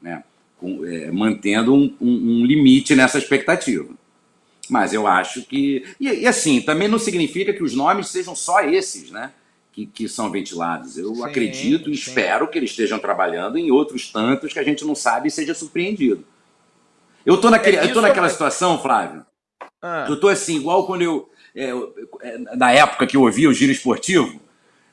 né? 0.01 0.25
Com, 0.59 0.85
é, 0.85 1.11
mantendo 1.11 1.73
um, 1.73 1.95
um, 2.01 2.41
um, 2.41 2.45
limite 2.45 2.95
nessa 2.97 3.17
expectativa. 3.17 3.89
Mas 4.69 4.93
eu 4.93 5.07
acho 5.07 5.43
que. 5.43 5.85
E, 6.01 6.09
e, 6.09 6.27
assim, 6.27 6.61
também 6.61 6.89
não 6.89 6.99
significa 6.99 7.53
que 7.53 7.63
os 7.63 7.75
nomes 7.75 8.09
sejam 8.09 8.35
só 8.35 8.61
esses, 8.61 9.11
né? 9.11 9.33
Que, 9.73 9.87
que 9.87 10.09
são 10.09 10.31
ventilados. 10.31 10.99
Eu 10.99 11.15
sim, 11.15 11.25
acredito 11.25 11.91
e 11.91 11.95
espero 11.95 12.49
que 12.49 12.59
eles 12.59 12.71
estejam 12.71 12.99
trabalhando 12.99 13.57
em 13.57 13.71
outros 13.71 14.11
tantos 14.11 14.53
que 14.53 14.59
a 14.59 14.65
gente 14.65 14.85
não 14.85 14.95
sabe 14.95 15.29
e 15.29 15.31
seja 15.31 15.55
surpreendido. 15.55 16.25
Eu 17.25 17.37
estou 17.37 17.51
naquele, 17.51 17.77
é 17.77 17.85
eu 17.85 17.93
tô 17.93 18.01
naquela 18.01 18.29
situação, 18.29 18.81
Flávio, 18.83 19.25
ah. 19.81 20.07
Eu 20.09 20.19
tô 20.19 20.29
assim, 20.29 20.57
igual 20.57 20.87
quando 20.87 21.03
eu. 21.03 21.31
É, 21.55 21.71
é, 22.23 22.39
na 22.57 22.73
época 22.73 23.07
que 23.07 23.17
eu 23.17 23.23
ouvia 23.23 23.49
o 23.49 23.55
giro 23.55 23.73
esportivo, 23.73 24.41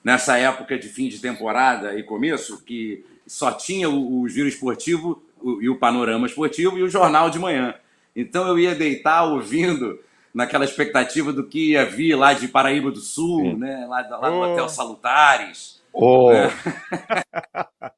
nessa 0.03 0.37
época 0.37 0.77
de 0.77 0.87
fim 0.87 1.07
de 1.09 1.19
temporada 1.19 1.97
e 1.97 2.03
começo, 2.03 2.63
que 2.63 3.05
só 3.27 3.51
tinha 3.51 3.89
o, 3.89 4.21
o 4.21 4.29
giro 4.29 4.47
esportivo 4.47 5.23
o, 5.45 5.61
e 5.61 5.69
o 5.69 5.77
panorama 5.77 6.25
esportivo 6.25 6.77
e 6.77 6.83
o 6.83 6.89
jornal 6.89 7.29
de 7.29 7.37
manhã. 7.37 7.75
Então 8.15 8.47
eu 8.47 8.57
ia 8.57 8.73
deitar 8.73 9.23
ouvindo 9.25 9.99
naquela 10.33 10.65
expectativa 10.65 11.31
do 11.31 11.47
que 11.47 11.71
ia 11.71 11.85
vir 11.85 12.15
lá 12.15 12.33
de 12.33 12.47
Paraíba 12.47 12.89
do 12.91 12.99
Sul, 12.99 13.57
né? 13.57 13.85
lá, 13.87 14.05
lá 14.09 14.29
do 14.29 14.35
oh. 14.35 14.51
Hotel 14.51 14.67
Salutares. 14.67 15.81
Oh. 15.93 16.31
Né? 16.31 16.49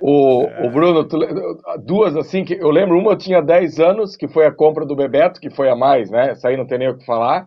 O, 0.00 0.44
o 0.66 0.70
Bruno, 0.70 1.06
tu, 1.06 1.16
duas 1.84 2.16
assim 2.16 2.44
que 2.44 2.54
eu 2.54 2.68
lembro, 2.68 2.98
uma 2.98 3.12
eu 3.12 3.16
tinha 3.16 3.40
10 3.40 3.78
anos, 3.78 4.16
que 4.16 4.26
foi 4.26 4.44
a 4.44 4.52
compra 4.52 4.84
do 4.84 4.96
Bebeto, 4.96 5.40
que 5.40 5.54
foi 5.54 5.70
a 5.70 5.76
mais, 5.76 6.10
né? 6.10 6.32
Essa 6.32 6.48
aí 6.48 6.56
não 6.56 6.66
tem 6.66 6.78
nem 6.78 6.90
o 6.90 6.98
que 6.98 7.06
falar. 7.06 7.46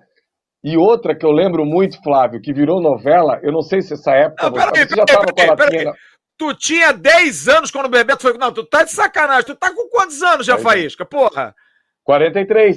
E 0.63 0.77
outra 0.77 1.15
que 1.15 1.25
eu 1.25 1.31
lembro 1.31 1.65
muito, 1.65 2.01
Flávio, 2.01 2.41
que 2.41 2.53
virou 2.53 2.81
novela, 2.81 3.39
eu 3.43 3.51
não 3.51 3.61
sei 3.61 3.81
se 3.81 3.93
essa 3.93 4.11
época 4.13 4.49
não, 4.49 4.57
você, 4.57 4.87
você 4.87 4.95
já 4.95 5.03
estava 5.03 5.25
com 5.25 5.41
a 5.41 5.45
latinha. 5.45 5.93
Tu 6.37 6.53
tinha 6.55 6.91
10 6.91 7.47
anos 7.47 7.71
quando 7.71 7.85
o 7.85 7.89
Bebeto 7.89 8.21
foi. 8.21 8.37
Não, 8.37 8.51
tu 8.51 8.65
tá 8.65 8.83
de 8.83 8.91
sacanagem. 8.91 9.45
Tu 9.45 9.55
tá 9.55 9.73
com 9.73 9.87
quantos 9.89 10.21
anos 10.21 10.45
já, 10.45 10.57
Faísca? 10.57 11.05
Porra! 11.05 11.55
43. 12.03 12.75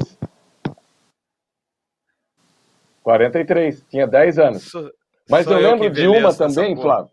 43. 3.03 3.85
Tinha 3.91 4.07
10 4.07 4.39
anos. 4.39 4.73
Mas 5.29 5.47
eu 5.47 5.59
lembro 5.59 5.87
eu 5.87 5.91
de 5.91 6.07
uma 6.07 6.35
também, 6.35 6.77
Flávio. 6.77 7.11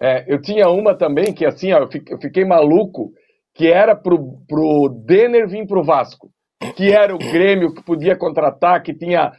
É, 0.00 0.24
eu 0.32 0.40
tinha 0.40 0.68
uma 0.70 0.94
também 0.94 1.34
que 1.34 1.44
assim, 1.44 1.72
ó, 1.72 1.80
eu 1.80 2.18
fiquei 2.18 2.44
maluco, 2.44 3.12
que 3.54 3.66
era 3.66 3.94
pro, 3.94 4.38
pro 4.48 4.88
Denner 5.04 5.46
vir 5.46 5.66
pro 5.66 5.84
Vasco. 5.84 6.30
Que 6.76 6.92
era 6.92 7.14
o 7.14 7.18
Grêmio 7.18 7.74
que 7.74 7.82
podia 7.82 8.16
contratar, 8.16 8.82
que 8.82 8.94
tinha 8.94 9.32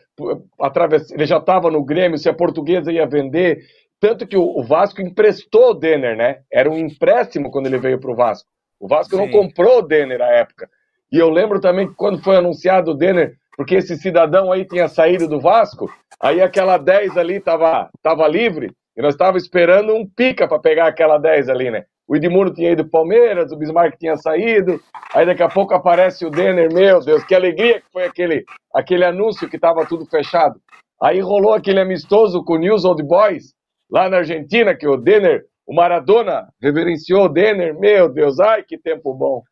através, 0.59 1.09
ele 1.11 1.25
já 1.25 1.37
estava 1.37 1.69
no 1.71 1.83
Grêmio, 1.83 2.17
se 2.17 2.29
a 2.29 2.33
portuguesa 2.33 2.91
ia 2.91 3.07
vender. 3.07 3.59
Tanto 4.01 4.25
que 4.25 4.35
o, 4.35 4.41
o, 4.41 4.63
Vasco 4.63 4.99
emprestou 4.99 5.69
o 5.69 5.73
Denner, 5.75 6.17
né? 6.17 6.39
Era 6.51 6.67
um 6.67 6.77
empréstimo 6.77 7.51
quando 7.51 7.67
ele 7.67 7.77
veio 7.77 7.99
pro 7.99 8.15
Vasco. 8.15 8.49
O 8.79 8.87
Vasco 8.87 9.15
Sim. 9.15 9.21
não 9.21 9.29
comprou 9.29 9.77
o 9.77 9.81
Denner 9.83 10.17
na 10.17 10.25
época. 10.25 10.67
E 11.11 11.19
eu 11.19 11.29
lembro 11.29 11.61
também 11.61 11.87
que 11.87 11.93
quando 11.93 12.23
foi 12.23 12.35
anunciado 12.35 12.91
o 12.91 12.93
Denner, 12.95 13.35
porque 13.55 13.75
esse 13.75 13.95
cidadão 13.97 14.51
aí 14.51 14.65
tinha 14.65 14.87
saído 14.87 15.27
do 15.27 15.39
Vasco, 15.39 15.87
aí 16.19 16.41
aquela 16.41 16.79
10 16.79 17.15
ali 17.15 17.39
tava, 17.39 17.91
tava 18.01 18.27
livre, 18.27 18.71
e 18.97 19.01
nós 19.03 19.13
estávamos 19.13 19.43
esperando 19.43 19.93
um 19.93 20.07
pica 20.07 20.47
para 20.47 20.57
pegar 20.59 20.87
aquela 20.87 21.19
10 21.19 21.49
ali, 21.49 21.69
né? 21.69 21.83
O 22.07 22.15
Edmundo 22.15 22.51
tinha 22.51 22.71
ido 22.71 22.89
Palmeiras, 22.89 23.51
o 23.51 23.55
Bismarck 23.55 23.97
tinha 23.99 24.17
saído, 24.17 24.81
aí 25.13 25.27
daqui 25.27 25.43
a 25.43 25.47
pouco 25.47 25.75
aparece 25.75 26.25
o 26.25 26.31
Denner, 26.31 26.73
meu 26.73 26.99
Deus, 27.01 27.23
que 27.23 27.35
alegria 27.35 27.81
que 27.81 27.91
foi 27.93 28.05
aquele, 28.05 28.43
aquele 28.73 29.05
anúncio 29.05 29.47
que 29.47 29.57
estava 29.57 29.85
tudo 29.85 30.07
fechado. 30.07 30.59
Aí 30.99 31.19
rolou 31.19 31.53
aquele 31.53 31.79
amistoso 31.79 32.43
com 32.43 32.55
o 32.55 32.57
News 32.57 32.83
Old 32.83 33.03
Boys, 33.03 33.53
lá 33.91 34.09
na 34.09 34.17
Argentina, 34.17 34.73
que 34.73 34.87
o 34.87 34.95
Denner, 34.95 35.45
o 35.65 35.75
Maradona 35.75 36.47
reverenciou 36.61 37.25
o 37.25 37.29
Denner, 37.29 37.77
meu 37.77 38.07
Deus, 38.07 38.39
ai 38.39 38.63
que 38.63 38.77
tempo 38.77 39.13
bom. 39.13 39.43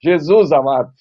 Jesus 0.00 0.52
amado. 0.52 0.92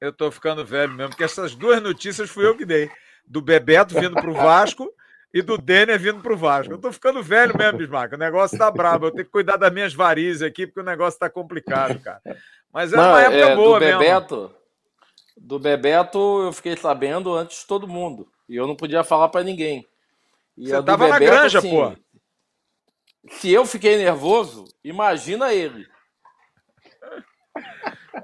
Eu 0.00 0.12
tô 0.12 0.30
ficando 0.30 0.64
velho 0.64 0.92
mesmo, 0.92 1.10
porque 1.10 1.24
essas 1.24 1.54
duas 1.54 1.82
notícias 1.82 2.30
fui 2.30 2.46
eu 2.46 2.56
que 2.56 2.64
dei. 2.64 2.88
Do 3.26 3.42
Bebeto 3.42 3.94
vindo 3.94 4.14
pro 4.14 4.32
Vasco 4.32 4.90
e 5.32 5.42
do 5.42 5.58
Denner 5.58 5.98
vindo 5.98 6.20
pro 6.20 6.36
Vasco. 6.36 6.72
Eu 6.72 6.78
tô 6.78 6.90
ficando 6.90 7.22
velho 7.22 7.56
mesmo, 7.56 7.78
Bismarck. 7.78 8.14
O 8.14 8.18
negócio 8.18 8.56
tá 8.56 8.70
brabo. 8.70 9.06
Eu 9.06 9.10
tenho 9.10 9.26
que 9.26 9.30
cuidar 9.30 9.56
das 9.56 9.72
minhas 9.72 9.92
varizes 9.92 10.42
aqui, 10.42 10.66
porque 10.66 10.80
o 10.80 10.84
negócio 10.84 11.18
tá 11.18 11.28
complicado, 11.28 12.00
cara. 12.00 12.20
Mas 12.72 12.92
é 12.92 12.96
Não, 12.96 13.10
uma 13.10 13.20
época 13.20 13.36
é, 13.36 13.56
boa 13.56 13.78
do 13.78 13.84
Bebeto, 13.84 14.36
mesmo. 14.36 14.54
Do 15.36 15.58
Bebeto, 15.58 16.42
eu 16.42 16.52
fiquei 16.52 16.76
sabendo 16.76 17.34
antes 17.34 17.60
de 17.60 17.66
todo 17.66 17.86
mundo. 17.86 18.28
E 18.48 18.56
eu 18.56 18.66
não 18.66 18.76
podia 18.76 19.04
falar 19.04 19.28
para 19.28 19.44
ninguém. 19.44 19.86
E 20.56 20.68
Você 20.68 20.82
tava 20.82 21.04
Bebeto, 21.04 21.10
na 21.10 21.18
granja, 21.18 21.58
assim, 21.58 21.70
pô. 21.70 21.92
Se 23.28 23.50
eu 23.50 23.66
fiquei 23.66 23.96
nervoso, 23.96 24.64
imagina 24.82 25.52
ele. 25.52 25.86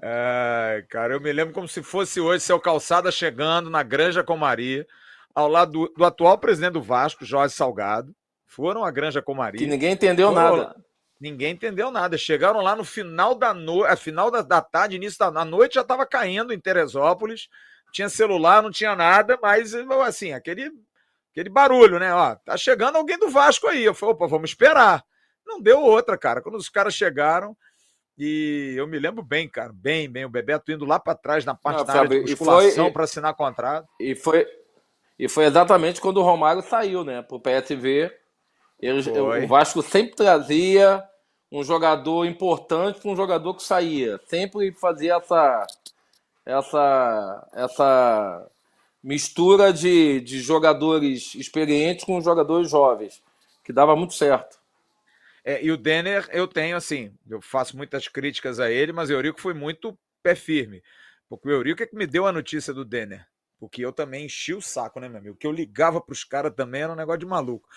É, 0.03 0.85
cara, 0.89 1.15
eu 1.15 1.21
me 1.21 1.33
lembro 1.33 1.55
como 1.55 1.69
se 1.69 1.83
fosse 1.83 2.21
hoje 2.21 2.43
seu 2.43 2.59
calçada 2.59 3.11
chegando 3.11 3.71
na 3.71 3.83
Granja 3.83 4.25
com 4.25 4.37
Maria 4.37 4.87
ao 5.35 5.49
lado 5.49 5.73
do, 5.73 5.95
do, 5.95 6.05
atual 6.05 6.39
presidente 6.39 6.73
do 6.73 6.83
Vasco, 6.83 7.25
Jorge 7.25 7.55
Salgado. 7.55 8.15
Foram 8.47 8.85
à 8.85 8.91
Granja 8.91 9.21
Comaria. 9.21 9.59
Que 9.59 9.67
ninguém 9.67 9.93
entendeu 9.93 10.33
foram, 10.33 10.57
nada. 10.57 10.77
Ninguém 11.21 11.53
entendeu 11.53 11.91
nada. 11.91 12.17
Chegaram 12.17 12.63
lá 12.63 12.75
no 12.75 12.85
final 12.85 13.35
da 13.35 13.53
noite, 13.53 13.93
a 13.93 13.97
final 13.97 14.31
da, 14.31 14.41
da, 14.41 14.63
tarde, 14.63 14.97
início 14.97 15.19
da 15.19 15.45
noite, 15.45 15.75
já 15.75 15.83
estava 15.83 16.07
caindo 16.07 16.55
em 16.55 16.61
Teresópolis. 16.61 17.49
Tinha 17.93 18.09
celular, 18.09 18.63
não 18.63 18.71
tinha 18.71 18.97
nada, 18.97 19.39
mas 19.41 19.75
assim, 20.05 20.33
aquele, 20.33 20.71
aquele 21.37 21.51
barulho, 21.51 21.99
né? 21.99 22.15
Ó, 22.15 22.35
tá 22.35 22.57
chegando 22.57 22.97
alguém 22.97 23.19
do 23.19 23.29
Vasco 23.29 23.67
aí. 23.67 23.85
Eu 23.85 23.93
falei, 23.93 24.15
opa, 24.15 24.27
vamos 24.27 24.51
esperar. 24.51 25.05
Não 25.47 25.61
deu 25.61 25.83
outra, 25.83 26.17
cara. 26.17 26.41
Quando 26.41 26.57
os 26.57 26.71
caras 26.71 26.95
chegaram, 26.95 27.55
e 28.17 28.75
eu 28.75 28.87
me 28.87 28.99
lembro 28.99 29.23
bem, 29.23 29.47
cara, 29.47 29.71
bem, 29.71 30.09
bem, 30.09 30.25
o 30.25 30.31
Bebeto 30.31 30.73
indo 30.73 30.87
lá 30.87 30.99
para 30.99 31.15
trás 31.15 31.45
na 31.45 31.55
parte 31.55 31.81
não, 31.81 31.85
da 31.85 31.93
área 31.93 32.09
de 32.09 32.21
musculação 32.21 32.91
para 32.91 33.05
assinar 33.05 33.35
contrato. 33.35 33.87
E 34.01 34.15
foi, 34.15 34.47
e 35.19 35.29
foi 35.29 35.45
exatamente 35.45 36.01
quando 36.01 36.17
o 36.17 36.23
Romário 36.23 36.63
saiu, 36.63 37.05
né, 37.05 37.21
pro 37.21 37.39
PSV. 37.39 38.11
O 39.45 39.47
Vasco 39.47 39.83
sempre 39.83 40.17
trazia 40.17 41.05
um 41.53 41.63
jogador 41.63 42.25
importante 42.25 42.99
para 42.99 43.11
um 43.11 43.17
jogador 43.17 43.55
que 43.55 43.63
saía. 43.63 44.19
Sempre 44.27 44.73
fazia 44.73 45.17
essa 45.17 45.67
essa 46.47 47.49
essa 47.53 48.51
mistura 49.03 49.73
de, 49.73 50.21
de 50.21 50.41
jogadores 50.41 51.35
experientes 51.35 52.05
com 52.05 52.21
jogadores 52.21 52.71
jovens, 52.71 53.23
que 53.65 53.73
dava 53.73 53.95
muito 53.95 54.15
certo. 54.15 54.59
É, 55.45 55.63
e 55.65 55.71
o 55.71 55.77
Denner, 55.77 56.29
eu 56.33 56.49
tenho 56.49 56.77
assim, 56.77 57.15
eu 57.29 57.41
faço 57.41 57.77
muitas 57.77 58.09
críticas 58.09 58.59
a 58.59 58.71
ele, 58.71 58.93
mas 58.93 59.09
o 59.09 59.13
Eurico 59.13 59.41
foi 59.41 59.55
muito 59.55 59.97
pé 60.23 60.35
firme. 60.35 60.83
Porque 61.29 61.49
o 61.49 61.53
Eurico 61.53 61.83
é 61.83 61.87
que 61.87 61.95
me 61.95 62.07
deu 62.07 62.27
a 62.27 62.33
notícia 62.33 62.75
do 62.75 62.85
Denner. 62.85 63.25
Porque 63.59 63.85
eu 63.85 63.93
também 63.93 64.27
enchi 64.27 64.53
o 64.55 64.61
saco, 64.61 65.01
né, 65.01 65.09
meu 65.09 65.19
amigo? 65.19 65.37
Que 65.37 65.47
eu 65.47 65.53
ligava 65.53 66.01
pros 66.01 66.25
caras 66.25 66.53
também 66.55 66.83
era 66.83 66.93
um 66.93 66.97
negócio 66.97 67.21
de 67.21 67.27
maluco. 67.27 67.69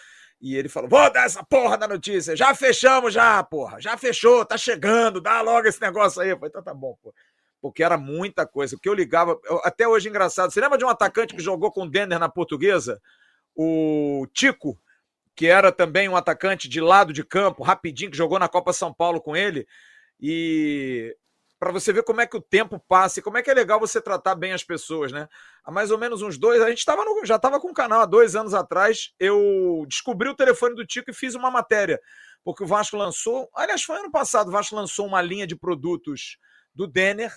E 0.41 0.55
ele 0.55 0.67
falou: 0.67 0.89
vou 0.89 1.11
dar 1.11 1.25
essa 1.25 1.43
porra 1.43 1.77
da 1.77 1.87
notícia. 1.87 2.35
Já 2.35 2.53
fechamos, 2.55 3.13
já, 3.13 3.43
porra. 3.43 3.79
Já 3.79 3.97
fechou, 3.97 4.45
tá 4.45 4.57
chegando, 4.57 5.21
dá 5.21 5.41
logo 5.41 5.67
esse 5.67 5.81
negócio 5.81 6.21
aí. 6.21 6.29
Eu 6.29 6.37
falei, 6.37 6.49
então 6.49 6.63
tá 6.63 6.73
bom, 6.73 6.97
porra 7.01 7.15
porque 7.61 7.83
era 7.83 7.97
muita 7.97 8.45
coisa. 8.45 8.75
O 8.75 8.79
que 8.79 8.87
eu 8.87 8.93
ligava, 8.93 9.39
eu, 9.45 9.61
até 9.63 9.87
hoje 9.87 10.09
engraçado. 10.09 10.51
Você 10.51 10.61
lembra 10.61 10.77
de 10.77 10.85
um 10.85 10.89
atacante 10.89 11.35
que 11.35 11.41
jogou 11.41 11.71
com 11.71 11.83
o 11.83 11.89
Denner 11.89 12.19
na 12.19 12.29
portuguesa? 12.29 13.01
O 13.55 14.25
Tico, 14.33 14.79
que 15.35 15.47
era 15.47 15.71
também 15.71 16.07
um 16.07 16.15
atacante 16.15 16.67
de 16.69 16.81
lado 16.81 17.11
de 17.11 17.23
campo, 17.23 17.63
rapidinho, 17.63 18.11
que 18.11 18.17
jogou 18.17 18.39
na 18.39 18.47
Copa 18.47 18.73
São 18.73 18.93
Paulo 18.93 19.21
com 19.21 19.35
ele. 19.35 19.67
E 20.19 21.15
para 21.59 21.73
você 21.73 21.91
ver 21.91 22.03
como 22.03 22.21
é 22.21 22.25
que 22.25 22.37
o 22.37 22.41
tempo 22.41 22.79
passa 22.87 23.19
e 23.19 23.21
como 23.21 23.37
é 23.37 23.41
que 23.41 23.51
é 23.51 23.53
legal 23.53 23.79
você 23.79 24.01
tratar 24.01 24.33
bem 24.33 24.53
as 24.53 24.63
pessoas, 24.63 25.11
né? 25.11 25.27
Há 25.63 25.71
mais 25.71 25.91
ou 25.91 25.97
menos 25.97 26.21
uns 26.21 26.37
dois, 26.37 26.61
a 26.61 26.69
gente 26.69 26.85
tava 26.85 27.03
no, 27.03 27.25
já 27.25 27.35
estava 27.35 27.59
com 27.59 27.69
o 27.69 27.73
canal 27.73 27.99
há 27.99 28.05
dois 28.05 28.35
anos 28.35 28.53
atrás. 28.53 29.13
Eu 29.19 29.85
descobri 29.87 30.29
o 30.29 30.35
telefone 30.35 30.73
do 30.73 30.85
Tico 30.85 31.11
e 31.11 31.13
fiz 31.13 31.35
uma 31.35 31.51
matéria, 31.51 31.99
porque 32.45 32.63
o 32.63 32.67
Vasco 32.67 32.95
lançou, 32.95 33.49
aliás, 33.53 33.83
foi 33.83 33.97
ano 33.97 34.09
passado, 34.09 34.47
o 34.47 34.51
Vasco 34.51 34.73
lançou 34.73 35.05
uma 35.05 35.21
linha 35.21 35.45
de 35.45 35.55
produtos 35.55 36.37
do 36.73 36.87
Denner 36.87 37.33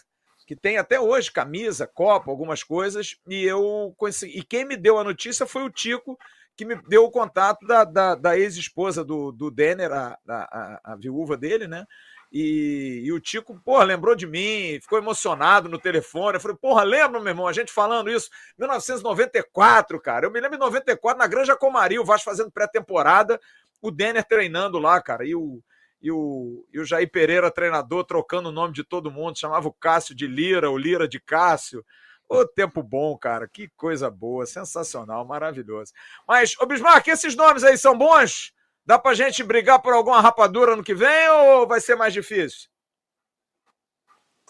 que 0.52 0.56
tem 0.56 0.76
até 0.76 1.00
hoje 1.00 1.32
camisa, 1.32 1.86
copa, 1.86 2.30
algumas 2.30 2.62
coisas, 2.62 3.16
e 3.26 3.42
eu 3.42 3.94
consegui. 3.96 4.38
E 4.38 4.42
quem 4.42 4.66
me 4.66 4.76
deu 4.76 4.98
a 4.98 5.04
notícia 5.04 5.46
foi 5.46 5.62
o 5.62 5.70
Tico, 5.70 6.18
que 6.54 6.66
me 6.66 6.76
deu 6.88 7.04
o 7.04 7.10
contato 7.10 7.66
da, 7.66 7.84
da, 7.84 8.14
da 8.14 8.38
ex-esposa 8.38 9.02
do, 9.02 9.32
do 9.32 9.50
Denner, 9.50 9.90
a, 9.90 10.18
a, 10.28 10.80
a, 10.92 10.96
viúva 10.96 11.38
dele, 11.38 11.66
né? 11.66 11.86
E, 12.30 13.00
e, 13.02 13.12
o 13.12 13.18
Tico, 13.18 13.58
porra, 13.64 13.84
lembrou 13.84 14.14
de 14.14 14.26
mim, 14.26 14.78
ficou 14.82 14.98
emocionado 14.98 15.70
no 15.70 15.78
telefone. 15.78 16.36
Eu 16.36 16.40
falei, 16.40 16.56
porra, 16.60 16.82
lembra, 16.82 17.18
meu 17.18 17.30
irmão, 17.30 17.46
a 17.46 17.52
gente 17.54 17.72
falando 17.72 18.10
isso, 18.10 18.28
1994, 18.58 19.98
cara. 20.00 20.26
Eu 20.26 20.30
me 20.30 20.38
lembro 20.38 20.58
de 20.58 20.64
94, 20.64 21.18
na 21.18 21.26
Granja 21.26 21.56
Comari, 21.56 21.98
o 21.98 22.04
Vasco 22.04 22.28
fazendo 22.28 22.50
pré-temporada, 22.50 23.40
o 23.80 23.90
Denner 23.90 24.24
treinando 24.24 24.78
lá, 24.78 25.00
cara. 25.00 25.24
E 25.24 25.34
o, 25.34 25.62
e 26.02 26.10
o, 26.10 26.66
e 26.72 26.80
o 26.80 26.84
Jair 26.84 27.08
Pereira, 27.08 27.50
treinador, 27.50 28.04
trocando 28.04 28.48
o 28.48 28.52
nome 28.52 28.74
de 28.74 28.82
todo 28.82 29.10
mundo, 29.10 29.38
chamava 29.38 29.68
o 29.68 29.72
Cássio 29.72 30.14
de 30.14 30.26
Lira, 30.26 30.68
o 30.68 30.76
Lira 30.76 31.06
de 31.06 31.20
Cássio. 31.20 31.84
Ô, 32.28 32.44
tempo 32.44 32.82
bom, 32.82 33.16
cara, 33.16 33.46
que 33.46 33.68
coisa 33.76 34.10
boa, 34.10 34.44
sensacional, 34.44 35.24
maravilhoso. 35.24 35.92
Mas, 36.26 36.58
ô 36.58 36.66
Bismarck, 36.66 37.06
esses 37.06 37.36
nomes 37.36 37.62
aí 37.62 37.78
são 37.78 37.96
bons? 37.96 38.52
Dá 38.84 38.98
pra 38.98 39.14
gente 39.14 39.44
brigar 39.44 39.80
por 39.80 39.92
alguma 39.92 40.20
rapadura 40.20 40.74
no 40.74 40.82
que 40.82 40.94
vem 40.94 41.28
ou 41.28 41.68
vai 41.68 41.80
ser 41.80 41.94
mais 41.94 42.12
difícil? 42.12 42.68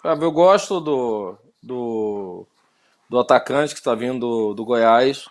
Eu 0.02 0.32
gosto 0.32 0.80
do, 0.80 1.36
do, 1.62 2.46
do 3.10 3.18
atacante 3.18 3.74
que 3.74 3.80
está 3.80 3.94
vindo 3.94 4.20
do, 4.20 4.54
do 4.54 4.64
Goiás. 4.64 5.28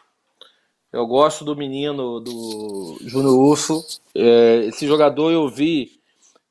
Eu 0.93 1.07
gosto 1.07 1.43
do 1.43 1.55
menino, 1.55 2.19
do 2.19 2.97
Júnior 3.01 3.33
Urso. 3.33 3.83
É, 4.13 4.65
esse 4.65 4.85
jogador 4.85 5.31
eu 5.31 5.49
vi 5.49 6.00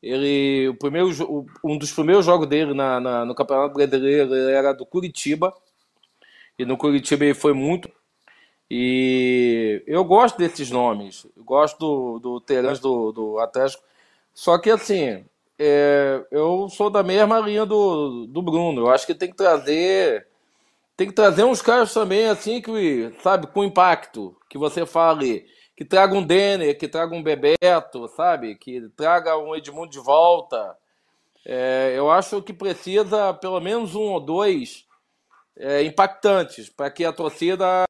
ele, 0.02 0.68
o 0.68 0.74
primeiro, 0.74 1.10
um 1.62 1.76
dos 1.76 1.92
primeiros 1.92 2.24
jogos 2.24 2.46
dele 2.46 2.72
na, 2.72 2.98
na, 2.98 3.24
no 3.24 3.34
Campeonato 3.34 3.74
Brasileiro 3.74 4.34
era 4.34 4.72
do 4.72 4.86
Curitiba. 4.86 5.52
E 6.58 6.64
no 6.64 6.76
Curitiba 6.76 7.24
ele 7.24 7.34
foi 7.34 7.52
muito. 7.52 7.90
E 8.70 9.82
eu 9.86 10.04
gosto 10.04 10.38
desses 10.38 10.70
nomes. 10.70 11.26
Eu 11.36 11.44
gosto 11.44 11.78
do, 11.78 12.18
do 12.18 12.40
Terence 12.40 12.80
do, 12.80 13.12
do 13.12 13.38
Atlético. 13.38 13.82
Só 14.32 14.56
que 14.58 14.70
assim, 14.70 15.24
é, 15.58 16.24
eu 16.30 16.68
sou 16.70 16.88
da 16.88 17.02
mesma 17.02 17.38
linha 17.40 17.66
do, 17.66 18.26
do 18.26 18.40
Bruno. 18.40 18.82
Eu 18.82 18.90
acho 18.90 19.06
que 19.06 19.14
tem 19.14 19.28
que 19.28 19.36
trazer. 19.36 20.26
Tem 20.96 21.06
que 21.08 21.14
trazer 21.14 21.44
uns 21.44 21.60
caras 21.62 21.92
também, 21.92 22.26
assim, 22.26 22.60
que, 22.60 23.12
sabe, 23.22 23.46
com 23.48 23.64
impacto. 23.64 24.36
Que 24.48 24.56
você 24.56 24.86
fale 24.86 25.46
que 25.80 25.84
traga 25.86 26.14
um 26.14 26.22
Denner, 26.22 26.76
que 26.76 26.86
traga 26.86 27.14
um 27.14 27.22
Bebeto, 27.22 28.06
sabe? 28.08 28.54
Que 28.54 28.86
traga 28.90 29.38
um 29.38 29.56
Edmundo 29.56 29.90
de 29.90 29.98
volta. 29.98 30.76
É, 31.42 31.94
eu 31.96 32.10
acho 32.10 32.42
que 32.42 32.52
precisa 32.52 33.32
pelo 33.32 33.58
menos 33.60 33.94
um 33.94 34.12
ou 34.12 34.20
dois 34.20 34.86
é, 35.56 35.82
impactantes 35.82 36.68
para 36.68 36.90
que 36.90 37.02
a 37.02 37.14
torcida. 37.14 37.86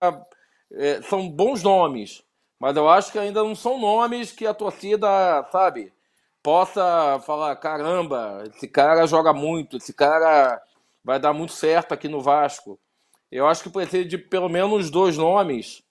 É, 0.72 1.02
são 1.02 1.28
bons 1.28 1.64
nomes, 1.64 2.22
mas 2.60 2.76
eu 2.76 2.88
acho 2.88 3.10
que 3.10 3.18
ainda 3.18 3.42
não 3.42 3.56
são 3.56 3.76
nomes 3.76 4.30
que 4.30 4.46
a 4.46 4.54
torcida, 4.54 5.08
sabe, 5.50 5.92
possa 6.44 7.18
falar: 7.26 7.56
caramba, 7.56 8.44
esse 8.54 8.68
cara 8.68 9.04
joga 9.04 9.32
muito, 9.32 9.78
esse 9.78 9.92
cara 9.92 10.62
vai 11.04 11.18
dar 11.18 11.32
muito 11.32 11.54
certo 11.54 11.92
aqui 11.92 12.06
no 12.06 12.20
Vasco. 12.20 12.78
Eu 13.32 13.48
acho 13.48 13.64
que 13.64 13.68
precisa 13.70 14.04
de 14.04 14.16
pelo 14.16 14.48
menos 14.48 14.90
dois 14.90 15.16
nomes 15.16 15.82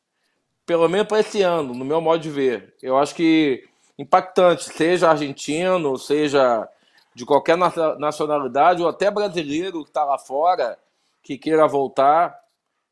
pelo 0.70 0.88
menos 0.88 1.08
para 1.08 1.22
esse 1.22 1.42
ano, 1.42 1.74
no 1.74 1.84
meu 1.84 2.00
modo 2.00 2.22
de 2.22 2.30
ver. 2.30 2.76
Eu 2.80 2.96
acho 2.96 3.16
que 3.16 3.68
impactante, 3.98 4.66
seja 4.66 5.10
argentino, 5.10 5.98
seja 5.98 6.70
de 7.16 7.26
qualquer 7.26 7.58
nacionalidade, 7.58 8.84
ou 8.84 8.88
até 8.88 9.10
brasileiro 9.10 9.82
que 9.82 9.90
está 9.90 10.06
lá 10.06 10.20
fora, 10.20 10.78
que 11.24 11.40
queira 11.40 11.68
voltar. 11.68 12.40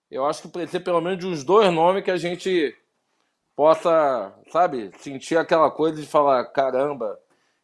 Eu 0.10 0.26
acho 0.26 0.42
que 0.42 0.48
precisa 0.48 0.80
pelo 0.80 1.00
menos 1.00 1.20
de 1.20 1.28
uns 1.28 1.44
dois 1.44 1.72
nomes 1.72 2.04
que 2.04 2.10
a 2.10 2.18
gente 2.18 2.76
possa, 3.56 4.34
sabe, 4.52 4.90
sentir 4.98 5.38
aquela 5.38 5.70
coisa 5.70 6.02
de 6.02 6.08
falar: 6.08 6.46
caramba, 6.46 7.20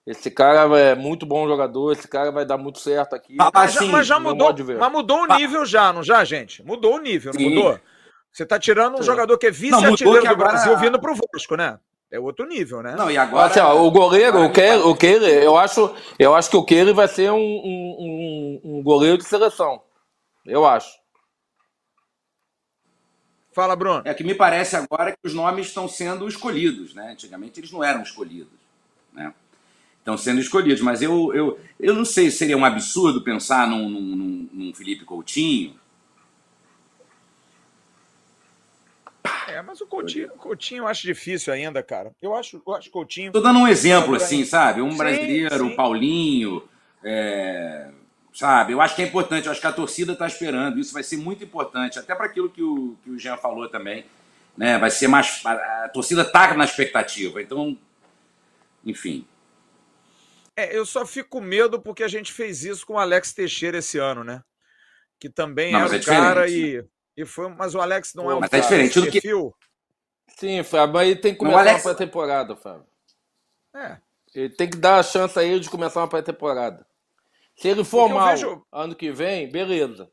esse 0.05 0.29
cara 0.29 0.77
é 0.77 0.93
muito 0.93 1.25
bom 1.25 1.47
jogador, 1.47 1.91
esse 1.91 2.07
cara 2.07 2.31
vai 2.31 2.45
dar 2.45 2.59
muito 2.59 2.77
certo 2.77 3.15
aqui. 3.15 3.35
Ah, 3.39 3.49
mas, 3.51 3.75
assim, 3.75 3.89
mas 3.89 4.05
já 4.05 4.19
mudou, 4.19 4.53
mas 4.77 4.91
mudou 4.91 5.23
o 5.23 5.37
nível 5.37 5.65
já, 5.65 5.91
não 5.91 6.03
já, 6.03 6.23
gente? 6.23 6.61
Mudou 6.61 6.97
o 6.97 6.99
nível, 6.99 7.33
não 7.33 7.41
Sim. 7.41 7.49
mudou? 7.49 7.79
Você 8.33 8.43
está 8.43 8.59
tirando 8.59 8.99
um 8.99 9.03
jogador 9.03 9.37
que 9.37 9.45
é 9.45 9.51
vice-artilheiro 9.51 10.21
do 10.21 10.27
agora... 10.27 10.49
Brasil 10.49 10.75
vindo 10.79 10.99
para 10.99 11.11
o 11.11 11.15
Vasco, 11.15 11.55
né? 11.55 11.79
É 12.09 12.19
outro 12.19 12.47
nível, 12.47 12.81
né? 12.81 12.95
Não, 12.95 13.09
e 13.09 13.17
agora. 13.17 13.45
Assim, 13.45 13.59
ó, 13.59 13.85
o 13.85 13.91
goleiro, 13.91 14.43
o 14.43 14.51
Kelly, 14.51 14.81
o 14.81 14.95
Kelly, 14.95 15.25
eu 15.25 15.55
acho, 15.57 15.95
eu 16.17 16.35
acho 16.35 16.49
que 16.49 16.57
o 16.57 16.65
Kelly 16.65 16.93
vai 16.93 17.07
ser 17.07 17.31
um, 17.31 17.37
um, 17.37 18.61
um, 18.63 18.83
goleiro 18.83 19.17
de 19.17 19.23
seleção. 19.23 19.81
Eu 20.45 20.65
acho. 20.65 20.95
Fala, 23.51 23.75
Bruno. 23.75 24.01
É 24.03 24.13
que 24.15 24.23
me 24.23 24.33
parece 24.33 24.75
agora 24.75 25.11
que 25.11 25.19
os 25.23 25.33
nomes 25.33 25.67
estão 25.67 25.87
sendo 25.87 26.27
escolhidos, 26.27 26.95
né? 26.95 27.11
Antigamente 27.11 27.59
eles 27.59 27.71
não 27.71 27.83
eram 27.83 28.01
escolhidos, 28.01 28.59
né? 29.11 29.31
Estão 29.99 30.17
sendo 30.17 30.39
escolhidos, 30.39 30.81
mas 30.81 31.01
eu, 31.01 31.33
eu, 31.33 31.59
eu 31.79 31.93
não 31.93 32.03
sei 32.03 32.29
se 32.29 32.37
seria 32.37 32.57
um 32.57 32.65
absurdo 32.65 33.23
pensar 33.23 33.67
num, 33.67 33.87
num, 33.89 34.49
num 34.51 34.73
Felipe 34.73 35.05
Coutinho, 35.05 35.79
É, 39.53 39.61
mas 39.61 39.79
o 39.81 39.87
Coutinho, 39.87 40.27
o 40.27 40.37
Coutinho 40.37 40.83
eu 40.83 40.87
acho 40.87 41.03
difícil 41.03 41.53
ainda, 41.53 41.83
cara. 41.83 42.11
Eu 42.21 42.35
acho, 42.35 42.61
eu 42.65 42.73
acho 42.73 42.89
Coutinho. 42.89 43.31
Tô 43.31 43.39
dando 43.39 43.59
um 43.59 43.67
exemplo, 43.67 44.15
assim, 44.15 44.43
sabe? 44.43 44.81
Um 44.81 44.91
sim, 44.91 44.97
brasileiro, 44.97 45.67
o 45.67 45.75
Paulinho, 45.75 46.67
é, 47.03 47.89
sabe? 48.33 48.73
Eu 48.73 48.81
acho 48.81 48.95
que 48.95 49.01
é 49.01 49.05
importante, 49.05 49.45
eu 49.45 49.51
acho 49.51 49.61
que 49.61 49.67
a 49.67 49.71
torcida 49.71 50.13
está 50.13 50.25
esperando. 50.25 50.79
Isso 50.79 50.93
vai 50.93 51.03
ser 51.03 51.17
muito 51.17 51.43
importante, 51.43 51.99
até 51.99 52.15
para 52.15 52.25
aquilo 52.25 52.49
que 52.49 52.63
o, 52.63 52.97
que 53.03 53.11
o 53.11 53.19
Jean 53.19 53.37
falou 53.37 53.69
também. 53.69 54.05
Né? 54.57 54.77
Vai 54.77 54.89
ser 54.89 55.07
mais. 55.07 55.41
A, 55.45 55.85
a 55.85 55.89
torcida 55.89 56.25
tá 56.25 56.53
na 56.55 56.65
expectativa. 56.65 57.41
Então, 57.41 57.77
enfim. 58.85 59.27
É, 60.55 60.75
eu 60.75 60.85
só 60.85 61.05
fico 61.05 61.29
com 61.29 61.41
medo 61.41 61.79
porque 61.81 62.03
a 62.03 62.07
gente 62.07 62.31
fez 62.31 62.63
isso 62.63 62.85
com 62.85 62.93
o 62.93 62.99
Alex 62.99 63.33
Teixeira 63.33 63.79
esse 63.79 63.97
ano, 63.97 64.23
né? 64.23 64.41
Que 65.19 65.29
também 65.29 65.71
Não, 65.71 65.81
era 65.81 65.95
é 65.95 65.99
o 65.99 66.03
cara 66.03 66.49
e. 66.49 66.77
Né? 66.77 66.85
E 67.15 67.25
foi, 67.25 67.49
mas 67.49 67.75
o 67.75 67.81
Alex 67.81 68.13
não 68.15 68.25
Pô, 68.25 68.31
é 68.31 68.35
um 68.35 68.39
mas 68.39 68.49
tá 68.49 68.59
diferente 68.59 68.99
do 68.99 69.11
que 69.11 69.21
Sim, 70.37 70.63
Fábio, 70.63 70.95
mas 70.95 71.07
ele 71.09 71.19
tem 71.19 71.33
que 71.33 71.39
começar 71.39 71.59
Alex... 71.59 71.85
uma 71.85 71.93
pré-temporada, 71.93 72.55
Fábio. 72.55 72.87
É. 73.75 73.97
Ele 74.33 74.49
tem 74.49 74.69
que 74.69 74.77
dar 74.77 74.97
a 74.97 75.03
chance 75.03 75.37
a 75.37 75.43
ele 75.43 75.59
de 75.59 75.69
começar 75.69 75.99
uma 76.01 76.07
pré-temporada. 76.07 76.85
Se 77.55 77.67
ele 77.67 77.83
for 77.83 78.09
mal 78.09 78.29
vejo... 78.29 78.65
ano 78.71 78.95
que 78.95 79.11
vem, 79.11 79.49
beleza. 79.49 80.11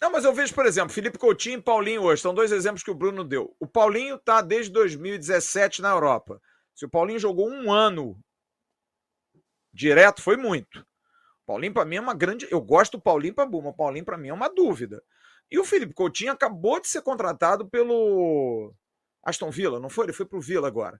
Não, 0.00 0.10
mas 0.10 0.24
eu 0.24 0.34
vejo, 0.34 0.54
por 0.54 0.66
exemplo, 0.66 0.92
Felipe 0.92 1.18
Coutinho 1.18 1.58
e 1.58 1.62
Paulinho 1.62 2.02
hoje. 2.02 2.20
São 2.20 2.34
dois 2.34 2.52
exemplos 2.52 2.82
que 2.82 2.90
o 2.90 2.94
Bruno 2.94 3.24
deu. 3.24 3.56
O 3.58 3.66
Paulinho 3.66 4.16
está 4.16 4.42
desde 4.42 4.70
2017 4.70 5.80
na 5.80 5.90
Europa. 5.90 6.38
Se 6.74 6.84
o 6.84 6.90
Paulinho 6.90 7.18
jogou 7.18 7.48
um 7.48 7.72
ano 7.72 8.18
direto, 9.72 10.20
foi 10.20 10.36
muito. 10.36 10.86
Paulinho, 11.46 11.72
para 11.72 11.86
mim, 11.86 11.96
é 11.96 12.00
uma 12.00 12.14
grande. 12.14 12.46
Eu 12.50 12.60
gosto 12.60 12.98
do 12.98 13.02
Paulinho 13.02 13.34
para 13.34 13.46
Buma. 13.46 13.70
O 13.70 13.74
Paulinho, 13.74 14.04
para 14.04 14.18
mim, 14.18 14.28
é 14.28 14.34
uma 14.34 14.48
dúvida. 14.48 15.02
E 15.50 15.58
o 15.58 15.64
Felipe 15.64 15.94
Coutinho 15.94 16.32
acabou 16.32 16.80
de 16.80 16.88
ser 16.88 17.02
contratado 17.02 17.68
pelo 17.68 18.72
Aston 19.24 19.50
Villa, 19.50 19.78
não 19.78 19.88
foi? 19.88 20.06
Ele 20.06 20.12
foi 20.12 20.26
para 20.26 20.38
o 20.38 20.42
Villa 20.42 20.66
agora. 20.66 20.98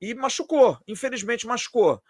E 0.00 0.14
machucou, 0.14 0.78
infelizmente 0.86 1.46
machucou. 1.46 2.00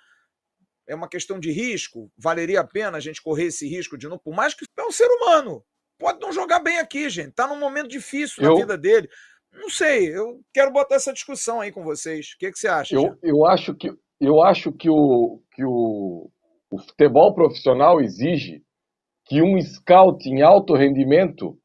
É 0.87 0.95
uma 0.95 1.09
questão 1.09 1.39
de 1.39 1.51
risco. 1.51 2.11
Valeria 2.17 2.61
a 2.61 2.67
pena 2.67 2.97
a 2.97 3.01
gente 3.01 3.23
correr 3.23 3.47
esse 3.47 3.69
risco 3.69 3.97
de 3.97 4.09
novo, 4.09 4.21
por 4.23 4.35
mais 4.35 4.55
que 4.55 4.65
é 4.79 4.83
um 4.83 4.91
ser 4.91 5.07
humano. 5.07 5.65
Pode 5.99 6.21
não 6.21 6.33
jogar 6.33 6.61
bem 6.61 6.79
aqui, 6.79 7.09
gente. 7.09 7.33
Tá 7.33 7.47
num 7.47 7.59
momento 7.59 7.89
difícil 7.89 8.43
eu... 8.43 8.51
na 8.51 8.61
vida 8.61 8.77
dele. 8.77 9.09
Não 9.53 9.71
sei, 9.71 10.09
eu 10.09 10.41
quero 10.53 10.73
botar 10.73 10.97
essa 10.97 11.13
discussão 11.13 11.61
aí 11.61 11.71
com 11.71 11.85
vocês. 11.85 12.33
O 12.35 12.39
que, 12.39 12.51
que 12.51 12.59
você 12.59 12.67
acha? 12.67 12.95
Eu, 12.95 13.17
eu 13.23 13.47
acho 13.47 13.75
que 13.75 13.89
eu 14.21 14.43
acho 14.43 14.73
que 14.73 14.89
o, 14.89 15.41
que 15.53 15.65
o 15.65 16.31
o 16.75 16.79
futebol 16.79 17.33
profissional 17.33 18.01
exige 18.01 18.61
que 19.27 19.41
um 19.41 19.61
scout 19.61 20.29
em 20.29 20.43
alto 20.43 20.75
rendimento 20.75 21.57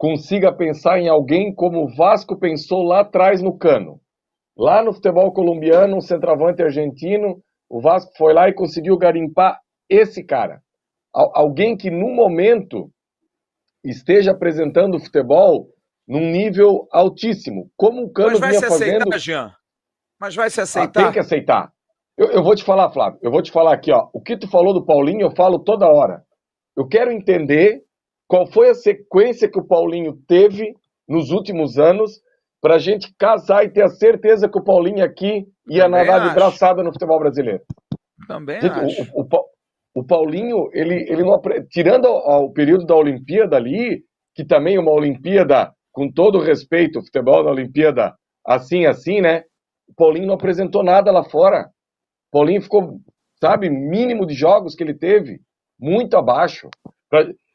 consiga 0.00 0.50
pensar 0.50 0.98
em 0.98 1.10
alguém 1.10 1.54
como 1.54 1.84
o 1.84 1.94
Vasco 1.94 2.38
pensou 2.38 2.82
lá 2.82 3.00
atrás 3.00 3.42
no 3.42 3.58
Cano. 3.58 4.00
Lá 4.56 4.82
no 4.82 4.94
futebol 4.94 5.30
colombiano, 5.30 5.94
um 5.94 6.00
centroavante 6.00 6.62
argentino, 6.62 7.42
o 7.68 7.82
Vasco 7.82 8.10
foi 8.16 8.32
lá 8.32 8.48
e 8.48 8.54
conseguiu 8.54 8.96
garimpar 8.96 9.60
esse 9.90 10.24
cara. 10.24 10.62
Alguém 11.12 11.76
que 11.76 11.90
no 11.90 12.08
momento 12.14 12.90
esteja 13.84 14.30
apresentando 14.30 14.94
o 14.94 15.00
futebol 15.00 15.68
num 16.08 16.30
nível 16.30 16.88
altíssimo, 16.90 17.70
como 17.76 18.04
o 18.04 18.10
Cano 18.10 18.40
vinha 18.40 18.58
fazendo. 18.58 19.02
Aceitar, 19.02 19.18
Jean? 19.18 19.54
Mas 20.18 20.34
vai 20.34 20.48
se 20.48 20.62
aceitar? 20.62 21.00
Ah, 21.00 21.04
tem 21.04 21.12
que 21.12 21.18
aceitar. 21.18 21.70
Eu, 22.16 22.30
eu, 22.30 22.42
vou 22.42 22.54
te 22.54 22.64
falar, 22.64 22.90
Flávio, 22.90 23.18
eu 23.22 23.30
vou 23.30 23.42
te 23.42 23.52
falar 23.52 23.74
aqui, 23.74 23.92
ó. 23.92 24.08
O 24.14 24.22
que 24.22 24.36
tu 24.36 24.48
falou 24.48 24.72
do 24.72 24.84
Paulinho, 24.84 25.20
eu 25.20 25.36
falo 25.36 25.58
toda 25.58 25.86
hora. 25.86 26.22
Eu 26.74 26.88
quero 26.88 27.12
entender 27.12 27.82
qual 28.30 28.46
foi 28.46 28.70
a 28.70 28.74
sequência 28.74 29.50
que 29.50 29.58
o 29.58 29.66
Paulinho 29.66 30.16
teve 30.28 30.72
nos 31.08 31.32
últimos 31.32 31.80
anos 31.80 32.20
para 32.62 32.76
a 32.76 32.78
gente 32.78 33.12
casar 33.18 33.64
e 33.64 33.72
ter 33.72 33.82
a 33.82 33.88
certeza 33.88 34.48
que 34.48 34.56
o 34.56 34.62
Paulinho 34.62 35.04
aqui 35.04 35.48
ia 35.68 35.82
Também 35.82 36.06
nadar 36.06 36.20
acho. 36.20 36.28
de 36.28 36.34
braçada 36.36 36.82
no 36.84 36.92
futebol 36.92 37.18
brasileiro. 37.18 37.60
Também 38.28 38.60
gente, 38.60 38.70
acho. 38.70 39.10
O, 39.14 39.22
o, 39.22 39.44
o, 39.96 40.06
Paulinho, 40.06 40.68
ele, 40.72 41.10
ele 41.10 41.24
não, 41.24 41.42
tirando 41.68 42.04
o, 42.06 42.52
período 42.52 42.86
da 42.86 42.94
Olimpíada 42.94 43.56
ali, 43.56 44.04
que 44.32 44.44
também 44.44 44.76
é 44.76 44.80
uma 44.80 44.92
Olimpíada, 44.92 45.72
com 45.90 46.08
todo 46.08 46.38
respeito, 46.38 47.00
o 47.00 47.04
futebol 47.04 47.42
da 47.42 47.50
Olimpíada 47.50 48.14
assim, 48.46 48.86
assim, 48.86 49.20
né? 49.20 49.42
O 49.88 49.94
Paulinho 49.96 50.28
não 50.28 50.34
apresentou 50.34 50.84
nada 50.84 51.10
lá 51.10 51.24
fora. 51.24 51.68
O 52.28 52.38
Paulinho 52.38 52.62
ficou, 52.62 53.00
sabe, 53.40 53.68
mínimo 53.68 54.24
de 54.24 54.34
jogos 54.34 54.76
que 54.76 54.84
ele 54.84 54.94
teve, 54.94 55.40
muito 55.80 56.16
abaixo. 56.16 56.68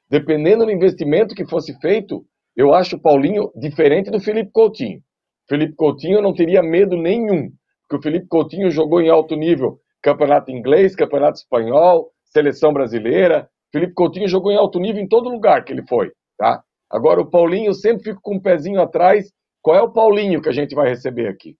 Dependendo 0.10 0.66
do 0.66 0.72
investimento 0.72 1.34
que 1.34 1.48
fosse 1.48 1.78
feito, 1.80 2.26
eu 2.56 2.74
acho 2.74 2.96
o 2.96 3.02
Paulinho 3.02 3.52
diferente 3.56 4.12
do 4.12 4.20
Felipe 4.20 4.52
Coutinho. 4.52 5.00
Felipe 5.48 5.76
Coutinho 5.76 6.18
eu 6.18 6.22
não 6.22 6.34
teria 6.34 6.62
medo 6.62 6.96
nenhum, 6.96 7.52
porque 7.82 8.00
o 8.00 8.02
Felipe 8.02 8.28
Coutinho 8.28 8.70
jogou 8.70 9.02
em 9.02 9.10
alto 9.10 9.36
nível 9.36 9.80
campeonato 10.02 10.52
inglês, 10.52 10.96
campeonato 10.96 11.40
espanhol, 11.40 12.12
seleção 12.26 12.72
brasileira. 12.72 13.50
Felipe 13.72 13.94
Coutinho 13.94 14.28
jogou 14.28 14.52
em 14.52 14.58
alto 14.58 14.80
nível 14.80 15.02
em 15.02 15.08
todo 15.08 15.30
lugar 15.30 15.64
que 15.64 15.74
ele 15.74 15.86
foi, 15.88 16.12
tá? 16.38 16.62
Agora 16.90 17.20
o 17.20 17.30
Paulinho 17.30 17.74
sempre 17.74 18.04
fica 18.04 18.20
com 18.22 18.36
um 18.36 18.42
pezinho 18.42 18.80
atrás. 18.80 19.32
Qual 19.62 19.76
é 19.76 19.82
o 19.82 19.92
Paulinho 19.92 20.42
que 20.42 20.50
a 20.50 20.52
gente 20.52 20.76
vai 20.76 20.88
receber 20.88 21.28
aqui? 21.28 21.56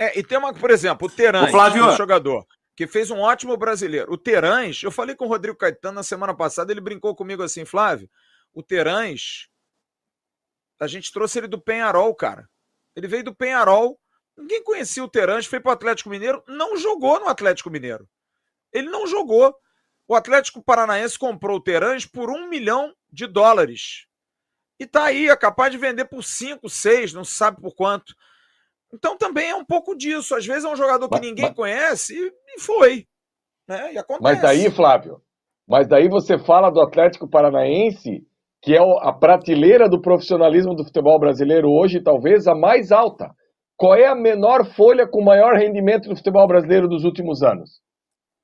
É, 0.00 0.18
e 0.18 0.22
tem 0.22 0.38
uma, 0.38 0.54
por 0.54 0.70
exemplo, 0.70 1.06
o 1.06 1.10
Teran, 1.10 1.44
o 1.92 1.96
jogador 1.96 2.44
que 2.80 2.86
fez 2.86 3.10
um 3.10 3.18
ótimo 3.18 3.58
brasileiro. 3.58 4.10
O 4.10 4.16
Terãs, 4.16 4.82
eu 4.82 4.90
falei 4.90 5.14
com 5.14 5.26
o 5.26 5.28
Rodrigo 5.28 5.58
Caetano 5.58 5.96
na 5.96 6.02
semana 6.02 6.34
passada, 6.34 6.72
ele 6.72 6.80
brincou 6.80 7.14
comigo 7.14 7.42
assim, 7.42 7.66
Flávio, 7.66 8.08
o 8.54 8.62
Terãs, 8.62 9.50
a 10.80 10.86
gente 10.86 11.12
trouxe 11.12 11.40
ele 11.40 11.46
do 11.46 11.60
Penharol, 11.60 12.14
cara. 12.14 12.48
Ele 12.96 13.06
veio 13.06 13.22
do 13.22 13.34
Penharol, 13.34 14.00
ninguém 14.34 14.64
conhecia 14.64 15.04
o 15.04 15.08
Terãs, 15.10 15.44
foi 15.44 15.60
pro 15.60 15.72
Atlético 15.72 16.08
Mineiro, 16.08 16.42
não 16.48 16.74
jogou 16.74 17.20
no 17.20 17.28
Atlético 17.28 17.68
Mineiro. 17.68 18.08
Ele 18.72 18.88
não 18.88 19.06
jogou. 19.06 19.54
O 20.08 20.14
Atlético 20.14 20.62
Paranaense 20.62 21.18
comprou 21.18 21.58
o 21.58 21.62
Terãs 21.62 22.06
por 22.06 22.30
um 22.30 22.48
milhão 22.48 22.96
de 23.12 23.26
dólares. 23.26 24.06
E 24.78 24.86
tá 24.86 25.04
aí, 25.04 25.28
é 25.28 25.36
capaz 25.36 25.70
de 25.70 25.76
vender 25.76 26.06
por 26.06 26.24
cinco, 26.24 26.70
seis, 26.70 27.12
não 27.12 27.26
sabe 27.26 27.60
por 27.60 27.74
quanto. 27.74 28.16
Então 28.92 29.16
também 29.16 29.50
é 29.50 29.54
um 29.54 29.64
pouco 29.64 29.96
disso. 29.96 30.34
Às 30.34 30.46
vezes 30.46 30.64
é 30.64 30.68
um 30.68 30.76
jogador 30.76 31.08
que 31.08 31.16
mas, 31.16 31.26
ninguém 31.26 31.46
mas... 31.46 31.54
conhece 31.54 32.14
e, 32.14 32.32
e 32.56 32.60
foi. 32.60 33.06
Né? 33.68 33.94
E. 33.94 34.04
Mas 34.20 34.42
daí, 34.42 34.70
Flávio, 34.70 35.20
mas 35.68 35.86
daí 35.86 36.08
você 36.08 36.38
fala 36.38 36.70
do 36.70 36.80
Atlético 36.80 37.28
Paranaense, 37.28 38.26
que 38.62 38.74
é 38.74 38.80
a 38.80 39.12
prateleira 39.12 39.88
do 39.88 40.00
profissionalismo 40.00 40.74
do 40.74 40.84
futebol 40.84 41.18
brasileiro 41.18 41.70
hoje, 41.70 42.02
talvez 42.02 42.46
a 42.46 42.54
mais 42.54 42.90
alta. 42.90 43.30
Qual 43.76 43.94
é 43.94 44.06
a 44.06 44.14
menor 44.14 44.66
folha 44.74 45.06
com 45.08 45.22
maior 45.22 45.54
rendimento 45.56 46.08
do 46.08 46.16
futebol 46.16 46.46
brasileiro 46.46 46.86
dos 46.86 47.04
últimos 47.04 47.42
anos? 47.42 47.80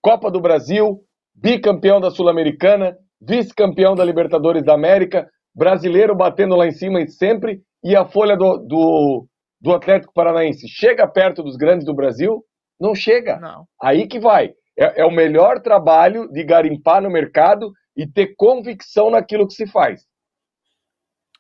Copa 0.01 0.31
do 0.31 0.41
Brasil, 0.41 1.01
bicampeão 1.35 2.01
da 2.01 2.11
Sul-Americana, 2.11 2.97
vice-campeão 3.21 3.95
da 3.95 4.05
Libertadores 4.05 4.65
da 4.65 4.75
América, 4.75 5.29
brasileiro 5.55 6.15
batendo 6.15 6.57
lá 6.57 6.67
em 6.67 6.73
cima 6.73 7.01
e 7.01 7.09
sempre, 7.09 7.61
e 7.85 7.95
a 7.95 8.07
folha 8.07 8.37
do, 8.37 8.59
do 8.59 9.27
do 9.61 9.73
Atlético 9.73 10.13
Paranaense 10.13 10.69
chega 10.69 11.07
perto 11.07 11.43
dos 11.43 11.57
grandes 11.57 11.85
do 11.85 11.95
Brasil? 11.95 12.45
Não 12.79 12.95
chega. 12.95 13.39
Não. 13.39 13.67
Aí 13.81 14.07
que 14.07 14.21
vai. 14.21 14.53
É, 14.79 15.01
é, 15.01 15.05
o 15.05 15.11
melhor 15.11 15.61
trabalho 15.61 16.31
de 16.31 16.45
garimpar 16.45 17.03
no 17.03 17.11
mercado 17.11 17.73
e 17.97 18.07
ter 18.07 18.35
convicção 18.37 19.11
naquilo 19.11 19.47
que 19.47 19.55
se 19.55 19.67
faz. 19.67 20.05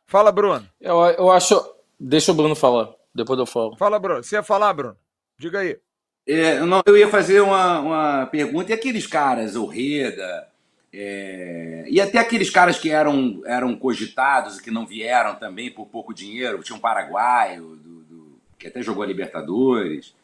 Fala, 0.06 0.32
Bruno. 0.32 0.66
Eu, 0.80 0.98
eu 1.18 1.30
acho. 1.30 1.54
Deixa 1.98 2.32
o 2.32 2.34
Bruno 2.34 2.54
falar, 2.54 2.94
depois 3.14 3.38
eu 3.38 3.46
falo. 3.46 3.76
Fala, 3.76 3.98
Bruno. 3.98 4.22
Você 4.22 4.36
ia 4.36 4.42
falar, 4.42 4.72
Bruno? 4.72 4.96
Diga 5.38 5.60
aí. 5.60 5.78
É, 6.26 6.60
não, 6.60 6.82
eu 6.86 6.96
ia 6.96 7.08
fazer 7.08 7.40
uma, 7.40 7.80
uma 7.80 8.26
pergunta. 8.26 8.70
E 8.70 8.74
aqueles 8.74 9.06
caras, 9.06 9.54
o 9.54 9.66
Reda, 9.66 10.48
é, 10.92 11.84
e 11.88 12.00
até 12.00 12.18
aqueles 12.18 12.48
caras 12.48 12.78
que 12.78 12.90
eram, 12.90 13.42
eram 13.44 13.76
cogitados 13.76 14.58
e 14.58 14.62
que 14.62 14.70
não 14.70 14.86
vieram 14.86 15.34
também 15.34 15.70
por 15.70 15.86
pouco 15.86 16.14
dinheiro, 16.14 16.62
tinha 16.62 16.76
um 16.76 16.80
paraguaio, 16.80 17.78
que 18.58 18.66
até 18.66 18.82
jogou 18.82 19.02
a 19.02 19.06
Libertadores. 19.06 20.14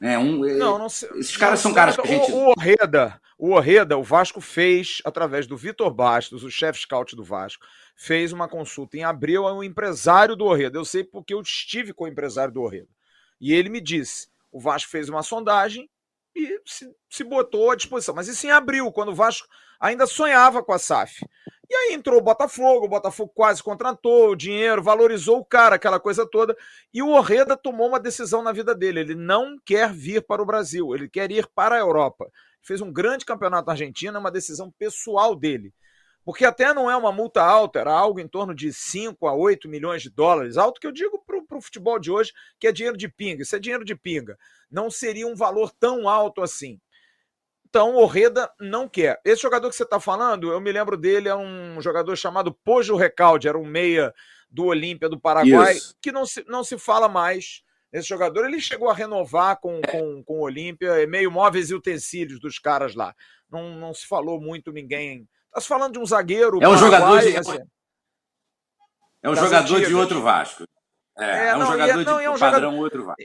Né? 0.00 0.18
Um, 0.18 0.38
não, 0.56 0.78
não 0.78 0.88
sei, 0.88 1.08
esses 1.16 1.36
caras 1.36 1.60
não, 1.60 1.70
são 1.70 1.74
caras 1.74 1.96
que 1.96 2.02
a 2.02 2.06
gente. 2.06 2.30
O, 2.32 2.50
Orreda, 2.50 3.20
o 3.38 3.50
Orreda, 3.50 3.96
o 3.96 4.02
Vasco 4.02 4.40
fez, 4.40 5.00
através 5.04 5.46
do 5.46 5.56
Vitor 5.56 5.92
Bastos, 5.92 6.44
o 6.44 6.50
chefe 6.50 6.80
scout 6.80 7.14
do 7.14 7.24
Vasco, 7.24 7.64
fez 7.96 8.32
uma 8.32 8.48
consulta 8.48 8.96
em 8.96 9.04
abril 9.04 9.46
ao 9.46 9.62
empresário 9.62 10.36
do 10.36 10.44
Orreda. 10.44 10.78
Eu 10.78 10.84
sei 10.84 11.04
porque 11.04 11.34
eu 11.34 11.40
estive 11.40 11.92
com 11.92 12.04
o 12.04 12.08
empresário 12.08 12.52
do 12.52 12.62
Orreda. 12.62 12.88
E 13.40 13.52
ele 13.52 13.68
me 13.68 13.80
disse: 13.80 14.28
o 14.50 14.60
Vasco 14.60 14.90
fez 14.90 15.08
uma 15.08 15.22
sondagem 15.22 15.88
e 16.34 16.60
se, 16.64 16.90
se 17.08 17.24
botou 17.24 17.70
à 17.70 17.76
disposição. 17.76 18.14
Mas 18.14 18.28
isso 18.28 18.46
em 18.46 18.50
abril, 18.50 18.90
quando 18.92 19.10
o 19.10 19.14
Vasco 19.14 19.48
ainda 19.80 20.06
sonhava 20.06 20.62
com 20.62 20.72
a 20.72 20.78
SAF. 20.78 21.24
E 21.68 21.74
aí 21.74 21.94
entrou 21.94 22.18
o 22.18 22.22
Botafogo, 22.22 22.86
o 22.86 22.88
Botafogo 22.88 23.32
quase 23.34 23.62
contratou 23.62 24.30
o 24.30 24.36
dinheiro, 24.36 24.82
valorizou 24.82 25.38
o 25.38 25.44
cara, 25.44 25.76
aquela 25.76 25.98
coisa 25.98 26.26
toda. 26.26 26.56
E 26.92 27.02
o 27.02 27.08
Orreda 27.08 27.56
tomou 27.56 27.88
uma 27.88 27.98
decisão 27.98 28.42
na 28.42 28.52
vida 28.52 28.74
dele. 28.74 29.00
Ele 29.00 29.14
não 29.14 29.58
quer 29.64 29.92
vir 29.92 30.22
para 30.22 30.42
o 30.42 30.46
Brasil, 30.46 30.94
ele 30.94 31.08
quer 31.08 31.30
ir 31.30 31.48
para 31.54 31.76
a 31.76 31.78
Europa. 31.78 32.30
Fez 32.62 32.80
um 32.80 32.92
grande 32.92 33.24
campeonato 33.24 33.66
na 33.66 33.72
Argentina, 33.72 34.18
uma 34.18 34.30
decisão 34.30 34.70
pessoal 34.78 35.34
dele. 35.34 35.72
Porque 36.24 36.44
até 36.44 36.72
não 36.72 36.90
é 36.90 36.96
uma 36.96 37.12
multa 37.12 37.42
alta, 37.42 37.78
era 37.78 37.92
algo 37.92 38.18
em 38.18 38.26
torno 38.26 38.54
de 38.54 38.72
5 38.72 39.26
a 39.26 39.34
8 39.34 39.68
milhões 39.68 40.02
de 40.02 40.10
dólares. 40.10 40.56
Alto 40.56 40.80
que 40.80 40.86
eu 40.86 40.92
digo 40.92 41.22
para 41.26 41.58
o 41.58 41.60
futebol 41.60 41.98
de 41.98 42.10
hoje, 42.10 42.32
que 42.58 42.66
é 42.66 42.72
dinheiro 42.72 42.96
de 42.96 43.08
pinga. 43.08 43.42
Isso 43.42 43.54
é 43.54 43.58
dinheiro 43.58 43.84
de 43.84 43.94
pinga. 43.94 44.38
Não 44.70 44.90
seria 44.90 45.26
um 45.26 45.34
valor 45.34 45.70
tão 45.70 46.08
alto 46.08 46.42
assim. 46.42 46.80
Então, 47.74 47.96
o 47.96 48.06
Reda 48.06 48.48
não 48.60 48.88
quer. 48.88 49.20
Esse 49.24 49.42
jogador 49.42 49.68
que 49.68 49.74
você 49.74 49.82
está 49.82 49.98
falando, 49.98 50.52
eu 50.52 50.60
me 50.60 50.70
lembro 50.70 50.96
dele, 50.96 51.28
é 51.28 51.34
um 51.34 51.80
jogador 51.80 52.14
chamado 52.14 52.54
Pojo 52.54 52.94
Recalde, 52.94 53.48
era 53.48 53.58
um 53.58 53.66
meia 53.66 54.14
do 54.48 54.66
Olímpia 54.66 55.08
do 55.08 55.18
Paraguai, 55.18 55.74
Isso. 55.74 55.92
que 56.00 56.12
não 56.12 56.24
se, 56.24 56.44
não 56.46 56.62
se 56.62 56.78
fala 56.78 57.08
mais. 57.08 57.64
Esse 57.92 58.08
jogador 58.08 58.44
ele 58.44 58.60
chegou 58.60 58.88
a 58.88 58.94
renovar 58.94 59.58
com, 59.58 59.80
é. 59.82 59.90
com, 59.90 60.22
com 60.22 60.34
o 60.34 60.42
Olímpia, 60.42 61.02
é 61.02 61.04
meio 61.04 61.32
móveis 61.32 61.70
e 61.70 61.74
utensílios 61.74 62.38
dos 62.38 62.60
caras 62.60 62.94
lá. 62.94 63.12
Não, 63.50 63.74
não 63.74 63.92
se 63.92 64.06
falou 64.06 64.40
muito 64.40 64.70
ninguém. 64.70 65.28
Está 65.48 65.60
se 65.60 65.66
falando 65.66 65.94
de 65.94 65.98
um 65.98 66.06
zagueiro. 66.06 66.62
É 66.62 66.68
um 66.68 66.78
jogador 66.78 67.18
de. 67.22 67.36
Assim, 67.36 67.58
é 69.20 69.28
um 69.28 69.34
jogador 69.34 69.74
antigas. 69.74 69.88
de 69.88 69.94
outro 69.96 70.22
Vasco. 70.22 70.62
É, 71.18 71.24
é, 71.24 71.46
é 71.48 71.56
um 71.56 71.58
não, 71.58 71.72
jogador 71.72 71.90
é, 71.90 72.04
não, 72.04 72.18
de 72.18 72.24
é 72.24 72.30
um 72.30 72.38
padrão 72.38 72.70
jogador, 72.70 72.84
outro 72.84 73.04
Vasco. 73.04 73.22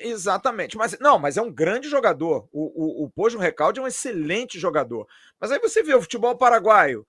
Exatamente. 0.00 0.76
Mas 0.76 0.98
não, 0.98 1.18
mas 1.18 1.36
é 1.36 1.42
um 1.42 1.52
grande 1.52 1.88
jogador. 1.88 2.48
O, 2.52 3.02
o, 3.02 3.04
o 3.04 3.10
Pojo 3.10 3.38
Recalde 3.38 3.80
é 3.80 3.82
um 3.82 3.86
excelente 3.86 4.58
jogador. 4.58 5.06
Mas 5.40 5.50
aí 5.50 5.58
você 5.58 5.82
vê 5.82 5.94
o 5.94 6.02
futebol 6.02 6.36
paraguaio. 6.36 7.06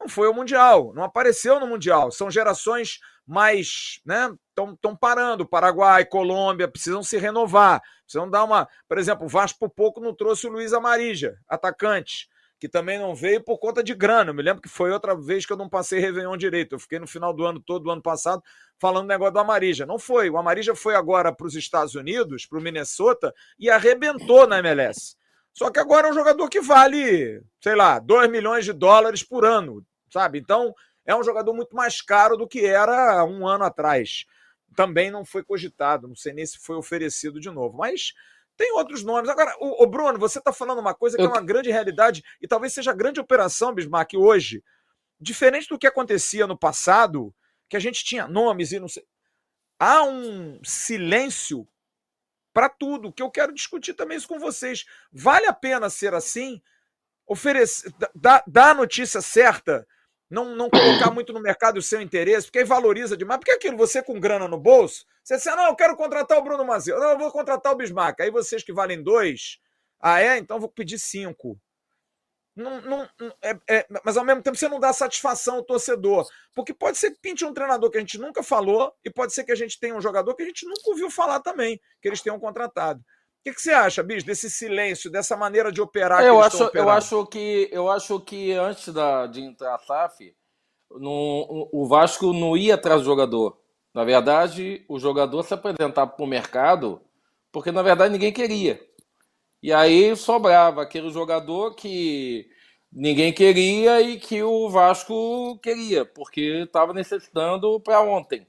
Não 0.00 0.08
foi 0.08 0.26
ao 0.26 0.34
Mundial, 0.34 0.92
não 0.94 1.04
apareceu 1.04 1.60
no 1.60 1.66
Mundial. 1.66 2.10
São 2.10 2.30
gerações 2.30 2.98
mais, 3.26 4.00
né? 4.04 4.34
Estão 4.48 4.96
parando. 4.96 5.46
Paraguai, 5.46 6.04
Colômbia, 6.04 6.66
precisam 6.66 7.02
se 7.02 7.16
renovar. 7.18 7.80
Precisam 8.04 8.28
dar 8.28 8.44
uma. 8.44 8.68
Por 8.88 8.98
exemplo, 8.98 9.26
o 9.26 9.28
Vasco 9.28 9.58
por 9.60 9.70
pouco 9.70 10.00
não 10.00 10.14
trouxe 10.14 10.46
o 10.46 10.50
Luiz 10.50 10.72
Amarija, 10.72 11.38
atacante 11.48 12.31
que 12.62 12.68
também 12.68 12.96
não 12.96 13.12
veio 13.12 13.42
por 13.42 13.58
conta 13.58 13.82
de 13.82 13.92
grana. 13.92 14.30
Eu 14.30 14.34
me 14.34 14.40
lembro 14.40 14.62
que 14.62 14.68
foi 14.68 14.92
outra 14.92 15.16
vez 15.16 15.44
que 15.44 15.52
eu 15.52 15.56
não 15.56 15.68
passei 15.68 15.98
Réveillon 15.98 16.36
direito. 16.36 16.76
Eu 16.76 16.78
fiquei 16.78 17.00
no 17.00 17.08
final 17.08 17.34
do 17.34 17.44
ano 17.44 17.58
todo, 17.58 17.82
do 17.82 17.90
ano 17.90 18.00
passado, 18.00 18.40
falando 18.78 19.08
negócio 19.08 19.32
do 19.32 19.40
Amarija. 19.40 19.84
Não 19.84 19.98
foi. 19.98 20.30
O 20.30 20.38
Amarija 20.38 20.72
foi 20.72 20.94
agora 20.94 21.32
para 21.32 21.44
os 21.44 21.56
Estados 21.56 21.96
Unidos, 21.96 22.46
para 22.46 22.60
o 22.60 22.62
Minnesota, 22.62 23.34
e 23.58 23.68
arrebentou 23.68 24.46
na 24.46 24.60
MLS. 24.60 25.16
Só 25.52 25.72
que 25.72 25.80
agora 25.80 26.06
é 26.06 26.10
um 26.12 26.14
jogador 26.14 26.48
que 26.48 26.60
vale, 26.60 27.42
sei 27.60 27.74
lá, 27.74 27.98
2 27.98 28.30
milhões 28.30 28.64
de 28.64 28.72
dólares 28.72 29.24
por 29.24 29.44
ano, 29.44 29.84
sabe? 30.08 30.38
Então, 30.38 30.72
é 31.04 31.16
um 31.16 31.24
jogador 31.24 31.52
muito 31.54 31.74
mais 31.74 32.00
caro 32.00 32.36
do 32.36 32.46
que 32.46 32.64
era 32.64 33.24
um 33.24 33.44
ano 33.44 33.64
atrás. 33.64 34.24
Também 34.76 35.10
não 35.10 35.24
foi 35.24 35.42
cogitado, 35.42 36.06
não 36.06 36.14
sei 36.14 36.32
nem 36.32 36.46
se 36.46 36.60
foi 36.60 36.76
oferecido 36.76 37.40
de 37.40 37.50
novo. 37.50 37.76
Mas 37.76 38.12
tem 38.62 38.70
outros 38.74 39.02
nomes. 39.02 39.28
Agora, 39.28 39.52
o, 39.58 39.82
o 39.82 39.86
Bruno, 39.88 40.20
você 40.20 40.38
está 40.38 40.52
falando 40.52 40.78
uma 40.78 40.94
coisa 40.94 41.16
que 41.16 41.22
Eu... 41.24 41.26
é 41.26 41.28
uma 41.30 41.44
grande 41.44 41.68
realidade 41.68 42.22
e 42.40 42.46
talvez 42.46 42.72
seja 42.72 42.92
a 42.92 42.94
grande 42.94 43.18
operação, 43.18 43.74
Bismarck, 43.74 44.14
hoje. 44.14 44.62
Diferente 45.20 45.68
do 45.68 45.76
que 45.76 45.86
acontecia 45.86 46.46
no 46.46 46.56
passado, 46.56 47.34
que 47.68 47.76
a 47.76 47.80
gente 47.80 48.04
tinha 48.04 48.28
nomes 48.28 48.70
e 48.70 48.78
não 48.78 48.86
sei. 48.86 49.04
Há 49.80 50.04
um 50.04 50.60
silêncio 50.62 51.66
para 52.52 52.68
tudo, 52.68 53.12
que 53.12 53.20
eu 53.20 53.32
quero 53.32 53.52
discutir 53.52 53.94
também 53.94 54.16
isso 54.16 54.28
com 54.28 54.38
vocês. 54.38 54.84
Vale 55.10 55.46
a 55.46 55.52
pena 55.52 55.90
ser 55.90 56.14
assim? 56.14 56.62
Oferecer, 57.26 57.92
dar, 58.14 58.44
dar 58.46 58.70
a 58.70 58.74
notícia 58.74 59.20
certa, 59.20 59.84
não, 60.32 60.56
não 60.56 60.70
colocar 60.70 61.10
muito 61.10 61.30
no 61.30 61.40
mercado 61.40 61.76
o 61.76 61.82
seu 61.82 62.00
interesse, 62.00 62.46
porque 62.46 62.60
aí 62.60 62.64
valoriza 62.64 63.14
demais. 63.18 63.38
Porque 63.38 63.52
aquilo, 63.52 63.76
você 63.76 64.02
com 64.02 64.18
grana 64.18 64.48
no 64.48 64.58
bolso, 64.58 65.04
você 65.22 65.36
diz, 65.36 65.44
não, 65.44 65.66
eu 65.66 65.76
quero 65.76 65.94
contratar 65.94 66.38
o 66.38 66.42
Bruno 66.42 66.64
Mazeu, 66.64 66.98
não, 66.98 67.10
eu 67.10 67.18
vou 67.18 67.30
contratar 67.30 67.70
o 67.70 67.76
Bismarck. 67.76 68.18
Aí 68.18 68.30
vocês 68.30 68.64
que 68.64 68.72
valem 68.72 69.02
dois, 69.02 69.58
ah, 70.00 70.22
é? 70.22 70.38
Então 70.38 70.58
vou 70.58 70.70
pedir 70.70 70.98
cinco. 70.98 71.60
Não, 72.56 72.80
não, 72.80 73.08
é, 73.42 73.58
é, 73.68 73.86
mas 74.02 74.16
ao 74.16 74.24
mesmo 74.24 74.42
tempo 74.42 74.56
você 74.56 74.68
não 74.68 74.80
dá 74.80 74.90
satisfação 74.94 75.56
ao 75.56 75.62
torcedor. 75.62 76.26
Porque 76.54 76.72
pode 76.72 76.96
ser 76.96 77.10
que 77.10 77.20
pinte 77.20 77.44
um 77.44 77.52
treinador 77.52 77.90
que 77.90 77.98
a 77.98 78.00
gente 78.00 78.16
nunca 78.16 78.42
falou, 78.42 78.90
e 79.04 79.10
pode 79.10 79.34
ser 79.34 79.44
que 79.44 79.52
a 79.52 79.56
gente 79.56 79.78
tenha 79.78 79.94
um 79.94 80.00
jogador 80.00 80.34
que 80.34 80.42
a 80.42 80.46
gente 80.46 80.64
nunca 80.66 80.88
ouviu 80.88 81.10
falar 81.10 81.40
também, 81.40 81.78
que 82.00 82.08
eles 82.08 82.22
tenham 82.22 82.40
contratado. 82.40 83.04
O 83.42 83.44
que, 83.44 83.54
que 83.54 83.60
você 83.60 83.72
acha, 83.72 84.04
Bis, 84.04 84.22
desse 84.22 84.48
silêncio, 84.48 85.10
dessa 85.10 85.36
maneira 85.36 85.72
de 85.72 85.82
operar 85.82 86.22
eu 86.22 86.40
acho, 86.40 86.70
Eu 86.72 86.88
acho 86.88 87.26
que 87.26 87.68
eu 87.72 87.90
acho 87.90 88.20
que 88.20 88.52
antes 88.52 88.94
da, 88.94 89.26
de 89.26 89.40
entrar 89.40 89.74
a 89.74 89.78
SAF, 89.78 90.32
no, 90.88 91.68
o 91.72 91.84
Vasco 91.88 92.32
não 92.32 92.56
ia 92.56 92.76
atrás 92.76 93.00
do 93.00 93.04
jogador. 93.04 93.58
Na 93.92 94.04
verdade, 94.04 94.84
o 94.88 94.96
jogador 94.96 95.42
se 95.42 95.52
apresentava 95.54 96.08
para 96.12 96.24
o 96.24 96.28
mercado 96.28 97.02
porque, 97.50 97.72
na 97.72 97.82
verdade, 97.82 98.12
ninguém 98.12 98.32
queria. 98.32 98.80
E 99.60 99.72
aí 99.72 100.14
sobrava 100.14 100.82
aquele 100.82 101.10
jogador 101.10 101.74
que 101.74 102.48
ninguém 102.92 103.32
queria 103.32 104.00
e 104.00 104.18
que 104.20 104.42
o 104.42 104.68
Vasco 104.68 105.58
queria, 105.58 106.04
porque 106.04 106.62
estava 106.64 106.92
necessitando 106.92 107.80
para 107.80 108.00
ontem. 108.00 108.46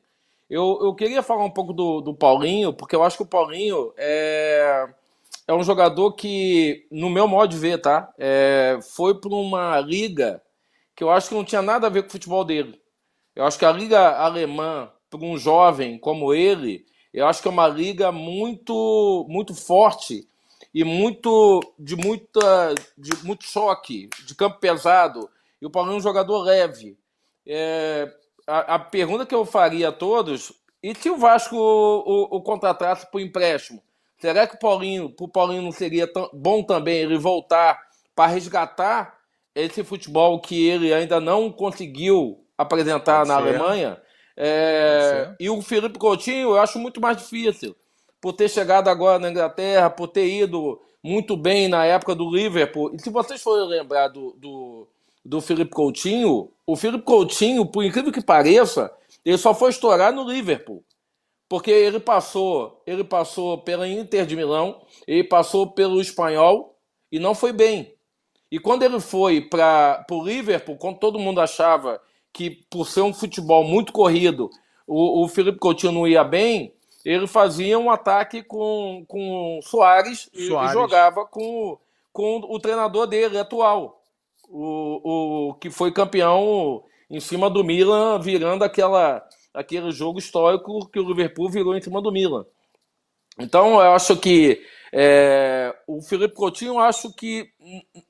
Eu, 0.50 0.80
eu 0.82 0.94
queria 0.94 1.24
falar 1.24 1.46
um 1.46 1.50
pouco 1.50 1.74
do, 1.74 2.02
do 2.02 2.14
Paulinho, 2.14 2.74
porque 2.74 2.96
eu 2.96 3.04
acho 3.04 3.18
que 3.18 3.24
o 3.24 3.28
Paulinho 3.28 3.94
é, 3.98 4.88
é 5.48 5.54
um 5.54 5.64
jogador 5.64 6.14
que, 6.14 6.86
no 6.92 7.10
meu 7.10 7.28
modo 7.28 7.50
de 7.50 7.58
ver, 7.58 7.80
tá? 7.80 8.14
É, 8.18 8.80
foi 8.96 9.20
para 9.20 9.34
uma 9.34 9.80
liga 9.80 10.42
que 10.96 11.04
eu 11.04 11.10
acho 11.10 11.30
que 11.30 11.36
não 11.36 11.44
tinha 11.44 11.62
nada 11.62 11.88
a 11.88 11.90
ver 11.90 12.04
com 12.04 12.10
o 12.10 12.12
futebol 12.12 12.44
dele. 12.44 12.80
Eu 13.36 13.46
acho 13.46 13.58
que 13.58 13.66
a 13.66 13.72
liga 13.72 14.16
alemã, 14.18 14.92
para 15.10 15.20
um 15.20 15.38
jovem 15.38 15.98
como 15.98 16.34
ele, 16.34 16.86
eu 17.14 17.28
acho 17.28 17.42
que 17.42 17.48
é 17.48 17.52
uma 17.52 17.68
liga 17.68 18.12
muito, 18.12 19.26
muito 19.30 19.56
forte 19.56 20.28
e 20.74 20.84
muito 20.84 21.62
de 21.78 21.96
muita 21.96 22.74
de 22.98 23.12
muito 23.24 23.44
choque, 23.44 24.10
de 24.26 24.36
campo 24.36 24.60
pesado. 24.60 25.30
E 25.62 25.66
o 25.66 25.70
Paulinho 25.70 25.96
é 25.96 25.98
um 25.98 26.02
jogador 26.02 26.42
leve. 26.42 26.98
É, 27.46 28.12
a, 28.48 28.76
a, 28.76 28.80
pergunta 28.80 29.26
que 29.26 29.36
eu 29.36 29.46
faria 29.46 29.90
a 29.90 29.92
todos: 29.92 30.54
e 30.82 30.94
se 30.96 31.10
o 31.10 31.18
Vasco 31.18 31.56
o, 31.56 32.00
o, 32.06 32.38
o 32.38 32.42
contratasse 32.42 33.10
por 33.12 33.22
empréstimo? 33.22 33.82
Será 34.20 34.48
que 34.48 34.56
o 34.56 34.60
Paulinho, 34.60 35.14
o 35.20 35.28
Paulinho 35.28 35.62
não 35.62 35.72
seria 35.72 36.08
tão, 36.12 36.30
bom 36.34 36.64
também 36.64 36.98
ele 36.98 37.18
voltar 37.18 37.80
para 38.16 38.32
resgatar 38.32 39.18
esse 39.54 39.84
futebol 39.84 40.40
que 40.40 40.68
ele 40.68 40.94
ainda 40.94 41.20
não 41.20 41.52
conseguiu 41.52 42.44
apresentar 42.58 43.18
Pode 43.18 43.30
na 43.30 43.36
ser. 43.36 43.42
Alemanha? 43.42 44.02
É, 44.36 45.36
e 45.40 45.50
o 45.50 45.62
Felipe 45.62 46.00
Coutinho 46.00 46.52
eu 46.52 46.60
acho 46.60 46.80
muito 46.80 47.00
mais 47.00 47.18
difícil 47.18 47.76
por 48.20 48.34
ter 48.34 48.50
chegado 48.50 48.88
agora 48.88 49.20
na 49.20 49.30
Inglaterra, 49.30 49.90
por 49.90 50.08
ter 50.08 50.26
ido 50.26 50.82
muito 51.04 51.36
bem 51.36 51.68
na 51.68 51.86
época 51.86 52.16
do 52.16 52.34
Liverpool. 52.34 52.96
E 52.96 53.00
se 53.00 53.10
vocês 53.10 53.42
forem 53.42 53.68
lembrar 53.68 54.08
do, 54.08 54.34
do, 54.38 54.88
do 55.26 55.42
Felipe 55.42 55.72
Coutinho, 55.72 56.50
o 56.66 56.76
Felipe 56.76 57.04
Coutinho, 57.04 57.66
por 57.66 57.84
incrível 57.84 58.12
que 58.12 58.24
pareça, 58.24 58.92
ele 59.24 59.38
só 59.38 59.54
foi 59.54 59.70
estourar 59.70 60.14
no 60.14 60.30
Liverpool. 60.30 60.84
Porque 61.50 61.70
ele 61.70 62.00
passou, 62.00 62.82
ele 62.88 63.04
passou 63.04 63.60
pela 63.60 63.88
Inter 63.88 64.26
de 64.26 64.36
Milão, 64.36 64.82
ele 65.08 65.24
passou 65.24 65.72
pelo 65.72 66.02
Espanhol 66.02 66.78
e 67.12 67.20
não 67.20 67.36
foi 67.36 67.52
bem. 67.52 67.94
E 68.50 68.60
quando 68.60 68.84
ele 68.84 69.00
foi 69.00 69.42
para 69.42 70.06
o 70.10 70.24
Liverpool, 70.24 70.78
quando 70.78 71.00
todo 71.00 71.20
mundo 71.20 71.42
achava 71.42 72.02
que 72.32 72.50
por 72.70 72.88
ser 72.88 73.02
um 73.02 73.14
futebol 73.14 73.64
muito 73.64 73.92
corrido, 73.92 74.50
o, 74.88 75.24
o 75.24 75.28
Felipe 75.28 75.60
Coutinho 75.60 75.92
não 75.92 76.08
ia 76.08 76.24
bem, 76.24 76.74
ele 77.06 77.28
fazia 77.28 77.78
um 77.78 77.92
ataque 77.92 78.42
com, 78.42 79.04
com 79.08 79.60
Soares, 79.62 80.30
Soares. 80.34 80.72
e 80.72 80.74
jogava 80.74 81.26
com, 81.26 81.78
com 82.12 82.38
o 82.48 82.60
treinador 82.60 83.08
dele 83.08 83.38
atual, 83.38 84.03
o, 84.50 85.50
o 85.50 85.54
que 85.56 85.70
foi 85.70 85.92
campeão 85.92 86.84
em 87.10 87.20
cima 87.20 87.50
do 87.50 87.64
Milan, 87.64 88.20
virando 88.20 88.64
aquela, 88.64 89.24
aquele 89.54 89.92
jogo 89.92 90.20
histórico 90.20 90.90
que 90.90 91.00
o 91.00 91.08
Liverpool 91.08 91.50
virou 91.50 91.76
em 91.76 91.82
cima 91.82 92.02
do 92.02 92.12
Milan. 92.12 92.46
Então, 93.40 93.82
eu 93.82 93.94
acho 93.94 94.16
que 94.18 94.62
é, 94.92 95.76
o 95.88 96.02
Felipe 96.02 96.36
Coutinho, 96.36 96.74
eu 96.74 96.80
acho 96.80 97.14
que 97.14 97.50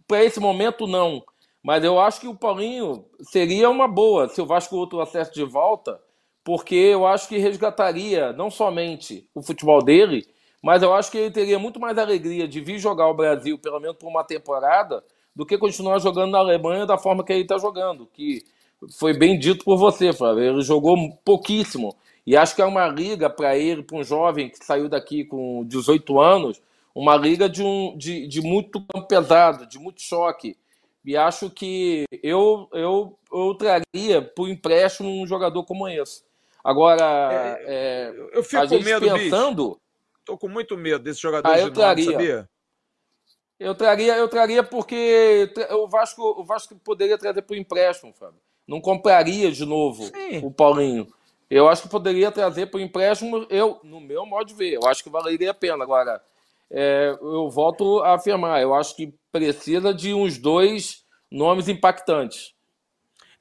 para 0.08 0.24
esse 0.24 0.40
momento 0.40 0.86
não. 0.86 1.24
Mas 1.64 1.82
eu 1.84 1.98
acho 2.00 2.20
que 2.20 2.28
o 2.28 2.36
Paulinho 2.36 3.06
seria 3.22 3.70
uma 3.70 3.88
boa. 3.88 4.28
Se 4.28 4.42
o 4.42 4.46
Vasco 4.46 4.76
outro 4.76 5.00
acesso 5.00 5.34
de 5.34 5.46
volta, 5.46 5.98
porque 6.44 6.76
eu 6.76 7.08
acho 7.08 7.30
que 7.30 7.38
resgataria 7.38 8.34
não 8.34 8.52
somente 8.52 9.30
o 9.34 9.42
futebol 9.42 9.82
dele, 9.82 10.28
mas 10.62 10.84
eu 10.84 10.94
acho 10.94 11.10
que 11.10 11.18
ele 11.18 11.32
teria 11.32 11.58
muito 11.58 11.80
mais 11.80 11.98
alegria 11.98 12.48
de 12.48 12.60
vir 12.60 12.80
jogar 12.80 13.08
o 13.08 13.14
Brasil, 13.14 13.58
pelo 13.58 13.80
menos 13.80 13.96
por 13.98 14.08
uma 14.08 14.26
temporada, 14.26 15.02
do 15.36 15.46
que 15.46 15.58
continuar 15.58 16.00
jogando 16.00 16.32
na 16.32 16.40
Alemanha 16.40 16.86
da 16.86 16.98
forma 16.98 17.24
que 17.24 17.34
ele 17.34 17.42
está 17.42 17.58
jogando, 17.58 18.08
que 18.14 18.44
foi 18.98 19.18
bem 19.18 19.38
dito 19.40 19.64
por 19.64 19.78
você, 19.78 20.14
Flávio. 20.14 20.44
Ele 20.44 20.62
jogou 20.62 20.96
pouquíssimo. 21.24 21.96
E 22.26 22.38
acho 22.38 22.56
que 22.56 22.62
é 22.62 22.66
uma 22.66 22.88
liga 22.88 23.30
para 23.30 23.58
ele, 23.58 23.84
para 23.84 23.98
um 23.98 24.04
jovem 24.04 24.50
que 24.50 24.64
saiu 24.64 24.88
daqui 24.88 25.26
com 25.26 25.66
18 25.66 26.22
anos, 26.22 26.62
uma 26.96 27.18
liga 27.18 27.50
de, 27.50 27.62
um, 27.62 27.98
de, 27.98 28.28
de 28.28 28.42
muito 28.42 28.82
pesado, 29.08 29.66
de 29.66 29.78
muito 29.78 30.02
choque. 30.02 30.56
E 31.04 31.18
acho 31.18 31.50
que 31.50 32.06
eu, 32.22 32.70
eu, 32.72 33.18
eu 33.32 33.56
traria 33.56 34.22
por 34.22 34.48
empréstimo 34.48 35.10
um 35.10 35.28
jogador 35.28 35.64
como 35.66 35.88
esse. 35.88 36.24
Agora, 36.64 37.58
é, 37.60 37.66
é, 37.68 38.14
eu 38.32 38.42
fico 38.42 38.68
com 38.70 38.80
medo, 38.80 39.14
pensando. 39.14 39.78
Tô 40.24 40.38
com 40.38 40.48
muito 40.48 40.78
medo 40.78 41.04
desse 41.04 41.22
jogador 41.22 41.50
ah, 41.50 41.60
eu 41.60 41.70
de 41.70 41.76
traria. 41.76 42.06
Nome, 42.06 42.16
sabia? 42.16 42.50
Eu 43.64 43.74
traria, 43.74 44.18
eu 44.18 44.28
traria 44.28 44.62
porque 44.62 45.50
o 45.72 45.88
Vasco, 45.88 46.22
o 46.22 46.44
Vasco 46.44 46.76
poderia 46.84 47.18
trazer 47.18 47.44
por 47.44 47.56
empréstimo, 47.56 48.14
Fábio. 48.14 48.40
Não 48.68 48.82
compraria 48.82 49.50
de 49.52 49.66
novo 49.66 50.04
Sim. 50.04 50.42
o 50.44 50.52
Paulinho. 50.52 51.08
Eu 51.50 51.70
acho 51.70 51.84
que 51.84 51.90
poderia 51.90 52.30
trazer 52.30 52.66
por 52.66 52.82
empréstimo, 52.82 53.46
eu, 53.50 53.80
no 53.84 54.02
meu 54.02 54.26
modo 54.26 54.48
de 54.48 54.54
ver, 54.54 54.74
eu 54.74 54.86
acho 54.86 55.02
que 55.02 55.10
valeria 55.10 55.52
a 55.52 55.54
pena. 55.54 55.82
Agora, 55.82 56.22
é, 56.70 57.16
eu 57.22 57.50
volto 57.50 58.00
a 58.00 58.16
afirmar, 58.16 58.62
eu 58.62 58.74
acho 58.74 58.96
que 58.98 59.14
precisa 59.32 59.94
de 59.94 60.14
uns 60.14 60.38
dois 60.38 61.06
nomes 61.32 61.70
impactantes. 61.70 62.54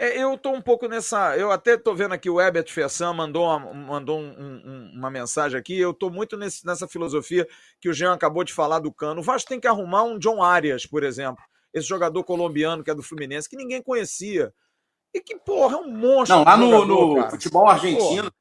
É, 0.03 0.21
eu 0.21 0.35
estou 0.35 0.53
um 0.53 0.61
pouco 0.61 0.89
nessa. 0.89 1.37
Eu 1.37 1.53
até 1.53 1.75
estou 1.75 1.95
vendo 1.95 2.13
aqui 2.13 2.29
o 2.29 2.41
Herbert 2.41 2.69
Fessan 2.69 3.13
mandou, 3.13 3.45
uma, 3.45 3.73
mandou 3.73 4.19
um, 4.19 4.33
um, 4.33 4.93
uma 4.97 5.09
mensagem 5.09 5.57
aqui. 5.57 5.79
Eu 5.79 5.93
estou 5.93 6.11
muito 6.11 6.37
nesse, 6.37 6.67
nessa 6.67 6.89
filosofia 6.89 7.47
que 7.81 7.89
o 7.89 7.95
Jean 7.95 8.13
acabou 8.13 8.43
de 8.43 8.53
falar 8.53 8.81
do 8.81 8.93
Cano. 8.93 9.21
O 9.21 9.23
Vasco 9.23 9.49
tem 9.49 9.61
que 9.61 9.69
arrumar 9.69 10.03
um 10.03 10.19
John 10.19 10.43
Arias, 10.43 10.85
por 10.85 11.05
exemplo. 11.05 11.45
Esse 11.73 11.87
jogador 11.87 12.25
colombiano 12.25 12.83
que 12.83 12.91
é 12.91 12.95
do 12.97 13.03
Fluminense, 13.03 13.49
que 13.49 13.57
ninguém 13.57 13.81
conhecia. 13.81 14.53
E 15.15 15.21
que, 15.21 15.37
porra, 15.37 15.77
é 15.77 15.79
um 15.79 15.93
monstro. 15.93 16.37
Não, 16.37 16.45
lá 16.45 16.57
no, 16.57 16.69
jogador, 16.69 17.17
no 17.19 17.31
futebol 17.31 17.69
argentino. 17.69 18.23
Porra. 18.23 18.33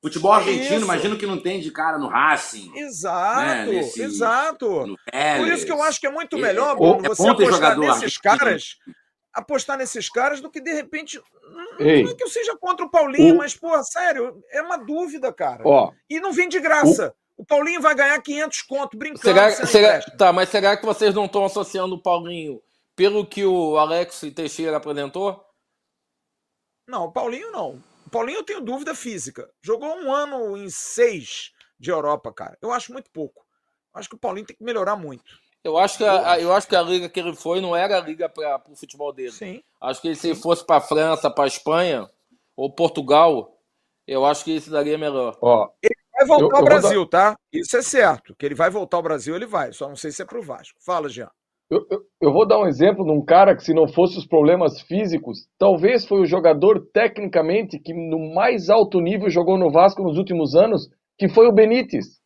Futebol 0.00 0.32
argentino, 0.32 0.76
isso. 0.76 0.84
imagino 0.84 1.18
que 1.18 1.26
não 1.26 1.38
tem 1.38 1.60
de 1.60 1.70
cara 1.70 1.98
no 1.98 2.08
Racing. 2.08 2.72
Exato, 2.74 3.40
né? 3.40 3.66
Nesse, 3.66 4.02
exato. 4.02 4.96
Por 5.36 5.48
isso 5.48 5.66
que 5.66 5.72
eu 5.72 5.82
acho 5.82 6.00
que 6.00 6.06
é 6.06 6.10
muito 6.10 6.38
melhor, 6.38 6.74
Bruno, 6.74 7.04
é 7.04 7.08
você 7.10 7.28
apostar 7.28 7.78
nesses 7.78 8.16
caras 8.16 8.78
apostar 9.32 9.78
nesses 9.78 10.08
caras 10.08 10.40
do 10.40 10.50
que 10.50 10.60
de 10.60 10.72
repente. 10.72 11.20
Ei. 11.78 12.02
Não 12.02 12.10
é 12.10 12.14
que 12.14 12.22
eu 12.22 12.28
seja 12.28 12.56
contra 12.56 12.84
o 12.84 12.90
Paulinho, 12.90 13.34
o... 13.34 13.38
mas, 13.38 13.56
pô, 13.56 13.82
sério, 13.82 14.42
é 14.50 14.60
uma 14.62 14.76
dúvida, 14.76 15.32
cara. 15.32 15.62
Ó, 15.64 15.92
e 16.08 16.20
não 16.20 16.32
vem 16.32 16.48
de 16.48 16.60
graça. 16.60 17.14
O... 17.36 17.42
o 17.42 17.46
Paulinho 17.46 17.80
vai 17.80 17.94
ganhar 17.94 18.20
500 18.20 18.62
conto 18.62 18.96
brincando. 18.96 19.22
Será, 19.22 19.50
será, 19.50 20.00
tá, 20.16 20.32
mas 20.32 20.48
será 20.48 20.76
que 20.76 20.84
vocês 20.84 21.14
não 21.14 21.24
estão 21.24 21.44
associando 21.44 21.94
o 21.94 22.02
Paulinho 22.02 22.62
pelo 22.94 23.26
que 23.26 23.44
o 23.44 23.78
Alex 23.78 24.20
Teixeira 24.34 24.76
apresentou? 24.76 25.44
Não, 26.86 27.04
o 27.04 27.12
Paulinho 27.12 27.50
não. 27.50 27.82
O 28.06 28.10
Paulinho 28.10 28.38
eu 28.38 28.44
tenho 28.44 28.60
dúvida 28.60 28.94
física. 28.94 29.50
Jogou 29.62 29.88
um 29.96 30.12
ano 30.12 30.56
em 30.56 30.68
seis 30.68 31.52
de 31.78 31.90
Europa, 31.90 32.32
cara. 32.32 32.58
Eu 32.60 32.70
acho 32.70 32.92
muito 32.92 33.10
pouco. 33.10 33.46
Acho 33.94 34.08
que 34.08 34.14
o 34.14 34.18
Paulinho 34.18 34.46
tem 34.46 34.56
que 34.56 34.64
melhorar 34.64 34.96
muito. 34.96 35.41
Eu 35.64 35.78
acho 35.78 35.98
que 35.98 36.04
a, 36.04 36.40
eu 36.40 36.52
acho 36.52 36.66
que 36.66 36.74
a 36.74 36.82
liga 36.82 37.08
que 37.08 37.20
ele 37.20 37.34
foi 37.34 37.60
não 37.60 37.74
era 37.74 37.96
a 37.96 38.00
liga 38.00 38.28
para 38.28 38.60
o 38.68 38.74
futebol 38.74 39.12
dele. 39.12 39.30
Sim. 39.30 39.62
Acho 39.80 40.02
que 40.02 40.14
se 40.14 40.34
fosse 40.34 40.66
para 40.66 40.76
a 40.76 40.80
França, 40.80 41.30
para 41.30 41.44
a 41.44 41.46
Espanha 41.46 42.08
ou 42.56 42.72
Portugal, 42.72 43.56
eu 44.06 44.24
acho 44.26 44.44
que 44.44 44.50
ele 44.50 44.60
se 44.60 44.70
daria 44.70 44.98
melhor. 44.98 45.36
Ó, 45.40 45.68
ele 45.80 45.94
vai 46.18 46.26
voltar 46.26 46.56
eu, 46.56 46.58
ao 46.58 46.64
Brasil, 46.64 47.08
dar... 47.08 47.32
tá? 47.32 47.36
Isso 47.52 47.76
é 47.76 47.82
certo. 47.82 48.34
Que 48.34 48.46
ele 48.46 48.56
vai 48.56 48.70
voltar 48.70 48.96
ao 48.96 49.02
Brasil, 49.02 49.36
ele 49.36 49.46
vai. 49.46 49.72
Só 49.72 49.88
não 49.88 49.96
sei 49.96 50.10
se 50.10 50.22
é 50.22 50.24
para 50.24 50.38
o 50.38 50.42
Vasco. 50.42 50.78
Fala, 50.84 51.08
Jean. 51.08 51.30
Eu, 51.70 51.86
eu, 51.90 52.00
eu, 52.20 52.32
vou 52.32 52.46
dar 52.46 52.58
um 52.58 52.66
exemplo 52.66 53.04
de 53.04 53.10
um 53.10 53.24
cara 53.24 53.56
que, 53.56 53.64
se 53.64 53.72
não 53.72 53.88
fosse 53.88 54.18
os 54.18 54.26
problemas 54.26 54.82
físicos, 54.82 55.46
talvez 55.58 56.04
foi 56.04 56.20
o 56.20 56.26
jogador 56.26 56.86
tecnicamente 56.92 57.78
que 57.78 57.94
no 57.94 58.34
mais 58.34 58.68
alto 58.68 59.00
nível 59.00 59.30
jogou 59.30 59.56
no 59.56 59.70
Vasco 59.70 60.02
nos 60.02 60.18
últimos 60.18 60.54
anos, 60.54 60.90
que 61.16 61.30
foi 61.30 61.46
o 61.46 61.52
Benítez. 61.52 62.20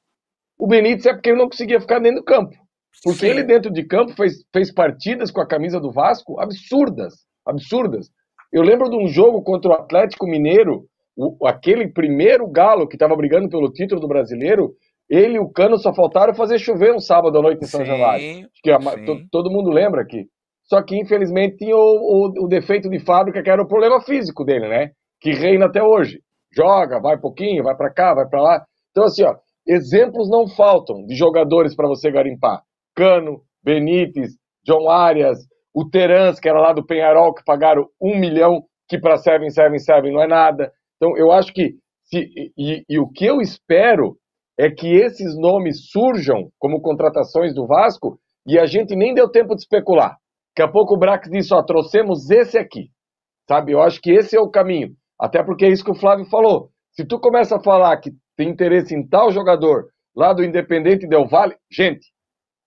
O 0.58 0.66
Benítez 0.66 1.06
é 1.06 1.12
porque 1.12 1.30
ele 1.30 1.38
não 1.38 1.48
conseguia 1.48 1.80
ficar 1.80 2.00
dentro 2.00 2.22
do 2.22 2.24
campo. 2.24 2.56
Porque 3.02 3.20
Sim. 3.20 3.26
ele, 3.26 3.42
dentro 3.44 3.72
de 3.72 3.84
campo, 3.84 4.12
fez, 4.14 4.34
fez 4.52 4.72
partidas 4.72 5.30
com 5.30 5.40
a 5.40 5.46
camisa 5.46 5.80
do 5.80 5.92
Vasco 5.92 6.40
absurdas. 6.40 7.14
Absurdas. 7.46 8.08
Eu 8.52 8.62
lembro 8.62 8.88
de 8.88 8.96
um 8.96 9.06
jogo 9.08 9.42
contra 9.42 9.70
o 9.70 9.74
Atlético 9.74 10.26
Mineiro, 10.26 10.84
o, 11.16 11.46
aquele 11.46 11.88
primeiro 11.92 12.48
galo 12.50 12.86
que 12.86 12.96
estava 12.96 13.16
brigando 13.16 13.48
pelo 13.48 13.72
título 13.72 14.00
do 14.00 14.08
brasileiro, 14.08 14.72
ele 15.08 15.36
e 15.36 15.38
o 15.38 15.50
Cano 15.50 15.78
só 15.78 15.94
faltaram 15.94 16.34
fazer 16.34 16.58
chover 16.58 16.92
um 16.92 16.98
sábado 16.98 17.38
à 17.38 17.42
noite 17.42 17.64
em 17.64 17.66
São 17.66 17.80
sim, 17.80 17.86
Januário. 17.86 18.48
que 18.62 18.70
a, 18.70 18.78
to, 18.78 19.26
todo 19.30 19.50
mundo 19.50 19.70
lembra 19.70 20.02
aqui. 20.02 20.26
Só 20.64 20.82
que, 20.82 20.96
infelizmente, 20.98 21.58
tinha 21.58 21.76
o, 21.76 21.78
o, 21.78 22.44
o, 22.44 22.48
defeito 22.48 22.88
de 22.90 22.98
fábrica, 22.98 23.40
que 23.42 23.50
era 23.50 23.62
o 23.62 23.68
problema 23.68 24.00
físico 24.00 24.44
dele, 24.44 24.68
né? 24.68 24.90
Que 25.20 25.30
reina 25.30 25.66
até 25.66 25.80
hoje. 25.80 26.20
Joga, 26.52 27.00
vai 27.00 27.18
pouquinho, 27.18 27.62
vai 27.62 27.76
para 27.76 27.92
cá, 27.92 28.14
vai 28.14 28.28
para 28.28 28.42
lá. 28.42 28.64
Então, 28.90 29.04
assim, 29.04 29.22
ó, 29.22 29.34
exemplos 29.66 30.28
não 30.28 30.48
faltam 30.48 31.04
de 31.06 31.14
jogadores 31.14 31.76
para 31.76 31.86
você 31.86 32.10
garimpar. 32.10 32.62
Cano, 32.96 33.42
Benítez, 33.62 34.32
John 34.64 34.88
Arias, 34.88 35.38
o 35.74 35.88
Terans, 35.88 36.40
que 36.40 36.48
era 36.48 36.58
lá 36.58 36.72
do 36.72 36.84
Penharol, 36.84 37.34
que 37.34 37.44
pagaram 37.44 37.86
um 38.00 38.18
milhão, 38.18 38.62
que 38.88 38.98
para 38.98 39.18
777 39.18 40.10
não 40.10 40.22
é 40.22 40.26
nada. 40.26 40.72
Então, 40.96 41.16
eu 41.16 41.30
acho 41.30 41.52
que. 41.52 41.74
Se, 42.04 42.52
e, 42.56 42.84
e 42.88 42.98
o 42.98 43.08
que 43.08 43.26
eu 43.26 43.40
espero 43.40 44.16
é 44.58 44.70
que 44.70 44.88
esses 44.88 45.36
nomes 45.36 45.90
surjam 45.90 46.50
como 46.58 46.80
contratações 46.80 47.54
do 47.54 47.66
Vasco 47.66 48.18
e 48.46 48.58
a 48.58 48.64
gente 48.64 48.96
nem 48.96 49.12
deu 49.12 49.28
tempo 49.28 49.54
de 49.54 49.62
especular. 49.62 50.16
Daqui 50.56 50.68
a 50.68 50.72
pouco 50.72 50.94
o 50.94 50.98
Brax 50.98 51.28
disse, 51.28 51.52
ó, 51.52 51.62
trouxemos 51.62 52.30
esse 52.30 52.56
aqui. 52.56 52.88
Sabe, 53.48 53.72
eu 53.72 53.82
acho 53.82 54.00
que 54.00 54.10
esse 54.10 54.36
é 54.36 54.40
o 54.40 54.50
caminho. 54.50 54.94
Até 55.20 55.42
porque 55.42 55.66
é 55.66 55.68
isso 55.68 55.84
que 55.84 55.90
o 55.90 55.98
Flávio 55.98 56.24
falou. 56.26 56.70
Se 56.92 57.04
tu 57.04 57.18
começa 57.20 57.56
a 57.56 57.62
falar 57.62 57.96
que 57.98 58.12
tem 58.36 58.48
interesse 58.48 58.94
em 58.94 59.06
tal 59.06 59.30
jogador 59.30 59.88
lá 60.16 60.32
do 60.32 60.42
Independente 60.42 61.06
Del 61.06 61.26
Vale, 61.26 61.56
gente, 61.70 62.06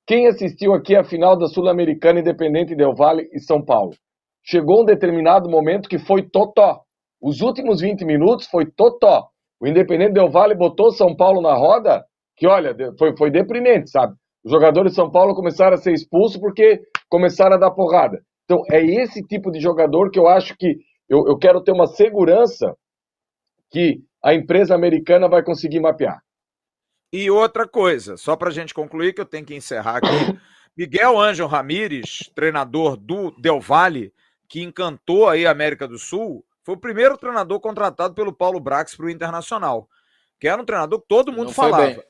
quem 0.10 0.26
assistiu 0.26 0.74
aqui 0.74 0.96
a 0.96 1.04
final 1.04 1.38
da 1.38 1.46
Sul-Americana 1.46 2.20
Independente 2.20 2.76
Del 2.76 2.96
Vale 2.96 3.30
e 3.32 3.40
São 3.40 3.64
Paulo? 3.64 3.92
Chegou 4.44 4.82
um 4.82 4.86
determinado 4.86 5.48
momento 5.48 5.88
que 5.88 6.00
foi 6.00 6.24
totó. 6.24 6.82
Os 7.22 7.42
últimos 7.42 7.80
20 7.80 8.06
minutos 8.06 8.48
foi 8.48 8.66
totó. 8.66 9.28
O 9.62 9.68
Independente 9.68 10.14
Del 10.14 10.32
Vale 10.32 10.56
botou 10.56 10.90
São 10.92 11.16
Paulo 11.16 11.44
na 11.44 11.54
roda, 11.54 12.04
que 12.36 12.48
olha, 12.48 12.76
foi, 12.98 13.16
foi 13.16 13.30
deprimente, 13.30 13.92
sabe? 13.92 14.16
Os 14.44 14.52
jogadores 14.52 14.94
de 14.94 14.96
São 14.96 15.12
Paulo 15.12 15.36
começaram 15.36 15.76
a 15.76 15.78
ser 15.78 15.94
expulsos 15.94 16.42
porque 16.42 16.82
começaram 17.08 17.58
a 17.58 17.60
dar 17.60 17.70
porrada. 17.70 18.20
Então, 18.46 18.64
é 18.72 18.84
esse 18.84 19.22
tipo 19.22 19.52
de 19.52 19.60
jogador 19.60 20.10
que 20.10 20.18
eu 20.18 20.28
acho 20.28 20.58
que 20.58 20.78
eu, 21.08 21.28
eu 21.28 21.38
quero 21.38 21.62
ter 21.62 21.72
uma 21.72 21.86
segurança 21.86 22.74
que 23.70 24.00
a 24.24 24.34
empresa 24.34 24.74
americana 24.74 25.30
vai 25.30 25.44
conseguir 25.44 25.80
mapear. 25.80 26.20
E 27.12 27.30
outra 27.32 27.68
coisa, 27.68 28.18
só 28.18 28.36
para 28.36 28.50
a 28.50 28.52
gente 28.52 28.74
concluir, 28.74 29.14
que 29.14 29.22
eu 29.22 29.26
tenho 29.26 29.46
que 29.46 29.56
encerrar 29.56 29.98
aqui. 29.98 30.08
Miguel 30.78 31.20
Ângelo 31.20 31.50
Ramírez, 31.50 32.30
treinador 32.34 32.96
do 32.96 33.32
Del 33.32 33.60
Valle, 33.60 34.14
que 34.48 34.62
encantou 34.62 35.28
aí 35.28 35.46
a 35.46 35.52
América 35.52 35.88
do 35.88 35.98
Sul, 35.98 36.46
foi 36.64 36.76
o 36.76 36.80
primeiro 36.80 37.18
treinador 37.18 37.60
contratado 37.60 38.14
pelo 38.14 38.32
Paulo 38.32 38.60
Brax 38.60 38.96
para 38.96 39.08
o 39.08 39.10
Internacional, 39.10 39.90
que 40.40 40.48
era 40.48 40.62
um 40.62 40.66
treinador 40.66 41.02
que 41.02 41.08
todo 41.08 41.32
mundo 41.32 41.48
Não 41.48 41.54
falava. 41.54 42.04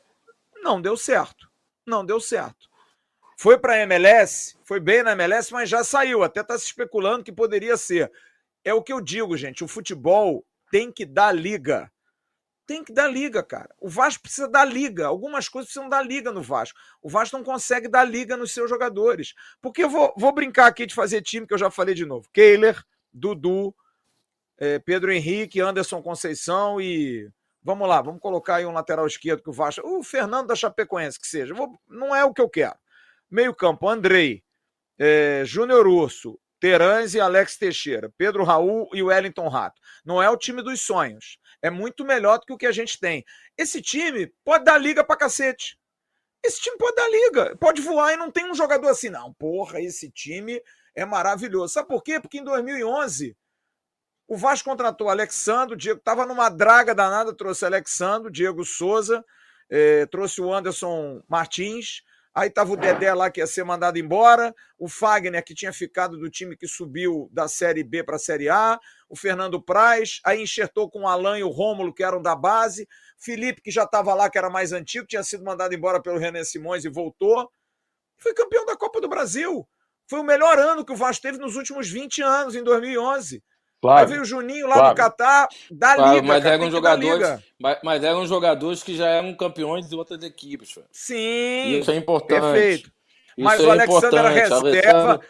Não 0.62 0.82
deu 0.82 0.98
certo. 0.98 1.50
Não 1.86 2.06
deu 2.06 2.20
certo. 2.20 2.70
Foi 3.38 3.58
para 3.58 3.74
a 3.74 3.80
MLS, 3.84 4.58
foi 4.66 4.82
bem 4.82 5.02
na 5.02 5.14
MLS, 5.14 5.52
mas 5.54 5.70
já 5.70 5.84
saiu. 5.84 6.24
Até 6.24 6.42
está 6.42 6.58
se 6.58 6.66
especulando 6.66 7.24
que 7.24 7.32
poderia 7.32 7.78
ser. 7.78 8.12
É 8.66 8.74
o 8.74 8.84
que 8.84 8.92
eu 8.92 9.00
digo, 9.00 9.38
gente. 9.38 9.64
O 9.64 9.68
futebol 9.68 10.46
tem 10.70 10.92
que 10.92 11.06
dar 11.06 11.32
liga. 11.32 11.90
Tem 12.70 12.84
que 12.84 12.94
dar 12.94 13.08
liga, 13.08 13.42
cara. 13.42 13.74
O 13.80 13.90
Vasco 13.90 14.22
precisa 14.22 14.48
dar 14.48 14.64
liga. 14.64 15.08
Algumas 15.08 15.50
coisas 15.50 15.72
precisam 15.72 15.90
dar 15.90 16.04
liga 16.04 16.32
no 16.32 16.44
Vasco. 16.44 16.78
O 17.02 17.10
Vasco 17.10 17.36
não 17.36 17.44
consegue 17.44 17.88
dar 17.88 18.04
liga 18.04 18.38
nos 18.38 18.54
seus 18.54 18.70
jogadores. 18.70 19.34
Porque 19.60 19.84
eu 19.84 19.90
vou, 19.90 20.14
vou 20.16 20.32
brincar 20.32 20.68
aqui 20.68 20.86
de 20.86 20.94
fazer 20.94 21.24
time, 21.24 21.48
que 21.48 21.54
eu 21.56 21.58
já 21.58 21.72
falei 21.72 21.96
de 21.96 22.06
novo. 22.06 22.30
Kehler, 22.32 22.80
Dudu, 23.12 23.74
é, 24.56 24.78
Pedro 24.78 25.12
Henrique, 25.12 25.60
Anderson 25.60 26.00
Conceição 26.04 26.80
e. 26.80 27.28
Vamos 27.64 27.90
lá, 27.90 28.04
vamos 28.04 28.22
colocar 28.22 28.58
aí 28.58 28.68
um 28.68 28.72
lateral 28.72 29.08
esquerdo 29.08 29.42
que 29.42 29.50
o 29.50 29.54
Vasco. 29.54 29.82
O 29.84 30.04
Fernando 30.04 30.50
da 30.50 30.56
Chapecoense, 30.56 31.20
que 31.20 31.26
seja. 31.26 31.56
Vou, 31.56 31.76
não 31.90 32.16
é 32.16 32.24
o 32.24 32.32
que 32.32 32.42
eu 32.42 32.48
quero. 32.48 32.78
Meio-campo, 33.32 33.90
Andrei, 33.90 34.44
é, 35.00 35.42
Júnior 35.44 35.88
Urso, 35.88 36.40
Terãs 36.60 37.16
e 37.16 37.20
Alex 37.20 37.58
Teixeira, 37.58 38.14
Pedro 38.16 38.44
Raul 38.44 38.90
e 38.94 39.02
Wellington 39.02 39.48
Rato. 39.48 39.82
Não 40.06 40.22
é 40.22 40.30
o 40.30 40.38
time 40.38 40.62
dos 40.62 40.82
sonhos. 40.82 41.40
É 41.62 41.70
muito 41.70 42.06
melhor 42.06 42.40
do 42.40 42.46
que 42.46 42.54
o 42.54 42.58
que 42.58 42.66
a 42.66 42.72
gente 42.72 43.00
tem. 43.00 43.24
Esse 43.58 43.82
time 43.82 44.28
pode 44.44 44.64
dar 44.64 44.78
liga 44.78 45.04
pra 45.04 45.18
cacete. 45.18 45.78
Esse 46.44 46.62
time 46.62 46.78
pode 46.78 46.96
dar 46.96 47.10
liga, 47.10 47.58
pode 47.58 47.82
voar 47.82 48.14
e 48.14 48.18
não 48.18 48.32
tem 48.32 48.50
um 48.50 48.56
jogador 48.56 48.88
assim, 48.88 49.10
não. 49.10 49.34
Porra, 49.34 49.82
esse 49.82 50.10
time 50.10 50.62
é 50.96 51.06
maravilhoso. 51.06 51.74
Sabe 51.74 51.90
por 51.90 52.02
quê? 52.02 52.20
Porque 52.20 52.40
em 52.40 52.44
2011 52.44 53.36
o 54.28 54.38
Vasco 54.38 54.70
contratou 54.70 55.10
Alexandre, 55.10 55.74
o 55.74 55.78
Diego 55.78 56.00
estava 56.00 56.26
numa 56.26 56.50
draga 56.50 56.94
danada, 56.94 57.36
trouxe 57.36 57.66
Alexandre, 57.66 58.32
Diego 58.32 58.64
Souza, 58.64 59.26
eh, 59.70 60.06
trouxe 60.06 60.40
o 60.40 60.54
Anderson 60.54 61.22
Martins, 61.28 62.04
aí 62.40 62.48
estava 62.48 62.72
o 62.72 62.78
Dedé 62.78 63.14
lá 63.14 63.30
que 63.30 63.42
ia 63.42 63.48
ser 63.48 63.66
mandado 63.66 64.00
embora, 64.00 64.56
o 64.78 64.88
Fagner 64.88 65.44
que 65.44 65.54
tinha 65.54 65.74
ficado 65.74 66.18
do 66.18 66.30
time 66.30 66.56
que 66.56 66.68
subiu 66.68 67.30
da 67.34 67.50
Série 67.50 67.84
B 67.84 68.02
para 68.02 68.16
a 68.16 68.20
Série 68.20 68.48
A, 68.48 68.80
o 69.10 69.16
Fernando 69.16 69.62
Praz, 69.62 70.22
aí 70.24 70.42
enxertou 70.42 70.90
com 70.90 71.02
o 71.02 71.08
Alan 71.08 71.38
e 71.38 71.44
o 71.44 71.50
Rômulo 71.50 71.94
que 71.94 72.02
eram 72.02 72.22
da 72.22 72.36
base, 72.36 72.88
Felipe 73.18 73.62
que 73.62 73.72
já 73.72 73.84
estava 73.84 74.14
lá, 74.14 74.30
que 74.30 74.38
era 74.38 74.50
mais 74.50 74.72
antigo, 74.72 75.06
tinha 75.06 75.22
sido 75.22 75.44
mandado 75.44 75.76
embora 75.76 76.02
pelo 76.02 76.18
René 76.18 76.46
Simões 76.46 76.86
e 76.86 76.90
voltou, 76.90 77.52
foi 78.18 78.34
campeão 78.34 78.66
da 78.66 78.78
Copa 78.78 79.02
do 79.02 79.10
Brasil. 79.10 79.68
Foi 80.10 80.22
o 80.22 80.24
melhor 80.24 80.58
ano 80.58 80.86
que 80.86 80.92
o 80.92 80.96
Vasco 80.96 81.22
teve 81.22 81.38
nos 81.38 81.56
últimos 81.56 81.90
20 81.90 82.22
anos, 82.22 82.56
em 82.56 82.64
2011. 82.64 83.44
Claro. 83.82 84.00
Aí 84.02 84.06
veio 84.08 84.22
o 84.22 84.26
Juninho 84.26 84.68
lá 84.68 84.76
claro. 84.76 84.90
do 84.90 84.98
Catar, 84.98 85.48
da 85.72 85.96
claro, 85.96 86.16
liga. 86.16 86.28
Mas, 86.28 86.46
eram 86.46 86.72
jogadores, 86.72 87.40
mas, 87.58 87.78
mas, 87.82 88.04
eram 88.04 88.28
jogadores 88.28 88.84
que 88.84 88.96
já 88.96 89.08
eram 89.08 89.34
campeões 89.34 89.88
de 89.88 89.96
outras 89.96 90.22
equipes. 90.22 90.78
Sim. 90.92 91.80
Isso 91.80 91.90
é 91.90 91.96
importante. 91.96 92.42
Perfeito. 92.42 92.92
Isso 93.38 93.46
mas 93.46 93.60
é 93.60 93.64
o 93.64 93.72
Alexandre 93.72 94.20
era 94.20 94.30
reserva. 94.30 95.22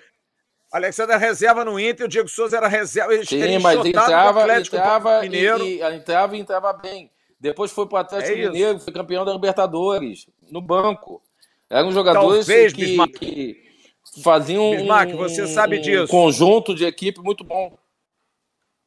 Alexandre 0.72 1.16
era 1.16 1.26
reserva 1.26 1.66
no 1.66 1.80
Inter, 1.80 2.06
o 2.06 2.10
Diego 2.10 2.28
Souza 2.28 2.58
era 2.58 2.68
reserva. 2.68 3.14
Ele, 3.14 3.26
Sim, 3.26 3.38
ele 3.38 3.60
mas 3.60 3.86
entrava, 3.86 4.58
entrava, 4.58 5.22
Mineiro. 5.22 5.64
E, 5.64 5.80
e, 5.80 5.96
entrava 5.96 6.36
e 6.36 6.40
entrava 6.40 6.74
bem. 6.74 7.12
Depois 7.40 7.72
foi 7.72 7.88
para 7.88 7.96
o 7.96 8.02
Atlético 8.02 8.38
é 8.38 8.46
Mineiro, 8.48 8.80
foi 8.80 8.92
campeão 8.92 9.24
da 9.24 9.32
Libertadores, 9.32 10.28
no 10.52 10.62
banco. 10.62 11.22
Eram 11.70 11.92
jogadores 11.92 12.46
Talvez, 12.46 12.74
que, 12.74 13.08
que 13.08 13.70
faziam 14.24 14.72
Bismarck, 14.72 15.14
um, 15.14 15.18
você 15.18 15.48
sabe 15.48 15.78
um 15.78 15.82
disso. 15.82 16.08
conjunto 16.08 16.74
de 16.74 16.84
equipe 16.84 17.22
muito 17.22 17.44
bom. 17.44 17.78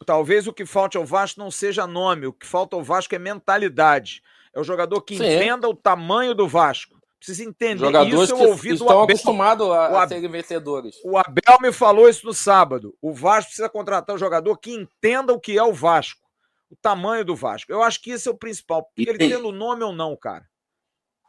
Talvez 0.02 0.46
o 0.46 0.52
que 0.52 0.66
falte 0.66 0.96
ao 0.96 1.04
Vasco 1.04 1.40
não 1.40 1.50
seja 1.50 1.86
nome, 1.86 2.26
o 2.26 2.32
que 2.32 2.46
falta 2.46 2.76
ao 2.76 2.82
Vasco 2.82 3.14
é 3.14 3.18
mentalidade. 3.18 4.22
É 4.54 4.60
o 4.60 4.64
jogador 4.64 5.00
que 5.02 5.16
Sim. 5.16 5.24
entenda 5.24 5.68
o 5.68 5.74
tamanho 5.74 6.34
do 6.34 6.46
Vasco. 6.46 7.00
Precisa 7.18 7.48
entender 7.48 7.84
Jogadores 7.84 8.30
isso. 8.30 8.32
Eu 8.32 8.48
ouvi 8.48 8.68
que 8.70 8.74
estão 8.74 9.02
acostumados 9.02 9.70
a, 9.70 10.02
a 10.02 10.08
serem 10.08 10.28
vencedores. 10.28 10.96
O 11.04 11.16
Abel 11.16 11.58
me 11.60 11.72
falou 11.72 12.08
isso 12.08 12.26
no 12.26 12.34
sábado. 12.34 12.96
O 13.00 13.14
Vasco 13.14 13.50
precisa 13.50 13.68
contratar 13.68 14.16
um 14.16 14.18
jogador 14.18 14.56
que 14.58 14.72
entenda 14.72 15.32
o 15.32 15.38
que 15.38 15.56
é 15.56 15.62
o 15.62 15.72
Vasco, 15.72 16.20
o 16.68 16.74
tamanho 16.74 17.24
do 17.24 17.36
Vasco. 17.36 17.70
Eu 17.70 17.80
acho 17.80 18.02
que 18.02 18.10
esse 18.10 18.26
é 18.26 18.30
o 18.30 18.36
principal. 18.36 18.90
E 18.98 19.08
ele 19.08 19.18
tem... 19.18 19.30
tendo 19.30 19.48
o 19.48 19.52
nome 19.52 19.84
ou 19.84 19.92
não, 19.92 20.16
cara. 20.16 20.44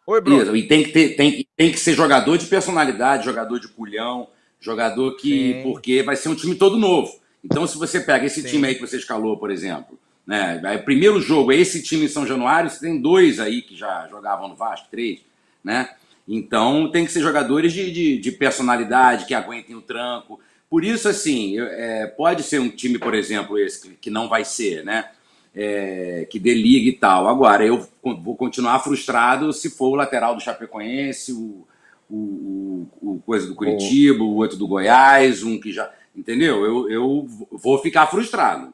Oi, 0.08 0.20
Bruno. 0.20 0.42
Isso, 0.42 0.56
e 0.56 0.68
tem 0.68 0.84
que, 0.84 0.92
ter, 0.92 1.16
tem, 1.16 1.48
tem 1.56 1.72
que 1.72 1.80
ser 1.80 1.94
jogador 1.94 2.38
de 2.38 2.48
personalidade, 2.48 3.26
jogador 3.26 3.60
de 3.60 3.68
culhão, 3.68 4.28
jogador 4.60 5.16
que. 5.16 5.54
Sim. 5.54 5.64
Porque 5.64 6.02
vai 6.02 6.16
ser 6.16 6.30
um 6.30 6.36
time 6.36 6.56
todo 6.56 6.76
novo. 6.76 7.22
Então, 7.44 7.68
se 7.68 7.78
você 7.78 8.00
pega 8.00 8.26
esse 8.26 8.42
Sim. 8.42 8.48
time 8.48 8.68
aí 8.68 8.76
que 8.76 8.82
você 8.82 8.98
escalou, 8.98 9.38
por 9.38 9.52
exemplo, 9.52 10.00
né? 10.26 10.62
Aí, 10.64 10.78
primeiro 10.78 11.20
jogo 11.20 11.52
é 11.52 11.58
esse 11.58 11.84
time 11.84 12.06
em 12.06 12.10
São 12.10 12.26
Januário, 12.26 12.70
você 12.70 12.80
tem 12.80 13.00
dois 13.00 13.40
aí 13.40 13.62
que 13.62 13.76
já 13.76 14.08
jogavam 14.10 14.48
no 14.48 14.56
Vasco, 14.56 14.88
três, 14.90 15.20
né? 15.64 15.90
Então 16.28 16.90
tem 16.90 17.06
que 17.06 17.12
ser 17.12 17.22
jogadores 17.22 17.74
de, 17.74 17.92
de, 17.92 18.18
de 18.18 18.32
personalidade, 18.32 19.26
que 19.26 19.34
aguentem 19.34 19.76
o 19.76 19.82
tranco. 19.82 20.40
Por 20.70 20.84
isso, 20.84 21.08
assim, 21.10 21.60
é, 21.60 22.08
pode 22.08 22.44
ser 22.44 22.60
um 22.60 22.70
time, 22.70 22.98
por 22.98 23.14
exemplo, 23.14 23.60
esse 23.60 23.82
que, 23.82 23.96
que 23.96 24.10
não 24.10 24.30
vai 24.30 24.46
ser, 24.46 24.84
né? 24.84 25.10
É, 25.56 26.26
que 26.32 26.40
dê 26.40 26.54
liga 26.54 26.90
e 26.90 26.94
tal. 26.94 27.28
Agora, 27.28 27.66
eu 27.66 27.86
vou 28.02 28.36
continuar 28.36 28.80
frustrado 28.80 29.54
se 29.54 29.70
for 29.70 29.90
o 29.90 29.96
lateral 29.96 30.34
do 30.34 30.42
Chapecoense, 30.42 31.32
o, 31.32 31.68
o, 32.10 32.16
o, 32.16 32.88
o 33.02 33.24
coisa 33.24 33.46
do 33.46 33.54
Curitiba, 33.54 34.24
o 34.24 34.36
outro 34.38 34.58
do 34.58 34.68
Goiás, 34.68 35.44
um 35.44 35.60
que 35.60 35.72
já 35.72 35.92
Entendeu? 36.16 36.64
Eu, 36.64 36.90
eu 36.90 37.28
vou 37.52 37.80
ficar 37.80 38.08
frustrado. 38.08 38.74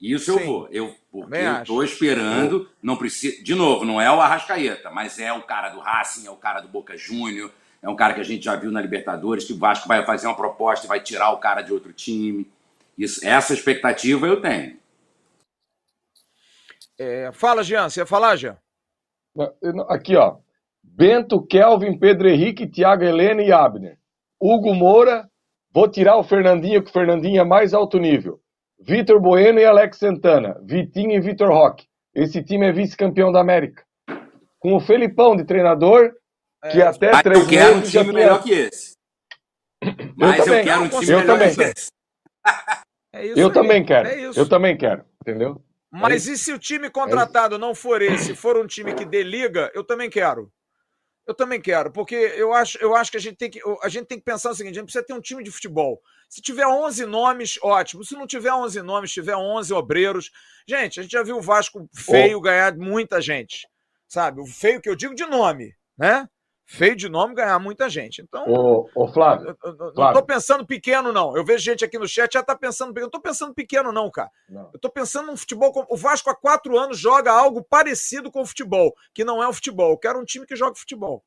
Isso 0.00 0.32
Sim. 0.32 0.40
eu 0.40 0.46
vou. 0.46 0.68
Eu, 0.70 0.94
porque 1.10 1.36
eu 1.36 1.62
estou 1.62 1.84
esperando. 1.84 2.68
Não 2.82 2.96
precisa. 2.96 3.42
De 3.42 3.54
novo, 3.54 3.84
não 3.84 4.00
é 4.00 4.10
o 4.10 4.20
Arrascaeta, 4.20 4.90
mas 4.90 5.18
é 5.18 5.32
o 5.32 5.42
cara 5.42 5.70
do 5.70 5.80
Racing, 5.80 6.26
é 6.26 6.30
o 6.30 6.36
cara 6.36 6.60
do 6.60 6.68
Boca 6.68 6.96
Júnior, 6.96 7.50
é 7.80 7.88
um 7.88 7.96
cara 7.96 8.14
que 8.14 8.20
a 8.20 8.24
gente 8.24 8.44
já 8.44 8.56
viu 8.56 8.72
na 8.72 8.80
Libertadores, 8.80 9.44
que 9.44 9.52
o 9.52 9.58
Vasco 9.58 9.86
vai 9.86 10.04
fazer 10.04 10.26
uma 10.26 10.36
proposta 10.36 10.86
e 10.86 10.88
vai 10.88 11.00
tirar 11.00 11.30
o 11.30 11.38
cara 11.38 11.62
de 11.62 11.72
outro 11.72 11.92
time. 11.92 12.50
Isso, 12.98 13.26
essa 13.26 13.54
expectativa 13.54 14.26
eu 14.26 14.40
tenho. 14.40 14.76
É, 16.98 17.30
fala, 17.32 17.62
Jean, 17.62 17.88
você 17.88 18.00
ia 18.00 18.06
falar, 18.06 18.36
Jean? 18.36 18.56
Aqui, 19.88 20.16
ó. 20.16 20.36
Bento, 20.82 21.44
Kelvin, 21.44 21.98
Pedro 21.98 22.28
Henrique, 22.28 22.68
Thiago 22.68 23.02
Helena 23.02 23.42
e 23.42 23.50
Abner. 23.52 23.98
Hugo 24.40 24.74
Moura, 24.74 25.28
vou 25.74 25.88
tirar 25.88 26.16
o 26.16 26.22
Fernandinho, 26.22 26.82
que 26.82 26.90
o 26.90 26.92
Fernandinho 26.92 27.40
é 27.40 27.44
mais 27.44 27.74
alto 27.74 27.98
nível. 27.98 28.40
Vitor 28.78 29.20
Bueno 29.20 29.58
e 29.58 29.64
Alex 29.64 29.98
Santana. 29.98 30.60
Vitinho 30.62 31.12
e 31.12 31.20
Vitor 31.20 31.50
Roque. 31.50 31.86
Esse 32.14 32.42
time 32.42 32.66
é 32.66 32.72
vice-campeão 32.72 33.32
da 33.32 33.40
América. 33.40 33.82
Com 34.58 34.74
o 34.74 34.80
Felipão 34.80 35.34
de 35.34 35.44
treinador, 35.44 36.12
que 36.70 36.80
é, 36.80 36.86
até 36.86 37.22
três 37.22 37.40
eu 37.40 37.48
quero 37.48 37.76
um 37.76 37.82
time 37.82 38.12
melhor 38.12 38.42
que 38.42 38.52
esse. 38.52 38.94
Mas 40.16 40.46
eu, 40.46 40.54
eu 40.54 40.64
quero 40.64 40.82
um 40.82 40.88
time 40.88 41.10
eu 41.10 41.18
melhor 41.18 41.26
também. 41.26 41.54
que 41.54 41.62
esse. 41.62 41.88
É 43.12 43.26
eu 43.40 43.46
aí. 43.46 43.52
também 43.52 43.84
quero. 43.84 44.08
É 44.08 44.30
eu 44.34 44.48
também 44.48 44.76
quero, 44.76 45.04
entendeu? 45.22 45.62
Mas 45.90 46.26
é 46.26 46.32
e 46.32 46.36
se 46.36 46.52
o 46.52 46.58
time 46.58 46.90
contratado 46.90 47.58
não 47.58 47.74
for 47.74 48.02
esse, 48.02 48.34
for 48.34 48.56
um 48.56 48.66
time 48.66 48.94
que 48.94 49.04
dê 49.04 49.22
liga, 49.22 49.70
eu 49.74 49.84
também 49.84 50.10
quero. 50.10 50.50
Eu 51.26 51.34
também 51.34 51.60
quero, 51.60 51.90
porque 51.90 52.14
eu 52.14 52.52
acho, 52.52 52.76
eu 52.78 52.94
acho 52.94 53.10
que 53.10 53.16
a 53.16 53.20
gente 53.20 53.36
tem 53.36 53.50
que 53.50 53.60
a 53.82 53.88
gente 53.88 54.06
tem 54.06 54.18
que 54.18 54.24
pensar 54.24 54.50
o 54.50 54.54
seguinte, 54.54 54.74
a 54.74 54.80
gente 54.80 54.84
precisa 54.84 55.04
ter 55.04 55.14
um 55.14 55.20
time 55.20 55.42
de 55.42 55.50
futebol. 55.50 56.00
Se 56.28 56.42
tiver 56.42 56.66
11 56.66 57.06
nomes, 57.06 57.58
ótimo. 57.62 58.04
Se 58.04 58.14
não 58.14 58.26
tiver 58.26 58.52
11 58.52 58.82
nomes, 58.82 59.12
tiver 59.12 59.36
11 59.36 59.72
obreiros. 59.72 60.30
Gente, 60.68 61.00
a 61.00 61.02
gente 61.02 61.12
já 61.12 61.22
viu 61.22 61.38
o 61.38 61.40
Vasco 61.40 61.88
feio 61.94 62.38
oh. 62.38 62.40
ganhar 62.40 62.76
muita 62.76 63.20
gente. 63.22 63.66
Sabe? 64.06 64.40
O 64.40 64.46
feio 64.46 64.80
que 64.80 64.88
eu 64.88 64.94
digo 64.94 65.14
de 65.14 65.24
nome, 65.24 65.74
né? 65.96 66.28
Feio 66.66 66.96
de 66.96 67.08
nome 67.08 67.34
ganhar 67.34 67.58
muita 67.58 67.88
gente. 67.88 68.22
Então, 68.22 68.44
ô, 68.48 68.88
ô 68.94 69.08
Flávio, 69.08 69.48
eu, 69.48 69.70
eu, 69.70 69.92
não 69.94 70.08
estou 70.08 70.24
pensando 70.24 70.66
pequeno, 70.66 71.12
não. 71.12 71.36
Eu 71.36 71.44
vejo 71.44 71.64
gente 71.64 71.84
aqui 71.84 71.98
no 71.98 72.08
chat 72.08 72.32
já 72.32 72.40
está 72.40 72.56
pensando 72.56 72.88
pequeno. 72.88 73.06
Eu 73.06 73.10
não 73.12 73.18
estou 73.18 73.20
pensando 73.20 73.54
pequeno, 73.54 73.92
não, 73.92 74.10
cara. 74.10 74.30
Não. 74.48 74.62
Eu 74.72 74.76
estou 74.76 74.90
pensando 74.90 75.26
num 75.26 75.36
futebol. 75.36 75.72
O 75.88 75.96
Vasco 75.96 76.30
há 76.30 76.34
quatro 76.34 76.78
anos 76.78 76.98
joga 76.98 77.32
algo 77.32 77.62
parecido 77.62 78.30
com 78.30 78.40
o 78.40 78.46
futebol, 78.46 78.92
que 79.14 79.24
não 79.24 79.42
é 79.42 79.48
o 79.48 79.52
futebol. 79.52 79.90
Eu 79.90 79.98
quero 79.98 80.18
um 80.18 80.24
time 80.24 80.46
que 80.46 80.56
jogue 80.56 80.78
futebol. 80.78 81.22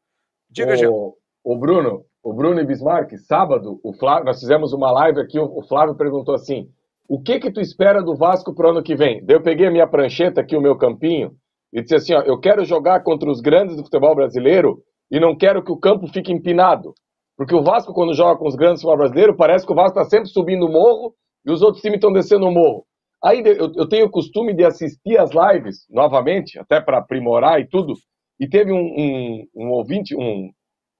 Diga, 0.49 0.75
já. 0.75 0.87
O 0.89 1.57
Bruno, 1.57 2.03
o 2.21 2.33
Bruno 2.33 2.59
e 2.59 2.65
Bismarck, 2.65 3.17
sábado, 3.19 3.79
o 3.81 3.93
Flávio, 3.93 4.25
nós 4.25 4.39
fizemos 4.39 4.73
uma 4.73 4.91
live 4.91 5.21
aqui, 5.21 5.39
o 5.39 5.61
Flávio 5.65 5.95
perguntou 5.95 6.35
assim: 6.35 6.69
o 7.07 7.21
que 7.21 7.39
que 7.39 7.51
tu 7.51 7.61
espera 7.61 8.03
do 8.03 8.17
Vasco 8.17 8.53
pro 8.53 8.71
ano 8.71 8.83
que 8.83 8.95
vem? 8.95 9.23
Daí 9.23 9.37
eu 9.37 9.41
peguei 9.41 9.67
a 9.67 9.71
minha 9.71 9.87
prancheta 9.87 10.41
aqui, 10.41 10.57
o 10.57 10.61
meu 10.61 10.77
campinho, 10.77 11.31
e 11.71 11.81
disse 11.81 11.95
assim: 11.95 12.13
ó, 12.13 12.21
eu 12.23 12.37
quero 12.37 12.65
jogar 12.65 13.01
contra 13.01 13.31
os 13.31 13.39
grandes 13.39 13.77
do 13.77 13.83
futebol 13.83 14.13
brasileiro 14.13 14.83
e 15.11 15.19
não 15.19 15.35
quero 15.35 15.63
que 15.63 15.71
o 15.71 15.79
campo 15.79 16.07
fique 16.07 16.31
empinado. 16.31 16.93
Porque 17.37 17.55
o 17.55 17.63
Vasco, 17.63 17.93
quando 17.93 18.15
joga 18.15 18.39
com 18.39 18.47
os 18.47 18.55
grandes 18.55 18.81
futebol 18.81 18.97
brasileiro, 18.97 19.35
parece 19.35 19.65
que 19.65 19.71
o 19.71 19.75
Vasco 19.75 19.99
está 19.99 20.09
sempre 20.09 20.29
subindo 20.29 20.65
o 20.65 20.71
morro 20.71 21.13
e 21.45 21.51
os 21.51 21.61
outros 21.61 21.81
times 21.81 21.97
estão 21.97 22.11
descendo 22.11 22.47
o 22.47 22.51
morro. 22.51 22.83
Aí 23.23 23.41
eu, 23.45 23.71
eu, 23.75 23.87
tenho 23.87 24.05
o 24.05 24.11
costume 24.11 24.55
de 24.55 24.63
assistir 24.63 25.17
as 25.19 25.31
lives 25.31 25.85
novamente, 25.89 26.59
até 26.59 26.79
para 26.79 26.99
aprimorar 26.99 27.59
e 27.59 27.67
tudo. 27.67 27.93
E 28.39 28.47
teve 28.47 28.71
um, 28.71 28.77
um, 28.77 29.43
um 29.55 29.69
ouvinte, 29.71 30.15
um, 30.15 30.49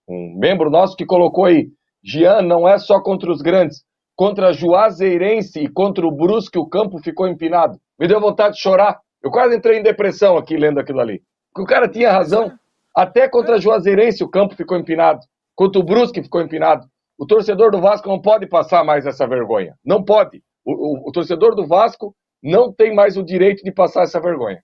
um, 0.10 0.38
membro 0.40 0.70
nosso 0.70 0.96
que 0.96 1.06
colocou 1.06 1.46
aí: 1.46 1.68
Gian, 2.04 2.42
não 2.42 2.68
é 2.68 2.78
só 2.80 3.02
contra 3.02 3.32
os 3.32 3.42
grandes, 3.42 3.84
contra 4.16 4.52
Juazeirense 4.52 5.60
e 5.60 5.72
contra 5.72 6.06
o 6.08 6.16
Brusque 6.16 6.58
o 6.58 6.68
campo 6.68 6.98
ficou 7.00 7.28
empinado. 7.28 7.78
Me 8.00 8.08
deu 8.08 8.20
vontade 8.20 8.56
de 8.56 8.62
chorar. 8.62 9.00
Eu 9.24 9.30
quase 9.30 9.56
entrei 9.56 9.80
em 9.80 9.84
depressão 9.84 10.38
aqui 10.38 10.56
lendo 10.56 10.80
aquilo 10.80 11.00
ali. 11.00 11.22
Porque 11.54 11.72
o 11.72 11.76
cara 11.76 11.88
tinha 11.90 12.12
razão. 12.12 12.52
Até 12.98 13.30
contra 13.30 13.58
a 13.58 13.60
Juazeirense 13.60 14.24
o 14.24 14.28
campo 14.28 14.56
ficou 14.56 14.76
empinado. 14.76 15.20
Contra 15.54 15.80
o 15.80 15.84
Brusque 15.84 16.24
ficou 16.24 16.42
empinado. 16.42 16.90
O 17.16 17.28
torcedor 17.28 17.70
do 17.70 17.80
Vasco 17.80 18.10
não 18.10 18.20
pode 18.20 18.48
passar 18.48 18.84
mais 18.84 19.06
essa 19.06 19.28
vergonha. 19.28 19.78
Não 19.86 20.04
pode. 20.04 20.42
O, 20.66 20.72
o, 20.74 21.10
o 21.10 21.12
torcedor 21.12 21.54
do 21.54 21.68
Vasco 21.68 22.16
não 22.42 22.74
tem 22.74 22.96
mais 22.96 23.16
o 23.16 23.22
direito 23.22 23.64
de 23.64 23.72
passar 23.72 24.02
essa 24.02 24.20
vergonha. 24.20 24.64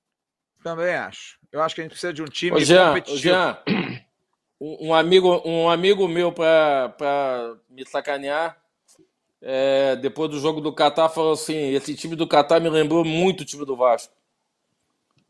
Também 0.64 0.96
acho. 0.96 1.38
Eu 1.52 1.62
acho 1.62 1.76
que 1.76 1.82
a 1.82 1.84
gente 1.84 1.92
precisa 1.92 2.12
de 2.12 2.24
um 2.24 2.26
time 2.26 2.58
ô, 2.58 2.60
Jean, 2.60 2.88
competitivo. 2.88 3.20
Jean, 3.20 3.58
um 4.60 4.96
amigo, 4.96 5.40
um 5.46 5.70
amigo 5.70 6.08
meu 6.08 6.32
para 6.32 7.56
me 7.70 7.88
sacanear, 7.88 8.58
é, 9.44 9.96
depois 9.98 10.32
do 10.32 10.40
jogo 10.40 10.60
do 10.60 10.74
Catar, 10.74 11.08
falou 11.08 11.34
assim: 11.34 11.76
esse 11.76 11.94
time 11.94 12.16
do 12.16 12.28
Catar 12.28 12.60
me 12.60 12.70
lembrou 12.70 13.06
muito 13.06 13.42
o 13.42 13.46
time 13.46 13.64
do 13.64 13.76
Vasco. 13.76 14.16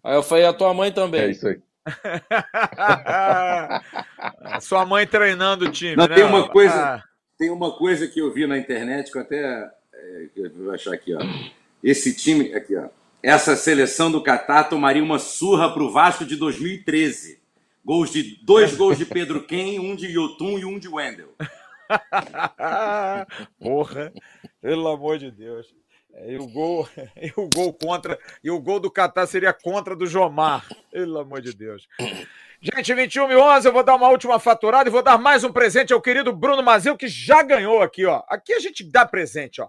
Aí 0.01 0.15
eu 0.15 0.23
falei: 0.23 0.45
a 0.45 0.53
tua 0.53 0.73
mãe 0.73 0.89
também. 0.89 1.23
É 1.23 1.29
isso 1.31 1.49
aí. 1.49 1.59
Sua 4.61 4.85
mãe 4.85 5.05
treinando 5.05 5.65
o 5.65 5.71
time. 5.71 5.95
Não, 5.95 6.07
né? 6.07 6.15
tem 6.15 6.23
uma 6.23 6.49
coisa, 6.49 6.75
ah. 6.75 7.03
tem 7.37 7.49
uma 7.49 7.71
coisa 7.71 8.07
que 8.07 8.19
eu 8.19 8.33
vi 8.33 8.47
na 8.47 8.57
internet 8.57 9.11
que 9.11 9.17
eu 9.17 9.21
até 9.21 9.69
é, 9.93 10.29
eu 10.35 10.51
vou 10.51 10.73
achar 10.73 10.93
aqui, 10.93 11.13
ó. 11.13 11.19
Esse 11.83 12.15
time 12.15 12.53
aqui, 12.53 12.75
ó. 12.75 12.89
Essa 13.21 13.55
seleção 13.55 14.11
do 14.11 14.21
Catar 14.21 14.65
tomaria 14.65 15.03
uma 15.03 15.19
surra 15.19 15.73
pro 15.73 15.91
Vasco 15.91 16.25
de 16.25 16.35
2013. 16.35 17.41
Gols 17.83 18.11
de 18.11 18.39
dois 18.43 18.75
gols 18.75 18.97
de 18.97 19.05
Pedro 19.05 19.43
Ken, 19.43 19.79
um 19.79 19.95
de 19.95 20.07
Yotun 20.07 20.59
e 20.59 20.65
um 20.65 20.77
de 20.77 20.89
Wendel. 20.89 21.33
Porra, 23.59 24.11
pelo 24.61 24.87
amor 24.87 25.17
de 25.17 25.31
Deus. 25.31 25.73
E 26.25 26.37
o 26.37 26.47
gol, 26.47 26.87
e 27.17 27.33
o 27.35 27.49
gol 27.53 27.73
contra, 27.73 28.17
e 28.43 28.51
o 28.51 28.59
gol 28.59 28.79
do 28.79 28.91
Catar 28.91 29.25
seria 29.25 29.51
contra 29.51 29.95
do 29.95 30.05
Jomar. 30.05 30.67
Pelo 30.91 31.19
amor 31.19 31.41
de 31.41 31.53
Deus. 31.53 31.87
Gente, 32.61 32.93
21 32.93 33.31
e 33.31 33.35
11, 33.35 33.67
eu 33.67 33.73
vou 33.73 33.83
dar 33.83 33.95
uma 33.95 34.09
última 34.09 34.39
faturada 34.39 34.87
e 34.87 34.91
vou 34.91 35.03
dar 35.03 35.17
mais 35.17 35.43
um 35.43 35.51
presente 35.51 35.91
ao 35.91 36.01
querido 36.01 36.31
Bruno 36.31 36.63
Mazil, 36.63 36.95
que 36.95 37.07
já 37.07 37.43
ganhou 37.43 37.81
aqui, 37.81 38.05
ó. 38.05 38.23
Aqui 38.29 38.53
a 38.53 38.59
gente 38.59 38.89
dá 38.89 39.05
presente, 39.05 39.61
ó. 39.61 39.67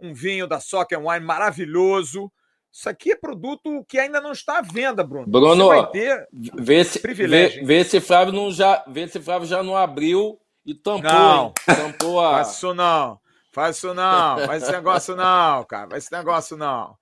Um 0.00 0.14
vinho 0.14 0.46
da 0.46 0.58
Soccer 0.58 0.98
Wine 0.98 1.26
maravilhoso. 1.26 2.32
Isso 2.72 2.88
aqui 2.88 3.12
é 3.12 3.16
produto 3.16 3.84
que 3.86 3.98
ainda 3.98 4.20
não 4.20 4.32
está 4.32 4.58
à 4.58 4.62
venda, 4.62 5.02
Bruno. 5.02 5.26
Bruno, 5.26 5.66
Você 5.66 5.80
vai 5.80 5.90
ter 5.90 6.28
vê 6.32 6.84
se, 6.84 7.00
privilégio. 7.00 7.66
Vê, 7.66 7.82
vê, 7.82 7.84
se 7.84 8.00
Flávio 8.00 8.32
não 8.32 8.50
já, 8.50 8.82
vê 8.86 9.08
se 9.08 9.20
Flávio 9.20 9.46
já 9.46 9.62
não 9.62 9.76
abriu 9.76 10.40
e 10.64 10.72
tampou, 10.72 11.02
não. 11.02 11.52
tampou 11.66 12.24
a... 12.24 12.42
Isso 12.42 12.72
não. 12.72 13.18
Faz 13.52 13.76
isso 13.76 13.92
não, 13.92 14.46
faz 14.46 14.62
esse 14.62 14.72
negócio 14.72 15.16
não, 15.16 15.64
cara, 15.64 15.90
faz 15.90 16.04
esse 16.04 16.12
negócio 16.12 16.56
não. 16.56 16.96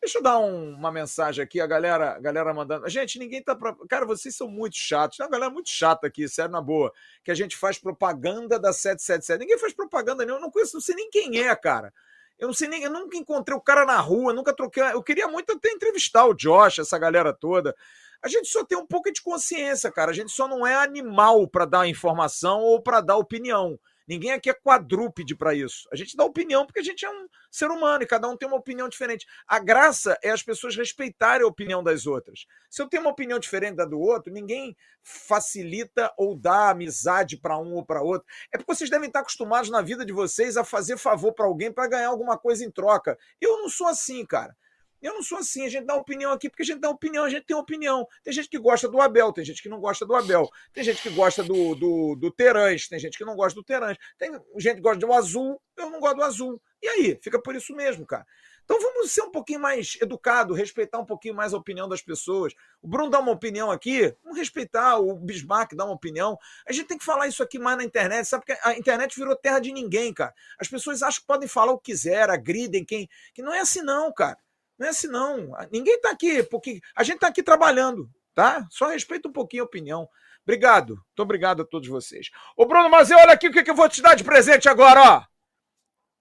Deixa 0.00 0.18
eu 0.18 0.22
dar 0.22 0.38
um, 0.38 0.74
uma 0.74 0.90
mensagem 0.90 1.42
aqui, 1.42 1.60
a 1.60 1.66
galera, 1.66 2.16
a 2.16 2.18
galera 2.18 2.52
mandando. 2.52 2.88
Gente, 2.88 3.18
ninguém 3.18 3.42
tá. 3.42 3.54
Pra... 3.54 3.74
Cara, 3.88 4.06
vocês 4.06 4.34
são 4.34 4.48
muito 4.48 4.76
chatos. 4.76 5.16
Tem 5.16 5.24
uma 5.24 5.30
galera 5.30 5.50
muito 5.50 5.68
chata 5.68 6.06
aqui, 6.06 6.28
sério, 6.28 6.50
na 6.50 6.60
boa. 6.60 6.92
Que 7.22 7.30
a 7.30 7.34
gente 7.34 7.56
faz 7.56 7.78
propaganda 7.78 8.58
da 8.58 8.72
777. 8.72 9.40
Ninguém 9.40 9.58
faz 9.58 9.72
propaganda 9.72 10.24
nenhuma. 10.24 10.38
Eu 10.38 10.42
não 10.42 10.50
conheço, 10.50 10.74
não 10.74 10.80
sei 10.80 10.94
nem 10.94 11.10
quem 11.10 11.38
é, 11.40 11.54
cara. 11.54 11.92
Eu 12.38 12.48
não 12.48 12.54
sei 12.54 12.68
nem. 12.68 12.82
Eu 12.82 12.90
nunca 12.90 13.16
encontrei 13.16 13.56
o 13.56 13.60
cara 13.60 13.84
na 13.84 13.98
rua, 13.98 14.32
nunca 14.32 14.54
troquei. 14.54 14.82
Eu 14.82 15.02
queria 15.02 15.28
muito 15.28 15.52
até 15.52 15.70
entrevistar 15.70 16.24
o 16.26 16.34
Josh, 16.34 16.78
essa 16.78 16.98
galera 16.98 17.32
toda. 17.32 17.74
A 18.22 18.28
gente 18.28 18.48
só 18.48 18.64
tem 18.64 18.76
um 18.76 18.86
pouco 18.86 19.12
de 19.12 19.22
consciência, 19.22 19.90
cara. 19.90 20.10
A 20.10 20.14
gente 20.14 20.32
só 20.32 20.48
não 20.48 20.66
é 20.66 20.74
animal 20.74 21.46
para 21.46 21.64
dar 21.64 21.88
informação 21.88 22.60
ou 22.60 22.82
para 22.82 23.00
dar 23.00 23.16
opinião. 23.16 23.78
Ninguém 24.10 24.32
aqui 24.32 24.50
é 24.50 24.52
quadrúpede 24.52 25.36
para 25.36 25.54
isso. 25.54 25.88
A 25.92 25.94
gente 25.94 26.16
dá 26.16 26.24
opinião 26.24 26.66
porque 26.66 26.80
a 26.80 26.82
gente 26.82 27.04
é 27.04 27.08
um 27.08 27.28
ser 27.48 27.70
humano 27.70 28.02
e 28.02 28.06
cada 28.08 28.28
um 28.28 28.36
tem 28.36 28.48
uma 28.48 28.56
opinião 28.56 28.88
diferente. 28.88 29.24
A 29.46 29.60
graça 29.60 30.18
é 30.20 30.30
as 30.30 30.42
pessoas 30.42 30.74
respeitarem 30.74 31.44
a 31.44 31.48
opinião 31.48 31.80
das 31.80 32.08
outras. 32.08 32.44
Se 32.68 32.82
eu 32.82 32.88
tenho 32.88 33.04
uma 33.04 33.12
opinião 33.12 33.38
diferente 33.38 33.76
da 33.76 33.84
do 33.84 34.00
outro, 34.00 34.32
ninguém 34.32 34.76
facilita 35.00 36.12
ou 36.18 36.36
dá 36.36 36.70
amizade 36.70 37.36
para 37.36 37.56
um 37.56 37.72
ou 37.74 37.86
para 37.86 38.02
outro. 38.02 38.26
É 38.52 38.58
porque 38.58 38.74
vocês 38.74 38.90
devem 38.90 39.06
estar 39.06 39.20
acostumados 39.20 39.70
na 39.70 39.80
vida 39.80 40.04
de 40.04 40.12
vocês 40.12 40.56
a 40.56 40.64
fazer 40.64 40.98
favor 40.98 41.32
para 41.32 41.46
alguém 41.46 41.72
para 41.72 41.86
ganhar 41.86 42.08
alguma 42.08 42.36
coisa 42.36 42.64
em 42.64 42.70
troca. 42.70 43.16
Eu 43.40 43.58
não 43.58 43.68
sou 43.68 43.86
assim, 43.86 44.26
cara. 44.26 44.56
Eu 45.00 45.14
não 45.14 45.22
sou 45.22 45.38
assim, 45.38 45.64
a 45.64 45.68
gente 45.68 45.86
dá 45.86 45.94
opinião 45.94 46.32
aqui 46.32 46.48
porque 46.48 46.62
a 46.62 46.66
gente 46.66 46.80
dá 46.80 46.90
opinião, 46.90 47.24
a 47.24 47.30
gente 47.30 47.46
tem 47.46 47.56
opinião. 47.56 48.06
Tem 48.22 48.32
gente 48.32 48.48
que 48.48 48.58
gosta 48.58 48.88
do 48.88 49.00
Abel, 49.00 49.32
tem 49.32 49.44
gente 49.44 49.62
que 49.62 49.68
não 49.68 49.80
gosta 49.80 50.04
do 50.04 50.14
Abel. 50.14 50.48
Tem 50.72 50.84
gente 50.84 51.02
que 51.02 51.10
gosta 51.10 51.42
do, 51.42 51.74
do, 51.74 52.16
do 52.16 52.30
Terãs, 52.30 52.88
tem 52.88 52.98
gente 52.98 53.16
que 53.16 53.24
não 53.24 53.34
gosta 53.34 53.58
do 53.58 53.64
Terãs. 53.64 53.96
Tem 54.18 54.32
gente 54.58 54.76
que 54.76 54.82
gosta 54.82 54.98
do 54.98 55.12
azul, 55.12 55.60
eu 55.76 55.90
não 55.90 56.00
gosto 56.00 56.16
do 56.16 56.22
azul. 56.22 56.62
E 56.82 56.88
aí? 56.88 57.18
Fica 57.22 57.40
por 57.40 57.54
isso 57.54 57.74
mesmo, 57.74 58.06
cara. 58.06 58.26
Então 58.70 58.80
vamos 58.80 59.10
ser 59.10 59.22
um 59.22 59.32
pouquinho 59.32 59.58
mais 59.58 59.98
educado, 60.00 60.54
respeitar 60.54 60.98
um 61.00 61.04
pouquinho 61.04 61.34
mais 61.34 61.52
a 61.52 61.56
opinião 61.56 61.88
das 61.88 62.00
pessoas. 62.00 62.54
O 62.80 62.86
Bruno 62.86 63.10
dá 63.10 63.18
uma 63.18 63.32
opinião 63.32 63.68
aqui, 63.68 64.14
vamos 64.22 64.38
respeitar, 64.38 64.96
o 64.96 65.16
Bismarck 65.16 65.74
dá 65.74 65.84
uma 65.84 65.94
opinião. 65.94 66.38
A 66.68 66.72
gente 66.72 66.86
tem 66.86 66.96
que 66.96 67.04
falar 67.04 67.26
isso 67.26 67.42
aqui 67.42 67.58
mais 67.58 67.76
na 67.76 67.82
internet, 67.82 68.26
sabe? 68.26 68.44
Porque 68.44 68.60
a 68.62 68.78
internet 68.78 69.16
virou 69.18 69.34
terra 69.34 69.58
de 69.58 69.72
ninguém, 69.72 70.14
cara. 70.14 70.32
As 70.56 70.68
pessoas 70.68 71.02
acham 71.02 71.20
que 71.20 71.26
podem 71.26 71.48
falar 71.48 71.72
o 71.72 71.78
que 71.78 71.90
quiser, 71.90 72.30
agridem 72.30 72.84
quem. 72.84 73.08
Que 73.34 73.42
não 73.42 73.52
é 73.52 73.58
assim, 73.58 73.82
não, 73.82 74.12
cara. 74.12 74.38
Não 74.80 74.86
é 74.86 74.90
assim, 74.90 75.08
não. 75.08 75.52
Ninguém 75.70 75.96
está 75.96 76.10
aqui, 76.10 76.42
porque 76.42 76.80
a 76.96 77.02
gente 77.02 77.16
está 77.16 77.28
aqui 77.28 77.42
trabalhando, 77.42 78.10
tá? 78.34 78.66
Só 78.70 78.88
respeita 78.88 79.28
um 79.28 79.32
pouquinho 79.32 79.64
a 79.64 79.66
opinião. 79.66 80.08
Obrigado. 80.42 80.94
Muito 80.94 81.20
obrigado 81.22 81.60
a 81.60 81.66
todos 81.66 81.86
vocês. 81.86 82.30
Ô, 82.56 82.64
Bruno 82.64 82.88
Mazê, 82.88 83.14
olha 83.14 83.34
aqui 83.34 83.48
o 83.48 83.52
que, 83.52 83.62
que 83.62 83.70
eu 83.70 83.74
vou 83.74 83.90
te 83.90 84.00
dar 84.00 84.14
de 84.14 84.24
presente 84.24 84.70
agora, 84.70 85.02
ó. 85.02 85.22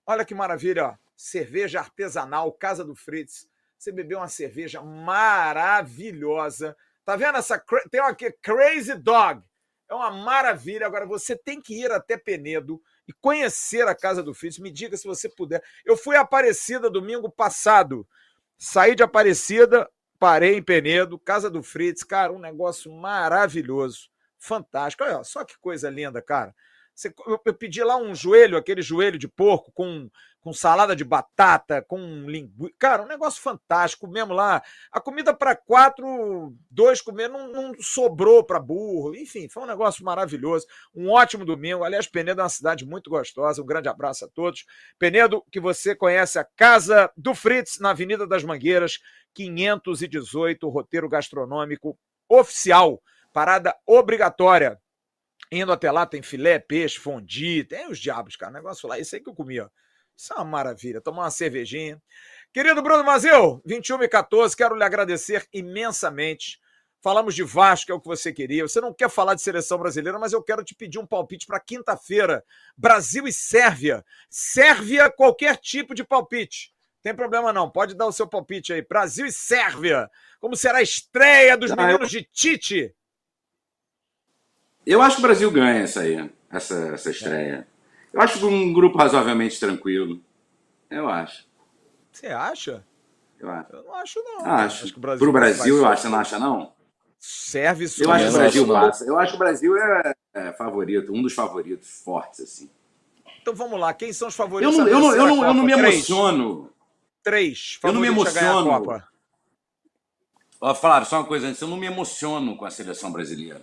Olha 0.05 0.25
que 0.25 0.35
maravilha, 0.35 0.87
ó. 0.87 0.95
Cerveja 1.15 1.79
artesanal, 1.79 2.51
Casa 2.51 2.83
do 2.83 2.93
Fritz. 2.93 3.47
Você 3.77 3.93
bebeu 3.93 4.17
uma 4.17 4.27
cerveja 4.27 4.81
maravilhosa. 4.81 6.75
Tá 7.05 7.15
vendo 7.15 7.37
essa. 7.37 7.63
Tem 7.89 8.01
uma 8.01 8.09
aqui, 8.09 8.29
Crazy 8.41 8.95
Dog. 8.95 9.41
É 9.89 9.95
uma 9.95 10.11
maravilha. 10.11 10.85
Agora, 10.85 11.05
você 11.05 11.33
tem 11.33 11.61
que 11.61 11.81
ir 11.81 11.89
até 11.93 12.17
Penedo 12.17 12.81
e 13.07 13.13
conhecer 13.13 13.87
a 13.87 13.95
casa 13.95 14.21
do 14.21 14.33
Fritz. 14.33 14.59
Me 14.59 14.69
diga 14.69 14.97
se 14.97 15.07
você 15.07 15.29
puder. 15.29 15.63
Eu 15.85 15.95
fui 15.95 16.17
Aparecida 16.17 16.89
domingo 16.89 17.31
passado. 17.31 18.05
Saí 18.61 18.93
de 18.93 19.01
Aparecida, 19.01 19.89
parei 20.19 20.57
em 20.57 20.61
Penedo, 20.61 21.17
casa 21.17 21.49
do 21.49 21.63
Fritz. 21.63 22.03
Cara, 22.03 22.33
um 22.33 22.39
negócio 22.39 22.91
maravilhoso. 22.91 24.09
Fantástico. 24.37 25.05
Olha 25.05 25.23
só 25.23 25.45
que 25.45 25.57
coisa 25.59 25.89
linda, 25.89 26.21
cara. 26.21 26.53
Eu 27.27 27.53
pedi 27.53 27.83
lá 27.83 27.97
um 27.97 28.13
joelho, 28.13 28.57
aquele 28.57 28.81
joelho 28.81 29.17
de 29.17 29.27
porco 29.27 29.71
com 29.71 30.09
com 30.41 30.53
salada 30.53 30.95
de 30.95 31.03
batata, 31.03 31.81
com 31.81 31.99
linguiça. 32.29 32.73
Cara, 32.79 33.03
um 33.03 33.07
negócio 33.07 33.41
fantástico 33.41 34.07
mesmo 34.07 34.33
lá. 34.33 34.63
A 34.91 34.99
comida 34.99 35.33
para 35.33 35.55
quatro, 35.55 36.53
dois 36.71 37.01
comer, 37.01 37.27
não, 37.27 37.51
não 37.51 37.73
sobrou 37.79 38.43
para 38.43 38.59
burro. 38.59 39.15
Enfim, 39.15 39.49
foi 39.49 39.63
um 39.63 39.67
negócio 39.67 40.03
maravilhoso. 40.03 40.65
Um 40.95 41.09
ótimo 41.09 41.45
domingo. 41.45 41.83
Aliás, 41.83 42.07
Penedo 42.07 42.41
é 42.41 42.43
uma 42.43 42.49
cidade 42.49 42.85
muito 42.85 43.09
gostosa. 43.09 43.61
Um 43.61 43.65
grande 43.65 43.89
abraço 43.89 44.25
a 44.25 44.27
todos. 44.27 44.65
Penedo, 44.97 45.43
que 45.51 45.59
você 45.59 45.93
conhece 45.93 46.39
a 46.39 46.47
Casa 46.55 47.11
do 47.17 47.35
Fritz, 47.35 47.79
na 47.79 47.89
Avenida 47.91 48.25
das 48.25 48.43
Mangueiras, 48.43 48.99
518, 49.33 50.67
roteiro 50.69 51.09
gastronômico 51.09 51.97
oficial. 52.29 53.01
Parada 53.33 53.75
obrigatória. 53.85 54.79
Indo 55.51 55.71
até 55.71 55.91
lá 55.91 56.05
tem 56.05 56.21
filé, 56.21 56.59
peixe, 56.59 56.99
fondue, 56.99 57.63
tem 57.63 57.89
os 57.89 57.97
diabos, 57.97 58.35
cara. 58.35 58.51
Negócio 58.51 58.87
lá, 58.87 58.99
isso 58.99 59.15
aí 59.15 59.21
que 59.21 59.29
eu 59.29 59.35
comia. 59.35 59.69
Isso 60.15 60.33
é 60.33 60.35
uma 60.35 60.45
maravilha. 60.45 61.01
Tomar 61.01 61.23
uma 61.23 61.31
cervejinha. 61.31 62.01
Querido 62.53 62.81
Bruno 62.81 63.03
Mazil, 63.03 63.61
21 63.65 64.03
e 64.03 64.07
14, 64.07 64.55
quero 64.55 64.75
lhe 64.75 64.83
agradecer 64.83 65.47
imensamente. 65.53 66.59
Falamos 67.01 67.33
de 67.33 67.43
Vasco, 67.43 67.91
é 67.91 67.95
o 67.95 68.01
que 68.01 68.07
você 68.07 68.33
queria. 68.33 68.67
Você 68.67 68.81
não 68.81 68.93
quer 68.93 69.09
falar 69.09 69.33
de 69.33 69.41
seleção 69.41 69.77
brasileira, 69.77 70.19
mas 70.19 70.33
eu 70.33 70.43
quero 70.43 70.63
te 70.63 70.75
pedir 70.75 70.99
um 70.99 71.05
palpite 71.05 71.47
para 71.47 71.59
quinta-feira. 71.59 72.43
Brasil 72.75 73.25
e 73.25 73.31
Sérvia. 73.31 74.03
Sérvia, 74.29 75.09
qualquer 75.09 75.55
tipo 75.55 75.95
de 75.95 76.03
palpite. 76.03 76.73
Tem 77.01 77.15
problema 77.15 77.53
não, 77.53 77.71
pode 77.71 77.95
dar 77.95 78.05
o 78.05 78.11
seu 78.11 78.27
palpite 78.27 78.73
aí. 78.73 78.81
Brasil 78.81 79.25
e 79.25 79.31
Sérvia. 79.31 80.09
Como 80.41 80.57
será 80.57 80.79
a 80.79 80.83
estreia 80.83 81.55
dos 81.55 81.71
ah, 81.71 81.75
meninos 81.77 82.13
eu... 82.13 82.19
de 82.19 82.29
Tite? 82.33 82.93
Eu 84.89 85.03
acho 85.03 85.17
que 85.17 85.21
o 85.21 85.27
Brasil 85.27 85.51
ganha 85.51 85.83
essa 85.83 85.99
aí, 85.99 86.31
essa, 86.51 86.73
essa 86.95 87.11
estreia. 87.11 87.67
É. 88.11 88.17
Eu 88.17 88.19
acho 88.19 88.43
um 88.47 88.73
grupo 88.73 88.97
razoavelmente 88.97 89.59
tranquilo. 89.59 90.19
Eu 90.89 91.07
acho. 91.07 91.45
Você 92.11 92.25
acha? 92.25 92.83
Eu 93.39 93.51
acho. 93.51 93.71
Eu 93.71 93.83
não 93.83 93.95
acho, 93.95 94.23
não. 94.23 94.45
Acho. 94.47 94.83
acho 94.85 94.93
que 94.93 94.97
o 94.97 95.01
Brasil 95.01 95.19
Pro 95.19 95.31
Brasil, 95.31 95.77
eu 95.77 95.85
acho. 95.85 96.01
Você 96.01 96.09
não 96.09 96.17
acha, 96.17 96.39
não? 96.39 96.73
Serve 97.19 97.85
isso. 97.85 98.03
Eu 98.03 98.11
acho 98.11 98.25
que 98.25 98.31
o 98.31 98.37
Brasil 98.39 98.67
passa. 98.67 99.05
Eu 99.05 99.19
acho 99.19 99.31
que 99.31 99.35
o 99.35 99.39
Brasil 99.39 99.77
é, 99.77 100.13
é, 100.33 100.53
favorito, 100.53 101.13
um 101.13 101.21
dos 101.21 101.33
favoritos 101.33 102.01
fortes, 102.03 102.39
assim. 102.39 102.67
Então 103.43 103.53
vamos 103.53 103.79
lá. 103.79 103.93
Quem 103.93 104.11
são 104.11 104.27
os 104.27 104.35
favoritos? 104.35 104.75
Eu 104.75 104.85
não, 104.85 104.91
eu 104.91 104.99
não, 104.99 105.15
eu 105.15 105.27
não, 105.27 105.45
eu 105.45 105.53
não 105.53 105.63
me 105.63 105.71
emociono. 105.71 106.71
Três. 107.21 107.77
Eu 107.83 107.93
não 107.93 108.01
me 108.01 108.07
emociono. 108.07 109.03
Ó, 110.59 110.73
Flávio, 110.73 111.07
só 111.07 111.17
uma 111.17 111.27
coisa 111.27 111.45
antes. 111.45 111.61
Eu 111.61 111.67
não 111.67 111.77
me 111.77 111.85
emociono 111.85 112.57
com 112.57 112.65
a 112.65 112.71
seleção 112.71 113.11
brasileira. 113.11 113.61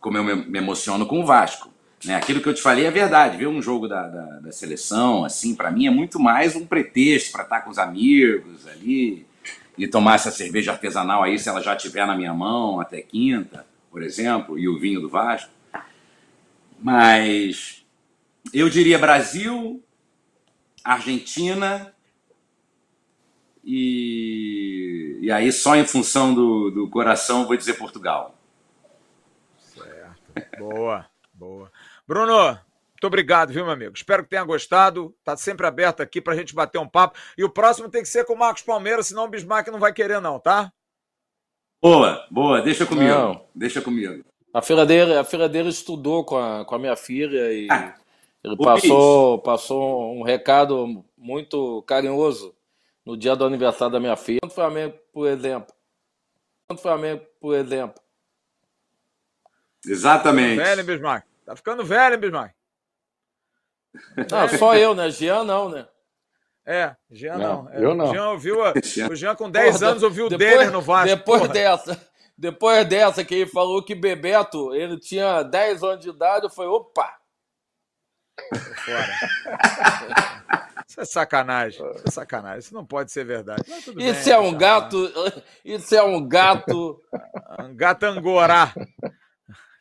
Como 0.00 0.16
eu 0.16 0.24
me, 0.24 0.58
emociono 0.58 1.06
com 1.06 1.20
o 1.20 1.26
Vasco. 1.26 1.70
Né? 2.04 2.14
Aquilo 2.14 2.40
que 2.40 2.48
eu 2.48 2.54
te 2.54 2.62
falei 2.62 2.86
é 2.86 2.90
verdade. 2.90 3.36
Ver 3.36 3.48
um 3.48 3.60
jogo 3.60 3.88
da, 3.88 4.06
da, 4.06 4.24
da 4.40 4.52
seleção, 4.52 5.24
assim, 5.24 5.54
para 5.54 5.70
mim 5.70 5.86
é 5.86 5.90
muito 5.90 6.20
mais 6.20 6.54
um 6.54 6.66
pretexto 6.66 7.32
para 7.32 7.42
estar 7.42 7.60
com 7.62 7.70
os 7.70 7.78
amigos 7.78 8.66
ali 8.68 9.26
e 9.76 9.86
tomar 9.86 10.16
essa 10.16 10.30
cerveja 10.30 10.72
artesanal 10.72 11.22
aí, 11.22 11.38
se 11.38 11.48
ela 11.48 11.62
já 11.62 11.74
estiver 11.74 12.04
na 12.06 12.16
minha 12.16 12.34
mão 12.34 12.80
até 12.80 13.00
quinta, 13.00 13.64
por 13.90 14.02
exemplo, 14.02 14.58
e 14.58 14.68
o 14.68 14.78
vinho 14.78 15.00
do 15.00 15.08
Vasco. 15.08 15.50
Mas 16.80 17.84
eu 18.52 18.68
diria 18.68 18.98
Brasil, 18.98 19.82
Argentina 20.84 21.92
e, 23.64 25.18
e 25.20 25.30
aí 25.30 25.52
só 25.52 25.76
em 25.76 25.86
função 25.86 26.34
do, 26.34 26.70
do 26.70 26.88
coração 26.88 27.46
vou 27.46 27.56
dizer 27.56 27.74
Portugal. 27.74 28.37
Boa, 30.58 31.06
boa. 31.32 31.70
Bruno, 32.06 32.58
muito 32.98 33.06
obrigado, 33.06 33.52
viu, 33.52 33.64
meu 33.64 33.72
amigo? 33.72 33.94
Espero 33.94 34.24
que 34.24 34.30
tenha 34.30 34.42
gostado. 34.42 35.14
Tá 35.24 35.36
sempre 35.36 35.66
aberto 35.66 36.02
aqui 36.02 36.20
pra 36.20 36.34
gente 36.34 36.54
bater 36.54 36.78
um 36.78 36.88
papo. 36.88 37.16
E 37.36 37.44
o 37.44 37.50
próximo 37.50 37.88
tem 37.88 38.02
que 38.02 38.08
ser 38.08 38.24
com 38.24 38.32
o 38.32 38.38
Marcos 38.38 38.62
Palmeiras, 38.62 39.06
senão 39.06 39.24
o 39.24 39.28
Bismarck 39.28 39.68
não 39.68 39.78
vai 39.78 39.92
querer, 39.92 40.20
não, 40.20 40.40
tá? 40.40 40.72
Boa, 41.80 42.26
boa, 42.28 42.60
deixa 42.60 42.84
comigo. 42.84 43.08
Não. 43.08 43.44
Deixa 43.54 43.80
comigo. 43.80 44.24
A 44.52 44.60
filha 44.60 44.84
dele, 44.84 45.14
a 45.14 45.22
filha 45.22 45.48
dele 45.48 45.68
estudou 45.68 46.24
com 46.24 46.36
a, 46.36 46.64
com 46.64 46.74
a 46.74 46.78
minha 46.78 46.96
filha 46.96 47.52
e 47.52 47.68
ah, 47.70 47.94
ele 48.42 48.56
passou, 48.56 49.38
passou 49.38 50.12
um 50.12 50.22
recado 50.22 51.04
muito 51.16 51.82
carinhoso 51.82 52.52
no 53.06 53.16
dia 53.16 53.36
do 53.36 53.44
aniversário 53.44 53.92
da 53.92 54.00
minha 54.00 54.16
filha. 54.16 54.40
Quanto 54.42 54.54
Flamengo, 54.54 54.94
por 55.12 55.28
exemplo? 55.28 55.72
Quanto 56.66 56.82
Flamengo, 56.82 57.22
por 57.40 57.54
exemplo? 57.54 58.02
Exatamente. 59.86 60.56
Velho, 60.56 60.84
Bismarck. 60.84 61.26
Tá 61.44 61.56
ficando 61.56 61.84
velho, 61.84 62.14
hein, 62.14 62.20
Bismarck? 62.20 62.54
Não, 64.30 64.58
só 64.58 64.76
eu, 64.76 64.94
né? 64.94 65.10
Jean 65.10 65.44
não, 65.44 65.68
né? 65.68 65.88
É, 66.66 66.94
Jean 67.10 67.38
não. 67.38 67.62
não. 67.62 67.72
É, 67.72 67.84
eu 67.84 67.94
não. 67.94 68.12
Jean 68.12 68.30
ouviu, 68.30 68.62
a, 68.62 68.72
o 69.10 69.16
Jean 69.16 69.34
com 69.34 69.50
10 69.50 69.78
Porra, 69.78 69.90
anos 69.90 70.02
ouviu 70.02 70.26
o 70.26 70.28
dele 70.28 70.66
no 70.66 70.82
Vasco. 70.82 71.16
Depois 71.16 71.40
porra. 71.40 71.52
dessa, 71.52 72.08
depois 72.36 72.86
dessa 72.86 73.24
que 73.24 73.34
ele 73.34 73.50
falou 73.50 73.82
que 73.82 73.94
Bebeto, 73.94 74.74
ele 74.74 74.98
tinha 74.98 75.42
10 75.42 75.82
anos 75.82 76.00
de 76.04 76.10
idade, 76.10 76.44
eu 76.44 76.50
falei, 76.50 76.70
opa! 76.70 77.16
Fora. 78.84 80.68
Isso 80.88 81.00
é 81.00 81.04
sacanagem. 81.04 81.86
Isso 81.96 82.02
é 82.06 82.10
sacanagem. 82.10 82.58
Isso 82.60 82.74
não 82.74 82.84
pode 82.84 83.12
ser 83.12 83.24
verdade. 83.24 83.62
isso 83.66 83.92
bem, 83.92 84.32
é 84.32 84.38
um 84.38 84.56
gato. 84.56 85.12
Isso 85.64 85.94
é 85.94 86.02
um 86.02 86.26
gato. 86.26 87.00
Um 87.60 87.74
gato 87.74 88.04
angorá. 88.04 88.72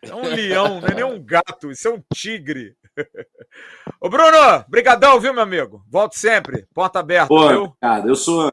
É 0.09 0.15
um 0.15 0.23
leão, 0.23 0.81
não 0.81 0.87
é 0.87 0.93
nem 0.93 1.03
um 1.03 1.21
gato, 1.21 1.71
isso 1.71 1.87
é 1.87 1.91
um 1.91 2.03
tigre. 2.13 2.75
Ô, 4.01 4.09
Bruno, 4.09 4.65
brigadão, 4.67 5.19
viu, 5.19 5.33
meu 5.33 5.43
amigo? 5.43 5.83
Volte 5.89 6.17
sempre, 6.17 6.65
porta 6.73 6.99
aberta, 6.99 7.27
Pô, 7.27 7.47
viu? 7.47 7.75
Cara, 7.79 8.07
eu 8.07 8.15
sou, 8.15 8.51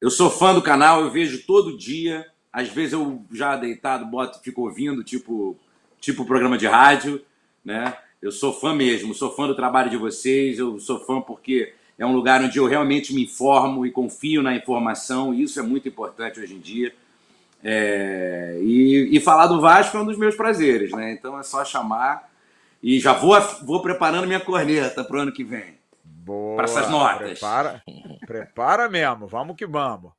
eu 0.00 0.10
sou 0.10 0.30
fã 0.30 0.54
do 0.54 0.62
canal, 0.62 1.02
eu 1.02 1.10
vejo 1.10 1.46
todo 1.46 1.76
dia. 1.76 2.26
Às 2.52 2.68
vezes 2.68 2.92
eu 2.92 3.24
já 3.32 3.56
deitado, 3.56 4.06
boto, 4.06 4.40
fico 4.40 4.62
ouvindo, 4.62 5.02
tipo, 5.02 5.58
tipo 6.00 6.24
programa 6.24 6.56
de 6.56 6.66
rádio, 6.66 7.20
né? 7.64 7.96
Eu 8.22 8.30
sou 8.30 8.52
fã 8.52 8.74
mesmo, 8.74 9.14
sou 9.14 9.34
fã 9.34 9.46
do 9.46 9.54
trabalho 9.54 9.90
de 9.90 9.96
vocês, 9.96 10.58
eu 10.58 10.78
sou 10.78 11.00
fã 11.04 11.20
porque 11.20 11.74
é 11.98 12.06
um 12.06 12.14
lugar 12.14 12.42
onde 12.42 12.58
eu 12.58 12.66
realmente 12.66 13.14
me 13.14 13.24
informo 13.24 13.84
e 13.84 13.90
confio 13.90 14.42
na 14.42 14.54
informação, 14.54 15.34
e 15.34 15.42
isso 15.42 15.60
é 15.60 15.62
muito 15.62 15.88
importante 15.88 16.40
hoje 16.40 16.54
em 16.54 16.60
dia. 16.60 16.94
É, 17.66 18.58
e, 18.60 19.16
e, 19.16 19.20
falar 19.20 19.46
do 19.46 19.58
Vasco 19.58 19.96
é 19.96 20.00
um 20.00 20.04
dos 20.04 20.18
meus 20.18 20.36
prazeres, 20.36 20.92
né? 20.92 21.12
Então 21.12 21.38
é 21.38 21.42
só 21.42 21.64
chamar 21.64 22.28
e 22.82 23.00
já 23.00 23.14
vou, 23.14 23.34
vou 23.62 23.80
preparando 23.80 24.26
minha 24.26 24.38
corneta 24.38 25.02
para 25.02 25.16
o 25.16 25.20
ano 25.20 25.32
que 25.32 25.42
vem. 25.42 25.78
Boa. 26.04 26.56
Para 26.56 26.64
essas 26.66 26.90
notas. 26.90 27.38
Prepara, 27.38 27.82
prepara 28.26 28.88
mesmo, 28.90 29.26
vamos 29.26 29.56
que 29.56 29.66
vamos. 29.66 30.12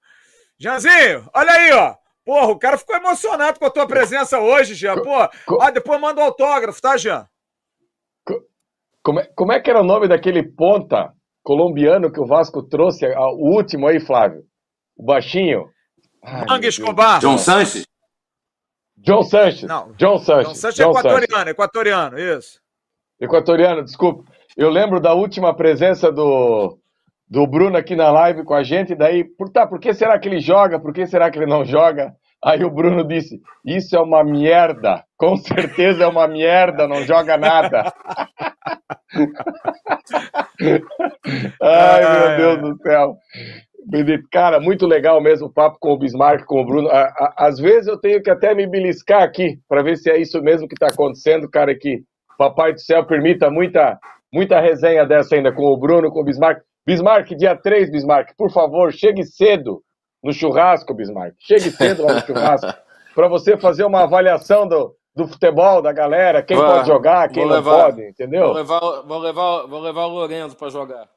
Janzinho, 0.58 1.30
olha 1.36 1.52
aí, 1.52 1.72
ó. 1.72 1.96
Porra, 2.26 2.48
o 2.48 2.58
cara 2.58 2.80
ficou 2.80 2.96
emocionado 2.96 3.60
com 3.60 3.66
a 3.66 3.70
tua 3.70 3.86
presença 3.86 4.40
hoje, 4.40 4.74
Jean. 4.74 4.96
Pô, 4.96 5.16
ah, 5.62 5.70
depois 5.70 6.02
manda 6.02 6.22
o 6.22 6.24
um 6.24 6.26
autógrafo, 6.28 6.82
tá, 6.82 6.98
Jean? 6.98 7.28
Como 9.04 9.20
é, 9.20 9.30
como 9.36 9.54
é 9.54 9.60
que 9.60 9.70
era 9.70 9.82
o 9.82 9.86
nome 9.86 10.08
daquele 10.08 10.42
ponta 10.42 11.14
colombiano 11.44 12.12
que 12.12 12.20
o 12.20 12.26
Vasco 12.26 12.64
trouxe, 12.64 13.06
o 13.06 13.56
último 13.56 13.88
aí, 13.88 14.00
Flávio? 14.00 14.42
O 14.98 15.06
baixinho? 15.06 15.74
Manga 16.47 16.68
Escobar. 16.68 17.19
John 17.19 17.38
Sanches? 17.38 17.85
John 18.97 19.23
Sanches. 19.23 19.64
Não. 19.64 19.91
John 19.93 20.18
Sanches. 20.18 20.47
John 20.47 20.56
Sanches 20.56 20.80
é 20.80 20.84
equatoriano, 20.84 21.49
equatoriano, 21.49 22.19
isso. 22.19 22.60
Equatoriano, 23.19 23.84
desculpa. 23.84 24.23
Eu 24.57 24.69
lembro 24.69 24.99
da 24.99 25.14
última 25.14 25.53
presença 25.56 26.11
do, 26.11 26.77
do 27.30 27.45
Bruno 27.45 27.77
aqui 27.77 27.95
na 27.95 28.10
live 28.11 28.43
com 28.43 28.53
a 28.53 28.64
gente, 28.64 28.95
daí, 28.95 29.23
por, 29.23 29.49
tá, 29.49 29.68
por 29.68 29.80
que 29.80 29.93
será 29.93 30.18
que 30.18 30.27
ele 30.27 30.39
joga? 30.39 30.80
Por 30.80 30.93
que 30.93 31.06
será 31.06 31.30
que 31.30 31.38
ele 31.38 31.45
não 31.45 31.64
joga? 31.65 32.15
Aí 32.43 32.64
o 32.64 32.69
Bruno 32.69 33.03
disse: 33.03 33.41
Isso 33.65 33.95
é 33.95 33.99
uma 33.99 34.23
merda. 34.23 35.03
Com 35.18 35.35
certeza 35.38 36.03
é 36.03 36.07
uma 36.07 36.27
merda, 36.27 36.88
não 36.88 37.03
joga 37.03 37.38
nada. 37.38 37.91
Ai, 41.61 42.19
meu 42.19 42.38
Deus 42.38 42.61
do 42.61 42.77
céu. 42.84 43.18
Cara, 44.32 44.60
muito 44.60 44.86
legal 44.88 45.22
mesmo 45.22 45.48
o 45.48 45.53
papo 45.53 45.78
com 45.80 45.91
o 45.91 45.98
Bismarck, 45.98 46.45
com 46.45 46.62
o 46.62 46.66
Bruno. 46.66 46.90
Às 47.38 47.60
vezes 47.60 47.88
eu 47.88 47.99
tenho 47.99 48.22
que 48.22 48.30
até 48.30 48.53
me 48.53 48.68
beliscar 48.68 49.24
aqui 49.24 49.60
para 49.68 49.84
ver 49.84 49.98
se 49.98 50.10
é 50.10 50.18
isso 50.20 50.41
mesmo 50.41 50.68
que 50.68 50.74
está 50.74 50.88
acontecendo, 50.88 51.49
cara, 51.49 51.76
que 51.76 52.03
Papai 52.38 52.74
do 52.74 52.80
Céu 52.80 53.06
permita 53.06 53.49
muita, 53.49 53.99
muita 54.34 54.60
resenha 54.60 55.06
dessa 55.06 55.36
ainda 55.36 55.52
com 55.52 55.66
o 55.66 55.78
Bruno, 55.78 56.12
com 56.12 56.22
o 56.22 56.24
Bismarck. 56.24 56.62
Bismarck, 56.86 57.36
dia 57.36 57.56
3, 57.56 57.91
Bismarck, 57.91 58.34
por 58.38 58.52
favor, 58.52 58.91
chegue 58.91 59.24
cedo 59.24 59.82
no 60.24 60.34
churrasco, 60.34 60.94
Bismarck. 60.94 61.36
Chegue 61.40 61.72
cedo 61.72 62.03
lá 62.03 62.16
no 62.16 62.22
churrasco 62.22 62.74
para 63.16 63.28
você 63.28 63.57
fazer 63.57 63.86
uma 63.86 64.03
avaliação 64.03 64.68
do, 64.68 64.94
do 65.16 65.28
futebol, 65.28 65.82
da 65.82 65.94
galera, 65.94 66.44
quem 66.44 66.57
Vai, 66.57 66.68
pode 66.68 66.88
jogar, 66.88 67.30
quem 67.30 67.45
não 67.45 67.53
levar. 67.53 67.86
pode, 67.86 68.07
entendeu? 68.07 68.48
Vou 68.48 68.53
levar, 68.53 68.80
vou 68.80 69.20
levar, 69.20 69.68
vou 69.68 69.80
levar 69.80 70.06
o 70.06 70.10
Lourenço 70.10 70.57
para 70.57 70.70
jogar. 70.70 71.07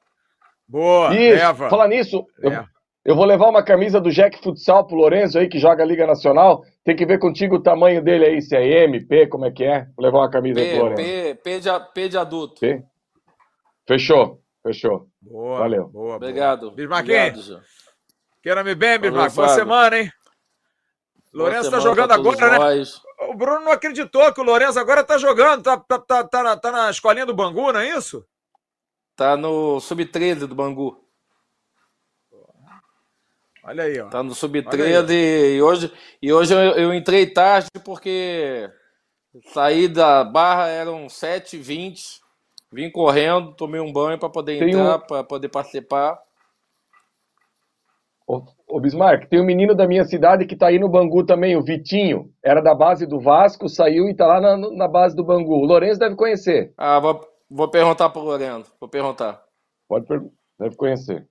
Boa, 0.68 1.14
Isso, 1.14 1.36
leva. 1.36 1.70
falar 1.70 1.88
nisso, 1.88 2.26
eu, 2.42 2.52
É. 2.52 2.64
eu 3.04 3.16
vou 3.16 3.24
levar 3.24 3.48
uma 3.48 3.62
camisa 3.62 4.00
do 4.00 4.10
Jack 4.10 4.42
Futsal 4.42 4.86
pro 4.86 4.96
Lourenço 4.96 5.38
aí, 5.38 5.48
que 5.48 5.58
joga 5.58 5.82
a 5.82 5.86
Liga 5.86 6.06
Nacional. 6.06 6.62
Tem 6.84 6.94
que 6.94 7.06
ver 7.06 7.18
contigo 7.18 7.56
o 7.56 7.62
tamanho 7.62 8.02
dele 8.02 8.26
aí, 8.26 8.42
se 8.42 8.54
é 8.54 8.84
M, 8.84 9.02
P, 9.06 9.26
como 9.28 9.46
é 9.46 9.50
que 9.50 9.64
é. 9.64 9.86
Vou 9.96 10.04
levar 10.04 10.18
uma 10.18 10.30
camisa 10.30 10.60
aí 10.60 10.66
pro 10.68 10.76
P, 10.76 10.82
Lourenço. 10.82 11.02
P, 11.02 11.34
P, 11.42 11.60
de, 11.60 11.70
P 11.94 12.08
de 12.08 12.18
adulto. 12.18 12.60
P? 12.60 12.82
Fechou, 13.86 14.40
fechou. 14.62 15.06
Boa, 15.22 15.58
Valeu. 15.60 15.88
boa, 15.88 16.16
Obrigado. 16.16 16.60
boa. 16.62 16.74
Bismarquinho, 16.74 17.16
Obrigado, 17.16 17.42
Jean. 17.42 17.60
queira-me 18.42 18.74
bem, 18.74 18.98
Bismarck. 18.98 19.34
Boa 19.34 19.48
semana, 19.48 19.98
hein? 19.98 20.10
Lourenço 21.32 21.70
tá 21.70 21.78
jogando 21.80 22.12
agora, 22.12 22.50
né? 22.50 22.58
nós. 22.58 23.00
O 23.30 23.34
Bruno 23.34 23.60
não 23.60 23.72
acreditou 23.72 24.32
que 24.32 24.40
o 24.40 24.44
Lourenço 24.44 24.78
agora 24.78 25.04
tá 25.04 25.18
jogando, 25.18 25.62
tá, 25.62 25.76
tá, 25.76 25.98
tá, 25.98 26.24
tá, 26.24 26.42
na, 26.42 26.56
tá 26.56 26.70
na 26.72 26.90
escolinha 26.90 27.26
do 27.26 27.34
Bangu, 27.34 27.72
não 27.72 27.80
é 27.80 27.96
isso? 27.96 28.24
Tá 29.18 29.36
no 29.36 29.80
Sub-13 29.80 30.46
do 30.46 30.54
Bangu. 30.54 30.96
Olha 33.64 33.82
aí, 33.82 33.98
ó. 34.00 34.08
Tá 34.08 34.22
no 34.22 34.28
Olha 34.28 34.34
Sub-13 34.36 35.10
e 35.56 35.60
hoje, 35.60 35.92
e 36.22 36.32
hoje 36.32 36.54
eu, 36.54 36.60
eu 36.60 36.94
entrei 36.94 37.26
tarde 37.26 37.66
porque 37.84 38.70
saí 39.52 39.88
da 39.88 40.22
barra, 40.22 40.68
eram 40.68 41.08
7h20. 41.08 42.20
Vim 42.72 42.92
correndo, 42.92 43.54
tomei 43.54 43.80
um 43.80 43.92
banho 43.92 44.20
para 44.20 44.28
poder 44.28 44.60
Tem 44.60 44.68
entrar, 44.70 44.98
um- 44.98 45.00
para 45.00 45.24
poder 45.24 45.48
participar. 45.48 46.16
Ô, 48.24 48.44
ô 48.68 48.78
Bismarck, 48.78 49.26
tem 49.28 49.40
um 49.40 49.44
menino 49.44 49.74
da 49.74 49.88
minha 49.88 50.04
cidade 50.04 50.46
que 50.46 50.54
tá 50.54 50.68
aí 50.68 50.78
no 50.78 50.88
Bangu 50.88 51.26
também, 51.26 51.56
o 51.56 51.64
Vitinho. 51.64 52.32
Era 52.40 52.60
da 52.60 52.72
base 52.72 53.04
do 53.04 53.18
Vasco, 53.18 53.68
saiu 53.68 54.08
e 54.08 54.14
tá 54.14 54.28
lá 54.28 54.40
na, 54.40 54.56
na 54.70 54.86
base 54.86 55.16
do 55.16 55.24
Bangu. 55.24 55.54
O 55.54 55.64
Lourenço 55.66 55.98
deve 55.98 56.14
conhecer. 56.14 56.72
Ah, 56.76 57.00
vou, 57.00 57.20
vou 57.50 57.70
perguntar 57.70 58.10
pro 58.10 58.22
Lourenço. 58.22 58.72
Vou 58.80 58.88
perguntar. 58.88 59.44
Pode 59.88 60.06
perguntar. 60.06 60.34
Deve 60.58 60.76
conhecer. 60.76 61.28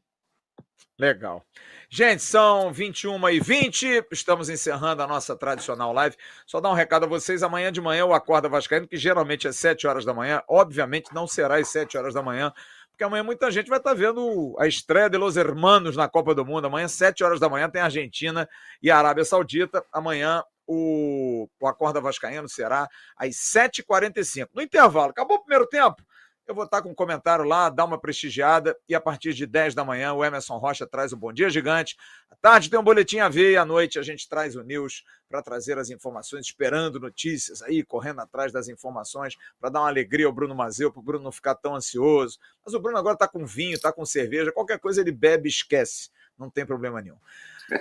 Legal. 0.99 1.45
Gente, 1.89 2.23
são 2.23 2.73
21 2.73 3.29
e 3.29 3.39
20 3.39 4.07
estamos 4.11 4.49
encerrando 4.49 5.03
a 5.03 5.07
nossa 5.07 5.35
tradicional 5.35 5.93
live. 5.93 6.15
Só 6.45 6.59
dar 6.59 6.69
um 6.71 6.73
recado 6.73 7.05
a 7.05 7.07
vocês, 7.07 7.43
amanhã 7.43 7.71
de 7.71 7.79
manhã 7.79 8.05
o 8.05 8.13
Acorda 8.13 8.49
Vascaíno, 8.49 8.87
que 8.87 8.97
geralmente 8.97 9.47
é 9.47 9.51
7 9.51 9.85
horas 9.85 10.03
da 10.03 10.13
manhã, 10.13 10.41
obviamente 10.49 11.13
não 11.13 11.27
será 11.27 11.57
às 11.57 11.67
7 11.69 11.97
horas 11.97 12.15
da 12.15 12.23
manhã, 12.23 12.51
porque 12.89 13.03
amanhã 13.03 13.23
muita 13.23 13.51
gente 13.51 13.69
vai 13.69 13.77
estar 13.77 13.93
vendo 13.93 14.55
a 14.57 14.65
estreia 14.67 15.07
de 15.07 15.17
Los 15.17 15.37
Hermanos 15.37 15.95
na 15.95 16.09
Copa 16.09 16.33
do 16.33 16.43
Mundo. 16.43 16.65
Amanhã, 16.65 16.87
7 16.87 17.23
horas 17.23 17.39
da 17.39 17.47
manhã, 17.47 17.69
tem 17.69 17.79
Argentina 17.79 18.49
e 18.81 18.89
Arábia 18.89 19.23
Saudita. 19.23 19.85
Amanhã 19.93 20.43
o, 20.65 21.47
o 21.59 21.67
Acorda 21.67 22.01
Vascaíno 22.01 22.49
será 22.49 22.89
às 23.15 23.35
7h45. 23.35 24.49
No 24.53 24.63
intervalo, 24.63 25.11
acabou 25.11 25.37
o 25.37 25.41
primeiro 25.41 25.67
tempo? 25.67 26.03
Eu 26.47 26.55
vou 26.55 26.63
estar 26.63 26.81
com 26.81 26.89
um 26.89 26.95
comentário 26.95 27.43
lá, 27.43 27.69
dá 27.69 27.83
uma 27.83 27.99
prestigiada, 27.99 28.77
e 28.87 28.95
a 28.95 29.01
partir 29.01 29.33
de 29.33 29.45
10 29.45 29.75
da 29.75 29.83
manhã 29.83 30.13
o 30.13 30.23
Emerson 30.23 30.57
Rocha 30.57 30.87
traz 30.87 31.11
o 31.11 31.17
Bom 31.17 31.33
Dia 31.33 31.49
Gigante. 31.49 31.97
À 32.31 32.37
tarde 32.37 32.69
tem 32.69 32.79
um 32.79 32.83
boletim 32.83 33.19
a 33.19 33.27
ver, 33.27 33.51
e 33.51 33.57
à 33.57 33.65
noite 33.65 33.99
a 33.99 34.01
gente 34.01 34.29
traz 34.29 34.55
o 34.55 34.63
News 34.63 35.03
para 35.27 35.41
trazer 35.41 35.77
as 35.77 35.89
informações, 35.89 36.45
esperando 36.45 37.01
notícias 37.01 37.61
aí, 37.61 37.83
correndo 37.83 38.21
atrás 38.21 38.53
das 38.53 38.69
informações, 38.69 39.35
para 39.59 39.69
dar 39.69 39.81
uma 39.81 39.89
alegria 39.89 40.25
ao 40.25 40.31
Bruno 40.31 40.55
Mazeu, 40.55 40.89
para 40.89 41.01
o 41.01 41.03
Bruno 41.03 41.25
não 41.25 41.33
ficar 41.33 41.53
tão 41.53 41.75
ansioso. 41.75 42.39
Mas 42.63 42.73
o 42.73 42.79
Bruno 42.79 42.97
agora 42.97 43.15
está 43.15 43.27
com 43.27 43.45
vinho, 43.45 43.73
está 43.73 43.91
com 43.91 44.05
cerveja, 44.05 44.49
qualquer 44.53 44.79
coisa 44.79 45.01
ele 45.01 45.11
bebe 45.11 45.49
e 45.49 45.51
esquece, 45.51 46.09
não 46.37 46.49
tem 46.49 46.65
problema 46.65 47.01
nenhum. 47.01 47.17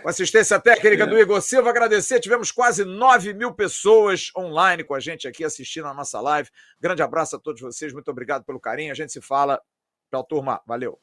Com 0.02 0.08
assistência 0.08 0.58
técnica 0.58 1.06
do 1.06 1.18
Igor 1.18 1.40
Silva, 1.40 1.70
agradecer. 1.70 2.18
Tivemos 2.18 2.50
quase 2.50 2.84
9 2.84 3.34
mil 3.34 3.52
pessoas 3.52 4.30
online 4.36 4.82
com 4.82 4.94
a 4.94 5.00
gente 5.00 5.28
aqui 5.28 5.44
assistindo 5.44 5.86
a 5.86 5.94
nossa 5.94 6.20
live. 6.20 6.50
Grande 6.80 7.02
abraço 7.02 7.36
a 7.36 7.38
todos 7.38 7.60
vocês, 7.60 7.92
muito 7.92 8.10
obrigado 8.10 8.44
pelo 8.44 8.58
carinho. 8.58 8.90
A 8.90 8.96
gente 8.96 9.12
se 9.12 9.20
fala. 9.20 9.60
Tchau, 10.10 10.24
turma. 10.24 10.60
Valeu. 10.66 10.98